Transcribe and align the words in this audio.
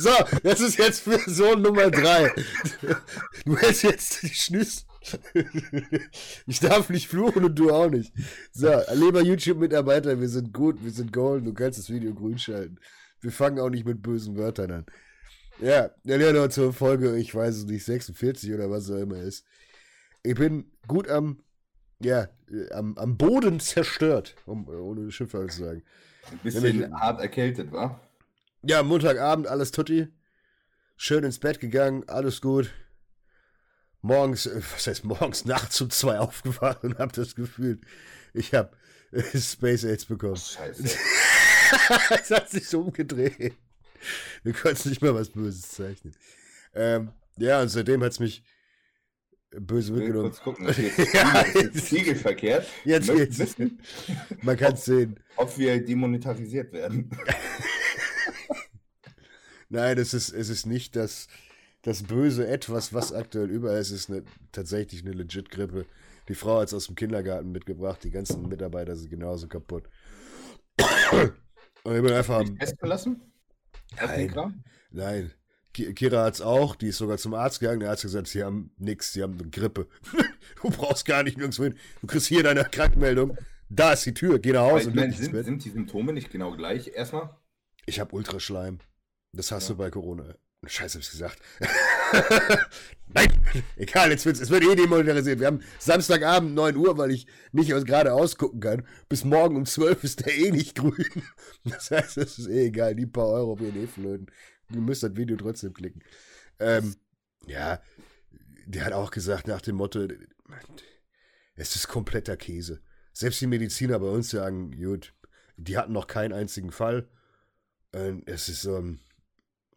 So, 0.00 0.10
das 0.42 0.62
ist 0.62 0.78
jetzt 0.78 1.00
Version 1.00 1.60
Nummer 1.60 1.90
3. 1.90 2.32
Du 3.44 3.56
hältst 3.58 3.82
jetzt 3.82 4.22
die 4.22 4.28
Schnüss. 4.28 4.86
Ich 6.46 6.60
darf 6.60 6.88
nicht 6.88 7.06
fluchen 7.06 7.44
und 7.44 7.58
du 7.58 7.70
auch 7.70 7.90
nicht. 7.90 8.10
So, 8.50 8.72
lieber 8.94 9.20
YouTube-Mitarbeiter, 9.20 10.18
wir 10.18 10.28
sind 10.28 10.54
gut, 10.54 10.82
wir 10.82 10.90
sind 10.90 11.12
golden, 11.12 11.44
du 11.44 11.52
kannst 11.52 11.78
das 11.78 11.90
Video 11.90 12.14
grün 12.14 12.38
schalten. 12.38 12.78
Wir 13.20 13.30
fangen 13.30 13.60
auch 13.60 13.68
nicht 13.68 13.84
mit 13.84 14.00
bösen 14.00 14.38
Wörtern 14.38 14.70
an. 14.70 14.86
Ja, 15.60 15.90
dann 16.04 16.20
ja 16.22 16.32
noch 16.32 16.48
zur 16.48 16.72
Folge, 16.72 17.16
ich 17.16 17.34
weiß 17.34 17.56
es 17.56 17.64
nicht, 17.66 17.84
46 17.84 18.54
oder 18.54 18.70
was 18.70 18.90
auch 18.90 18.96
immer 18.96 19.18
ist. 19.18 19.44
Ich 20.22 20.34
bin 20.34 20.70
gut 20.86 21.10
am, 21.10 21.42
ja, 22.02 22.28
am, 22.70 22.96
am 22.96 23.18
Boden 23.18 23.60
zerstört, 23.60 24.34
um, 24.46 24.66
ohne 24.66 25.10
Schimpfwort 25.10 25.52
zu 25.52 25.64
sagen. 25.64 25.82
Ein 26.30 26.38
bisschen 26.38 26.98
hart 26.98 27.20
erkältet, 27.20 27.70
wa? 27.70 28.00
Ja, 28.62 28.82
Montagabend, 28.82 29.46
alles 29.46 29.70
tutti. 29.70 30.08
Schön 30.96 31.24
ins 31.24 31.38
Bett 31.38 31.60
gegangen, 31.60 32.06
alles 32.08 32.40
gut. 32.42 32.70
Morgens, 34.02 34.46
äh, 34.46 34.60
was 34.74 34.86
heißt 34.86 35.04
morgens, 35.04 35.44
nachts 35.46 35.80
um 35.80 35.90
zwei 35.90 36.18
aufgewacht 36.18 36.84
und 36.84 36.98
hab 36.98 37.12
das 37.12 37.34
Gefühl, 37.34 37.80
ich 38.34 38.52
hab 38.54 38.76
äh, 39.12 39.22
Space 39.38 39.84
AIDS 39.84 40.04
bekommen. 40.04 40.36
Scheiße. 40.36 40.82
es 40.84 42.30
hat 42.30 42.50
sich 42.50 42.68
so 42.68 42.82
umgedreht. 42.82 43.54
Du 44.44 44.52
konntest 44.52 44.86
nicht 44.86 45.02
mehr 45.02 45.14
was 45.14 45.30
Böses 45.30 45.62
zeichnen. 45.70 46.14
Ähm, 46.74 47.12
ja, 47.36 47.60
und 47.62 47.68
seitdem 47.68 48.02
hat's 48.02 48.20
mich 48.20 48.42
böse 49.52 49.92
mitgenommen. 49.92 50.30
kurz 50.30 50.40
gucken, 50.42 50.68
ob 50.68 50.76
jetzt 50.78 51.12
Ja, 51.14 51.44
spiegelverkehrt. 51.74 52.66
Jetzt 52.84 53.10
geht's. 53.12 53.56
Man 54.42 54.56
kann's 54.56 54.84
sehen. 54.84 55.18
ob 55.36 55.56
wir 55.58 55.84
demonetarisiert 55.84 56.72
werden. 56.72 57.10
Nein, 59.70 59.98
es 59.98 60.12
ist, 60.14 60.30
es 60.30 60.48
ist 60.48 60.66
nicht 60.66 60.96
das, 60.96 61.28
das 61.82 62.02
böse 62.02 62.46
Etwas, 62.46 62.92
was 62.92 63.12
aktuell 63.12 63.48
überall 63.50 63.78
ist. 63.80 63.90
Es 63.92 64.02
ist 64.02 64.10
eine, 64.10 64.24
tatsächlich 64.52 65.02
eine 65.02 65.12
legit 65.12 65.50
Grippe. 65.50 65.86
Die 66.28 66.34
Frau 66.34 66.60
hat 66.60 66.68
es 66.68 66.74
aus 66.74 66.86
dem 66.86 66.96
Kindergarten 66.96 67.50
mitgebracht. 67.52 68.04
Die 68.04 68.10
ganzen 68.10 68.48
Mitarbeiter 68.48 68.94
sind 68.96 69.10
genauso 69.10 69.48
kaputt. 69.48 69.84
Und 71.84 71.96
ich 71.96 72.02
bin 72.02 72.12
einfach 72.12 72.40
am. 72.40 72.58
Testen 72.58 72.88
lassen? 72.88 73.22
Auf 74.00 74.14
den 74.14 74.30
Nein, 74.32 74.64
nein. 74.90 75.30
Ki- 75.72 75.94
Kira 75.94 76.24
hat's 76.24 76.40
auch. 76.40 76.74
Die 76.74 76.88
ist 76.88 76.98
sogar 76.98 77.18
zum 77.18 77.34
Arzt 77.34 77.60
gegangen. 77.60 77.80
Der 77.80 77.90
Arzt 77.90 78.02
hat 78.02 78.08
gesagt, 78.08 78.28
sie 78.28 78.42
haben 78.42 78.72
nix. 78.76 79.12
Sie 79.12 79.22
haben 79.22 79.38
eine 79.38 79.50
Grippe. 79.50 79.86
du 80.62 80.70
brauchst 80.70 81.04
gar 81.04 81.22
nicht 81.22 81.38
nirgendwo 81.38 81.64
hin. 81.64 81.76
Du 82.00 82.06
kriegst 82.06 82.26
hier 82.26 82.42
deine 82.42 82.64
Krankmeldung. 82.64 83.36
Da 83.68 83.92
ist 83.92 84.04
die 84.04 84.14
Tür. 84.14 84.40
Geh 84.40 84.52
nach 84.52 84.62
Hause 84.62 84.90
meine, 84.90 85.12
sind, 85.12 85.44
sind 85.44 85.64
die 85.64 85.70
Symptome 85.70 86.12
nicht 86.12 86.30
genau 86.30 86.56
gleich? 86.56 86.88
Erstmal? 86.88 87.36
Ich 87.86 88.00
habe 88.00 88.14
Ultraschleim. 88.14 88.80
Das 89.32 89.50
hast 89.52 89.64
Ja. 89.68 89.74
du 89.74 89.78
bei 89.78 89.90
Corona. 89.90 90.34
Scheiße, 90.66 90.94
hab 90.98 91.00
ich's 91.02 91.10
gesagt. 91.12 91.38
Nein! 93.14 93.28
Egal, 93.76 94.10
jetzt 94.10 94.26
wird's, 94.26 94.40
es 94.40 94.50
wird 94.50 94.62
eh 94.62 94.74
demonetarisiert. 94.76 95.40
Wir 95.40 95.46
haben 95.46 95.62
Samstagabend 95.78 96.54
9 96.54 96.76
Uhr, 96.76 96.98
weil 96.98 97.10
ich 97.12 97.26
nicht 97.52 97.72
aus 97.74 97.84
gerade 97.84 98.12
ausgucken 98.12 98.60
kann. 98.60 98.86
Bis 99.08 99.24
morgen 99.24 99.56
um 99.56 99.64
12 99.66 100.04
ist 100.04 100.20
der 100.26 100.36
eh 100.36 100.50
nicht 100.50 100.76
grün. 100.76 100.94
Das 101.64 101.90
heißt, 101.90 102.18
es 102.18 102.38
ist 102.38 102.48
eh 102.48 102.66
egal. 102.66 102.94
Die 102.94 103.06
paar 103.06 103.28
Euro 103.28 103.56
gehen 103.56 103.74
eh 103.82 103.86
flöten. 103.86 104.26
Du 104.68 104.80
müsst 104.80 105.02
das 105.02 105.16
Video 105.16 105.36
trotzdem 105.36 105.72
klicken. 105.72 106.02
Ähm, 106.58 106.94
ja, 107.46 107.80
der 108.66 108.84
hat 108.84 108.92
auch 108.92 109.10
gesagt 109.10 109.48
nach 109.48 109.62
dem 109.62 109.76
Motto, 109.76 110.06
es 111.56 111.74
ist 111.76 111.88
kompletter 111.88 112.36
Käse. 112.36 112.82
Selbst 113.12 113.40
die 113.40 113.46
Mediziner 113.46 113.98
bei 113.98 114.08
uns 114.08 114.30
sagen, 114.30 114.70
gut, 114.72 115.14
die 115.56 115.76
hatten 115.78 115.92
noch 115.92 116.06
keinen 116.06 116.32
einzigen 116.32 116.70
Fall. 116.70 117.08
Es 118.26 118.48
ist 118.48 118.62
so 118.62 118.76
ein, 118.76 119.00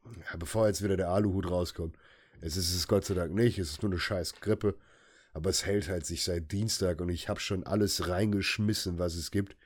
ja, 0.06 0.38
bevor 0.38 0.68
jetzt 0.68 0.84
wieder 0.84 0.98
der 0.98 1.10
Aluhut 1.10 1.50
rauskommt. 1.50 1.98
Es 2.42 2.58
ist 2.58 2.76
es 2.76 2.88
Gott 2.88 3.06
sei 3.06 3.14
Dank 3.14 3.34
nicht, 3.34 3.58
es 3.58 3.72
ist 3.72 3.84
nur 3.84 3.92
eine 3.92 4.00
scheiß 4.00 4.36
Grippe. 4.42 4.76
Aber 5.34 5.50
es 5.50 5.66
hält 5.66 5.90
halt 5.90 6.06
sich 6.06 6.24
seit 6.24 6.52
Dienstag 6.52 7.02
und 7.02 7.10
ich 7.10 7.28
habe 7.28 7.40
schon 7.40 7.66
alles 7.66 8.08
reingeschmissen, 8.08 9.00
was 9.00 9.16
es 9.16 9.32
gibt. 9.32 9.58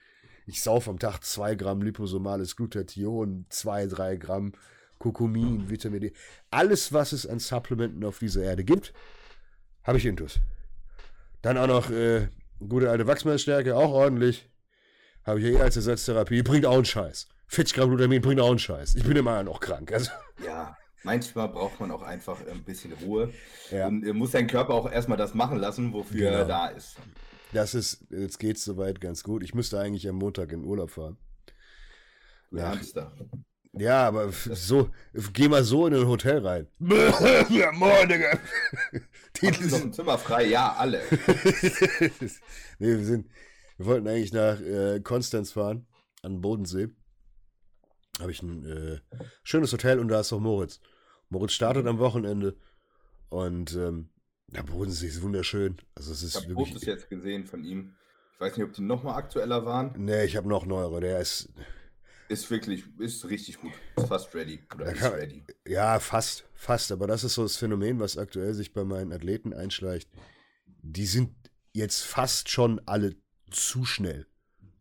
Ich 0.46 0.62
sauf 0.62 0.88
am 0.88 0.98
Tag 0.98 1.24
2 1.24 1.56
Gramm 1.56 1.82
liposomales 1.82 2.56
Glutathion, 2.56 3.46
2, 3.50 3.88
3 3.88 4.16
Gramm 4.16 4.54
Kurkumin, 4.98 5.70
Vitamin 5.70 6.02
D. 6.02 6.14
Alles, 6.52 6.94
was 6.94 7.12
es 7.12 7.28
an 7.28 7.40
Supplementen 7.40 8.06
auf 8.06 8.20
dieser 8.20 8.44
Erde 8.44 8.64
gibt, 8.64 8.94
habe 9.84 9.98
ich 9.98 10.06
intus. 10.06 10.40
Dann 11.42 11.58
auch 11.58 11.68
noch 11.68 11.90
äh, 11.92 12.30
gute 12.60 12.90
alte 12.90 13.06
Wachsmalsstärke, 13.06 13.76
auch 13.76 13.92
ordentlich. 13.92 14.50
Habe 15.24 15.40
ich 15.40 15.46
ja 15.46 15.60
eh 15.60 15.62
als 15.62 15.76
Ersatztherapie. 15.76 16.42
Bringt 16.44 16.66
auch 16.66 16.76
einen 16.76 16.86
Scheiß. 16.86 17.28
40 17.48 17.76
Gramm 17.76 17.90
Glutamin 17.90 18.22
bringt 18.22 18.40
auch 18.40 18.50
einen 18.50 18.60
Scheiß. 18.60 18.96
Ich 18.96 19.04
bin 19.04 19.18
immer 19.18 19.44
noch 19.44 19.60
krank. 19.60 19.92
Also, 19.92 20.12
Ja, 20.46 20.78
manchmal 21.04 21.50
braucht 21.50 21.80
man 21.80 21.92
auch 21.92 22.02
einfach 22.04 22.40
ein 22.48 22.64
bisschen 22.64 22.94
Ruhe. 22.94 23.34
ja. 23.72 23.88
Und 23.88 24.06
äh, 24.06 24.14
muss 24.14 24.32
dein 24.32 24.48
Körper 24.48 24.74
auch 24.74 24.92
erstmal 24.92 25.18
das 25.18 25.34
machen 25.34 25.58
lassen, 25.58 25.94
wofür 25.94 26.20
Genau. 26.30 26.38
er 26.40 26.46
da 26.46 26.68
ist. 26.68 26.98
Das 27.54 27.74
ist, 27.74 28.06
jetzt 28.10 28.40
geht's 28.40 28.64
soweit 28.66 29.00
ganz 29.02 29.24
gut. 29.24 29.42
Ich 29.44 29.54
müsste 29.54 29.80
eigentlich 29.80 30.08
am 30.10 30.16
Montag 30.18 30.52
in 30.52 30.64
Urlaub 30.66 30.92
fahren. 30.92 31.18
Du 32.52 32.58
Ja. 32.58 32.70
Hamster. 32.72 33.12
Ja, 33.74 34.08
aber 34.08 34.32
so, 34.32 34.90
geh 35.34 35.48
mal 35.48 35.64
so 35.64 35.86
in 35.88 35.94
ein 35.94 36.08
Hotel 36.08 36.46
rein. 36.46 36.68
ja, 37.50 37.72
moin, 37.74 38.10
Digga. 38.10 38.40
Die, 39.40 39.48
ein 39.48 39.94
Zimmer 39.94 40.18
frei? 40.18 40.46
Ja, 40.46 40.74
alle. 40.74 41.02
nee, 42.80 42.88
wir 42.98 43.04
sind, 43.06 43.30
wir 43.78 43.86
wollten 43.86 44.08
eigentlich 44.08 44.34
nach 44.34 44.60
äh, 44.60 45.00
Konstanz 45.02 45.52
fahren, 45.52 45.86
an 46.24 46.34
den 46.34 46.42
Bodensee. 46.42 46.88
Habe 48.20 48.32
ich 48.32 48.42
ein 48.42 48.66
äh, 48.66 49.00
schönes 49.44 49.72
Hotel 49.74 50.00
und 50.00 50.08
da 50.08 50.20
ist 50.22 50.34
auch 50.34 50.40
Moritz. 50.40 50.80
Moritz 51.30 51.54
startet 51.54 51.86
am 51.88 52.00
Wochenende 52.00 52.56
und 53.30 53.76
ähm, 53.76 54.10
der 54.48 54.64
Bodensee 54.64 55.08
ist 55.08 55.22
wunderschön. 55.22 55.78
Also 55.96 56.12
es 56.14 56.22
Ich 56.22 56.30
ist 56.30 56.36
habe 56.38 56.48
wirklich. 56.50 56.68
Fotos 56.70 56.86
jetzt 56.86 57.10
gesehen 57.10 57.46
von 57.46 57.64
ihm. 57.64 57.94
Ich 58.34 58.40
weiß 58.40 58.56
nicht, 58.58 58.66
ob 58.66 58.74
die 58.74 58.82
nochmal 58.82 59.16
aktueller 59.16 59.66
waren. 59.66 59.94
Nee, 59.98 60.24
ich 60.26 60.36
habe 60.38 60.48
noch 60.48 60.66
neuere. 60.66 61.02
Der 61.02 61.20
ist, 61.20 61.50
Ist 62.30 62.50
wirklich, 62.50 62.84
ist 63.00 63.28
richtig 63.30 63.60
gut. 63.60 63.72
Ist 63.98 64.08
fast 64.08 64.34
ready. 64.36 64.64
Oder 64.74 64.92
ist 64.94 65.00
kann- 65.00 65.14
ready. 65.14 65.44
Ja, 65.68 66.00
fast, 66.00 66.46
fast. 66.54 66.92
Aber 66.92 67.08
das 67.08 67.24
ist 67.24 67.34
so 67.34 67.44
das 67.44 67.58
Phänomen, 67.58 68.00
was 68.00 68.18
aktuell 68.18 68.54
sich 68.54 68.74
bei 68.74 68.84
meinen 68.84 69.12
Athleten 69.12 69.54
einschleicht. 69.54 70.10
Die 70.82 71.06
sind 71.08 71.32
jetzt 71.74 72.02
fast 72.04 72.50
schon 72.50 72.80
alle 72.86 73.16
zu 73.52 73.86
schnell 73.86 74.28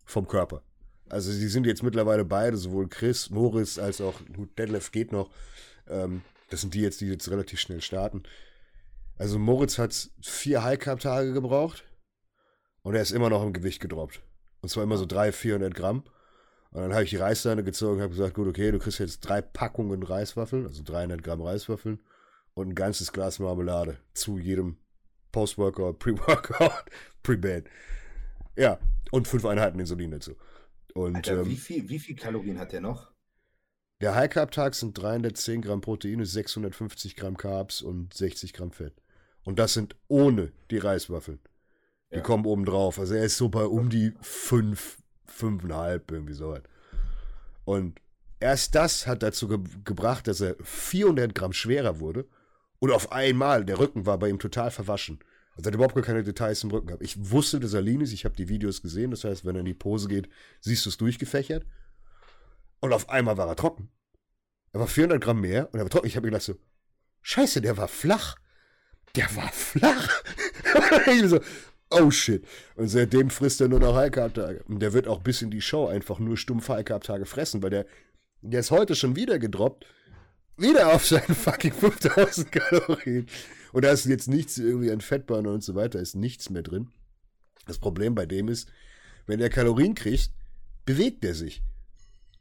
vom 0.05 0.29
Körper. 0.29 0.63
Also 1.09 1.31
die 1.33 1.49
sind 1.49 1.67
jetzt 1.67 1.83
mittlerweile 1.83 2.25
beide, 2.25 2.57
sowohl 2.57 2.89
Chris, 2.89 3.31
Moritz 3.31 3.79
als 3.79 4.01
auch 4.01 4.21
Detlef 4.59 4.91
geht 4.91 5.13
noch. 5.13 5.31
Ähm, 5.89 6.23
das 6.51 6.61
sind 6.61 6.75
die 6.75 6.81
jetzt, 6.81 7.01
die 7.01 7.07
jetzt 7.07 7.31
relativ 7.31 7.61
schnell 7.61 7.81
starten. 7.81 8.23
Also 9.17 9.39
Moritz 9.39 9.79
hat 9.79 10.11
vier 10.23 10.63
High-Carb-Tage 10.63 11.33
gebraucht 11.33 11.85
und 12.83 12.95
er 12.95 13.03
ist 13.03 13.13
immer 13.13 13.31
noch 13.31 13.43
im 13.43 13.53
Gewicht 13.53 13.81
gedroppt. 13.81 14.21
Und 14.61 14.69
zwar 14.69 14.83
immer 14.83 14.97
so 14.97 15.07
300, 15.07 15.35
400 15.35 15.75
Gramm. 15.75 16.05
Und 16.71 16.83
dann 16.83 16.93
habe 16.93 17.05
ich 17.05 17.11
die 17.11 17.17
Reißleine 17.17 17.65
gezogen 17.65 17.97
und 17.97 18.03
habe 18.03 18.15
gesagt, 18.15 18.35
gut, 18.35 18.49
okay, 18.49 18.71
du 18.71 18.79
kriegst 18.79 18.99
jetzt 18.99 19.21
drei 19.21 19.41
Packungen 19.41 20.03
Reiswaffeln, 20.03 20.67
also 20.67 20.83
300 20.83 21.23
Gramm 21.23 21.41
Reiswaffeln 21.41 22.01
und 22.55 22.69
ein 22.69 22.75
ganzes 22.75 23.13
Glas 23.13 23.39
Marmelade 23.39 23.99
zu 24.13 24.39
jedem 24.39 24.77
Post-Workout, 25.33 25.99
Pre-Workout, 25.99 26.85
Pre-Bed. 27.23 27.69
Ja, 28.57 28.79
und 29.11 29.29
fünf 29.29 29.45
Einheiten 29.45 29.79
Insulin 29.79 30.11
dazu. 30.11 30.35
Und 30.97 31.17
Alter, 31.17 31.45
wie, 31.45 31.51
ähm, 31.53 31.57
viel, 31.57 31.89
wie 31.89 31.99
viel 31.99 32.17
Kalorien 32.17 32.59
hat 32.59 32.73
der 32.73 32.81
noch? 32.81 33.13
der 34.01 34.15
High-Carb-Tag 34.15 34.75
sind 34.75 34.97
310 35.01 35.63
Gramm 35.63 35.81
Proteine, 35.81 36.27
650 36.27 37.17
Gramm 37.17 37.37
Carbs 37.37 37.81
und 37.81 38.13
60 38.13 38.53
Gramm 38.53 38.71
Fett. 38.71 38.95
Und 39.43 39.59
das 39.59 39.73
sind 39.75 39.97
ohne 40.09 40.53
die 40.71 40.79
Reiswaffeln. 40.79 41.39
Die 42.13 42.17
Ja. 42.17 42.23
kommen 42.23 42.45
oben 42.45 42.65
drauf. 42.67 42.99
Also 42.99 43.15
er 43.15 43.25
ist 43.25 43.37
so 43.37 43.49
bei 43.49 43.65
um 43.65 43.89
die 43.89 44.13
5, 44.21 44.99
5,5, 45.27 46.13
irgendwie 46.13 46.35
so 46.35 46.51
was. 46.51 46.63
Und 47.65 48.01
erst 48.39 48.75
das 48.75 49.07
hat 49.07 49.23
dazu 49.23 49.49
ge 49.49 49.59
gebracht, 49.85 50.27
dass 50.29 50.41
er 50.41 50.57
400 50.63 51.35
Gramm 51.35 51.53
schwerer 51.53 51.99
wurde. 52.01 52.27
Und 52.79 52.91
auf 52.91 53.13
einmal, 53.13 53.65
der 53.65 53.79
Rücken 53.79 54.05
war 54.05 54.19
bei 54.19 54.29
ihm 54.29 54.39
total 54.39 54.71
verwaschen. 54.71 55.21
Also 55.57 55.69
er 55.69 55.73
hat 55.73 55.75
überhaupt 55.75 55.95
gar 55.95 56.05
keine 56.05 56.23
Details 56.23 56.63
im 56.65 56.71
Rücken 56.71 56.89
gehabt. 56.89 57.03
Ich 57.03 57.31
wusste, 57.31 57.61
dass 57.61 57.73
er 57.73 57.81
lean 57.81 58.03
ist. 58.03 58.13
Ich 58.13 58.25
habe 58.25 58.37
die 58.37 58.49
Videos 58.49 58.83
gesehen. 58.83 59.11
Das 59.11 59.25
heißt, 59.25 59.45
wenn 59.45 59.57
er 59.57 59.61
in 59.61 59.67
die 59.67 59.75
Pose 59.75 60.07
geht, 60.07 60.29
siehst 60.61 60.85
du 60.85 60.91
es 60.91 60.99
durchgefächert. 60.99 61.65
Und 62.81 62.93
auf 62.93 63.09
einmal 63.09 63.39
war 63.39 63.49
er 63.49 63.57
trocken. 63.57 63.89
Er 64.73 64.81
war 64.81 64.87
400 64.87 65.23
Gramm 65.23 65.41
mehr 65.41 65.73
und 65.73 65.79
er 65.79 65.85
war 65.85 65.91
trocken. 65.91 66.07
Ich 66.07 66.17
habe 66.17 66.27
mir 66.27 66.33
gedacht 66.33 66.45
so, 66.45 66.57
scheiße, 67.23 67.63
der 67.63 67.79
war 67.79 67.89
flach. 67.89 68.37
Der 69.15 69.35
war 69.35 69.51
flach. 69.51 70.23
ich 71.07 71.27
so, 71.31 71.41
oh 71.91 72.11
shit. 72.11 72.47
Und 72.75 72.89
seitdem 72.89 73.31
frisst 73.31 73.63
er 73.63 73.69
nur 73.69 73.81
noch 73.81 73.97
High-Carb-Tage. 73.97 74.63
Und 74.65 74.81
der 74.81 74.93
wird 74.93 75.09
auch 75.09 75.23
bis 75.23 75.41
in 75.41 75.51
die 75.51 75.63
Show 75.63 75.87
einfach 75.87 76.19
nur 76.19 76.37
stumpf 76.37 76.69
High-Carb-Tage 76.69 77.25
fressen, 77.25 77.63
weil 77.63 77.71
der, 77.71 77.87
der 78.43 78.61
ist 78.61 78.71
heute 78.71 78.95
schon 78.95 79.17
wieder 79.17 79.39
gedroppt. 79.39 79.87
Wieder 80.59 80.93
auf 80.93 81.07
seine 81.07 81.35
fucking 81.35 81.73
5000 81.73 82.53
Kalorien. 82.53 83.27
Und 83.73 83.85
da 83.85 83.91
ist 83.91 84.05
jetzt 84.07 84.29
nichts 84.29 84.59
irgendwie 84.59 84.91
an 84.91 85.01
Fettbahnen 85.01 85.53
und 85.53 85.63
so 85.63 85.75
weiter, 85.75 86.01
ist 86.01 86.15
nichts 86.15 86.51
mehr 86.51 86.63
drin. 86.63 86.89
Das 87.67 87.79
Problem 87.79 88.15
bei 88.15 88.27
dem 88.27 88.49
ist, 88.49 88.69
wenn 89.27 89.41
er 89.41 89.51
Kalorien 89.51 89.95
kriegt, 89.95 90.31
bewegt 90.85 91.25
er 91.25 91.35
sich. 91.35 91.63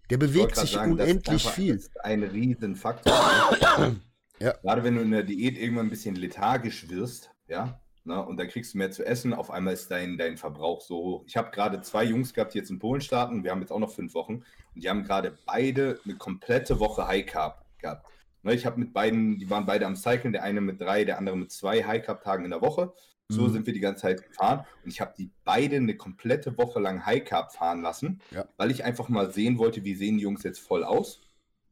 Der 0.09 0.17
bewegt 0.17 0.55
sich 0.55 0.71
sagen, 0.71 0.93
unendlich 0.93 1.47
viel. 1.49 1.75
Das 1.75 1.85
ist 1.85 1.99
ein 2.01 2.23
Riesenfaktor. 2.23 3.13
ja. 4.39 4.51
Gerade 4.61 4.83
wenn 4.83 4.95
du 4.95 5.01
in 5.01 5.11
der 5.11 5.23
Diät 5.23 5.57
irgendwann 5.57 5.87
ein 5.87 5.89
bisschen 5.89 6.15
lethargisch 6.15 6.89
wirst, 6.89 7.31
ja, 7.47 7.79
na, 8.03 8.19
und 8.19 8.37
dann 8.37 8.47
kriegst 8.47 8.73
du 8.73 8.77
mehr 8.77 8.91
zu 8.91 9.03
essen, 9.03 9.33
auf 9.33 9.49
einmal 9.49 9.73
ist 9.73 9.89
dein, 9.89 10.19
dein 10.19 10.37
Verbrauch 10.37 10.81
so 10.81 10.95
hoch. 10.97 11.23
Ich 11.25 11.35
habe 11.35 11.49
gerade 11.49 11.81
zwei 11.81 12.03
Jungs 12.03 12.35
gehabt, 12.35 12.53
die 12.53 12.59
jetzt 12.59 12.69
in 12.69 12.77
Polen 12.77 13.01
starten, 13.01 13.43
wir 13.43 13.49
haben 13.49 13.61
jetzt 13.61 13.71
auch 13.71 13.79
noch 13.79 13.91
fünf 13.91 14.13
Wochen, 14.13 14.43
und 14.75 14.83
die 14.83 14.89
haben 14.89 15.03
gerade 15.03 15.35
beide 15.47 15.99
eine 16.05 16.15
komplette 16.15 16.79
Woche 16.79 17.07
High 17.07 17.25
Carb 17.25 17.65
gehabt. 17.79 18.07
Na, 18.45 18.51
ich 18.51 18.67
habe 18.67 18.79
mit 18.79 18.93
beiden, 18.93 19.39
die 19.39 19.49
waren 19.49 19.65
beide 19.65 19.87
am 19.87 19.95
Cyclen, 19.95 20.31
der 20.31 20.43
eine 20.43 20.61
mit 20.61 20.79
drei, 20.79 21.03
der 21.03 21.17
andere 21.17 21.35
mit 21.35 21.51
zwei 21.51 21.83
High 21.83 22.05
Carb 22.05 22.23
Tagen 22.23 22.45
in 22.45 22.51
der 22.51 22.61
Woche. 22.61 22.93
So 23.27 23.41
mhm. 23.41 23.53
sind 23.53 23.65
wir 23.65 23.73
die 23.73 23.79
ganze 23.79 24.03
Zeit 24.03 24.21
gefahren 24.21 24.67
und 24.83 24.91
ich 24.91 25.01
habe 25.01 25.15
die 25.17 25.31
beide 25.43 25.77
eine 25.77 25.97
komplette 25.97 26.55
Woche 26.59 26.79
lang 26.79 27.07
High 27.07 27.23
Carb 27.23 27.53
fahren 27.53 27.81
lassen, 27.81 28.21
ja. 28.29 28.45
weil 28.57 28.69
ich 28.69 28.83
einfach 28.83 29.09
mal 29.09 29.31
sehen 29.31 29.57
wollte, 29.57 29.83
wie 29.83 29.95
sehen 29.95 30.17
die 30.17 30.23
Jungs 30.23 30.43
jetzt 30.43 30.59
voll 30.59 30.83
aus. 30.83 31.21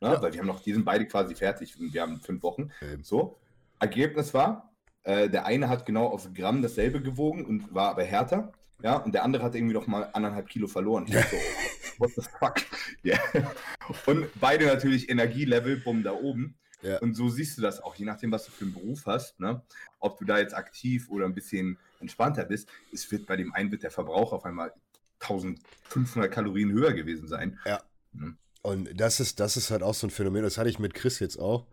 Ne? 0.02 0.14
Ja. 0.14 0.22
Weil 0.24 0.34
wir 0.34 0.40
haben 0.40 0.48
noch, 0.48 0.62
die 0.62 0.74
sind 0.74 0.84
beide 0.84 1.06
quasi 1.06 1.36
fertig 1.36 1.80
und 1.80 1.94
wir 1.94 2.02
haben 2.02 2.20
fünf 2.22 2.42
Wochen. 2.42 2.72
Okay. 2.82 2.98
So. 3.04 3.38
Ergebnis 3.80 4.34
war, 4.34 4.74
äh, 5.04 5.30
der 5.30 5.46
eine 5.46 5.70
hat 5.70 5.86
genau 5.86 6.08
auf 6.08 6.34
Gramm 6.34 6.64
dasselbe 6.64 7.04
gewogen 7.04 7.46
und 7.46 7.72
war 7.72 7.92
aber 7.92 8.04
härter. 8.04 8.52
Ja, 8.82 8.98
und 8.98 9.14
der 9.14 9.24
andere 9.24 9.44
hat 9.44 9.54
irgendwie 9.54 9.76
noch 9.76 9.86
mal 9.86 10.10
anderthalb 10.14 10.50
Kilo 10.50 10.66
verloren. 10.66 11.06
Ich 11.08 11.14
so, 11.14 11.38
what 12.00 12.10
the 12.16 12.24
fuck? 12.40 12.56
Yeah. 13.06 13.20
Und 14.08 14.28
beide 14.42 14.66
natürlich 14.66 15.08
Energielevel, 15.08 15.78
bumm, 15.78 16.02
da 16.02 16.14
oben. 16.14 16.58
Ja. 16.84 17.00
Und 17.00 17.16
so 17.16 17.30
siehst 17.30 17.58
du 17.58 17.62
das 17.62 17.82
auch, 17.82 17.96
je 17.96 18.06
nachdem, 18.06 18.32
was 18.32 18.46
du 18.46 18.52
für 18.52 18.66
einen 18.66 18.74
Beruf 18.74 19.06
hast, 19.06 19.40
ne? 19.40 19.62
ob 20.00 20.20
du 20.20 20.26
da 20.26 20.38
jetzt 20.38 20.54
aktiv 20.54 21.10
oder 21.10 21.26
ein 21.26 21.34
bisschen 21.34 21.78
entspannter 22.00 22.44
bist, 22.44 22.68
es 22.92 23.10
wird 23.12 23.26
bei 23.26 23.38
dem 23.38 23.54
einen 23.54 23.72
wird 23.72 23.84
der 23.84 23.92
Verbrauch 23.92 24.34
auf 24.34 24.46
einmal 24.46 24.74
1500 25.22 26.30
Kalorien 26.32 26.72
höher 26.72 26.94
gewesen 26.94 27.28
sein. 27.28 27.58
Ja. 27.66 27.82
Mhm. 28.12 28.38
Und 28.62 29.00
das 29.00 29.20
ist, 29.20 29.40
das 29.40 29.58
ist 29.58 29.72
halt 29.72 29.84
auch 29.84 29.94
so 29.94 30.08
ein 30.08 30.12
Phänomen, 30.12 30.44
das 30.44 30.58
hatte 30.58 30.70
ich 30.70 30.80
mit 30.80 30.94
Chris 30.94 31.20
jetzt 31.20 31.38
auch. 31.38 31.66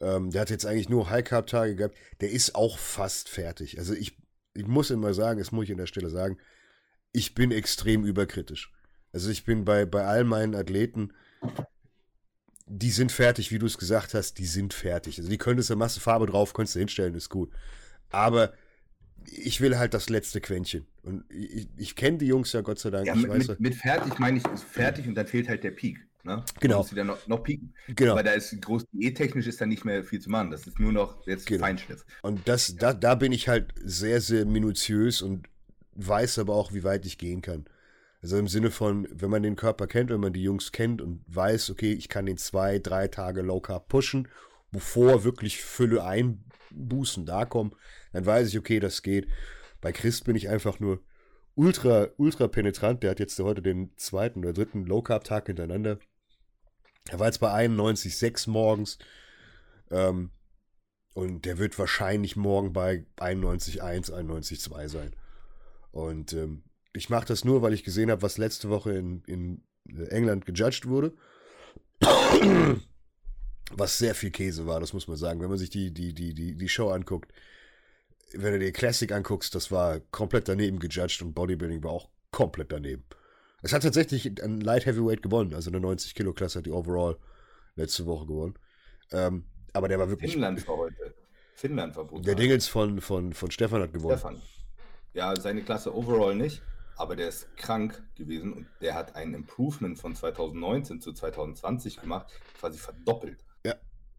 Ähm, 0.00 0.30
der 0.30 0.42
hat 0.42 0.50
jetzt 0.50 0.66
eigentlich 0.66 0.88
nur 0.88 1.10
High-Carb-Tage 1.10 1.76
gehabt. 1.76 1.96
Der 2.20 2.30
ist 2.30 2.54
auch 2.54 2.78
fast 2.78 3.28
fertig. 3.28 3.78
Also 3.78 3.94
ich, 3.94 4.18
ich 4.54 4.66
muss 4.66 4.90
immer 4.90 5.14
sagen, 5.14 5.38
das 5.38 5.52
muss 5.52 5.64
ich 5.64 5.72
an 5.72 5.78
der 5.78 5.86
Stelle 5.86 6.10
sagen, 6.10 6.38
ich 7.12 7.34
bin 7.34 7.50
extrem 7.50 8.04
überkritisch. 8.04 8.72
Also 9.12 9.30
ich 9.30 9.44
bin 9.44 9.64
bei, 9.64 9.84
bei 9.84 10.04
all 10.04 10.24
meinen 10.24 10.54
Athleten, 10.54 11.12
die 12.66 12.90
sind 12.90 13.12
fertig, 13.12 13.50
wie 13.50 13.58
du 13.58 13.66
es 13.66 13.78
gesagt 13.78 14.14
hast, 14.14 14.38
die 14.38 14.46
sind 14.46 14.74
fertig. 14.74 15.18
Also 15.18 15.30
die 15.30 15.38
könntest 15.38 15.70
du 15.70 15.76
Masse 15.76 16.00
Farbe 16.00 16.26
drauf, 16.26 16.52
könntest 16.54 16.76
du 16.76 16.80
hinstellen, 16.80 17.14
ist 17.14 17.28
gut. 17.28 17.50
Aber 18.10 18.52
ich 19.26 19.60
will 19.60 19.78
halt 19.78 19.94
das 19.94 20.08
letzte 20.08 20.40
Quäntchen. 20.40 20.86
Und 21.02 21.24
ich, 21.30 21.68
ich 21.76 21.96
kenne 21.96 22.18
die 22.18 22.26
Jungs 22.26 22.52
ja 22.52 22.60
Gott 22.60 22.78
sei 22.78 22.90
Dank. 22.90 23.06
Ja, 23.06 23.14
mit, 23.14 23.28
weiß, 23.28 23.58
mit, 23.58 23.74
fertig 23.74 24.18
meine 24.18 24.38
ich, 24.38 24.46
ist 24.46 24.64
fertig 24.64 25.06
und 25.06 25.14
dann 25.14 25.26
fehlt 25.26 25.48
halt 25.48 25.64
der 25.64 25.70
Peak. 25.70 25.98
Ne? 26.24 26.44
Genau. 26.60 26.78
Musst 26.78 26.92
du 26.92 26.96
dann 26.96 27.08
noch, 27.08 27.26
noch 27.26 27.42
pieken. 27.42 27.74
Genau. 27.88 28.12
Aber 28.12 28.22
da 28.22 28.32
ist 28.32 28.60
groß 28.62 28.84
diättechnisch 28.92 29.48
ist 29.48 29.60
da 29.60 29.66
nicht 29.66 29.84
mehr 29.84 30.04
viel 30.04 30.20
zu 30.20 30.30
machen. 30.30 30.52
Das 30.52 30.66
ist 30.66 30.78
nur 30.78 30.92
noch 30.92 31.26
jetzt 31.26 31.46
genau. 31.46 31.64
Feinschliff. 31.64 32.04
Und 32.22 32.46
das, 32.46 32.68
ja. 32.68 32.74
da, 32.78 32.94
da 32.94 33.14
bin 33.16 33.32
ich 33.32 33.48
halt 33.48 33.74
sehr, 33.82 34.20
sehr 34.20 34.44
minutiös 34.44 35.20
und 35.20 35.48
weiß 35.94 36.38
aber 36.38 36.54
auch, 36.54 36.72
wie 36.72 36.84
weit 36.84 37.06
ich 37.06 37.18
gehen 37.18 37.42
kann. 37.42 37.64
Also 38.22 38.38
im 38.38 38.46
Sinne 38.46 38.70
von, 38.70 39.08
wenn 39.10 39.30
man 39.30 39.42
den 39.42 39.56
Körper 39.56 39.88
kennt, 39.88 40.10
wenn 40.10 40.20
man 40.20 40.32
die 40.32 40.42
Jungs 40.42 40.70
kennt 40.70 41.02
und 41.02 41.24
weiß, 41.26 41.70
okay, 41.70 41.92
ich 41.92 42.08
kann 42.08 42.26
den 42.26 42.38
zwei, 42.38 42.78
drei 42.78 43.08
Tage 43.08 43.42
Low 43.42 43.60
Carb 43.60 43.88
pushen, 43.88 44.28
bevor 44.70 45.24
wirklich 45.24 45.60
Fülle 45.60 46.04
einbußen 46.04 47.26
da 47.26 47.44
kommen, 47.44 47.74
dann 48.12 48.24
weiß 48.24 48.48
ich, 48.48 48.58
okay, 48.58 48.78
das 48.78 49.02
geht. 49.02 49.26
Bei 49.80 49.90
Chris 49.90 50.20
bin 50.20 50.36
ich 50.36 50.48
einfach 50.48 50.78
nur 50.78 51.02
ultra, 51.56 52.08
ultra 52.16 52.46
penetrant. 52.46 53.02
Der 53.02 53.10
hat 53.10 53.18
jetzt 53.18 53.38
heute 53.40 53.60
den 53.60 53.96
zweiten 53.96 54.38
oder 54.38 54.52
dritten 54.52 54.84
Low 54.84 55.02
Carb 55.02 55.24
Tag 55.24 55.46
hintereinander. 55.46 55.98
Er 57.10 57.18
war 57.18 57.26
jetzt 57.26 57.40
bei 57.40 57.52
91,6 57.52 58.48
morgens. 58.48 58.98
Ähm, 59.90 60.30
und 61.14 61.44
der 61.44 61.58
wird 61.58 61.78
wahrscheinlich 61.78 62.36
morgen 62.36 62.72
bei 62.72 63.04
91,1, 63.16 64.12
91,2 64.12 64.88
sein. 64.88 65.16
Und 65.90 66.32
ähm, 66.32 66.62
ich 66.92 67.10
mache 67.10 67.26
das 67.26 67.44
nur, 67.44 67.62
weil 67.62 67.72
ich 67.72 67.84
gesehen 67.84 68.10
habe, 68.10 68.22
was 68.22 68.38
letzte 68.38 68.68
Woche 68.68 68.92
in, 68.92 69.22
in 69.26 69.62
England 70.10 70.46
gejudged 70.46 70.86
wurde. 70.88 71.12
was 73.74 73.98
sehr 73.98 74.14
viel 74.14 74.30
Käse 74.30 74.66
war, 74.66 74.80
das 74.80 74.92
muss 74.92 75.08
man 75.08 75.16
sagen. 75.16 75.40
Wenn 75.40 75.48
man 75.48 75.58
sich 75.58 75.70
die, 75.70 75.92
die, 75.92 76.12
die, 76.12 76.34
die, 76.34 76.54
die 76.56 76.68
Show 76.68 76.90
anguckt, 76.90 77.32
wenn 78.34 78.52
du 78.52 78.58
dir 78.58 78.72
Classic 78.72 79.10
anguckst, 79.12 79.54
das 79.54 79.70
war 79.70 80.00
komplett 80.10 80.48
daneben 80.48 80.78
gejudged 80.78 81.22
und 81.22 81.34
Bodybuilding 81.34 81.82
war 81.82 81.92
auch 81.92 82.08
komplett 82.30 82.72
daneben. 82.72 83.04
Es 83.62 83.72
hat 83.72 83.82
tatsächlich 83.82 84.26
ein 84.42 84.60
Light 84.60 84.86
Heavyweight 84.86 85.22
gewonnen, 85.22 85.54
also 85.54 85.70
eine 85.70 85.80
90 85.80 86.14
Kilo 86.14 86.32
Klasse 86.32 86.58
hat 86.58 86.66
die 86.66 86.72
Overall 86.72 87.16
letzte 87.76 88.06
Woche 88.06 88.26
gewonnen. 88.26 88.54
Ähm, 89.12 89.44
aber 89.72 89.88
der 89.88 89.98
war 89.98 90.08
wirklich. 90.08 90.32
Finnland 90.32 90.66
war 90.66 90.76
heute. 90.76 91.14
Finnland 91.54 91.94
war 91.96 92.04
brutal. 92.04 92.24
Der 92.24 92.34
Dingels 92.34 92.66
von, 92.66 93.00
von, 93.00 93.32
von 93.32 93.50
Stefan 93.50 93.82
hat 93.82 93.92
gewonnen. 93.92 94.18
Stefan. 94.18 94.42
Ja, 95.14 95.36
seine 95.36 95.62
Klasse 95.62 95.94
Overall 95.94 96.34
nicht 96.34 96.62
aber 96.96 97.16
der 97.16 97.28
ist 97.28 97.56
krank 97.56 98.02
gewesen 98.14 98.52
und 98.52 98.66
der 98.80 98.94
hat 98.94 99.16
ein 99.16 99.34
Improvement 99.34 99.98
von 99.98 100.14
2019 100.14 101.00
zu 101.00 101.12
2020 101.12 102.00
gemacht, 102.00 102.26
quasi 102.58 102.78
verdoppelt. 102.78 103.44
Ja, 103.64 103.74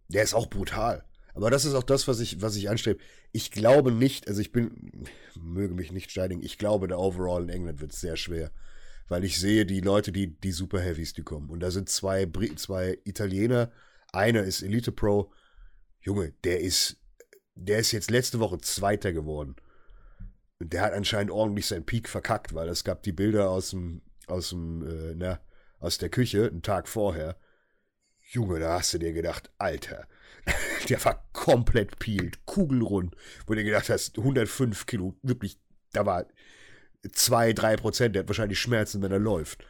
der 0.08 0.24
ist 0.24 0.34
auch 0.34 0.48
brutal. 0.48 1.04
Aber 1.36 1.50
das 1.50 1.66
ist 1.66 1.74
auch 1.74 1.84
das, 1.84 2.08
was 2.08 2.20
ich, 2.20 2.42
was 2.42 2.56
ich 2.56 2.70
anstrebe. 2.70 3.00
Ich 3.32 3.52
glaube 3.52 3.92
nicht, 3.92 4.28
also 4.28 4.40
ich 4.42 4.52
bin, 4.52 5.08
möge 5.36 5.74
mich 5.74 5.92
nicht 5.92 6.12
steinigen, 6.12 6.44
ich 6.44 6.58
glaube, 6.58 6.88
der 6.88 7.00
Overall 7.00 7.44
in 7.44 7.50
England 7.50 7.82
wird 7.82 7.94
sehr 7.94 8.18
schwer. 8.18 8.52
Weil 9.08 9.24
ich 9.24 9.40
sehe 9.40 9.66
die 9.66 9.82
Leute, 9.82 10.12
die, 10.12 10.40
die 10.40 10.52
Super 10.52 10.80
Heavies, 10.80 11.14
die 11.14 11.24
kommen. 11.24 11.50
Und 11.50 11.60
da 11.60 11.72
sind 11.72 11.90
zwei, 11.90 12.30
zwei 12.56 12.98
Italiener. 13.04 13.72
Einer 14.12 14.44
ist 14.44 14.62
Elite 14.62 14.92
Pro. 14.92 15.32
Junge, 16.02 16.34
der 16.44 16.62
ist, 16.62 16.98
der 17.56 17.80
ist 17.80 17.92
jetzt 17.92 18.12
letzte 18.12 18.40
Woche 18.40 18.60
Zweiter 18.60 19.12
geworden 19.12 19.56
der 20.66 20.82
hat 20.82 20.94
anscheinend 20.94 21.32
ordentlich 21.32 21.68
seinen 21.68 21.86
Peak 21.86 22.10
verkackt, 22.10 22.54
weil 22.54 22.70
es 22.70 22.84
gab 22.84 23.04
die 23.04 23.12
Bilder 23.12 23.50
aus 23.50 23.72
dem, 23.72 24.02
aus 24.28 24.50
dem, 24.50 24.86
äh, 24.88 25.16
na, 25.16 25.40
aus 25.80 25.98
der 25.98 26.10
Küche, 26.10 26.48
einen 26.48 26.62
Tag 26.62 26.88
vorher. 26.88 27.38
Junge, 28.20 28.60
da 28.60 28.80
hast 28.80 28.94
du 28.94 28.98
dir 28.98 29.14
gedacht, 29.14 29.52
Alter, 29.58 30.08
der 30.90 31.04
war 31.06 31.28
komplett 31.34 32.00
peeled, 32.00 32.46
kugelrund, 32.46 33.16
wo 33.48 33.54
du 33.54 33.64
gedacht 33.64 33.90
hast, 33.90 34.18
105 34.18 34.86
Kilo, 34.86 35.16
wirklich, 35.22 35.60
da 35.92 36.06
war 36.06 36.26
2, 37.12 37.54
3 37.54 37.76
Prozent, 37.78 38.16
der 38.16 38.22
hat 38.22 38.30
wahrscheinlich 38.30 38.60
Schmerzen, 38.60 39.02
wenn 39.02 39.12
er 39.12 39.20
läuft. 39.20 39.66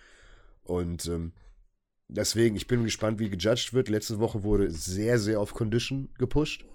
Und 0.63 1.07
ähm, 1.07 1.33
deswegen, 2.07 2.55
ich 2.55 2.67
bin 2.67 2.83
gespannt, 2.83 3.19
wie 3.19 3.29
gejudged 3.29 3.73
wird. 3.73 3.89
Letzte 3.89 4.19
Woche 4.19 4.43
wurde 4.43 4.69
sehr, 4.69 5.19
sehr 5.19 5.39
auf 5.39 5.53
Condition 5.53 6.09
gepusht. 6.17 6.65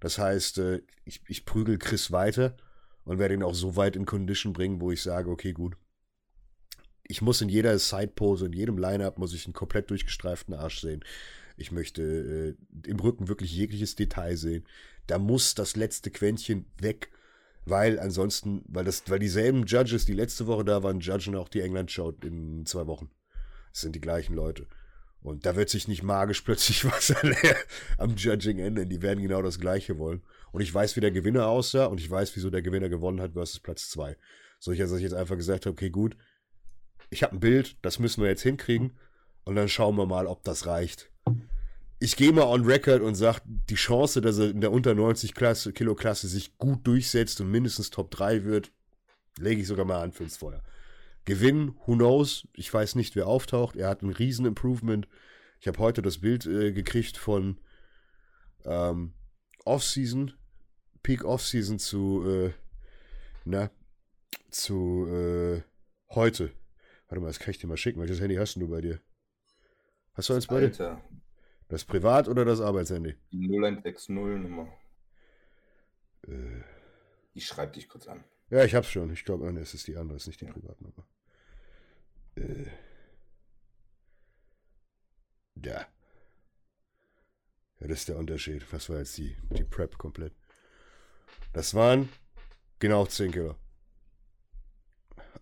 Das 0.00 0.18
heißt, 0.18 0.58
äh, 0.58 0.82
ich, 1.04 1.20
ich 1.26 1.44
prügel 1.44 1.78
Chris 1.78 2.12
weiter 2.12 2.56
und 3.08 3.18
werde 3.18 3.32
ihn 3.32 3.42
auch 3.42 3.54
so 3.54 3.74
weit 3.74 3.96
in 3.96 4.04
Condition 4.04 4.52
bringen, 4.52 4.82
wo 4.82 4.92
ich 4.92 5.02
sage, 5.02 5.30
okay, 5.30 5.54
gut. 5.54 5.78
Ich 7.04 7.22
muss 7.22 7.40
in 7.40 7.48
jeder 7.48 7.78
Sidepose, 7.78 8.44
in 8.44 8.52
jedem 8.52 8.76
Lineup 8.76 9.16
muss 9.16 9.32
ich 9.32 9.46
einen 9.46 9.54
komplett 9.54 9.88
durchgestreiften 9.88 10.52
Arsch 10.52 10.82
sehen. 10.82 11.02
Ich 11.56 11.72
möchte 11.72 12.02
äh, 12.02 12.54
im 12.86 13.00
Rücken 13.00 13.26
wirklich 13.28 13.50
jegliches 13.50 13.94
Detail 13.94 14.36
sehen. 14.36 14.64
Da 15.06 15.18
muss 15.18 15.54
das 15.54 15.74
letzte 15.74 16.10
Quäntchen 16.10 16.66
weg, 16.78 17.08
weil 17.64 17.98
ansonsten, 17.98 18.62
weil 18.68 18.84
das, 18.84 19.04
weil 19.08 19.20
dieselben 19.20 19.64
Judges, 19.64 20.04
die 20.04 20.12
letzte 20.12 20.46
Woche 20.46 20.66
da 20.66 20.82
waren, 20.82 21.00
judgen 21.00 21.34
auch 21.34 21.48
die 21.48 21.62
England-Show 21.62 22.12
in 22.22 22.66
zwei 22.66 22.86
Wochen. 22.86 23.10
Das 23.72 23.80
sind 23.80 23.94
die 23.94 24.02
gleichen 24.02 24.34
Leute. 24.34 24.66
Und 25.22 25.46
da 25.46 25.56
wird 25.56 25.70
sich 25.70 25.88
nicht 25.88 26.02
magisch 26.02 26.42
plötzlich 26.42 26.84
was 26.92 27.14
am 27.96 28.16
Judging 28.16 28.58
ändern. 28.58 28.90
Die 28.90 29.00
werden 29.00 29.22
genau 29.22 29.40
das 29.40 29.58
Gleiche 29.58 29.98
wollen. 29.98 30.20
Und 30.52 30.60
ich 30.60 30.72
weiß, 30.72 30.96
wie 30.96 31.00
der 31.00 31.10
Gewinner 31.10 31.46
aussah 31.46 31.86
und 31.86 32.00
ich 32.00 32.10
weiß, 32.10 32.34
wieso 32.36 32.50
der 32.50 32.62
Gewinner 32.62 32.88
gewonnen 32.88 33.20
hat 33.20 33.32
versus 33.32 33.60
Platz 33.60 33.88
2. 33.90 34.16
So, 34.58 34.72
ich, 34.72 34.78
dass 34.78 34.92
ich 34.92 35.02
jetzt 35.02 35.14
einfach 35.14 35.36
gesagt 35.36 35.66
habe, 35.66 35.72
okay, 35.72 35.90
gut, 35.90 36.16
ich 37.10 37.22
habe 37.22 37.36
ein 37.36 37.40
Bild, 37.40 37.76
das 37.82 37.98
müssen 37.98 38.22
wir 38.22 38.28
jetzt 38.28 38.42
hinkriegen 38.42 38.98
und 39.44 39.56
dann 39.56 39.68
schauen 39.68 39.96
wir 39.96 40.06
mal, 40.06 40.26
ob 40.26 40.42
das 40.44 40.66
reicht. 40.66 41.10
Ich 42.00 42.16
gehe 42.16 42.32
mal 42.32 42.44
on 42.44 42.64
record 42.64 43.02
und 43.02 43.14
sage, 43.14 43.40
die 43.44 43.74
Chance, 43.74 44.20
dass 44.20 44.38
er 44.38 44.50
in 44.50 44.60
der 44.60 44.72
unter 44.72 44.94
90 44.94 45.34
Klasse, 45.34 45.72
Kilo 45.72 45.94
Klasse 45.94 46.28
sich 46.28 46.56
gut 46.58 46.86
durchsetzt 46.86 47.40
und 47.40 47.50
mindestens 47.50 47.90
Top 47.90 48.10
3 48.10 48.44
wird, 48.44 48.72
lege 49.38 49.60
ich 49.60 49.66
sogar 49.66 49.84
mal 49.84 50.02
an 50.02 50.12
fürs 50.12 50.36
Feuer. 50.36 50.62
Gewinnen, 51.24 51.76
who 51.86 51.94
knows? 51.94 52.46
Ich 52.54 52.72
weiß 52.72 52.94
nicht, 52.94 53.16
wer 53.16 53.26
auftaucht. 53.26 53.76
Er 53.76 53.88
hat 53.88 54.02
ein 54.02 54.10
riesen 54.10 54.46
Improvement. 54.46 55.08
Ich 55.60 55.66
habe 55.66 55.78
heute 55.78 56.00
das 56.00 56.18
Bild 56.18 56.46
äh, 56.46 56.72
gekriegt 56.72 57.16
von 57.16 57.58
ähm, 58.64 59.12
Offseason, 59.64 60.32
Peak 61.08 61.24
Offseason 61.24 61.78
zu, 61.78 62.22
äh, 62.28 62.52
na, 63.46 63.70
zu 64.50 65.06
äh, 65.08 65.62
heute. 66.10 66.52
Warte 67.08 67.22
mal, 67.22 67.28
das 67.28 67.38
kann 67.38 67.52
ich 67.52 67.58
dir 67.58 67.66
mal 67.66 67.78
schicken. 67.78 67.98
Welches 67.98 68.20
Handy 68.20 68.34
hast 68.34 68.56
du 68.56 68.68
bei 68.68 68.82
dir? 68.82 69.00
Hast 70.12 70.28
du 70.28 70.34
eins 70.34 70.46
bei 70.46 70.66
dir? 70.66 71.00
Das 71.68 71.86
Privat- 71.86 72.28
oder 72.28 72.44
das 72.44 72.60
Arbeitshandy? 72.60 73.14
Die 73.32 73.48
0160 73.48 74.10
Nummer. 74.10 74.70
Äh. 76.26 76.60
Ich 77.32 77.46
schreibe 77.46 77.72
dich 77.72 77.88
kurz 77.88 78.06
an. 78.06 78.22
Ja, 78.50 78.64
ich 78.64 78.74
hab's 78.74 78.90
schon. 78.90 79.10
Ich 79.10 79.24
glaube, 79.24 79.48
es 79.58 79.72
ist 79.72 79.86
die 79.86 79.96
andere, 79.96 80.16
es 80.18 80.24
ist 80.24 80.26
nicht 80.26 80.42
die 80.42 80.60
Privatnummer. 80.60 81.08
Äh, 82.36 82.66
Ja. 85.64 85.86
Ja, 87.80 87.86
das 87.86 88.00
ist 88.00 88.08
der 88.10 88.18
Unterschied. 88.18 88.70
Was 88.74 88.90
war 88.90 88.98
jetzt 88.98 89.16
die, 89.16 89.38
die 89.56 89.64
Prep 89.64 89.96
komplett? 89.96 90.34
Das 91.58 91.74
waren 91.74 92.08
genau 92.78 93.04
10 93.04 93.32
Kilo. 93.32 93.56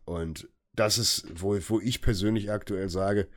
Und 0.06 0.48
das 0.74 0.96
ist, 0.96 1.26
wo, 1.42 1.58
wo 1.68 1.78
ich 1.78 2.00
persönlich 2.00 2.50
aktuell 2.50 2.88
sage, 2.88 3.28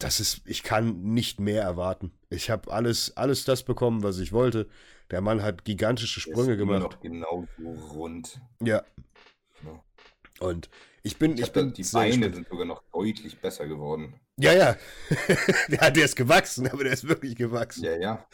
das 0.00 0.18
ist, 0.18 0.40
ich 0.46 0.64
kann 0.64 1.00
nicht 1.14 1.38
mehr 1.38 1.62
erwarten. 1.62 2.10
Ich 2.28 2.50
habe 2.50 2.72
alles, 2.72 3.16
alles 3.16 3.44
das 3.44 3.62
bekommen, 3.62 4.02
was 4.02 4.18
ich 4.18 4.32
wollte. 4.32 4.68
Der 5.12 5.20
Mann 5.20 5.44
hat 5.44 5.64
gigantische 5.64 6.18
Sprünge 6.18 6.54
ist 6.54 6.58
gemacht. 6.58 6.82
Noch 6.82 7.00
genau 7.00 7.46
so 7.56 7.70
rund. 7.70 8.40
Ja. 8.60 8.82
ja. 9.62 9.84
Und 10.40 10.68
ich 11.04 11.18
bin, 11.18 11.34
ich, 11.34 11.42
ich 11.42 11.52
bin 11.52 11.72
die 11.72 11.84
Beine 11.84 12.10
gespannt. 12.10 12.34
sind 12.34 12.48
sogar 12.48 12.66
noch 12.66 12.82
deutlich 12.92 13.38
besser 13.38 13.68
geworden. 13.68 14.18
Ja, 14.38 14.52
ja. 14.52 14.76
ja, 15.68 15.90
der 15.90 16.04
ist 16.04 16.16
gewachsen, 16.16 16.66
aber 16.66 16.82
der 16.82 16.94
ist 16.94 17.06
wirklich 17.06 17.36
gewachsen. 17.36 17.84
Ja, 17.84 17.96
ja. 17.96 18.26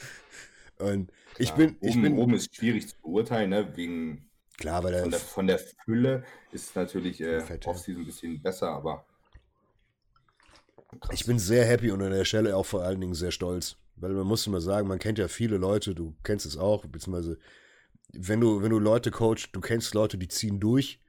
Und 0.82 1.12
ich 1.38 1.52
bin, 1.52 1.76
ich 1.80 1.92
oben, 1.92 2.02
bin. 2.02 2.18
Oben 2.18 2.34
ist 2.34 2.54
schwierig 2.54 2.88
zu 2.88 2.96
beurteilen, 3.02 3.50
ne? 3.50 3.76
Wegen. 3.76 4.28
Klar, 4.58 4.84
weil 4.84 5.00
von 5.00 5.10
der, 5.10 5.20
von 5.20 5.46
der 5.46 5.58
Fülle 5.58 6.24
ist 6.52 6.76
natürlich 6.76 7.20
äh, 7.20 7.42
Off-Season 7.64 8.02
ein 8.02 8.06
bisschen 8.06 8.42
besser, 8.42 8.68
aber. 8.68 9.04
Krass. 11.00 11.14
Ich 11.14 11.24
bin 11.24 11.38
sehr 11.38 11.64
happy 11.64 11.90
und 11.90 12.02
an 12.02 12.12
der 12.12 12.26
Stelle 12.26 12.54
auch 12.54 12.66
vor 12.66 12.82
allen 12.82 13.00
Dingen 13.00 13.14
sehr 13.14 13.30
stolz. 13.30 13.76
Weil 13.96 14.12
man 14.12 14.26
muss 14.26 14.46
immer 14.46 14.60
sagen, 14.60 14.88
man 14.88 14.98
kennt 14.98 15.18
ja 15.18 15.28
viele 15.28 15.56
Leute, 15.56 15.94
du 15.94 16.14
kennst 16.22 16.44
es 16.44 16.56
auch, 16.56 16.84
beziehungsweise 16.84 17.38
wenn 18.12 18.40
du, 18.40 18.62
wenn 18.62 18.70
du 18.70 18.78
Leute 18.78 19.10
coachst, 19.10 19.50
du 19.52 19.60
kennst 19.60 19.94
Leute, 19.94 20.18
die 20.18 20.28
ziehen 20.28 20.60
durch 20.60 21.00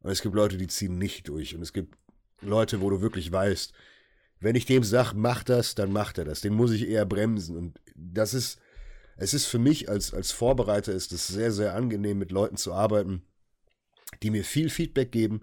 und 0.00 0.10
es 0.10 0.22
gibt 0.22 0.34
Leute, 0.34 0.56
die 0.56 0.66
ziehen 0.66 0.98
nicht 0.98 1.28
durch. 1.28 1.54
Und 1.54 1.62
es 1.62 1.72
gibt 1.72 1.96
Leute, 2.40 2.80
wo 2.80 2.90
du 2.90 3.00
wirklich 3.00 3.32
weißt, 3.32 3.72
wenn 4.40 4.54
ich 4.54 4.66
dem 4.66 4.84
sage, 4.84 5.16
mach 5.16 5.42
das, 5.42 5.74
dann 5.74 5.92
macht 5.92 6.18
er 6.18 6.24
das. 6.24 6.40
Den 6.40 6.54
muss 6.54 6.70
ich 6.70 6.88
eher 6.88 7.04
bremsen. 7.04 7.56
Und 7.56 7.80
das 7.94 8.34
ist, 8.34 8.60
es 9.18 9.34
ist 9.34 9.46
für 9.46 9.58
mich 9.58 9.88
als, 9.88 10.14
als 10.14 10.30
Vorbereiter 10.30 10.92
ist 10.92 11.12
es 11.12 11.26
sehr, 11.26 11.50
sehr 11.50 11.74
angenehm, 11.74 12.18
mit 12.18 12.30
Leuten 12.30 12.56
zu 12.56 12.72
arbeiten, 12.72 13.22
die 14.22 14.30
mir 14.30 14.44
viel 14.44 14.70
Feedback 14.70 15.10
geben. 15.10 15.42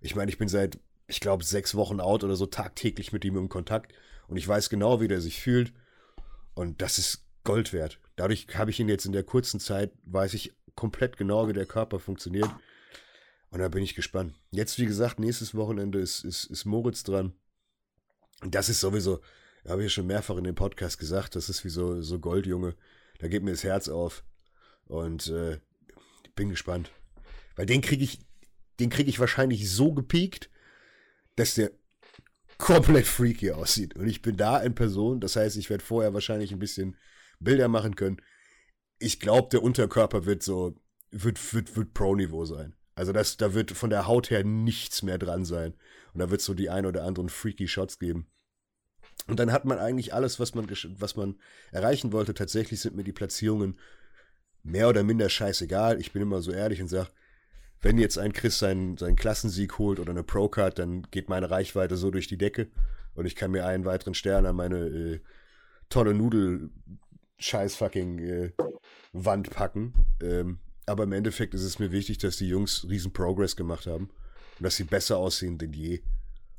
Ich 0.00 0.14
meine, 0.14 0.30
ich 0.30 0.38
bin 0.38 0.48
seit, 0.48 0.78
ich 1.08 1.20
glaube, 1.20 1.44
sechs 1.44 1.74
Wochen 1.74 2.00
out 2.00 2.22
oder 2.22 2.36
so 2.36 2.46
tagtäglich 2.46 3.12
mit 3.12 3.24
ihm 3.24 3.36
im 3.36 3.48
Kontakt 3.48 3.92
und 4.28 4.36
ich 4.36 4.46
weiß 4.46 4.70
genau, 4.70 5.00
wie 5.00 5.08
der 5.08 5.20
sich 5.20 5.40
fühlt. 5.40 5.72
Und 6.54 6.80
das 6.80 6.98
ist 6.98 7.24
Gold 7.42 7.72
wert. 7.72 7.98
Dadurch 8.14 8.46
habe 8.54 8.70
ich 8.70 8.78
ihn 8.78 8.88
jetzt 8.88 9.06
in 9.06 9.12
der 9.12 9.24
kurzen 9.24 9.58
Zeit, 9.58 9.92
weiß 10.04 10.34
ich 10.34 10.54
komplett 10.76 11.16
genau, 11.16 11.48
wie 11.48 11.52
der 11.52 11.66
Körper 11.66 11.98
funktioniert. 11.98 12.50
Und 13.50 13.58
da 13.58 13.68
bin 13.68 13.82
ich 13.82 13.96
gespannt. 13.96 14.34
Jetzt, 14.50 14.78
wie 14.78 14.86
gesagt, 14.86 15.18
nächstes 15.18 15.54
Wochenende 15.54 15.98
ist, 15.98 16.24
ist, 16.24 16.44
ist 16.44 16.64
Moritz 16.64 17.02
dran. 17.02 17.32
Und 18.40 18.54
das 18.54 18.68
ist 18.68 18.80
sowieso, 18.80 19.20
habe 19.66 19.84
ich 19.84 19.92
schon 19.92 20.06
mehrfach 20.06 20.36
in 20.36 20.44
dem 20.44 20.54
Podcast 20.54 20.98
gesagt, 20.98 21.36
das 21.36 21.48
ist 21.48 21.64
wie 21.64 21.68
so, 21.68 22.00
so 22.02 22.18
Goldjunge. 22.18 22.74
Da 23.18 23.28
geht 23.28 23.42
mir 23.42 23.50
das 23.50 23.64
Herz 23.64 23.88
auf. 23.88 24.24
Und 24.86 25.28
äh, 25.28 25.58
bin 26.34 26.48
gespannt. 26.48 26.90
Weil 27.56 27.66
den 27.66 27.80
kriege 27.80 28.04
ich, 28.04 28.20
den 28.80 28.90
kriege 28.90 29.10
ich 29.10 29.20
wahrscheinlich 29.20 29.70
so 29.70 29.92
gepiekt, 29.92 30.50
dass 31.36 31.54
der 31.54 31.72
komplett 32.56 33.06
freaky 33.06 33.52
aussieht. 33.52 33.96
Und 33.96 34.08
ich 34.08 34.22
bin 34.22 34.36
da 34.36 34.58
in 34.58 34.74
Person, 34.74 35.20
das 35.20 35.36
heißt, 35.36 35.56
ich 35.56 35.70
werde 35.70 35.84
vorher 35.84 36.14
wahrscheinlich 36.14 36.52
ein 36.52 36.58
bisschen 36.58 36.96
Bilder 37.40 37.68
machen 37.68 37.96
können. 37.96 38.20
Ich 38.98 39.20
glaube, 39.20 39.48
der 39.50 39.62
Unterkörper 39.62 40.26
wird 40.26 40.42
so, 40.42 40.74
wird, 41.10 41.54
wird, 41.54 41.76
wird 41.76 41.94
Pro-Niveau 41.94 42.44
sein. 42.44 42.74
Also 42.94 43.12
das, 43.12 43.36
da 43.36 43.54
wird 43.54 43.70
von 43.70 43.90
der 43.90 44.08
Haut 44.08 44.30
her 44.30 44.42
nichts 44.42 45.02
mehr 45.02 45.18
dran 45.18 45.44
sein. 45.44 45.74
Und 46.14 46.20
da 46.20 46.30
wird 46.30 46.40
es 46.40 46.46
so 46.46 46.54
die 46.54 46.68
ein 46.68 46.84
oder 46.84 47.04
anderen 47.04 47.28
freaky 47.28 47.68
Shots 47.68 47.98
geben. 48.00 48.26
Und 49.28 49.38
dann 49.38 49.52
hat 49.52 49.64
man 49.64 49.78
eigentlich 49.78 50.12
alles, 50.14 50.40
was 50.40 50.54
man, 50.54 50.68
was 50.98 51.16
man 51.16 51.36
erreichen 51.70 52.12
wollte. 52.12 52.34
Tatsächlich 52.34 52.80
sind 52.80 52.96
mir 52.96 53.04
die 53.04 53.12
Platzierungen 53.12 53.78
mehr 54.62 54.88
oder 54.88 55.04
minder 55.04 55.28
scheißegal. 55.28 56.00
Ich 56.00 56.12
bin 56.12 56.22
immer 56.22 56.42
so 56.42 56.50
ehrlich 56.50 56.80
und 56.80 56.88
sage, 56.88 57.10
wenn 57.80 57.98
jetzt 57.98 58.18
ein 58.18 58.32
Chris 58.32 58.58
seinen, 58.58 58.96
seinen 58.96 59.14
Klassensieg 59.16 59.78
holt 59.78 60.00
oder 60.00 60.10
eine 60.10 60.24
Pro-Card, 60.24 60.78
dann 60.78 61.02
geht 61.10 61.28
meine 61.28 61.50
Reichweite 61.50 61.96
so 61.96 62.10
durch 62.10 62.26
die 62.26 62.38
Decke 62.38 62.68
und 63.14 63.26
ich 63.26 63.36
kann 63.36 63.52
mir 63.52 63.66
einen 63.66 63.84
weiteren 63.84 64.14
Stern 64.14 64.46
an 64.46 64.56
meine 64.56 64.78
äh, 64.78 65.20
tolle 65.88 66.14
Nudel-Scheiß-fucking 66.14 68.18
äh, 68.18 68.52
Wand 69.12 69.50
packen. 69.50 69.92
Ähm, 70.22 70.58
aber 70.86 71.04
im 71.04 71.12
Endeffekt 71.12 71.54
ist 71.54 71.62
es 71.62 71.78
mir 71.78 71.92
wichtig, 71.92 72.18
dass 72.18 72.38
die 72.38 72.48
Jungs 72.48 72.88
riesen 72.88 73.12
Progress 73.12 73.54
gemacht 73.56 73.86
haben 73.86 74.10
und 74.58 74.64
dass 74.64 74.76
sie 74.76 74.84
besser 74.84 75.18
aussehen 75.18 75.58
denn 75.58 75.72
je. 75.72 76.00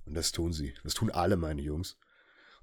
Und 0.06 0.16
das 0.16 0.32
tun 0.32 0.54
sie. 0.54 0.74
Das 0.84 0.94
tun 0.94 1.12
alle 1.12 1.36
meine 1.36 1.62
Jungs. 1.62 1.98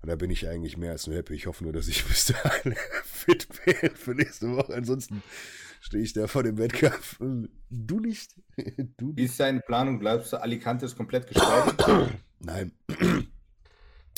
Und 0.07 0.11
da 0.11 0.15
bin 0.15 0.31
ich 0.31 0.47
eigentlich 0.47 0.77
mehr 0.77 0.93
als 0.93 1.09
nur 1.09 1.17
happy. 1.17 1.35
Ich 1.35 1.49
hoffe 1.49 1.65
nur, 1.65 1.73
dass 1.73 1.89
ich 1.89 2.05
bis 2.09 2.27
dahin 2.27 2.77
fit 3.03 3.49
bin 3.65 3.91
für 3.91 4.15
nächste 4.15 4.55
Woche. 4.55 4.73
Ansonsten 4.73 5.21
stehe 5.81 6.01
ich 6.01 6.13
da 6.13 6.29
vor 6.29 6.45
dem 6.45 6.59
Wettkampf. 6.59 7.19
Du 7.71 7.99
nicht. 7.99 8.37
Du 8.99 9.17
Wie 9.17 9.25
ist 9.25 9.41
deine 9.41 9.59
Planung? 9.59 9.99
Glaubst 9.99 10.33
du, 10.33 10.41
Alicante 10.41 10.87
ist 10.87 10.97
komplett 10.97 11.27
gestaltet? 11.27 11.85
Nein. 12.39 12.71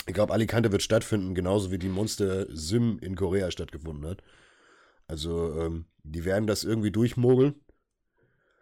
Ich 0.07 0.13
glaube, 0.13 0.35
Alicante 0.35 0.73
wird 0.73 0.83
stattfinden, 0.83 1.35
genauso 1.35 1.71
wie 1.71 1.79
die 1.79 1.89
Monster 1.89 2.55
Sim 2.55 2.99
in 3.01 3.17
Korea 3.17 3.51
stattgefunden 3.51 4.05
hat. 4.11 4.23
Also, 5.07 5.59
ähm, 5.59 5.87
die 6.03 6.27
werden 6.27 6.47
das 6.47 6.65
irgendwie 6.65 6.91
durchmogeln. 6.91 7.55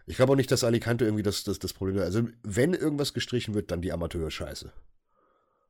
Ich 0.07 0.15
glaube 0.15 0.31
auch 0.31 0.37
nicht, 0.37 0.53
dass 0.53 0.63
Alicante 0.63 1.05
irgendwie 1.05 1.25
das, 1.25 1.43
das, 1.43 1.59
das 1.59 1.73
Problem 1.73 1.97
ist. 1.97 2.03
Also, 2.03 2.29
wenn 2.45 2.73
irgendwas 2.73 3.15
gestrichen 3.15 3.55
wird, 3.55 3.73
dann 3.73 3.83
die 3.83 3.91
Amateur-Scheiße. 3.91 4.73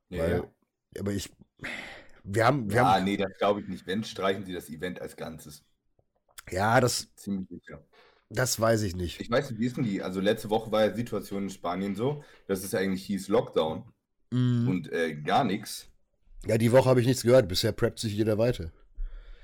Ja, 0.09 0.23
Weil, 0.23 0.31
ja. 0.31 0.47
Aber 0.99 1.11
ich. 1.11 1.29
Wir 2.23 2.45
haben. 2.45 2.69
Wir 2.69 2.77
ja, 2.77 2.95
haben, 2.95 3.05
nee, 3.05 3.17
das 3.17 3.37
glaube 3.37 3.61
ich 3.61 3.67
nicht. 3.67 3.87
Wenn, 3.87 4.03
streichen 4.03 4.45
sie 4.45 4.53
das 4.53 4.69
Event 4.69 5.01
als 5.01 5.15
Ganzes. 5.15 5.63
Ja, 6.49 6.79
das. 6.79 7.13
Ziemlich 7.15 7.47
sicher. 7.49 7.83
Das 8.29 8.59
weiß 8.59 8.81
ich 8.81 8.95
nicht. 8.95 9.21
Ich 9.21 9.31
weiß 9.31 9.51
nicht, 9.51 9.59
wie 9.59 9.65
ist 9.65 9.77
denn 9.77 9.85
die? 9.85 10.01
Also, 10.01 10.19
letzte 10.19 10.49
Woche 10.49 10.71
war 10.71 10.85
ja 10.85 10.89
die 10.89 10.97
Situation 10.97 11.43
in 11.43 11.49
Spanien 11.49 11.95
so, 11.95 12.23
dass 12.47 12.63
es 12.63 12.75
eigentlich 12.75 13.05
hieß 13.05 13.29
Lockdown 13.29 13.83
mm. 14.31 14.67
und 14.67 14.91
äh, 14.91 15.15
gar 15.15 15.45
nichts. 15.45 15.89
Ja, 16.45 16.57
die 16.57 16.71
Woche 16.71 16.89
habe 16.89 16.99
ich 16.99 17.07
nichts 17.07 17.23
gehört. 17.23 17.47
Bisher 17.47 17.71
preppt 17.71 17.99
sich 17.99 18.13
jeder 18.13 18.37
weiter. 18.37 18.71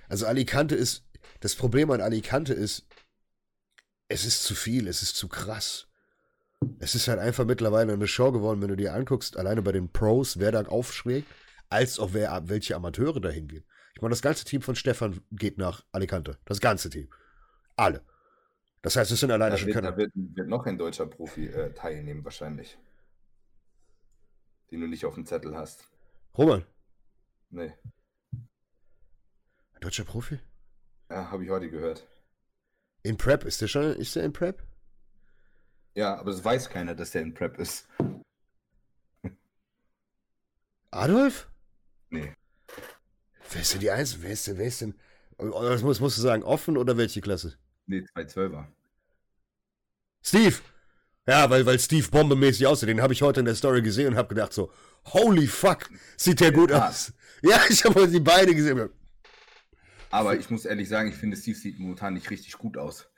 Also, 0.10 0.26
Alicante 0.26 0.76
ist 0.76 1.06
das 1.40 1.56
Problem 1.56 1.92
an 1.92 2.02
Alicante 2.02 2.54
ist, 2.54 2.86
es 4.08 4.26
ist 4.26 4.44
zu 4.44 4.56
viel, 4.56 4.88
es 4.88 5.02
ist 5.02 5.16
zu 5.16 5.28
krass. 5.28 5.88
Es 6.80 6.96
ist 6.96 7.08
halt 7.08 7.20
einfach 7.20 7.46
mittlerweile 7.46 7.94
eine 7.94 8.08
Show 8.08 8.32
geworden, 8.32 8.62
wenn 8.62 8.70
du 8.70 8.78
dir 8.78 8.94
anguckst, 8.94 9.38
alleine 9.38 9.62
bei 9.62 9.74
den 9.74 9.90
Pros, 9.90 10.40
wer 10.40 10.52
da 10.52 10.62
aufschlägt, 10.64 11.28
als 11.74 12.00
auch 12.00 12.14
wer, 12.14 12.48
welche 12.48 12.76
Amateure 12.76 13.20
da 13.20 13.30
hingehen. 13.30 13.66
Ich 13.96 14.02
meine, 14.02 14.12
das 14.12 14.22
ganze 14.22 14.46
Team 14.46 14.62
von 14.62 14.76
Stefan 14.76 15.20
geht 15.32 15.58
nach 15.58 15.84
Alicante. 15.92 16.38
Das 16.46 16.62
ganze 16.62 16.90
Team. 16.90 17.10
Alle. 17.76 18.04
Das 18.82 18.96
heißt, 18.96 19.12
es 19.12 19.20
sind 19.20 19.32
alleine 19.32 19.52
da 19.52 19.58
schon 19.58 19.72
keine. 19.72 19.92
Da 19.92 19.98
wird, 19.98 20.12
wird, 20.14 20.48
noch 20.48 20.66
ein 20.66 20.78
deutscher 20.78 21.08
Profi 21.08 21.48
äh, 21.48 21.74
teilnehmen, 21.74 22.24
wahrscheinlich. 22.24 22.78
Den 24.72 24.82
du 24.82 24.88
nicht 24.88 25.06
auf 25.06 25.16
dem 25.16 25.26
Zettel 25.26 25.56
hast. 25.56 25.88
Roman? 26.38 26.66
Nee. 27.50 27.74
Ein 28.32 29.82
deutscher 29.82 30.04
Profi? 30.04 30.40
Ja, 31.10 31.32
habe 31.32 31.44
ich 31.44 31.50
heute 31.50 31.70
gehört. 31.70 32.08
In 33.04 33.18
Prep? 33.18 33.46
Ist 33.46 33.62
der 33.62 33.68
schon 33.68 33.96
ist 33.96 34.16
der 34.16 34.24
in 34.24 34.34
Prep? 34.34 34.64
Ja, 35.96 36.18
aber 36.18 36.32
es 36.32 36.44
weiß 36.44 36.70
keiner, 36.70 36.96
dass 36.96 37.12
der 37.12 37.22
in 37.22 37.34
Prep 37.34 37.58
ist. 37.58 37.88
Adolf? 40.92 41.53
Nee. 42.14 42.32
Wer 43.52 43.62
ist 43.62 43.74
denn 43.74 43.80
die 43.82 43.92
Eins? 43.92 44.22
Wer 44.22 44.32
ist 44.32 44.48
denn, 44.48 44.58
wer 44.58 44.68
ist 44.68 44.82
denn? 44.82 44.94
Das 45.38 45.82
musst, 45.82 46.00
musst 46.00 46.18
du 46.18 46.22
sagen, 46.22 46.44
offen 46.44 46.78
oder 46.78 46.96
welche 46.96 47.22
Klasse? 47.22 47.58
Nee, 47.88 48.06
212er. 48.16 48.68
Steve! 50.22 50.56
Ja, 51.28 51.50
weil, 51.50 51.66
weil 51.66 51.80
Steve 51.80 52.08
bombemäßig 52.10 52.68
aussieht. 52.68 52.90
Den 52.90 53.02
habe 53.02 53.14
ich 53.14 53.22
heute 53.22 53.40
in 53.40 53.46
der 53.46 53.56
Story 53.56 53.82
gesehen 53.82 54.10
und 54.10 54.16
habe 54.16 54.28
gedacht 54.28 54.54
so, 54.54 54.72
holy 55.06 55.48
fuck, 55.48 55.90
sieht 56.18 56.40
der 56.40 56.52
gut 56.52 56.70
ja. 56.70 56.88
aus. 56.88 57.14
Ja, 57.46 57.60
ich 57.68 57.84
habe 57.84 58.08
die 58.08 58.22
beide 58.22 58.56
gesehen. 58.56 58.90
Aber 60.10 60.38
ich 60.38 60.50
muss 60.50 60.64
ehrlich 60.64 60.88
sagen, 60.88 61.10
ich 61.10 61.16
finde, 61.16 61.36
Steve 61.36 61.58
sieht 61.58 61.78
momentan 61.78 62.14
nicht 62.14 62.30
richtig 62.30 62.58
gut 62.58 62.78
aus. 62.78 63.10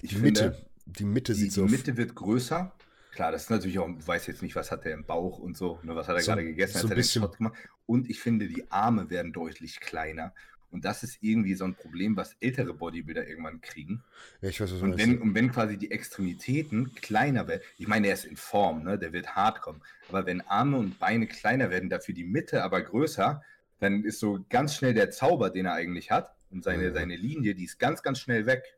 Ich 0.00 0.10
die 0.10 0.14
finde, 0.14 0.28
Mitte, 0.28 0.70
die 0.86 1.04
Mitte 1.04 1.34
sieht 1.34 1.48
die, 1.48 1.50
so. 1.50 1.66
Die 1.66 1.72
Mitte 1.72 1.96
wird 1.96 2.14
größer. 2.14 2.72
Klar, 3.18 3.32
das 3.32 3.42
ist 3.42 3.50
natürlich 3.50 3.80
auch, 3.80 3.88
ich 3.88 4.06
weiß 4.06 4.28
jetzt 4.28 4.42
nicht, 4.42 4.54
was 4.54 4.70
hat 4.70 4.86
er 4.86 4.92
im 4.92 5.04
Bauch 5.04 5.40
und 5.40 5.56
so, 5.56 5.80
ne, 5.82 5.96
was 5.96 6.06
hat 6.06 6.14
er 6.14 6.22
so, 6.22 6.30
gerade 6.30 6.44
gegessen, 6.44 6.78
so 6.78 6.84
hat 6.84 6.92
er 6.92 7.02
den 7.02 7.04
Shot 7.04 7.36
gemacht. 7.36 7.54
Und 7.84 8.08
ich 8.08 8.20
finde, 8.20 8.46
die 8.46 8.70
Arme 8.70 9.10
werden 9.10 9.32
deutlich 9.32 9.80
kleiner. 9.80 10.32
Und 10.70 10.84
das 10.84 11.02
ist 11.02 11.18
irgendwie 11.20 11.54
so 11.54 11.64
ein 11.64 11.74
Problem, 11.74 12.16
was 12.16 12.36
ältere 12.38 12.74
Bodybuilder 12.74 13.26
irgendwann 13.26 13.60
kriegen. 13.60 14.04
Ja, 14.40 14.50
ich 14.50 14.60
weiß, 14.60 14.72
was 14.72 14.82
und, 14.82 14.98
wenn, 14.98 15.20
und 15.20 15.34
wenn 15.34 15.50
quasi 15.50 15.76
die 15.76 15.90
Extremitäten 15.90 16.94
kleiner 16.94 17.48
werden, 17.48 17.62
ich 17.76 17.88
meine, 17.88 18.06
er 18.06 18.14
ist 18.14 18.24
in 18.24 18.36
Form, 18.36 18.84
ne? 18.84 18.96
der 18.96 19.12
wird 19.12 19.34
hart 19.34 19.62
kommen. 19.62 19.82
Aber 20.08 20.24
wenn 20.24 20.40
Arme 20.42 20.76
und 20.76 21.00
Beine 21.00 21.26
kleiner 21.26 21.70
werden, 21.70 21.90
dafür 21.90 22.14
die 22.14 22.22
Mitte 22.22 22.62
aber 22.62 22.80
größer, 22.82 23.42
dann 23.80 24.04
ist 24.04 24.20
so 24.20 24.44
ganz 24.48 24.76
schnell 24.76 24.94
der 24.94 25.10
Zauber, 25.10 25.50
den 25.50 25.66
er 25.66 25.72
eigentlich 25.72 26.12
hat, 26.12 26.36
und 26.50 26.64
seine, 26.64 26.90
mhm. 26.90 26.94
seine 26.94 27.16
Linie, 27.16 27.54
die 27.54 27.64
ist 27.64 27.78
ganz, 27.78 28.02
ganz 28.02 28.20
schnell 28.20 28.46
weg. 28.46 28.77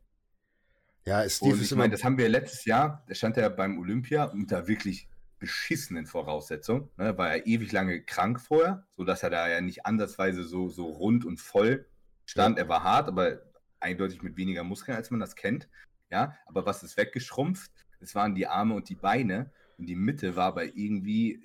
Ja, 1.06 1.28
Steve 1.28 1.54
und 1.54 1.62
ich 1.62 1.74
meine, 1.74 1.92
das 1.92 2.04
haben 2.04 2.18
wir 2.18 2.28
letztes 2.28 2.64
Jahr, 2.64 3.04
da 3.08 3.14
stand 3.14 3.36
er 3.36 3.50
beim 3.50 3.78
Olympia 3.78 4.32
da 4.46 4.68
wirklich 4.68 5.08
beschissenen 5.38 6.06
Voraussetzungen. 6.06 6.90
Ne? 6.98 7.16
War 7.16 7.36
ja 7.36 7.44
ewig 7.44 7.72
lange 7.72 8.02
krank 8.02 8.40
vorher, 8.40 8.86
sodass 8.90 9.22
er 9.22 9.30
da 9.30 9.48
ja 9.48 9.60
nicht 9.60 9.86
ansatzweise 9.86 10.44
so, 10.44 10.68
so 10.68 10.86
rund 10.86 11.24
und 11.24 11.40
voll 11.40 11.86
stand. 12.26 12.58
Ja. 12.58 12.64
Er 12.64 12.68
war 12.68 12.84
hart, 12.84 13.08
aber 13.08 13.40
eindeutig 13.80 14.22
mit 14.22 14.36
weniger 14.36 14.62
Muskeln, 14.62 14.96
als 14.96 15.10
man 15.10 15.20
das 15.20 15.34
kennt. 15.34 15.68
Ja, 16.10 16.36
aber 16.46 16.66
was 16.66 16.82
ist 16.82 16.96
weggeschrumpft? 16.96 17.72
Es 18.00 18.14
waren 18.14 18.34
die 18.34 18.46
Arme 18.46 18.74
und 18.74 18.88
die 18.88 18.94
Beine 18.94 19.50
und 19.78 19.86
die 19.86 19.96
Mitte 19.96 20.36
war 20.36 20.54
bei 20.54 20.70
irgendwie 20.74 21.40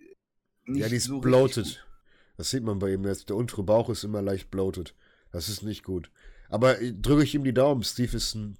nicht 0.65 0.81
Ja, 0.81 0.89
die 0.89 0.97
ist 0.97 1.05
so 1.05 1.19
bloated. 1.19 1.85
Das 2.37 2.49
sieht 2.49 2.63
man 2.63 2.79
bei 2.79 2.93
ihm 2.93 3.05
jetzt. 3.05 3.29
Der 3.29 3.37
untere 3.37 3.63
Bauch 3.63 3.89
ist 3.89 4.03
immer 4.03 4.21
leicht 4.21 4.51
bloated. 4.51 4.93
Das 5.31 5.47
ist 5.47 5.63
nicht 5.63 5.83
gut. 5.83 6.11
Aber 6.49 6.75
drücke 6.75 7.23
ich 7.23 7.35
ihm 7.35 7.43
die 7.43 7.53
Daumen. 7.53 7.83
Steve 7.83 8.17
ist 8.17 8.35
ein 8.35 8.57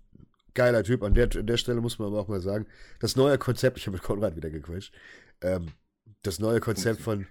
geiler 0.55 0.83
Typ. 0.83 1.03
An 1.03 1.13
der, 1.13 1.29
an 1.35 1.45
der 1.45 1.57
Stelle 1.57 1.81
muss 1.81 1.99
man 1.99 2.07
aber 2.07 2.19
auch 2.19 2.27
mal 2.27 2.41
sagen, 2.41 2.65
das 2.99 3.15
neue 3.15 3.37
Konzept, 3.37 3.77
ich 3.77 3.85
habe 3.85 3.97
mit 3.97 4.03
Konrad 4.03 4.35
wieder 4.35 4.49
gequatscht, 4.49 4.93
ähm, 5.41 5.71
das 6.23 6.39
neue 6.39 6.59
Konzept 6.59 7.01
von, 7.01 7.27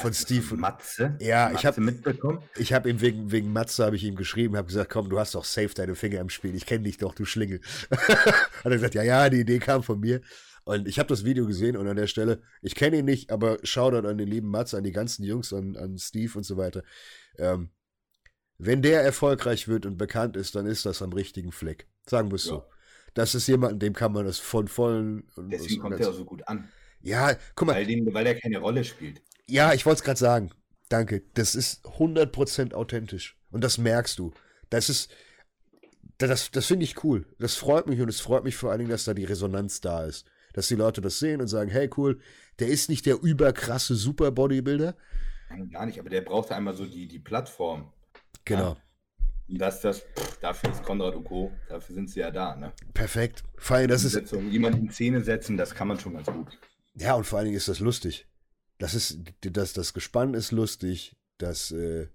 von 0.00 0.12
Steve. 0.12 0.56
Matze? 0.56 1.16
Ja, 1.20 1.44
Matze 1.44 1.58
ich 1.58 1.66
habe 1.66 1.80
mitbekommen. 1.80 2.42
Ich 2.56 2.72
habe 2.72 2.90
ihm 2.90 3.00
wegen, 3.00 3.30
wegen 3.30 3.52
Matze 3.52 3.84
habe 3.84 3.96
ich 3.96 4.04
ihm 4.04 4.16
geschrieben, 4.16 4.56
habe 4.56 4.66
gesagt, 4.66 4.90
komm, 4.90 5.08
du 5.08 5.18
hast 5.18 5.34
doch 5.34 5.44
safe 5.44 5.74
deine 5.74 5.94
Finger 5.94 6.20
im 6.20 6.30
Spiel. 6.30 6.54
Ich 6.54 6.66
kenne 6.66 6.84
dich 6.84 6.98
doch, 6.98 7.14
du 7.14 7.24
Schlingel. 7.24 7.60
Hat 7.90 8.64
er 8.64 8.70
gesagt, 8.70 8.94
ja, 8.94 9.02
ja, 9.02 9.30
die 9.30 9.40
Idee 9.40 9.58
kam 9.58 9.82
von 9.82 10.00
mir. 10.00 10.20
Und 10.64 10.86
ich 10.86 10.98
habe 10.98 11.08
das 11.08 11.24
Video 11.24 11.46
gesehen 11.46 11.76
und 11.76 11.88
an 11.88 11.96
der 11.96 12.06
Stelle, 12.06 12.40
ich 12.60 12.76
kenne 12.76 12.98
ihn 12.98 13.04
nicht, 13.04 13.32
aber 13.32 13.58
schau 13.64 13.90
dann 13.90 14.06
an 14.06 14.16
den 14.16 14.28
lieben 14.28 14.48
Matze, 14.48 14.76
an 14.76 14.84
die 14.84 14.92
ganzen 14.92 15.24
Jungs, 15.24 15.52
an, 15.52 15.76
an 15.76 15.98
Steve 15.98 16.38
und 16.38 16.44
so 16.44 16.56
weiter. 16.56 16.84
Ähm, 17.36 17.70
wenn 18.58 18.80
der 18.80 19.02
erfolgreich 19.02 19.66
wird 19.66 19.86
und 19.86 19.96
bekannt 19.96 20.36
ist, 20.36 20.54
dann 20.54 20.66
ist 20.66 20.86
das 20.86 21.02
am 21.02 21.12
richtigen 21.12 21.50
Fleck. 21.50 21.88
Sagen 22.06 22.30
wir 22.30 22.36
es 22.36 22.44
ja. 22.46 22.52
so. 22.52 22.64
Das 23.14 23.34
ist 23.34 23.46
jemand, 23.46 23.82
dem 23.82 23.92
kann 23.92 24.12
man 24.12 24.24
das 24.24 24.38
von 24.38 24.68
vollen. 24.68 25.24
Deswegen 25.36 25.80
kommt 25.80 26.00
er 26.00 26.08
auch 26.08 26.14
so 26.14 26.24
gut 26.24 26.46
an. 26.48 26.68
Ja, 27.02 27.36
guck 27.54 27.66
mal. 27.66 27.76
Weil, 27.76 27.86
den, 27.86 28.12
weil 28.14 28.26
er 28.26 28.38
keine 28.38 28.58
Rolle 28.58 28.84
spielt. 28.84 29.22
Ja, 29.46 29.74
ich 29.74 29.84
wollte 29.84 29.98
es 29.98 30.04
gerade 30.04 30.18
sagen. 30.18 30.50
Danke. 30.88 31.22
Das 31.34 31.54
ist 31.54 31.84
100% 31.84 32.74
authentisch. 32.74 33.36
Und 33.50 33.62
das 33.62 33.78
merkst 33.78 34.18
du. 34.18 34.32
Das 34.70 34.88
ist. 34.88 35.10
Das, 36.18 36.50
das 36.52 36.66
finde 36.66 36.84
ich 36.84 37.02
cool. 37.02 37.26
Das 37.38 37.56
freut 37.56 37.88
mich 37.88 38.00
und 38.00 38.08
es 38.08 38.20
freut 38.20 38.44
mich 38.44 38.56
vor 38.56 38.70
allen 38.70 38.78
Dingen, 38.78 38.90
dass 38.90 39.04
da 39.04 39.12
die 39.12 39.24
Resonanz 39.24 39.80
da 39.80 40.04
ist. 40.04 40.24
Dass 40.52 40.68
die 40.68 40.76
Leute 40.76 41.00
das 41.00 41.18
sehen 41.18 41.40
und 41.40 41.48
sagen: 41.48 41.70
hey, 41.70 41.90
cool, 41.96 42.20
der 42.60 42.68
ist 42.68 42.88
nicht 42.88 43.06
der 43.06 43.20
überkrasse 43.20 43.96
Super-Bodybuilder. 43.96 44.96
Nein, 45.50 45.70
gar 45.70 45.86
nicht, 45.86 45.98
aber 45.98 46.10
der 46.10 46.20
braucht 46.22 46.52
einmal 46.52 46.74
so 46.74 46.86
die, 46.86 47.08
die 47.08 47.18
Plattform. 47.18 47.92
Genau. 48.44 48.74
Ja. 48.74 48.76
Dass 49.58 49.80
das, 49.80 50.02
dafür 50.40 50.70
ist 50.70 50.82
Konrad 50.82 51.14
und 51.14 51.24
Co., 51.24 51.52
dafür 51.68 51.94
sind 51.94 52.10
sie 52.10 52.20
ja 52.20 52.30
da, 52.30 52.56
ne? 52.56 52.72
Perfekt. 52.94 53.44
Vor 53.56 53.76
allem, 53.76 53.88
das 53.88 54.04
ist. 54.04 54.32
Jemanden 54.32 54.86
in 54.86 54.90
Szene 54.90 55.22
setzen, 55.22 55.56
das 55.56 55.74
kann 55.74 55.88
man 55.88 55.98
schon 55.98 56.14
ganz 56.14 56.26
gut. 56.26 56.58
Ja, 56.94 57.14
und 57.14 57.24
vor 57.24 57.38
allen 57.38 57.46
Dingen 57.46 57.56
ist 57.56 57.68
das 57.68 57.80
lustig. 57.80 58.26
Das 58.78 58.94
ist, 58.94 59.20
das, 59.40 59.72
das 59.72 59.94
Gespann 59.94 60.34
ist 60.34 60.52
lustig, 60.52 61.16
dass, 61.38 61.70
äh, 61.70 62.08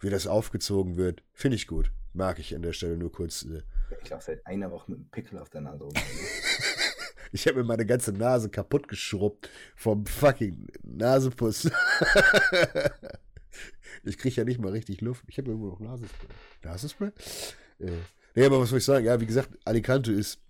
wie 0.00 0.10
das 0.10 0.26
aufgezogen 0.26 0.96
wird, 0.96 1.22
finde 1.32 1.56
ich 1.56 1.66
gut. 1.66 1.92
Mag 2.12 2.38
ich 2.38 2.54
an 2.54 2.62
der 2.62 2.72
Stelle 2.72 2.96
nur 2.96 3.12
kurz. 3.12 3.44
Äh, 3.44 3.62
ich 4.02 4.10
laufe 4.10 4.24
seit 4.24 4.46
einer 4.46 4.70
Woche 4.70 4.90
mit 4.90 5.00
einem 5.00 5.10
Pickel 5.10 5.38
auf 5.38 5.50
der 5.50 5.60
Nase 5.60 5.84
rum. 5.84 5.92
ich 7.32 7.46
habe 7.46 7.58
mir 7.58 7.64
meine 7.64 7.86
ganze 7.86 8.12
Nase 8.12 8.50
kaputt 8.50 8.88
geschrubbt 8.88 9.48
vom 9.76 10.06
fucking 10.06 10.66
Nasepuss. 10.82 11.70
Ich 14.04 14.18
kriege 14.18 14.36
ja 14.36 14.44
nicht 14.44 14.60
mal 14.60 14.72
richtig 14.72 15.00
Luft. 15.00 15.24
Ich 15.28 15.38
habe 15.38 15.50
irgendwo 15.50 15.68
noch 15.68 15.80
Nasenspray. 15.80 16.28
Nasenspray? 16.62 17.10
Äh, 17.80 17.90
nee, 18.34 18.44
aber 18.44 18.60
was 18.60 18.70
soll 18.70 18.78
ich 18.78 18.84
sagen? 18.84 19.04
Ja, 19.04 19.20
wie 19.20 19.26
gesagt, 19.26 19.50
Alicante 19.64 20.12
ist, 20.12 20.40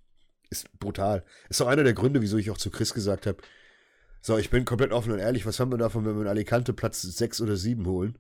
ist 0.50 0.78
brutal. 0.78 1.24
Ist 1.48 1.60
auch 1.60 1.66
einer 1.66 1.84
der 1.84 1.94
Gründe, 1.94 2.20
wieso 2.20 2.36
ich 2.36 2.50
auch 2.50 2.58
zu 2.58 2.70
Chris 2.70 2.94
gesagt 2.94 3.26
habe, 3.26 3.38
so, 4.20 4.36
ich 4.36 4.50
bin 4.50 4.64
komplett 4.64 4.92
offen 4.92 5.12
und 5.12 5.20
ehrlich, 5.20 5.46
was 5.46 5.60
haben 5.60 5.70
wir 5.70 5.78
davon, 5.78 6.04
wenn 6.04 6.16
wir 6.16 6.22
in 6.22 6.28
Alicante 6.28 6.72
Platz 6.72 7.02
6 7.02 7.40
oder 7.40 7.56
7 7.56 7.86
holen 7.86 8.18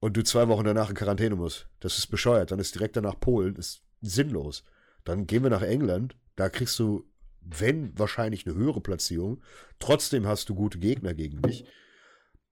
und 0.00 0.16
du 0.16 0.24
zwei 0.24 0.48
Wochen 0.48 0.64
danach 0.64 0.90
in 0.90 0.96
Quarantäne 0.96 1.36
musst? 1.36 1.68
Das 1.80 1.98
ist 1.98 2.08
bescheuert. 2.08 2.50
Dann 2.50 2.58
ist 2.58 2.74
direkt 2.74 2.96
danach 2.96 3.18
Polen, 3.20 3.56
ist 3.56 3.82
sinnlos. 4.00 4.64
Dann 5.04 5.26
gehen 5.26 5.42
wir 5.42 5.50
nach 5.50 5.62
England, 5.62 6.16
da 6.36 6.48
kriegst 6.48 6.78
du, 6.78 7.08
wenn, 7.40 7.96
wahrscheinlich 7.98 8.46
eine 8.46 8.56
höhere 8.56 8.80
Platzierung. 8.80 9.42
Trotzdem 9.78 10.26
hast 10.26 10.48
du 10.48 10.54
gute 10.54 10.78
Gegner 10.78 11.14
gegen 11.14 11.42
dich. 11.42 11.64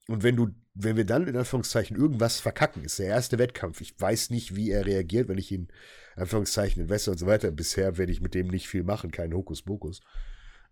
Und 0.07 0.23
wenn 0.23 0.37
du, 0.37 0.51
wenn 0.75 0.97
wir 0.97 1.05
dann 1.05 1.27
in 1.27 1.37
Anführungszeichen 1.37 1.97
irgendwas 1.97 2.41
verkacken, 2.41 2.85
ist 2.85 2.99
der 2.99 3.07
erste 3.07 3.39
Wettkampf. 3.39 3.81
Ich 3.81 3.95
weiß 3.99 4.31
nicht, 4.31 4.57
wie 4.57 4.71
er 4.71 4.87
reagiert, 4.87 5.29
wenn 5.29 5.39
ich 5.39 5.53
ihn 5.53 5.69
in 6.17 6.23
Anführungszeichen 6.23 6.83
entwässer 6.83 7.13
und 7.13 7.19
so 7.19 7.27
weiter. 7.27 7.51
Bisher 7.51 7.99
werde 7.99 8.13
ich 8.13 8.21
mit 8.21 8.35
dem 8.35 8.49
nicht 8.49 8.69
viel 8.69 8.83
machen, 8.83 9.11
kein 9.11 9.35
Hokuspokus. 9.35 10.01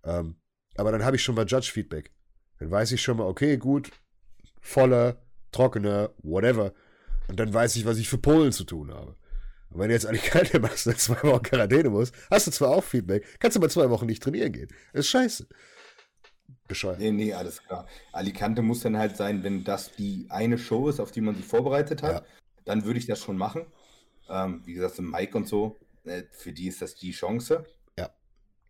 Ähm, 0.05 0.37
aber 0.77 0.93
dann 0.93 1.05
habe 1.05 1.17
ich 1.17 1.23
schon 1.23 1.35
mal 1.35 1.47
Judge-Feedback. 1.47 2.13
Dann 2.59 2.71
weiß 2.71 2.93
ich 2.93 3.03
schon 3.03 3.19
mal, 3.19 3.27
okay, 3.27 3.59
gut, 3.59 3.91
voller, 4.61 5.23
trockener, 5.53 6.11
whatever. 6.23 6.73
Und 7.29 7.39
dann 7.39 7.53
weiß 7.53 7.77
ich, 7.77 7.85
was 7.85 7.99
ich 7.99 8.09
für 8.09 8.19
Polen 8.19 8.53
zu 8.53 8.65
tun 8.65 8.93
habe. 8.93 9.17
Und 9.69 9.81
wenn 9.81 9.89
du 9.89 9.95
jetzt 9.95 10.07
Alicante 10.07 10.61
machst 10.61 10.87
und 10.87 10.99
zwei 10.99 11.23
Wochen 11.25 11.43
Quarantäne 11.43 11.91
musst, 11.91 12.15
hast 12.31 12.47
du 12.47 12.51
zwar 12.51 12.71
auch 12.71 12.85
Feedback, 12.85 13.25
kannst 13.39 13.57
du 13.57 13.61
mal 13.61 13.71
zwei 13.71 13.91
Wochen 13.91 14.07
nicht 14.07 14.23
trainieren 14.23 14.53
gehen. 14.53 14.69
Das 14.93 15.01
ist 15.01 15.11
scheiße 15.11 15.47
bescheuert. 16.71 16.99
Nee, 16.99 17.11
nee, 17.11 17.35
alles 17.35 17.63
klar. 17.63 17.87
Alicante 18.13 18.63
muss 18.63 18.81
dann 18.81 18.97
halt 18.97 19.17
sein, 19.17 19.43
wenn 19.45 19.65
das 19.65 19.93
die 19.93 20.27
eine 20.31 20.57
Show 20.57 20.89
ist, 20.89 21.01
auf 21.01 21.11
die 21.11 21.21
man 21.21 21.35
sich 21.35 21.45
vorbereitet 21.45 22.03
hat, 22.03 22.23
ja. 22.23 22.23
dann 22.65 22.85
würde 22.87 22.99
ich 22.99 23.07
das 23.07 23.19
schon 23.19 23.37
machen. 23.37 23.67
Ähm, 24.31 24.63
wie 24.65 24.73
gesagt, 24.73 24.95
so 24.95 25.03
Mike 25.03 25.37
und 25.37 25.47
so, 25.47 25.79
äh, 26.05 26.23
für 26.31 26.53
die 26.53 26.69
ist 26.69 26.81
das 26.81 26.95
die 26.95 27.11
Chance. 27.11 27.67
Ja. 27.99 28.11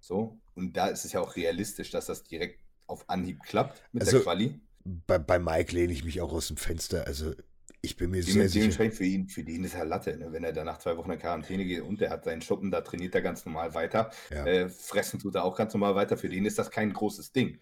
So, 0.01 0.41
und 0.55 0.77
da 0.77 0.89
ist 0.89 1.05
es 1.05 1.13
ja 1.13 1.21
auch 1.21 1.37
realistisch, 1.37 1.91
dass 1.91 2.07
das 2.07 2.25
direkt 2.25 2.61
auf 2.87 3.09
Anhieb 3.09 3.43
klappt 3.45 3.83
mit 3.93 4.03
also, 4.03 4.17
der 4.17 4.23
Quali. 4.23 4.61
Bei, 4.83 5.19
bei 5.19 5.39
Mike 5.39 5.75
lehne 5.75 5.93
ich 5.93 6.05
mich 6.05 6.21
auch 6.21 6.33
aus 6.33 6.49
dem 6.49 6.57
Fenster. 6.57 7.07
Also 7.07 7.35
ich 7.83 7.97
bin 7.97 8.11
mir 8.11 8.23
sehr 8.23 8.49
sicher. 8.49 8.91
Für 8.91 9.05
ihn, 9.05 9.29
für 9.29 9.41
ihn 9.41 9.65
ist 9.65 9.75
er 9.75 9.85
Latte, 9.87 10.17
ne? 10.17 10.33
wenn 10.33 10.45
er 10.45 10.53
dann 10.53 10.67
nach 10.67 10.79
zwei 10.79 10.97
Wochen 10.97 11.11
in 11.11 11.19
Quarantäne 11.19 11.65
geht 11.65 11.83
und 11.83 12.01
er 12.03 12.11
hat 12.11 12.25
seinen 12.25 12.43
Schuppen, 12.43 12.71
da 12.71 12.83
trainiert 12.83 13.15
er 13.15 13.23
ganz 13.23 13.47
normal 13.47 13.75
weiter. 13.75 14.11
Ja. 14.31 14.45
Äh, 14.45 14.69
fressen 14.69 15.19
tut 15.19 15.35
er 15.35 15.45
auch 15.45 15.57
ganz 15.57 15.73
normal 15.73 15.95
weiter. 15.95 16.17
Für 16.17 16.29
den 16.29 16.45
ist 16.45 16.59
das 16.59 16.71
kein 16.71 16.93
großes 16.93 17.33
Ding. 17.33 17.59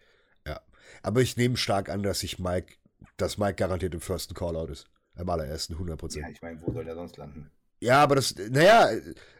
Aber 1.02 1.20
ich 1.20 1.36
nehme 1.36 1.56
stark 1.56 1.88
an, 1.88 2.02
dass 2.02 2.22
ich 2.22 2.38
Mike, 2.38 2.74
dass 3.16 3.38
Mike 3.38 3.54
garantiert 3.54 3.94
im 3.94 4.00
firsten 4.00 4.34
Callout 4.34 4.72
ist. 4.72 4.86
Am 5.16 5.28
allerersten, 5.28 5.74
100%. 5.74 6.20
Ja, 6.20 6.28
ich 6.28 6.40
meine, 6.42 6.60
wo 6.62 6.72
soll 6.72 6.84
der 6.84 6.94
sonst 6.94 7.16
landen? 7.16 7.50
Ja, 7.80 8.02
aber 8.02 8.16
das, 8.16 8.34
naja, 8.36 8.90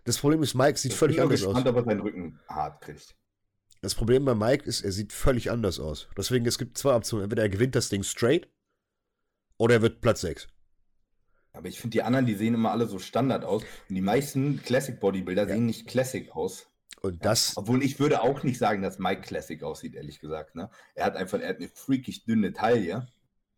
das 0.04 0.18
Problem 0.18 0.42
ist, 0.42 0.54
Mike 0.54 0.78
sieht 0.78 0.92
ich 0.92 0.98
völlig 0.98 1.20
anders 1.20 1.40
gespannt, 1.40 1.66
aus. 1.66 1.72
ob 1.72 1.76
er 1.76 1.84
seinen 1.84 2.00
Rücken 2.00 2.40
hart 2.48 2.80
kriegt. 2.82 3.16
Das 3.80 3.94
Problem 3.94 4.24
bei 4.24 4.34
Mike 4.34 4.64
ist, 4.64 4.82
er 4.82 4.92
sieht 4.92 5.12
völlig 5.12 5.50
anders 5.50 5.78
aus. 5.78 6.08
Deswegen, 6.16 6.46
es 6.46 6.58
gibt 6.58 6.78
zwei 6.78 6.94
Optionen. 6.94 7.24
Entweder 7.24 7.42
er 7.42 7.48
gewinnt 7.48 7.74
das 7.74 7.88
Ding 7.88 8.02
straight 8.02 8.48
oder 9.56 9.74
er 9.76 9.82
wird 9.82 10.00
Platz 10.00 10.22
6. 10.22 10.48
Aber 11.52 11.68
ich 11.68 11.80
finde, 11.80 11.94
die 11.94 12.02
anderen, 12.02 12.26
die 12.26 12.34
sehen 12.34 12.54
immer 12.54 12.72
alle 12.72 12.87
so 12.87 12.98
Standard 12.98 13.44
aus. 13.44 13.62
Und 13.88 13.94
die 13.94 14.00
meisten 14.00 14.62
Classic 14.62 14.98
Bodybuilder 14.98 15.48
ja. 15.48 15.54
sehen 15.54 15.66
nicht 15.66 15.87
Classic 15.87 16.30
aus. 16.32 16.68
Und 17.00 17.24
das. 17.24 17.56
Obwohl 17.56 17.82
ich 17.82 17.98
würde 18.00 18.22
auch 18.22 18.42
nicht 18.42 18.58
sagen, 18.58 18.82
dass 18.82 18.98
Mike 18.98 19.22
Classic 19.22 19.62
aussieht, 19.62 19.94
ehrlich 19.94 20.20
gesagt. 20.20 20.54
Ne? 20.54 20.70
Er 20.94 21.06
hat 21.06 21.16
einfach 21.16 21.40
er 21.40 21.50
hat 21.50 21.56
eine 21.56 21.68
freakig 21.68 22.24
dünne 22.24 22.52
Taille. 22.52 23.06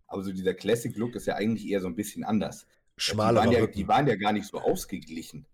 Aber 0.07 0.25
so 0.25 0.33
dieser 0.33 0.55
Classic-Look 0.55 1.15
ist 1.15 1.27
ja 1.27 1.37
eigentlich 1.37 1.69
eher 1.69 1.81
so 1.81 1.87
ein 1.87 1.95
bisschen 1.95 2.25
anders. 2.25 2.67
Schmaler 2.97 3.43
die, 3.43 3.47
waren 3.47 3.53
ja, 3.53 3.67
die 3.67 3.89
waren 3.89 4.07
ja 4.09 4.17
gar 4.17 4.33
nicht 4.33 4.47
so 4.47 4.61
ausgeglichen 4.61 5.47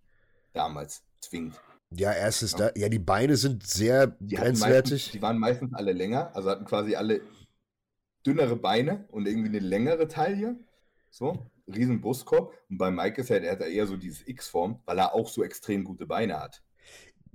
damals, 0.53 1.05
zwingend. 1.21 1.61
Ja, 1.91 2.13
erstens 2.13 2.53
ja. 2.53 2.59
da, 2.59 2.71
ja, 2.75 2.89
die 2.89 2.99
Beine 2.99 3.37
sind 3.37 3.67
sehr 3.67 4.09
die 4.19 4.35
grenzwertig. 4.35 4.93
Meistens, 4.93 5.13
die 5.13 5.23
waren 5.23 5.39
meistens 5.39 5.75
alle 5.75 5.93
länger, 5.93 6.35
also 6.35 6.51
hatten 6.51 6.65
quasi 6.65 6.97
alle 6.97 7.21
dünnere 8.27 8.57
Beine 8.57 9.05
und 9.11 9.29
irgendwie 9.29 9.51
eine 9.51 9.61
längere 9.61 10.09
Taille. 10.09 10.59
So, 11.11 11.47
riesen 11.69 12.01
Brustkorb. 12.01 12.53
Und 12.69 12.79
bei 12.79 12.91
Mike 12.91 13.21
ist 13.21 13.31
er, 13.31 13.41
der 13.41 13.53
hat 13.53 13.61
eher 13.61 13.87
so 13.87 13.97
dieses 13.97 14.27
X-Form, 14.27 14.81
weil 14.87 14.99
er 14.99 15.15
auch 15.15 15.29
so 15.29 15.45
extrem 15.45 15.85
gute 15.85 16.07
Beine 16.07 16.41
hat 16.41 16.63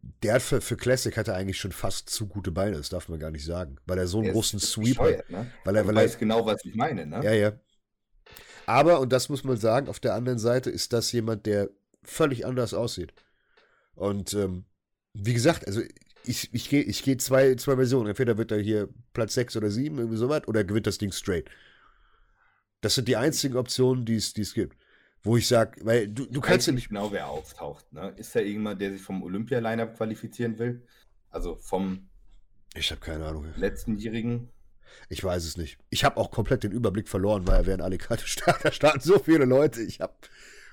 der 0.01 0.35
hat 0.35 0.41
für, 0.41 0.61
für 0.61 0.77
Classic 0.77 1.15
hat 1.15 1.27
er 1.27 1.35
eigentlich 1.35 1.59
schon 1.59 1.71
fast 1.71 2.09
zu 2.09 2.27
gute 2.27 2.51
Beine, 2.51 2.77
das 2.77 2.89
darf 2.89 3.09
man 3.09 3.19
gar 3.19 3.31
nicht 3.31 3.45
sagen, 3.45 3.77
weil 3.85 3.97
er 3.97 4.07
so 4.07 4.19
einen 4.19 4.31
großen 4.31 4.59
Sweep 4.59 4.99
hat. 4.99 5.29
Ne? 5.29 5.51
Weil 5.63 5.75
er, 5.75 5.87
weil 5.87 5.95
weiß 5.95 6.13
er, 6.13 6.19
genau, 6.19 6.45
was 6.45 6.63
ich 6.65 6.75
meine, 6.75 7.05
ne? 7.05 7.23
Ja, 7.23 7.33
ja. 7.33 7.53
Aber, 8.65 8.99
und 8.99 9.11
das 9.11 9.29
muss 9.29 9.43
man 9.43 9.57
sagen, 9.57 9.87
auf 9.87 9.99
der 9.99 10.13
anderen 10.13 10.39
Seite 10.39 10.69
ist 10.69 10.93
das 10.93 11.11
jemand, 11.11 11.45
der 11.45 11.69
völlig 12.03 12.45
anders 12.45 12.73
aussieht. 12.73 13.13
Und 13.95 14.33
ähm, 14.33 14.65
wie 15.13 15.33
gesagt, 15.33 15.67
also 15.67 15.81
ich, 16.23 16.53
ich 16.53 16.69
gehe 16.69 16.81
ich 16.81 17.03
geh 17.03 17.17
zwei, 17.17 17.55
zwei 17.55 17.75
Versionen. 17.75 18.09
Entweder 18.09 18.37
wird 18.37 18.51
er 18.51 18.59
hier 18.59 18.89
Platz 19.13 19.33
6 19.33 19.57
oder 19.57 19.69
7, 19.69 19.97
irgendwie 19.97 20.17
so 20.17 20.29
weit, 20.29 20.47
oder 20.47 20.61
er 20.61 20.65
gewinnt 20.65 20.87
das 20.87 20.97
Ding 20.97 21.11
straight. 21.11 21.49
Das 22.81 22.95
sind 22.95 23.07
die 23.07 23.17
einzigen 23.17 23.57
Optionen, 23.57 24.05
die 24.05 24.15
es 24.15 24.53
gibt. 24.53 24.77
Wo 25.23 25.37
ich 25.37 25.47
sage, 25.47 25.85
weil 25.85 26.07
du, 26.07 26.25
du 26.25 26.41
kannst 26.41 26.67
ja 26.67 26.73
nicht. 26.73 26.89
genau, 26.89 27.11
wer 27.11 27.27
auftaucht. 27.27 27.91
Ne? 27.93 28.13
Ist 28.17 28.35
da 28.35 28.39
irgendjemand, 28.39 28.81
der 28.81 28.91
sich 28.91 29.01
vom 29.01 29.21
Olympia-Lineup 29.21 29.95
qualifizieren 29.95 30.57
will? 30.57 30.85
Also 31.29 31.57
vom. 31.57 32.09
Ich 32.73 32.89
habe 32.91 33.01
keine 33.01 33.25
Ahnung. 33.25 33.45
Letztenjährigen. 33.55 34.49
Ich 35.09 35.23
weiß 35.23 35.45
es 35.45 35.57
nicht. 35.57 35.77
Ich 35.89 36.03
habe 36.03 36.17
auch 36.17 36.31
komplett 36.31 36.63
den 36.63 36.71
Überblick 36.71 37.07
verloren, 37.07 37.47
weil 37.47 37.61
er 37.61 37.65
während 37.65 37.83
alle 37.83 37.97
Karte 37.97 38.27
starten. 38.27 38.61
Da 38.63 38.71
starten 38.71 39.01
so 39.01 39.19
viele 39.19 39.45
Leute. 39.45 39.81
Ich 39.81 40.01
habe 40.01 40.13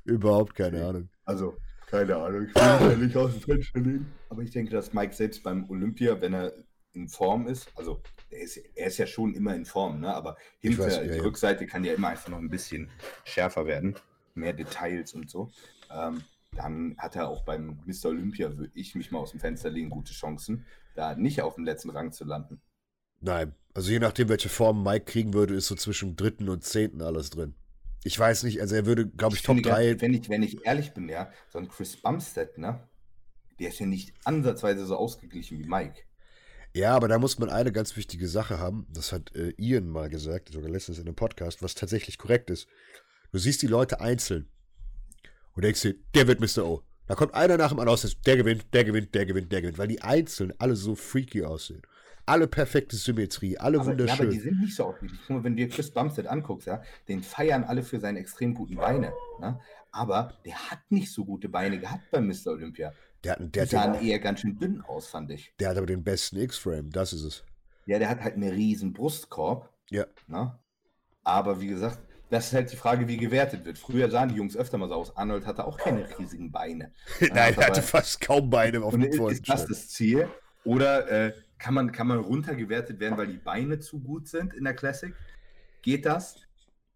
überhaupt 0.04 0.54
keine 0.54 0.84
Ahnung. 0.86 1.08
Also, 1.24 1.56
keine 1.86 2.16
Ahnung. 2.16 2.46
Ich 2.48 2.54
will 2.54 2.90
ja 2.90 2.96
nicht 2.96 3.16
aus 3.16 3.32
dem 3.32 3.42
Fenster 3.42 3.80
lehnen. 3.80 4.12
Aber 4.30 4.42
ich 4.42 4.50
denke, 4.50 4.72
dass 4.72 4.92
Mike 4.92 5.14
selbst 5.14 5.42
beim 5.42 5.68
Olympia, 5.68 6.20
wenn 6.20 6.34
er 6.34 6.52
in 6.92 7.08
Form 7.08 7.46
ist. 7.46 7.70
Also 7.74 8.02
er 8.30 8.40
ist, 8.40 8.56
er 8.56 8.86
ist 8.88 8.98
ja 8.98 9.06
schon 9.06 9.34
immer 9.34 9.54
in 9.54 9.64
Form, 9.64 10.00
ne? 10.00 10.14
aber 10.14 10.36
hinter 10.58 10.84
weiß, 10.84 10.96
ja, 10.96 11.02
die 11.04 11.16
ja. 11.16 11.22
Rückseite 11.22 11.66
kann 11.66 11.84
ja 11.84 11.94
immer 11.94 12.08
einfach 12.08 12.28
noch 12.28 12.38
ein 12.38 12.50
bisschen 12.50 12.90
schärfer 13.24 13.66
werden. 13.66 13.94
Mehr 14.38 14.52
Details 14.52 15.14
und 15.14 15.30
so. 15.30 15.50
Ähm, 15.90 16.22
dann 16.52 16.96
hat 16.98 17.16
er 17.16 17.28
auch 17.28 17.44
beim 17.44 17.80
Mr. 17.86 18.06
Olympia, 18.06 18.56
würde 18.56 18.72
ich 18.74 18.94
mich 18.94 19.10
mal 19.10 19.20
aus 19.20 19.32
dem 19.32 19.40
Fenster 19.40 19.70
legen, 19.70 19.90
gute 19.90 20.12
Chancen, 20.12 20.64
da 20.94 21.14
nicht 21.14 21.42
auf 21.42 21.54
dem 21.54 21.64
letzten 21.64 21.90
Rang 21.90 22.12
zu 22.12 22.24
landen. 22.24 22.60
Nein, 23.20 23.54
also 23.74 23.90
je 23.90 23.98
nachdem, 23.98 24.28
welche 24.28 24.48
Form 24.48 24.82
Mike 24.82 25.04
kriegen 25.04 25.34
würde, 25.34 25.54
ist 25.54 25.66
so 25.66 25.74
zwischen 25.74 26.16
dritten 26.16 26.48
und 26.48 26.64
zehnten 26.64 27.02
alles 27.02 27.30
drin. 27.30 27.54
Ich 28.04 28.18
weiß 28.18 28.44
nicht, 28.44 28.60
also 28.60 28.74
er 28.74 28.86
würde, 28.86 29.08
glaube 29.08 29.34
ich, 29.34 29.40
ich 29.40 29.46
Top 29.46 29.62
3. 29.62 30.00
Wenn 30.00 30.14
ich, 30.14 30.28
wenn 30.28 30.42
ich 30.42 30.64
ehrlich 30.64 30.92
bin, 30.94 31.08
ja, 31.08 31.30
so 31.48 31.58
ein 31.58 31.68
Chris 31.68 31.96
Bumstead, 31.96 32.58
ne? 32.58 32.80
Der 33.58 33.68
ist 33.68 33.80
ja 33.80 33.86
nicht 33.86 34.14
ansatzweise 34.24 34.86
so 34.86 34.96
ausgeglichen 34.96 35.58
wie 35.58 35.64
Mike. 35.64 36.02
Ja, 36.74 36.94
aber 36.94 37.08
da 37.08 37.18
muss 37.18 37.38
man 37.38 37.50
eine 37.50 37.72
ganz 37.72 37.96
wichtige 37.96 38.28
Sache 38.28 38.58
haben. 38.58 38.86
Das 38.92 39.12
hat 39.12 39.34
äh, 39.34 39.52
Ian 39.58 39.88
mal 39.88 40.08
gesagt, 40.08 40.50
sogar 40.52 40.70
letztens 40.70 40.98
in 40.98 41.06
einem 41.06 41.16
Podcast, 41.16 41.62
was 41.62 41.74
tatsächlich 41.74 42.18
korrekt 42.18 42.50
ist. 42.50 42.68
Du 43.32 43.38
siehst 43.38 43.62
die 43.62 43.66
Leute 43.66 44.00
einzeln 44.00 44.48
und 45.54 45.64
denkst 45.64 45.82
dir, 45.82 45.94
der 46.14 46.26
wird 46.26 46.40
Mr. 46.40 46.64
O. 46.64 46.82
Da 47.06 47.14
kommt 47.14 47.34
einer 47.34 47.56
nach 47.56 47.70
dem 47.70 47.78
anderen 47.78 47.94
aus, 47.94 48.16
der 48.26 48.36
gewinnt, 48.36 48.66
der 48.72 48.84
gewinnt, 48.84 49.14
der 49.14 49.26
gewinnt, 49.26 49.50
der 49.50 49.62
gewinnt, 49.62 49.78
weil 49.78 49.88
die 49.88 50.02
einzeln 50.02 50.52
alle 50.58 50.76
so 50.76 50.94
freaky 50.94 51.44
aussehen. 51.44 51.82
Alle 52.26 52.46
perfekte 52.46 52.96
Symmetrie, 52.96 53.56
alle 53.56 53.78
aber, 53.78 53.88
wunderschön. 53.88 54.16
Ja, 54.16 54.22
aber 54.24 54.30
die 54.30 54.40
sind 54.40 54.60
nicht 54.60 54.76
so 54.76 54.84
ausgeglichen. 54.84 55.18
Guck 55.26 55.36
mal, 55.36 55.44
wenn 55.44 55.56
du 55.56 55.64
dir 55.64 55.70
Chris 55.70 55.90
Bumstead 55.90 56.26
anguckst, 56.26 56.66
ja, 56.66 56.82
den 57.08 57.22
feiern 57.22 57.64
alle 57.64 57.82
für 57.82 58.00
seine 58.00 58.18
extrem 58.18 58.52
guten 58.54 58.76
Beine. 58.76 59.12
Ne? 59.40 59.58
Aber 59.90 60.34
der 60.44 60.70
hat 60.70 60.80
nicht 60.90 61.10
so 61.10 61.24
gute 61.24 61.48
Beine 61.48 61.78
gehabt 61.78 62.10
bei 62.10 62.20
Mr. 62.20 62.48
Olympia. 62.48 62.92
Der, 63.24 63.32
hat, 63.32 63.54
der 63.54 63.64
die 63.64 63.70
sahen 63.70 63.94
den, 63.94 64.06
eher 64.06 64.18
ganz 64.18 64.40
schön 64.40 64.58
dünn 64.58 64.82
aus, 64.82 65.08
fand 65.08 65.30
ich. 65.30 65.54
Der 65.58 65.70
hat 65.70 65.78
aber 65.78 65.86
den 65.86 66.04
besten 66.04 66.36
X-Frame, 66.36 66.90
das 66.90 67.14
ist 67.14 67.24
es. 67.24 67.44
Ja, 67.86 67.98
der 67.98 68.10
hat 68.10 68.20
halt 68.20 68.34
einen 68.34 68.50
riesen 68.50 68.92
Brustkorb. 68.92 69.72
Ja. 69.88 70.04
Ne? 70.26 70.58
Aber 71.24 71.62
wie 71.62 71.66
gesagt, 71.66 71.98
das 72.30 72.48
ist 72.48 72.52
halt 72.52 72.72
die 72.72 72.76
Frage, 72.76 73.08
wie 73.08 73.16
gewertet 73.16 73.64
wird. 73.64 73.78
Früher 73.78 74.10
sahen 74.10 74.28
die 74.28 74.36
Jungs 74.36 74.56
öfter 74.56 74.78
mal 74.78 74.88
so 74.88 74.94
aus. 74.94 75.16
Arnold 75.16 75.46
hatte 75.46 75.64
auch 75.64 75.78
keine 75.78 76.06
riesigen 76.18 76.52
Beine. 76.52 76.92
Nein, 77.20 77.54
er 77.56 77.68
hatte 77.68 77.82
fast 77.82 78.20
kaum 78.20 78.50
Beine 78.50 78.82
auf 78.82 78.92
dem 78.92 79.02
Ist 79.02 79.48
das 79.48 79.66
das 79.66 79.88
Ziel? 79.88 80.28
Oder 80.64 81.08
äh, 81.10 81.32
kann 81.58 81.74
man, 81.74 81.92
kann 81.92 82.06
man 82.06 82.18
runtergewertet 82.18 83.00
werden, 83.00 83.16
weil 83.16 83.28
die 83.28 83.38
Beine 83.38 83.78
zu 83.78 84.00
gut 84.00 84.28
sind 84.28 84.52
in 84.52 84.64
der 84.64 84.74
Classic? 84.74 85.14
Geht 85.82 86.04
das? 86.04 86.36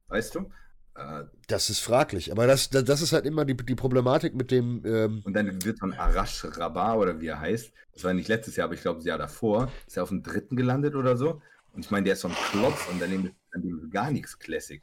Weißt 0.09 0.35
du? 0.35 0.51
Äh, 0.95 1.25
das 1.47 1.71
ist 1.71 1.81
fraglich, 1.81 2.31
aber 2.31 2.47
das, 2.47 2.69
das, 2.69 2.85
das, 2.85 3.01
ist 3.01 3.13
halt 3.13 3.25
immer 3.25 3.47
die, 3.47 3.57
die 3.57 3.75
Problematik 3.75 4.35
mit 4.35 4.51
dem. 4.51 4.83
Ähm 4.85 5.23
und 5.25 5.33
dann 5.33 5.65
wird 5.65 5.79
von 5.79 5.95
Arash 5.95 6.45
Rabar 6.45 6.99
oder 6.99 7.21
wie 7.21 7.29
er 7.29 7.41
heißt, 7.41 7.73
das 7.95 8.05
war 8.05 8.13
nicht 8.13 8.29
letztes 8.29 8.57
Jahr, 8.57 8.67
aber 8.67 8.75
ich 8.75 8.83
glaube 8.83 8.99
das 8.99 9.07
Jahr 9.07 9.19
davor, 9.19 9.73
ist 9.87 9.97
er 9.97 10.03
auf 10.03 10.11
dem 10.11 10.23
dritten 10.23 10.57
gelandet 10.57 10.95
oder 10.95 11.17
so. 11.17 11.41
Und 11.73 11.87
ich 11.87 11.91
meine, 11.91 12.05
der 12.05 12.13
ist 12.15 12.21
so 12.21 12.29
ein 12.29 12.35
Klotz 12.51 12.87
und 12.91 13.01
daneben 13.01 13.29
ist 13.29 13.35
dann 13.53 13.91
gar 13.91 14.11
nichts 14.11 14.39
Classic. 14.39 14.83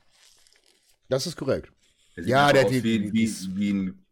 Das 1.10 1.28
ist 1.28 1.36
korrekt. 1.36 1.72
Der 2.16 2.24
ja, 2.26 2.54
der 2.54 2.66
die, 2.66 2.84
wie, 2.84 3.14
wie, 3.14 3.36
wie 3.56 3.74
ein 3.74 4.06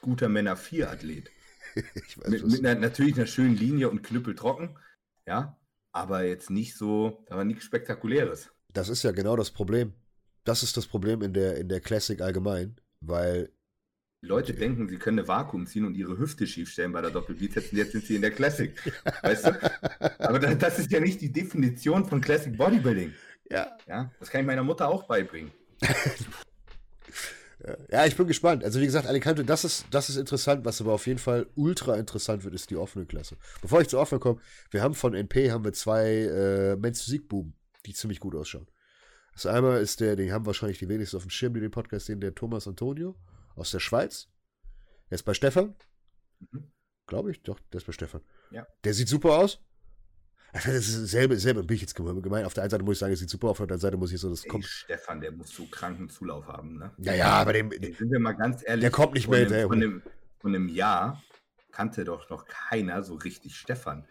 guter 0.00 0.28
Männer 0.28 0.56
4 0.56 0.90
Athlet. 0.90 1.30
weiß, 1.74 2.28
mit, 2.28 2.46
mit 2.46 2.66
einer, 2.66 2.80
natürlich 2.80 3.16
einer 3.16 3.26
schönen 3.26 3.56
Linie 3.56 3.90
und 3.90 4.02
knüppeltrocken, 4.02 4.78
ja, 5.26 5.58
aber 5.92 6.24
jetzt 6.24 6.50
nicht 6.50 6.76
so, 6.76 7.24
da 7.28 7.36
war 7.36 7.44
nichts 7.44 7.64
Spektakuläres. 7.64 8.50
Das 8.72 8.88
ist 8.88 9.02
ja 9.02 9.12
genau 9.12 9.36
das 9.36 9.50
Problem. 9.50 9.92
Das 10.44 10.62
ist 10.62 10.76
das 10.76 10.86
Problem 10.86 11.22
in 11.22 11.32
der, 11.32 11.56
in 11.56 11.68
der 11.68 11.80
Classic 11.80 12.20
allgemein, 12.20 12.76
weil. 13.00 13.50
Die 14.22 14.28
Leute 14.28 14.54
denken, 14.54 14.88
sie 14.88 14.98
können 14.98 15.18
eine 15.18 15.28
Vakuum 15.28 15.66
ziehen 15.66 15.84
und 15.84 15.94
ihre 15.94 16.16
Hüfte 16.16 16.46
schief 16.46 16.70
stellen 16.70 16.92
bei 16.92 17.00
der 17.00 17.10
Doppelbizeps 17.10 17.72
und 17.72 17.78
jetzt 17.78 17.92
sind 17.92 18.04
sie 18.04 18.14
in 18.14 18.22
der 18.22 18.30
Classic. 18.30 18.72
weißt 19.22 19.46
du? 19.46 19.72
Aber 20.20 20.38
das, 20.38 20.58
das, 20.58 20.78
ist 20.78 20.92
ja 20.92 21.00
nicht 21.00 21.20
die 21.20 21.32
Definition 21.32 22.04
von 22.04 22.20
Classic 22.20 22.56
Bodybuilding. 22.56 23.12
Ja. 23.50 23.76
ja. 23.88 24.12
Das 24.20 24.30
kann 24.30 24.42
ich 24.42 24.46
meiner 24.46 24.62
Mutter 24.62 24.88
auch 24.88 25.04
beibringen. 25.04 25.50
Ja, 27.90 28.06
ich 28.06 28.16
bin 28.16 28.26
gespannt. 28.26 28.64
Also 28.64 28.80
wie 28.80 28.86
gesagt, 28.86 29.06
Alicante, 29.06 29.44
das 29.44 29.64
ist, 29.64 29.86
das 29.90 30.10
ist 30.10 30.16
interessant, 30.16 30.64
was 30.64 30.80
aber 30.80 30.92
auf 30.92 31.06
jeden 31.06 31.20
Fall 31.20 31.46
ultra 31.54 31.96
interessant 31.96 32.42
wird, 32.42 32.54
ist 32.54 32.70
die 32.70 32.76
offene 32.76 33.06
Klasse. 33.06 33.36
Bevor 33.60 33.80
ich 33.80 33.88
zur 33.88 34.00
offenen 34.00 34.20
komme, 34.20 34.40
wir 34.70 34.82
haben 34.82 34.94
von 34.94 35.14
NP 35.14 35.52
haben 35.52 35.64
wir 35.64 35.72
zwei 35.72 36.08
äh, 36.08 36.76
Men's 36.76 37.06
Musikbuben, 37.06 37.54
die 37.86 37.94
ziemlich 37.94 38.18
gut 38.18 38.34
ausschauen. 38.34 38.66
Das 39.34 39.46
einmal 39.46 39.80
ist 39.80 40.00
der, 40.00 40.16
den 40.16 40.32
haben 40.32 40.44
wahrscheinlich 40.44 40.78
die 40.78 40.88
wenigsten 40.88 41.16
auf 41.16 41.22
dem 41.22 41.30
Schirm, 41.30 41.54
die 41.54 41.60
den 41.60 41.70
Podcast 41.70 42.06
sehen, 42.06 42.20
der 42.20 42.34
Thomas 42.34 42.66
Antonio 42.66 43.16
aus 43.54 43.70
der 43.70 43.80
Schweiz. 43.80 44.28
Der 45.08 45.14
ist 45.14 45.22
bei 45.22 45.34
Stefan. 45.34 45.74
Mhm. 46.50 46.72
Glaube 47.06 47.30
ich, 47.30 47.42
doch, 47.42 47.60
der 47.72 47.78
ist 47.78 47.86
bei 47.86 47.92
Stefan. 47.92 48.22
Ja. 48.50 48.66
Der 48.84 48.92
sieht 48.92 49.08
super 49.08 49.38
aus. 49.38 49.60
Das 50.52 50.66
ist 50.66 51.02
dasselbe, 51.02 51.38
selbe 51.38 51.62
bin 51.62 51.76
ich 51.76 51.80
jetzt 51.80 51.94
gemeint. 51.94 52.44
Auf 52.44 52.52
der 52.52 52.64
einen 52.64 52.70
Seite 52.70 52.84
muss 52.84 52.94
ich 52.94 52.98
sagen, 52.98 53.12
es 53.14 53.20
sieht 53.20 53.30
super 53.30 53.48
auf 53.48 53.56
der 53.56 53.64
anderen 53.64 53.80
Seite 53.80 53.96
muss 53.96 54.12
ich 54.12 54.20
so, 54.20 54.28
das 54.28 54.44
kommt. 54.44 54.66
Stefan, 54.66 55.20
der 55.20 55.32
muss 55.32 55.48
so 55.50 55.64
kranken 55.66 56.10
Zulauf 56.10 56.46
haben, 56.46 56.76
ne? 56.76 56.90
Ja, 56.98 57.14
ja, 57.14 57.30
aber 57.30 57.54
dem. 57.54 57.70
Sind 57.70 58.10
wir 58.10 58.20
mal 58.20 58.32
ganz 58.32 58.62
ehrlich. 58.64 58.82
Der 58.82 58.90
kommt 58.90 59.14
nicht 59.14 59.28
mehr. 59.28 59.46
Dem, 59.46 59.68
von, 59.68 59.80
dem, 59.80 60.02
von 60.40 60.54
einem 60.54 60.68
Jahr 60.68 61.22
kannte 61.70 62.04
doch 62.04 62.28
noch 62.28 62.46
keiner 62.46 63.02
so 63.02 63.14
richtig 63.14 63.56
Stefan. 63.56 64.04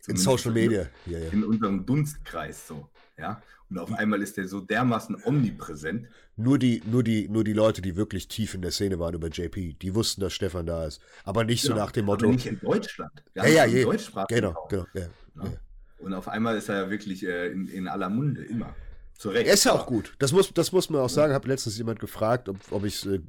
Zumindest 0.00 0.08
in 0.08 0.16
Social 0.16 0.52
Media. 0.52 0.86
Ja, 1.06 1.18
ja. 1.18 1.30
In 1.30 1.44
unserem 1.44 1.86
Dunstkreis 1.86 2.68
so. 2.68 2.90
Ja. 3.16 3.40
Und 3.70 3.78
auf 3.78 3.92
einmal 3.92 4.22
ist 4.22 4.36
der 4.36 4.46
so 4.46 4.60
dermaßen 4.60 5.16
omnipräsent. 5.24 6.06
Nur 6.36 6.58
die, 6.58 6.82
nur 6.84 7.02
die, 7.02 7.28
nur 7.28 7.42
die 7.42 7.54
Leute, 7.54 7.80
die 7.80 7.96
wirklich 7.96 8.28
tief 8.28 8.54
in 8.54 8.62
der 8.62 8.70
Szene 8.70 8.98
waren 8.98 9.14
über 9.14 9.28
JP, 9.28 9.76
die 9.80 9.94
wussten, 9.94 10.20
dass 10.20 10.34
Stefan 10.34 10.66
da 10.66 10.86
ist. 10.86 11.00
Aber 11.24 11.42
nicht 11.42 11.62
genau. 11.62 11.74
so 11.74 11.80
nach 11.80 11.90
dem 11.90 12.04
Motto. 12.04 12.26
Aber 12.26 12.34
nicht 12.34 12.46
in 12.46 12.60
Deutschland. 12.60 13.24
Ja, 13.34 13.46
ja, 13.46 13.64
je, 13.64 13.84
genau, 14.28 14.66
genau, 14.68 14.86
ja, 14.94 15.08
ja. 15.34 15.50
Und 15.98 16.14
auf 16.14 16.28
einmal 16.28 16.56
ist 16.56 16.68
er 16.68 16.82
ja 16.82 16.90
wirklich 16.90 17.24
äh, 17.24 17.48
in, 17.48 17.68
in, 17.68 17.88
aller 17.88 18.08
Munde, 18.08 18.44
immer. 18.44 18.74
Zu 19.14 19.30
Recht. 19.30 19.46
Er 19.46 19.54
ist 19.54 19.64
ja 19.64 19.72
auch 19.72 19.86
gut. 19.86 20.14
Das 20.18 20.32
muss, 20.32 20.52
das 20.52 20.72
muss 20.72 20.90
man 20.90 21.00
auch 21.00 21.08
sagen. 21.08 21.32
Habe 21.32 21.48
letztens 21.48 21.78
jemand 21.78 22.00
gefragt, 22.00 22.48
ob, 22.48 22.56
ob 22.70 22.84
ich, 22.84 23.06
äh, 23.06 23.20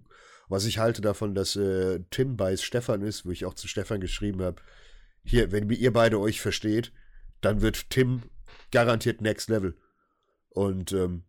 was 0.50 0.66
ich 0.66 0.80
halte 0.80 1.02
davon, 1.02 1.34
dass 1.34 1.56
äh, 1.56 2.02
Tim 2.10 2.36
bei 2.36 2.58
Stefan 2.58 3.02
ist, 3.02 3.26
wo 3.26 3.32
ich 3.32 3.46
auch 3.46 3.54
zu 3.54 3.68
Stefan 3.68 4.02
geschrieben 4.02 4.42
habe. 4.42 4.62
Hier, 5.24 5.52
wenn 5.52 5.70
ihr 5.70 5.94
beide 5.94 6.20
euch 6.20 6.42
versteht, 6.42 6.92
dann 7.42 7.62
wird 7.62 7.90
Tim 7.90 8.24
garantiert 8.72 9.22
Next 9.22 9.50
Level. 9.50 9.78
Und 10.50 10.92
ähm, 10.92 11.24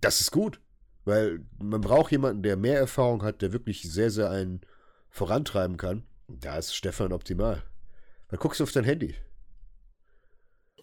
das 0.00 0.20
ist 0.20 0.30
gut, 0.30 0.60
weil 1.04 1.40
man 1.58 1.80
braucht 1.80 2.12
jemanden, 2.12 2.42
der 2.42 2.56
mehr 2.56 2.78
Erfahrung 2.78 3.22
hat, 3.22 3.42
der 3.42 3.52
wirklich 3.52 3.82
sehr, 3.82 4.10
sehr 4.10 4.30
einen 4.30 4.60
vorantreiben 5.08 5.76
kann. 5.76 6.06
Da 6.28 6.58
ist 6.58 6.74
Stefan 6.74 7.12
optimal. 7.12 7.62
Dann 8.28 8.40
guckst 8.40 8.60
du 8.60 8.64
auf 8.64 8.72
dein 8.72 8.84
Handy. 8.84 9.14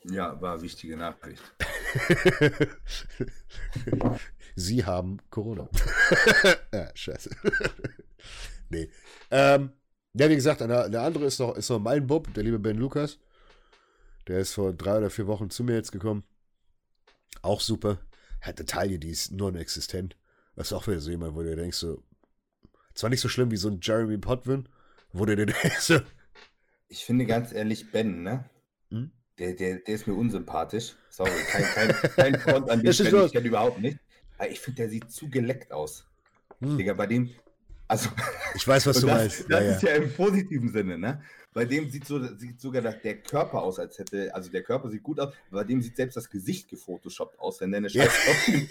Ja, 0.05 0.39
war 0.41 0.53
eine 0.53 0.61
wichtige 0.61 0.97
Nachricht. 0.97 1.41
Sie 4.55 4.85
haben 4.85 5.17
Corona. 5.29 5.69
ja, 6.73 6.91
scheiße. 6.93 7.29
nee. 8.69 8.89
Ähm, 9.31 9.71
ja, 10.13 10.29
wie 10.29 10.35
gesagt, 10.35 10.61
der, 10.61 10.89
der 10.89 11.01
andere 11.01 11.25
ist 11.25 11.39
noch, 11.39 11.55
ist 11.55 11.69
noch 11.69 11.79
mein 11.79 12.05
Bub, 12.05 12.33
der 12.33 12.43
liebe 12.43 12.59
Ben 12.59 12.77
Lukas. 12.77 13.19
Der 14.27 14.39
ist 14.39 14.53
vor 14.53 14.73
drei 14.73 14.97
oder 14.97 15.09
vier 15.09 15.27
Wochen 15.27 15.49
zu 15.49 15.63
mir 15.63 15.75
jetzt 15.75 15.91
gekommen. 15.91 16.23
Auch 17.41 17.61
super. 17.61 17.99
Er 18.41 18.47
hat 18.47 18.59
eine 18.59 18.65
Taille, 18.65 18.99
die 18.99 19.09
ist 19.09 19.31
non-existent. 19.31 20.17
Das 20.55 20.67
ist 20.67 20.73
auch 20.73 20.87
wieder 20.87 20.99
so 20.99 21.09
jemand, 21.09 21.35
wo 21.35 21.43
du 21.43 21.55
denkst 21.55 21.77
so, 21.77 22.03
zwar 22.93 23.09
nicht 23.09 23.21
so 23.21 23.29
schlimm 23.29 23.51
wie 23.51 23.57
so 23.57 23.69
ein 23.69 23.79
Jeremy 23.81 24.17
Potvin, 24.17 24.67
wo 25.13 25.25
du 25.25 25.35
dir 25.35 25.45
denkst 25.47 25.79
so. 25.79 25.99
Ich 26.89 27.05
finde 27.05 27.25
ganz 27.25 27.53
ehrlich, 27.53 27.91
Ben, 27.91 28.21
ne? 28.21 28.49
Hm? 28.91 29.11
Der, 29.39 29.53
der, 29.53 29.79
der 29.79 29.95
ist 29.95 30.07
mir 30.07 30.13
unsympathisch. 30.13 30.95
Sorry, 31.09 31.31
kein, 31.47 31.63
kein, 31.63 32.11
kein 32.15 32.39
Front 32.39 32.69
an 32.69 32.79
den, 32.83 32.91
ich 32.91 33.31
kenne 33.31 33.47
überhaupt 33.47 33.79
nicht. 33.79 33.97
Aber 34.37 34.49
ich 34.49 34.59
finde, 34.59 34.83
der 34.83 34.89
sieht 34.89 35.11
zu 35.11 35.29
geleckt 35.29 35.71
aus. 35.71 36.05
Hm. 36.59 36.77
Digga, 36.77 36.93
bei 36.93 37.07
dem, 37.07 37.29
also. 37.87 38.09
Ich 38.55 38.67
weiß, 38.67 38.85
was 38.85 38.99
du 38.99 39.07
das, 39.07 39.17
meinst. 39.17 39.49
Das 39.49 39.63
ja, 39.63 39.71
ist 39.71 39.81
ja. 39.81 39.89
ja. 39.89 39.95
im 39.95 40.13
positiven 40.13 40.71
Sinne, 40.71 40.97
ne? 40.97 41.23
Bei 41.53 41.65
dem 41.65 41.89
sieht, 41.89 42.05
so, 42.05 42.23
sieht 42.35 42.61
sogar 42.61 42.81
der 42.81 43.17
Körper 43.17 43.61
aus, 43.61 43.79
als 43.79 43.97
hätte, 43.97 44.33
also 44.33 44.51
der 44.51 44.63
Körper 44.63 44.89
sieht 44.89 45.01
gut 45.01 45.19
aus, 45.19 45.33
bei 45.51 45.63
dem 45.63 45.81
sieht 45.81 45.95
selbst 45.95 46.17
das 46.17 46.29
Gesicht 46.29 46.69
gefotoshoppt 46.69 47.39
aus, 47.39 47.61
wenn 47.61 47.71
der 47.71 47.79
eine 47.79 47.89
Scheiße 47.89 48.67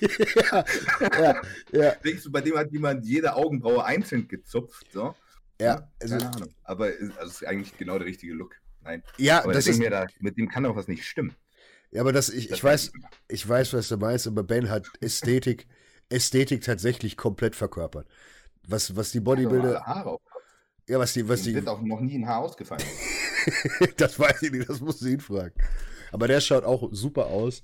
ja. 0.50 0.64
ja, 1.00 1.42
ja. 1.72 1.94
Denkst 2.04 2.24
du, 2.24 2.32
bei 2.32 2.40
dem 2.40 2.56
hat 2.56 2.72
jemand 2.72 3.04
jede 3.04 3.34
Augenbraue 3.34 3.84
einzeln 3.84 4.26
gezupft, 4.26 4.86
so? 4.92 5.14
Ja, 5.60 5.88
also, 6.00 6.18
keine 6.18 6.34
Ahnung. 6.34 6.54
Aber 6.64 6.88
es 6.88 7.16
also 7.16 7.30
ist 7.30 7.46
eigentlich 7.46 7.76
genau 7.76 7.98
der 7.98 8.06
richtige 8.06 8.34
Look. 8.34 8.56
Nein. 8.84 9.02
Ja, 9.18 9.42
aber 9.42 9.52
das 9.52 9.66
ist, 9.66 9.78
mir 9.78 9.90
da, 9.90 10.06
mit 10.20 10.36
dem 10.36 10.48
kann 10.48 10.66
auch 10.66 10.76
was 10.76 10.88
nicht 10.88 11.04
stimmen. 11.04 11.34
Ja, 11.90 12.00
aber 12.00 12.12
das, 12.12 12.28
ich, 12.28 12.48
das 12.48 12.58
ich 12.58 12.64
weiß, 12.64 12.92
ich 13.28 13.48
weiß, 13.48 13.72
was 13.72 13.88
du 13.88 13.96
meinst, 13.96 14.26
aber 14.26 14.42
Ben 14.42 14.68
hat 14.68 14.86
Ästhetik, 15.00 15.66
Ästhetik 16.08 16.62
tatsächlich 16.62 17.16
komplett 17.16 17.56
verkörpert. 17.56 18.06
Was, 18.66 18.96
was 18.96 19.12
die 19.12 19.20
Bodybuilder. 19.20 19.84
Haare 19.84 20.18
ja, 20.86 20.98
was 20.98 21.14
die, 21.14 21.26
was 21.28 21.42
die. 21.42 21.54
Wird 21.54 21.68
auch 21.68 21.80
noch 21.80 22.00
nie 22.00 22.16
ein 22.16 22.26
Haar 22.26 22.40
ausgefallen. 22.40 22.84
das 23.96 24.18
weiß 24.18 24.42
ich 24.42 24.52
nicht, 24.52 24.68
das 24.68 24.80
musst 24.80 25.00
du 25.00 25.06
ihn 25.06 25.20
fragen. 25.20 25.54
Aber 26.12 26.28
der 26.28 26.40
schaut 26.40 26.64
auch 26.64 26.88
super 26.92 27.26
aus. 27.26 27.62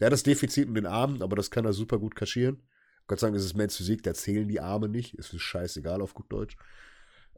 Der 0.00 0.06
hat 0.06 0.12
das 0.12 0.24
Defizit 0.24 0.68
mit 0.68 0.78
den 0.78 0.86
Armen, 0.86 1.22
aber 1.22 1.36
das 1.36 1.50
kann 1.50 1.64
er 1.64 1.72
super 1.72 1.98
gut 1.98 2.16
kaschieren. 2.16 2.62
Gott 3.06 3.20
sei 3.20 3.28
Dank 3.28 3.36
ist 3.36 3.44
es 3.44 3.54
Men's 3.54 3.76
Physik, 3.76 4.02
da 4.02 4.14
zählen 4.14 4.48
die 4.48 4.60
Arme 4.60 4.88
nicht. 4.88 5.14
Ist 5.14 5.38
scheißegal 5.40 6.02
auf 6.02 6.14
gut 6.14 6.30
Deutsch. 6.30 6.56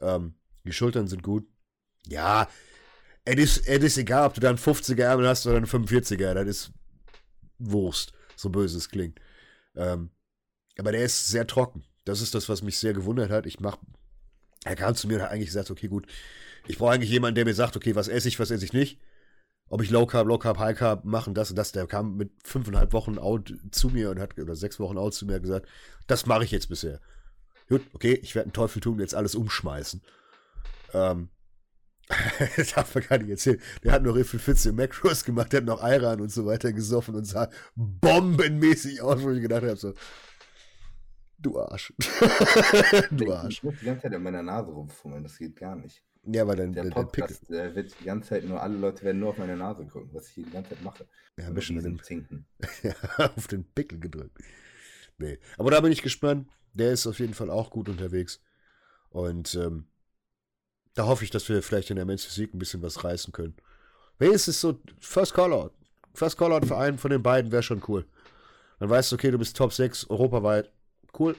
Ähm, 0.01 0.35
die 0.65 0.73
Schultern 0.73 1.09
sind 1.09 1.23
gut. 1.23 1.47
Ja, 2.07 2.49
Es 3.31 3.37
ist, 3.37 3.69
es 3.69 3.85
ist 3.85 3.99
egal, 3.99 4.27
ob 4.27 4.35
du 4.35 4.41
dann 4.41 4.57
50er 4.57 5.03
Ärmel 5.03 5.29
hast 5.29 5.47
oder 5.47 5.59
einen 5.59 5.67
45er, 5.67 6.33
das 6.33 6.47
ist 6.47 6.73
Wurst, 7.59 8.15
so 8.37 8.49
böse 8.49 8.79
es 8.79 8.89
klingt. 8.89 9.21
Ähm, 9.77 10.09
aber 10.79 10.93
der 10.93 11.03
ist 11.03 11.27
sehr 11.27 11.47
trocken. 11.47 11.85
Das 12.07 12.23
ist 12.23 12.35
das, 12.35 12.49
was 12.49 12.63
mich 12.63 12.79
sehr 12.79 12.95
gewundert 12.95 13.31
hat. 13.31 13.45
Ich 13.45 13.61
mach, 13.61 13.77
er 14.65 14.77
kam 14.77 14.95
zu 14.95 15.09
mir 15.09 15.17
und 15.17 15.23
hat 15.25 15.31
eigentlich 15.31 15.49
gesagt, 15.49 15.71
okay, 15.71 15.89
gut, 15.89 16.07
ich 16.67 16.79
brauche 16.79 16.93
eigentlich 16.93 17.11
jemanden, 17.11 17.35
der 17.35 17.45
mir 17.45 17.53
sagt, 17.53 17.77
okay, 17.77 17.95
was 17.95 18.09
esse 18.09 18.29
ich, 18.29 18.41
was 18.41 18.51
esse 18.51 18.65
ich 18.65 18.73
nicht. 18.73 18.99
Ob 19.69 19.83
ich 19.83 19.91
Low 19.91 20.07
Carb, 20.07 20.27
Low 20.27 20.39
Carb, 20.39 20.59
High 20.59 20.79
Carb 20.79 21.05
machen, 21.05 21.35
das 21.35 21.51
und 21.51 21.57
das. 21.57 21.73
Der 21.73 21.87
kam 21.87 22.17
mit 22.17 22.31
fünfeinhalb 22.45 22.95
Wochen 22.95 23.19
out 23.19 23.53
zu 23.73 23.91
mir 23.91 24.11
und 24.11 24.21
hat, 24.21 24.39
oder 24.39 24.57
sechs 24.57 24.81
Wochen 24.81 24.97
out 24.97 25.13
zu 25.13 25.27
mir 25.27 25.39
gesagt, 25.39 25.69
das 26.07 26.25
mache 26.25 26.45
ich 26.45 26.51
jetzt 26.51 26.71
bisher. 26.71 26.99
Gut, 27.69 27.83
okay, 27.93 28.19
ich 28.23 28.35
werde 28.35 28.47
einen 28.47 28.55
Teufel 28.55 28.81
tun 28.81 28.95
und 28.95 29.01
jetzt 29.01 29.15
alles 29.15 29.35
umschmeißen. 29.35 30.01
Ähm, 30.95 31.29
das 32.57 32.73
darf 32.73 32.95
man 32.95 33.05
gar 33.05 33.19
nicht 33.19 33.31
erzählen. 33.31 33.61
Der 33.83 33.93
hat 33.93 34.03
noch 34.03 34.17
Fitze 34.25 34.73
Macros 34.73 35.25
gemacht, 35.25 35.53
der 35.53 35.59
hat 35.59 35.67
noch 35.67 35.83
Iran 35.83 36.21
und 36.21 36.31
so 36.31 36.47
weiter 36.47 36.73
gesoffen 36.73 37.15
und 37.15 37.25
sah 37.25 37.51
bombenmäßig 37.75 39.03
aus, 39.03 39.23
wo 39.23 39.31
ich 39.31 39.43
gedacht 39.43 39.63
habe, 39.63 39.77
so, 39.77 39.93
du 41.39 41.59
Arsch. 41.61 41.93
du 43.11 43.33
Arsch. 43.33 43.57
Ich 43.57 43.63
muss 43.63 43.75
die 43.81 43.87
ganze 43.87 44.03
Zeit 44.03 44.15
in 44.15 44.23
meiner 44.23 44.43
Nase 44.43 44.71
rumfummeln, 44.71 45.23
das 45.23 45.39
geht 45.39 45.57
gar 45.57 45.77
nicht. 45.77 46.03
Ja, 46.25 46.47
weil 46.47 46.57
dann 46.57 46.73
der, 46.73 46.85
der 46.85 46.91
Podcast 46.91 47.49
der 47.49 47.75
wird 47.75 47.95
die 48.01 48.05
ganze 48.05 48.31
Zeit 48.31 48.45
nur, 48.45 48.61
alle 48.61 48.77
Leute 48.77 49.03
werden 49.05 49.21
nur 49.21 49.31
auf 49.31 49.39
meine 49.39 49.57
Nase 49.57 49.87
gucken, 49.87 50.11
was 50.13 50.29
ich 50.29 50.35
hier 50.35 50.45
die 50.45 50.51
ganze 50.51 50.71
Zeit 50.71 50.83
mache. 50.83 51.07
Ja, 51.37 51.47
ein 51.47 51.55
bisschen 51.55 51.81
den, 51.83 52.03
Zinken. 52.03 52.47
ja, 52.83 52.95
auf 53.37 53.47
den 53.47 53.65
Pickel 53.65 54.01
gedrückt. 54.01 54.37
Nee, 55.19 55.39
aber 55.57 55.71
da 55.71 55.81
bin 55.81 55.93
ich 55.93 56.03
gespannt. 56.03 56.49
Der 56.75 56.93
ist 56.93 57.07
auf 57.07 57.19
jeden 57.19 57.35
Fall 57.35 57.51
auch 57.51 57.71
gut 57.71 57.89
unterwegs. 57.89 58.41
Und 59.11 59.55
ähm, 59.55 59.87
da 60.99 61.07
hoffe 61.07 61.23
ich, 61.23 61.31
dass 61.31 61.49
wir 61.49 61.63
vielleicht 61.63 61.91
in 61.91 61.97
der 61.97 62.05
Men's 62.05 62.25
Physik 62.25 62.53
ein 62.53 62.59
bisschen 62.59 62.83
was 62.83 63.05
reißen 63.05 63.33
können. 63.33 63.55
Wenigstens 64.19 64.61
so 64.61 64.81
First 64.99 65.33
Callout. 65.33 65.71
First 66.13 66.37
Callout 66.37 66.67
für 66.67 66.77
einen 66.77 66.99
von 66.99 67.13
den 67.13 67.23
beiden 67.23 67.53
wäre 67.53 67.63
schon 67.63 67.83
cool. 67.87 68.05
Dann 68.81 68.91
weißt 68.91 69.13
du, 69.13 69.15
okay, 69.15 69.31
du 69.31 69.39
bist 69.39 69.57
Top 69.57 69.73
6 69.73 70.11
europaweit. 70.11 70.73
Cool. 71.17 71.37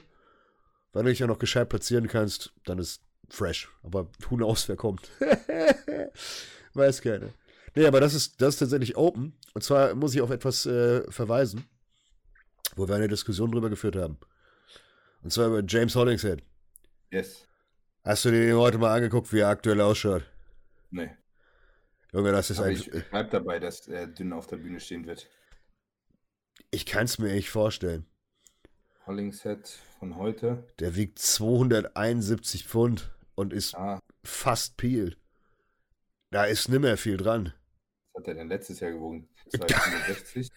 Wenn 0.94 1.04
du 1.04 1.10
dich 1.10 1.18
ja 1.18 1.26
noch 1.26 1.38
gescheit 1.38 1.68
platzieren 1.68 2.08
kannst, 2.08 2.54
dann 2.64 2.78
ist 2.78 3.02
fresh. 3.28 3.68
Aber 3.82 4.08
who 4.28 4.36
knows, 4.36 4.66
wer 4.66 4.76
kommt. 4.76 5.10
Weiß 6.74 7.02
keiner. 7.02 7.28
Nee, 7.74 7.86
aber 7.86 8.00
das 8.00 8.14
ist, 8.14 8.40
das 8.40 8.54
ist 8.54 8.60
tatsächlich 8.60 8.96
open. 8.96 9.34
Und 9.52 9.62
zwar 9.62 9.94
muss 9.94 10.14
ich 10.14 10.22
auf 10.22 10.30
etwas 10.30 10.64
äh, 10.64 11.02
verweisen, 11.10 11.64
wo 12.76 12.88
wir 12.88 12.94
eine 12.94 13.08
Diskussion 13.08 13.52
drüber 13.52 13.68
geführt 13.68 13.96
haben. 13.96 14.16
Und 15.22 15.34
zwar 15.34 15.48
über 15.48 15.62
James 15.68 15.94
Hollingshead. 15.94 16.42
Yes. 17.10 17.46
Hast 18.02 18.24
du 18.24 18.30
dir 18.30 18.46
den 18.46 18.56
heute 18.56 18.78
mal 18.78 18.94
angeguckt, 18.94 19.30
wie 19.32 19.40
er 19.40 19.48
aktuell 19.48 19.80
ausschaut? 19.82 20.24
Nee. 20.90 21.10
Junge, 22.12 22.32
das 22.32 22.48
ist 22.48 22.58
Aber 22.58 22.68
eigentlich. 22.68 22.92
Ich 22.92 23.10
bleib 23.10 23.30
dabei, 23.30 23.58
dass 23.58 23.86
er 23.88 24.06
dünn 24.06 24.32
auf 24.32 24.46
der 24.46 24.56
Bühne 24.56 24.80
stehen 24.80 25.06
wird. 25.06 25.28
Ich 26.70 26.86
kann 26.86 27.04
es 27.04 27.18
mir 27.18 27.30
echt 27.32 27.48
vorstellen. 27.48 28.06
Hollingshead 29.06 29.68
von 29.98 30.16
heute. 30.16 30.66
Der 30.78 30.96
wiegt 30.96 31.18
271 31.18 32.66
Pfund 32.66 33.10
und 33.34 33.52
ist 33.52 33.74
ah. 33.74 34.00
fast 34.24 34.78
peeled. 34.78 35.18
Da 36.30 36.44
ist 36.44 36.68
nimmer 36.68 36.96
viel 36.96 37.18
dran. 37.18 37.52
Was 38.12 38.22
hat 38.22 38.28
er 38.28 38.34
denn 38.34 38.48
letztes 38.48 38.80
Jahr 38.80 38.92
gewogen? 38.92 39.28
260? 39.50 40.48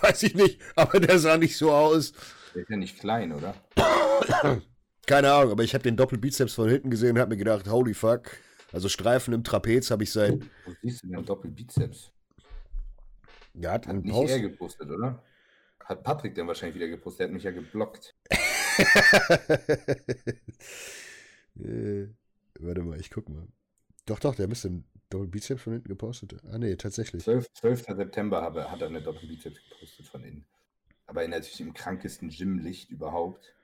Weiß 0.00 0.22
ich 0.24 0.34
nicht, 0.34 0.60
aber 0.74 0.98
der 0.98 1.18
sah 1.20 1.36
nicht 1.36 1.56
so 1.56 1.70
aus. 1.70 2.12
Der 2.54 2.62
ist 2.62 2.70
ja 2.70 2.76
nicht 2.76 2.98
klein, 2.98 3.32
oder? 3.32 3.54
Keine 5.08 5.32
Ahnung, 5.32 5.52
aber 5.52 5.64
ich 5.64 5.72
habe 5.72 5.82
den 5.82 5.96
Doppelbizeps 5.96 6.52
von 6.52 6.68
hinten 6.68 6.90
gesehen 6.90 7.12
und 7.12 7.18
habe 7.18 7.30
mir 7.30 7.38
gedacht, 7.38 7.66
holy 7.66 7.94
fuck. 7.94 8.30
Also 8.72 8.90
Streifen 8.90 9.32
im 9.32 9.42
Trapez 9.42 9.90
habe 9.90 10.04
ich 10.04 10.12
seit. 10.12 10.38
Wo 10.66 10.72
siehst 10.82 11.02
du 11.02 11.08
den 11.08 11.24
Doppelbizeps? 11.24 12.12
Ja, 13.54 13.72
hat, 13.72 13.86
hat 13.86 13.96
nicht 13.96 14.12
Post... 14.12 14.30
er 14.30 14.40
gepostet, 14.40 14.90
oder? 14.90 15.24
Hat 15.82 16.02
Patrick 16.02 16.34
denn 16.34 16.46
wahrscheinlich 16.46 16.74
wieder 16.74 16.88
gepostet? 16.88 17.20
Der 17.20 17.26
hat 17.28 17.32
mich 17.32 17.42
ja 17.44 17.52
geblockt. 17.52 18.14
äh, 21.58 22.08
warte 22.60 22.82
mal, 22.82 23.00
ich 23.00 23.10
guck 23.10 23.30
mal. 23.30 23.48
Doch, 24.04 24.18
doch, 24.18 24.34
der 24.34 24.46
müsste 24.46 24.68
einen 24.68 24.84
Doppelbizeps 25.08 25.62
von 25.62 25.72
hinten 25.72 25.88
gepostet. 25.88 26.36
Ah, 26.52 26.58
nee, 26.58 26.76
tatsächlich. 26.76 27.24
12, 27.24 27.46
12. 27.54 27.86
September 27.96 28.42
habe, 28.42 28.70
hat 28.70 28.82
er 28.82 28.88
eine 28.88 29.00
Doppelbizeps 29.00 29.58
gepostet 29.70 30.06
von 30.06 30.22
innen. 30.22 30.44
Aber 31.06 31.24
in 31.24 31.30
natürlich 31.30 31.62
im 31.62 31.72
krankesten 31.72 32.28
Gymlicht 32.28 32.90
überhaupt. 32.90 33.54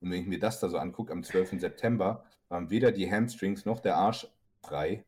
Und 0.00 0.10
wenn 0.10 0.20
ich 0.20 0.26
mir 0.26 0.38
das 0.38 0.60
da 0.60 0.68
so 0.68 0.78
angucke, 0.78 1.12
am 1.12 1.22
12. 1.22 1.60
September 1.60 2.24
waren 2.48 2.70
weder 2.70 2.92
die 2.92 3.10
Hamstrings 3.10 3.64
noch 3.64 3.80
der 3.80 3.96
Arsch 3.96 4.26
frei. 4.62 5.04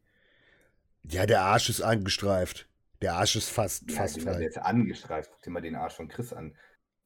Ja, 1.04 1.26
der 1.26 1.42
Arsch 1.42 1.68
ist 1.68 1.80
angestreift. 1.80 2.68
Der 3.00 3.14
Arsch 3.14 3.36
ist 3.36 3.48
fast, 3.48 3.90
ja, 3.90 3.96
fast 3.96 4.20
frei. 4.20 4.44
Ist 4.44 4.58
angestreift. 4.58 5.30
Guck 5.32 5.42
dir 5.42 5.50
mal 5.50 5.60
den 5.60 5.76
Arsch 5.76 5.94
von 5.94 6.08
Chris 6.08 6.32
an. 6.32 6.54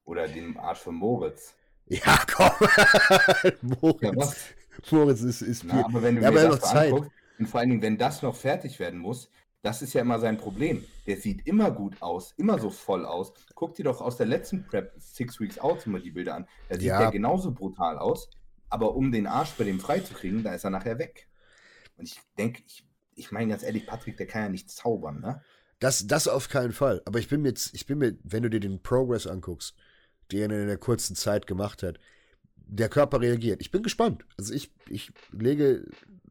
Oder 0.05 0.27
den 0.27 0.57
Arsch 0.57 0.81
von 0.81 0.95
Moritz. 0.95 1.55
Ja, 1.87 2.18
komm. 2.33 2.51
Moritz. 3.81 4.55
Ja, 4.90 4.99
Moritz 4.99 5.21
ist, 5.21 5.42
ist 5.42 5.64
Na, 5.64 5.85
aber 5.85 6.03
wenn 6.03 6.16
du 6.16 6.23
ja, 6.23 6.31
mir 6.31 6.49
das 6.49 6.61
noch 6.61 6.68
Zeit. 6.71 6.92
Anguckst, 6.92 7.11
und 7.38 7.47
vor 7.47 7.61
allen 7.61 7.71
Dingen, 7.71 7.83
wenn 7.83 7.99
das 7.99 8.23
noch 8.23 8.37
fertig 8.37 8.79
werden 8.79 9.01
muss, 9.01 9.31
das 9.62 9.81
ist 9.81 9.92
ja 9.92 10.01
immer 10.01 10.18
sein 10.18 10.37
Problem. 10.37 10.85
Der 11.07 11.16
sieht 11.16 11.46
immer 11.46 11.70
gut 11.70 12.03
aus, 12.03 12.35
immer 12.37 12.59
so 12.59 12.70
voll 12.70 13.07
aus. 13.07 13.33
Guck 13.55 13.77
dir 13.77 13.85
doch 13.85 14.01
aus 14.01 14.16
der 14.16 14.27
letzten 14.27 14.66
Prep 14.66 14.92
Six 14.98 15.40
Weeks 15.40 15.59
Out 15.59 15.87
immer 15.87 16.01
die 16.01 16.11
Bilder 16.11 16.35
an. 16.35 16.48
Da 16.68 16.75
sieht 16.75 16.88
ja. 16.88 16.98
der 16.98 17.11
genauso 17.12 17.53
brutal 17.53 17.98
aus. 17.98 18.29
Aber 18.68 18.96
um 18.96 19.12
den 19.12 19.27
Arsch 19.27 19.53
bei 19.53 19.64
dem 19.64 19.79
freizukriegen, 19.79 20.42
da 20.42 20.55
ist 20.55 20.64
er 20.64 20.70
nachher 20.70 20.98
weg. 20.98 21.29
Und 21.96 22.09
ich 22.09 22.20
denke, 22.38 22.62
ich, 22.66 22.85
ich 23.14 23.31
meine 23.31 23.51
ganz 23.51 23.62
ehrlich, 23.62 23.87
Patrick, 23.87 24.16
der 24.16 24.27
kann 24.27 24.42
ja 24.42 24.48
nicht 24.48 24.70
zaubern, 24.70 25.20
ne? 25.20 25.42
Das, 25.79 26.07
das 26.07 26.29
auf 26.29 26.48
keinen 26.48 26.72
Fall. 26.72 27.03
Aber 27.05 27.18
ich 27.18 27.29
bin 27.29 27.42
mir 27.42 27.48
jetzt, 27.48 27.75
ich 27.75 27.87
bin 27.87 27.98
mir, 27.98 28.16
wenn 28.22 28.44
du 28.44 28.51
dir 28.51 28.61
den 28.61 28.83
Progress 28.83 29.27
anguckst, 29.27 29.75
den 30.31 30.51
er 30.51 30.62
in 30.62 30.68
der 30.68 30.79
kurzen 30.79 31.16
Zeit 31.16 31.46
gemacht 31.46 31.83
hat, 31.83 31.98
der 32.57 32.88
Körper 32.88 33.20
reagiert. 33.20 33.61
Ich 33.61 33.70
bin 33.70 33.83
gespannt. 33.83 34.25
Also 34.38 34.55
ich, 34.55 34.72
ich 34.88 35.12
lege 35.33 35.85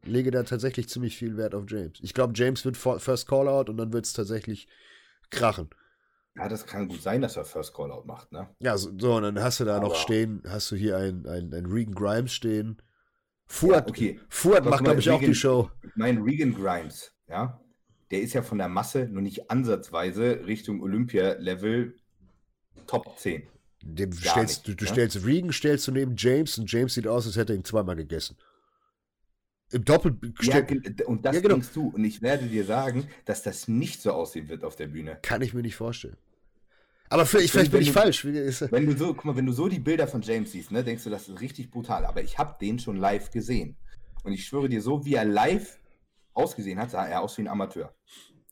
lege 0.04 0.30
da 0.30 0.42
tatsächlich 0.42 0.88
ziemlich 0.88 1.16
viel 1.16 1.36
Wert 1.36 1.54
auf 1.54 1.64
James. 1.68 1.98
Ich 2.00 2.14
glaube, 2.14 2.32
James 2.36 2.64
wird 2.64 2.76
First 2.76 3.28
Callout 3.28 3.70
und 3.70 3.76
dann 3.76 3.92
wird 3.92 4.04
es 4.06 4.12
tatsächlich 4.12 4.68
krachen. 5.30 5.70
Ja, 6.36 6.48
das 6.48 6.66
kann 6.66 6.88
gut 6.88 7.02
sein, 7.02 7.20
dass 7.20 7.36
er 7.36 7.44
First 7.44 7.74
Callout 7.74 8.04
macht, 8.06 8.32
ne? 8.32 8.48
Ja, 8.58 8.76
so, 8.78 8.90
so, 8.98 9.16
und 9.16 9.22
dann 9.22 9.42
hast 9.42 9.60
du 9.60 9.64
da 9.64 9.76
Aber 9.76 9.88
noch 9.88 9.96
stehen, 9.96 10.42
hast 10.48 10.70
du 10.70 10.76
hier 10.76 10.96
einen 10.96 11.26
ein 11.26 11.66
Regan 11.66 11.94
Grimes 11.94 12.32
stehen. 12.32 12.80
Fuad, 13.46 13.86
ja, 13.86 13.86
okay. 13.86 14.20
Fuad 14.30 14.64
macht, 14.64 14.82
glaube 14.82 15.00
ich, 15.00 15.06
Regan, 15.06 15.20
auch 15.20 15.26
die 15.26 15.34
Show. 15.34 15.70
Ich 15.82 15.94
meine, 15.94 16.24
Regan 16.24 16.54
Grimes, 16.54 17.12
ja, 17.28 17.60
der 18.10 18.22
ist 18.22 18.32
ja 18.32 18.42
von 18.42 18.58
der 18.58 18.68
Masse 18.68 19.08
nur 19.08 19.20
nicht 19.20 19.50
ansatzweise 19.50 20.46
Richtung 20.46 20.80
Olympia-Level 20.80 21.96
Top 22.86 23.18
10. 23.18 23.42
Dem 23.82 24.12
stellst, 24.12 24.68
nicht, 24.68 24.68
du, 24.68 24.74
du 24.76 24.84
ne? 24.84 24.90
stellst 24.90 25.26
Regan 25.26 25.52
stellst 25.52 25.86
du 25.88 25.92
neben 25.92 26.14
James 26.16 26.56
und 26.56 26.70
James 26.70 26.94
sieht 26.94 27.06
aus, 27.06 27.26
als 27.26 27.36
hätte 27.36 27.52
er 27.52 27.56
ihn 27.56 27.64
zweimal 27.64 27.96
gegessen. 27.96 28.36
Im 29.72 29.84
Doppel. 29.84 30.18
Ja, 30.42 30.64
und 31.06 31.24
das 31.24 31.36
ja, 31.36 31.40
genau. 31.40 31.54
denkst 31.54 31.70
du. 31.72 31.88
Und 31.88 32.04
ich 32.04 32.20
werde 32.22 32.46
dir 32.46 32.64
sagen, 32.64 33.08
dass 33.24 33.42
das 33.42 33.68
nicht 33.68 34.02
so 34.02 34.12
aussehen 34.12 34.48
wird 34.48 34.64
auf 34.64 34.76
der 34.76 34.86
Bühne. 34.88 35.18
Kann 35.22 35.42
ich 35.42 35.54
mir 35.54 35.62
nicht 35.62 35.76
vorstellen. 35.76 36.16
Aber 37.08 37.26
für, 37.26 37.42
ich, 37.42 37.52
vielleicht 37.52 37.72
bin 37.72 37.82
ich 37.82 37.92
falsch. 37.92 38.24
Wenn 38.24 38.86
du 38.86 38.96
so, 38.96 39.12
guck 39.12 39.26
mal, 39.26 39.36
wenn 39.36 39.46
du 39.46 39.52
so 39.52 39.68
die 39.68 39.78
Bilder 39.78 40.06
von 40.06 40.22
James 40.22 40.52
siehst, 40.52 40.70
ne, 40.70 40.82
denkst 40.82 41.04
du, 41.04 41.10
das 41.10 41.28
ist 41.28 41.40
richtig 41.40 41.70
brutal. 41.70 42.06
Aber 42.06 42.22
ich 42.22 42.38
habe 42.38 42.56
den 42.60 42.78
schon 42.78 42.96
live 42.96 43.30
gesehen. 43.30 43.76
Und 44.24 44.32
ich 44.32 44.46
schwöre 44.46 44.68
dir, 44.68 44.80
so 44.80 45.04
wie 45.04 45.14
er 45.14 45.24
live 45.24 45.78
ausgesehen 46.34 46.78
hat, 46.78 46.90
sah 46.90 47.06
er 47.06 47.20
aus 47.20 47.36
wie 47.38 47.42
ein 47.42 47.48
Amateur. 47.48 47.94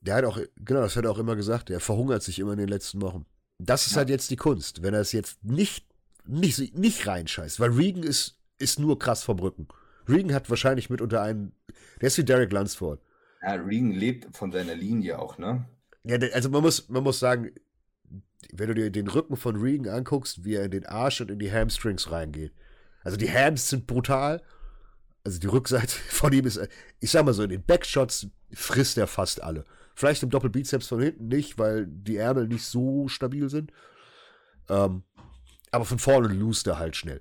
Der 0.02 0.14
hat 0.14 0.24
auch, 0.24 0.38
genau, 0.56 0.80
das 0.80 0.96
hat 0.96 1.04
er 1.04 1.10
auch 1.10 1.18
immer 1.18 1.36
gesagt, 1.36 1.70
er 1.70 1.80
verhungert 1.80 2.22
sich 2.22 2.38
immer 2.38 2.52
in 2.52 2.58
den 2.58 2.68
letzten 2.68 3.00
Wochen. 3.02 3.26
Das 3.58 3.86
ist 3.86 3.92
ja. 3.92 3.98
halt 3.98 4.08
jetzt 4.08 4.30
die 4.30 4.36
Kunst, 4.36 4.82
wenn 4.82 4.94
er 4.94 5.00
es 5.00 5.12
jetzt 5.12 5.44
nicht, 5.44 5.86
nicht, 6.26 6.76
nicht 6.76 7.06
reinscheißt, 7.06 7.60
weil 7.60 7.70
Regan 7.70 8.02
ist, 8.02 8.38
ist 8.58 8.78
nur 8.78 8.98
krass 8.98 9.22
vom 9.22 9.38
Rücken. 9.38 9.68
Regan 10.10 10.34
hat 10.34 10.50
wahrscheinlich 10.50 10.90
mitunter 10.90 11.22
einen. 11.22 11.52
Der 12.00 12.08
ist 12.08 12.18
wie 12.18 12.24
Derek 12.24 12.52
Lunsford. 12.52 13.00
Ja, 13.42 13.54
Regan 13.54 13.92
lebt 13.92 14.36
von 14.36 14.52
seiner 14.52 14.74
Linie 14.74 15.18
auch, 15.18 15.38
ne? 15.38 15.64
Ja, 16.04 16.18
also 16.32 16.50
man 16.50 16.62
muss, 16.62 16.88
man 16.88 17.02
muss 17.02 17.18
sagen, 17.18 17.52
wenn 18.52 18.68
du 18.68 18.74
dir 18.74 18.90
den 18.90 19.08
Rücken 19.08 19.36
von 19.36 19.56
Regan 19.56 19.92
anguckst, 19.92 20.44
wie 20.44 20.54
er 20.54 20.64
in 20.64 20.70
den 20.70 20.86
Arsch 20.86 21.20
und 21.20 21.30
in 21.30 21.38
die 21.38 21.52
Hamstrings 21.52 22.10
reingeht. 22.10 22.52
Also 23.02 23.16
die 23.16 23.30
Hams 23.30 23.68
sind 23.68 23.86
brutal. 23.86 24.42
Also 25.24 25.38
die 25.38 25.46
Rückseite 25.46 25.88
von 26.08 26.32
ihm 26.32 26.46
ist, 26.46 26.60
ich 27.00 27.10
sag 27.10 27.24
mal 27.24 27.34
so, 27.34 27.42
in 27.42 27.50
den 27.50 27.64
Backshots 27.64 28.28
frisst 28.52 28.98
er 28.98 29.06
fast 29.06 29.42
alle. 29.42 29.64
Vielleicht 29.94 30.22
im 30.22 30.30
Doppelbizeps 30.30 30.88
von 30.88 31.00
hinten 31.00 31.28
nicht, 31.28 31.58
weil 31.58 31.86
die 31.86 32.16
Ärmel 32.16 32.48
nicht 32.48 32.64
so 32.64 33.08
stabil 33.08 33.50
sind. 33.50 33.72
Ähm, 34.68 35.02
aber 35.70 35.84
von 35.84 35.98
vorne 35.98 36.28
lost 36.28 36.66
er 36.66 36.78
halt 36.78 36.96
schnell. 36.96 37.20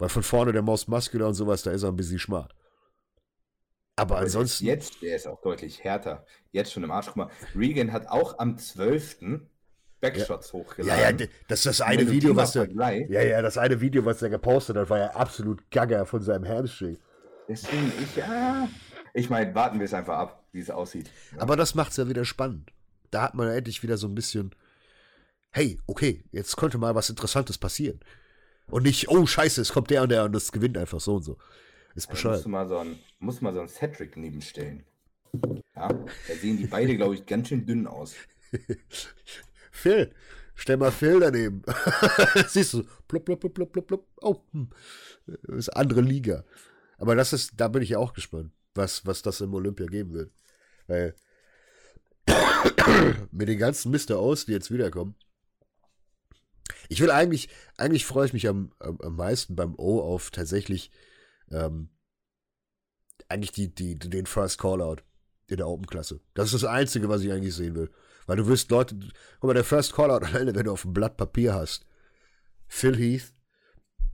Weil 0.00 0.08
von 0.08 0.22
vorne 0.22 0.52
der 0.52 0.62
Most 0.62 0.88
Muscular 0.88 1.28
und 1.28 1.34
sowas, 1.34 1.62
da 1.62 1.70
ist 1.70 1.82
er 1.82 1.90
ein 1.90 1.96
bisschen 1.96 2.18
smart. 2.18 2.54
Aber, 3.96 4.16
ansonsten. 4.16 4.64
Jetzt, 4.64 5.02
der 5.02 5.14
ist 5.14 5.26
auch 5.26 5.42
deutlich 5.42 5.84
härter. 5.84 6.24
Jetzt 6.52 6.72
schon 6.72 6.82
im 6.82 6.90
Arsch. 6.90 7.08
Guck 7.08 7.16
mal, 7.16 7.30
Regan 7.54 7.92
hat 7.92 8.08
auch 8.08 8.38
am 8.38 8.56
12. 8.56 9.42
Backshots 10.00 10.52
ja. 10.52 10.58
hochgeladen. 10.58 11.18
Ja, 11.18 11.24
ja, 11.24 11.30
das 11.48 11.58
ist 11.58 11.66
das 11.66 11.80
eine 11.82 12.10
Video, 12.10 12.34
was 12.34 12.52
der. 12.52 12.70
Ja, 12.70 13.22
ja, 13.22 13.42
das 13.42 13.58
eine 13.58 13.82
Video, 13.82 14.02
was 14.06 14.20
der 14.20 14.30
gepostet 14.30 14.78
hat, 14.78 14.88
war 14.88 14.98
ja 14.98 15.10
absolut 15.10 15.70
gaga 15.70 16.06
von 16.06 16.22
seinem 16.22 16.48
Hamstring. 16.48 16.96
Deswegen, 17.46 17.92
ich, 18.02 18.16
ja. 18.16 18.68
Ich 19.12 19.28
meine, 19.28 19.54
warten 19.54 19.78
wir 19.78 19.84
es 19.84 19.92
einfach 19.92 20.16
ab, 20.16 20.44
wie 20.52 20.60
es 20.60 20.70
aussieht. 20.70 21.10
Ja. 21.32 21.42
Aber 21.42 21.56
das 21.56 21.74
macht 21.74 21.90
es 21.90 21.98
ja 21.98 22.08
wieder 22.08 22.24
spannend. 22.24 22.72
Da 23.10 23.20
hat 23.20 23.34
man 23.34 23.48
ja 23.48 23.54
endlich 23.54 23.82
wieder 23.82 23.98
so 23.98 24.06
ein 24.06 24.14
bisschen, 24.14 24.54
hey, 25.50 25.78
okay, 25.86 26.24
jetzt 26.32 26.56
könnte 26.56 26.78
mal 26.78 26.94
was 26.94 27.10
Interessantes 27.10 27.58
passieren. 27.58 28.00
Und 28.70 28.84
nicht, 28.84 29.08
oh 29.08 29.26
scheiße, 29.26 29.60
es 29.60 29.72
kommt 29.72 29.90
der 29.90 30.02
und 30.02 30.10
der 30.10 30.24
und 30.24 30.32
das 30.32 30.52
gewinnt 30.52 30.78
einfach 30.78 31.00
so 31.00 31.16
und 31.16 31.22
so. 31.22 31.38
Ist 31.94 32.08
bescheuert. 32.08 32.36
Musst 32.36 32.46
du 32.46 32.50
mal 32.50 32.68
so 32.68 32.78
ein, 32.78 32.98
musst 33.18 33.42
mal 33.42 33.52
so 33.52 33.60
ein 33.60 33.68
Cedric 33.68 34.16
nebenstellen. 34.16 34.84
Ja, 35.74 35.88
da 35.88 36.34
sehen 36.40 36.56
die 36.56 36.66
beide, 36.66 36.96
glaube 36.96 37.14
ich, 37.14 37.26
ganz 37.26 37.48
schön 37.48 37.66
dünn 37.66 37.86
aus. 37.86 38.14
Phil, 39.70 40.12
stell 40.54 40.76
mal 40.76 40.90
Phil 40.90 41.20
daneben. 41.20 41.62
Siehst 42.48 42.74
du, 42.74 42.84
plupp, 43.08 43.24
plupp, 43.24 43.40
plupp, 43.40 43.72
plupp, 43.72 43.86
plupp. 43.86 44.06
Oh, 44.20 44.36
hm. 44.52 44.70
das 45.26 45.38
ist 45.56 45.68
eine 45.70 45.80
andere 45.80 46.00
Liga. 46.00 46.44
Aber 46.98 47.14
das 47.14 47.32
ist, 47.32 47.52
da 47.56 47.68
bin 47.68 47.82
ich 47.82 47.90
ja 47.90 47.98
auch 47.98 48.12
gespannt, 48.12 48.52
was, 48.74 49.06
was 49.06 49.22
das 49.22 49.40
im 49.40 49.54
Olympia 49.54 49.86
geben 49.86 50.12
wird. 50.12 50.32
Weil 50.86 51.14
mit 53.30 53.48
den 53.48 53.58
ganzen 53.58 53.90
Mister 53.90 54.18
aus, 54.18 54.46
die 54.46 54.52
jetzt 54.52 54.70
wiederkommen. 54.70 55.14
Ich 56.88 57.00
will 57.00 57.10
eigentlich, 57.10 57.48
eigentlich 57.76 58.06
freue 58.06 58.26
ich 58.26 58.32
mich 58.32 58.48
am, 58.48 58.72
am, 58.78 59.16
meisten 59.16 59.56
beim 59.56 59.74
O 59.76 60.00
auf 60.00 60.30
tatsächlich 60.30 60.90
ähm, 61.50 61.88
eigentlich 63.28 63.52
die, 63.52 63.74
die, 63.74 63.98
den 63.98 64.26
First 64.26 64.58
Callout 64.58 65.02
in 65.46 65.56
der 65.56 65.68
Open-Klasse. 65.68 66.20
Das 66.34 66.46
ist 66.46 66.62
das 66.62 66.70
Einzige, 66.70 67.08
was 67.08 67.22
ich 67.22 67.32
eigentlich 67.32 67.54
sehen 67.54 67.74
will. 67.74 67.90
Weil 68.26 68.36
du 68.36 68.46
wirst 68.46 68.70
Leute, 68.70 68.98
guck 69.40 69.48
mal, 69.48 69.54
der 69.54 69.64
First 69.64 69.94
Callout 69.94 70.24
alleine, 70.26 70.54
wenn 70.54 70.64
du 70.64 70.72
auf 70.72 70.82
dem 70.82 70.92
Blatt 70.92 71.16
Papier 71.16 71.54
hast. 71.54 71.86
Phil 72.66 72.96
Heath, 72.96 73.32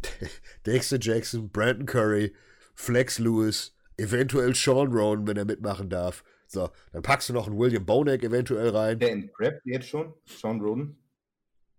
Dexter 0.66 0.98
Jackson, 1.00 1.50
Brandon 1.50 1.86
Curry, 1.86 2.34
Flex 2.74 3.18
Lewis, 3.18 3.74
eventuell 3.96 4.54
Sean 4.54 4.92
Rowan, 4.92 5.26
wenn 5.26 5.36
er 5.36 5.44
mitmachen 5.44 5.90
darf. 5.90 6.24
So, 6.46 6.70
dann 6.92 7.02
packst 7.02 7.28
du 7.28 7.32
noch 7.32 7.46
einen 7.46 7.58
William 7.58 7.84
Bonek 7.84 8.22
eventuell 8.22 8.68
rein. 8.70 8.98
Der 8.98 9.10
in 9.10 9.32
Prep 9.32 9.60
jetzt 9.64 9.88
schon, 9.88 10.14
Sean 10.26 10.60
Rowan. 10.60 10.96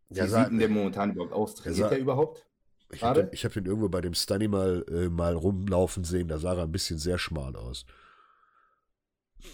Wie 0.10 0.16
der 0.16 0.28
sieht 0.28 0.50
denn 0.50 0.60
der 0.60 0.70
momentan 0.70 1.12
überhaupt 1.12 1.34
aus? 1.34 1.56
Trainiert 1.56 1.92
der 1.92 2.00
überhaupt? 2.00 2.46
Ich 2.92 3.04
habe 3.04 3.26
den, 3.26 3.38
hab 3.38 3.54
den 3.54 3.66
irgendwo 3.66 3.90
bei 3.90 4.02
dem 4.02 4.14
Stunny 4.14 4.48
mal, 4.48 4.86
äh, 4.90 5.10
mal 5.10 5.34
rumlaufen 5.34 6.04
sehen, 6.04 6.30
da 6.30 6.38
sah 6.38 6.56
er 6.56 6.64
ein 6.64 6.72
bisschen 6.72 6.98
sehr 6.98 7.18
schmal 7.18 7.56
aus. 7.56 7.86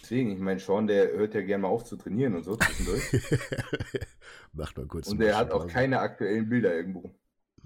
Deswegen, 0.02 0.32
ich 0.32 0.39
meine, 0.39 0.60
Sean, 0.60 0.88
der 0.88 1.12
hört 1.12 1.34
ja 1.34 1.42
gerne 1.42 1.63
mal 1.63 1.68
auf 1.70 1.84
zu 1.84 1.98
trainieren 1.98 2.36
und 2.36 2.44
so 2.44 2.56
zwischendurch. 2.56 3.04
Macht 4.54 4.78
mal 4.78 4.86
kurz. 4.86 5.08
Und 5.08 5.20
der 5.20 5.36
hat 5.36 5.52
auch 5.52 5.68
keine 5.68 6.00
aktuellen 6.00 6.48
Bilder 6.48 6.74
irgendwo. 6.74 7.12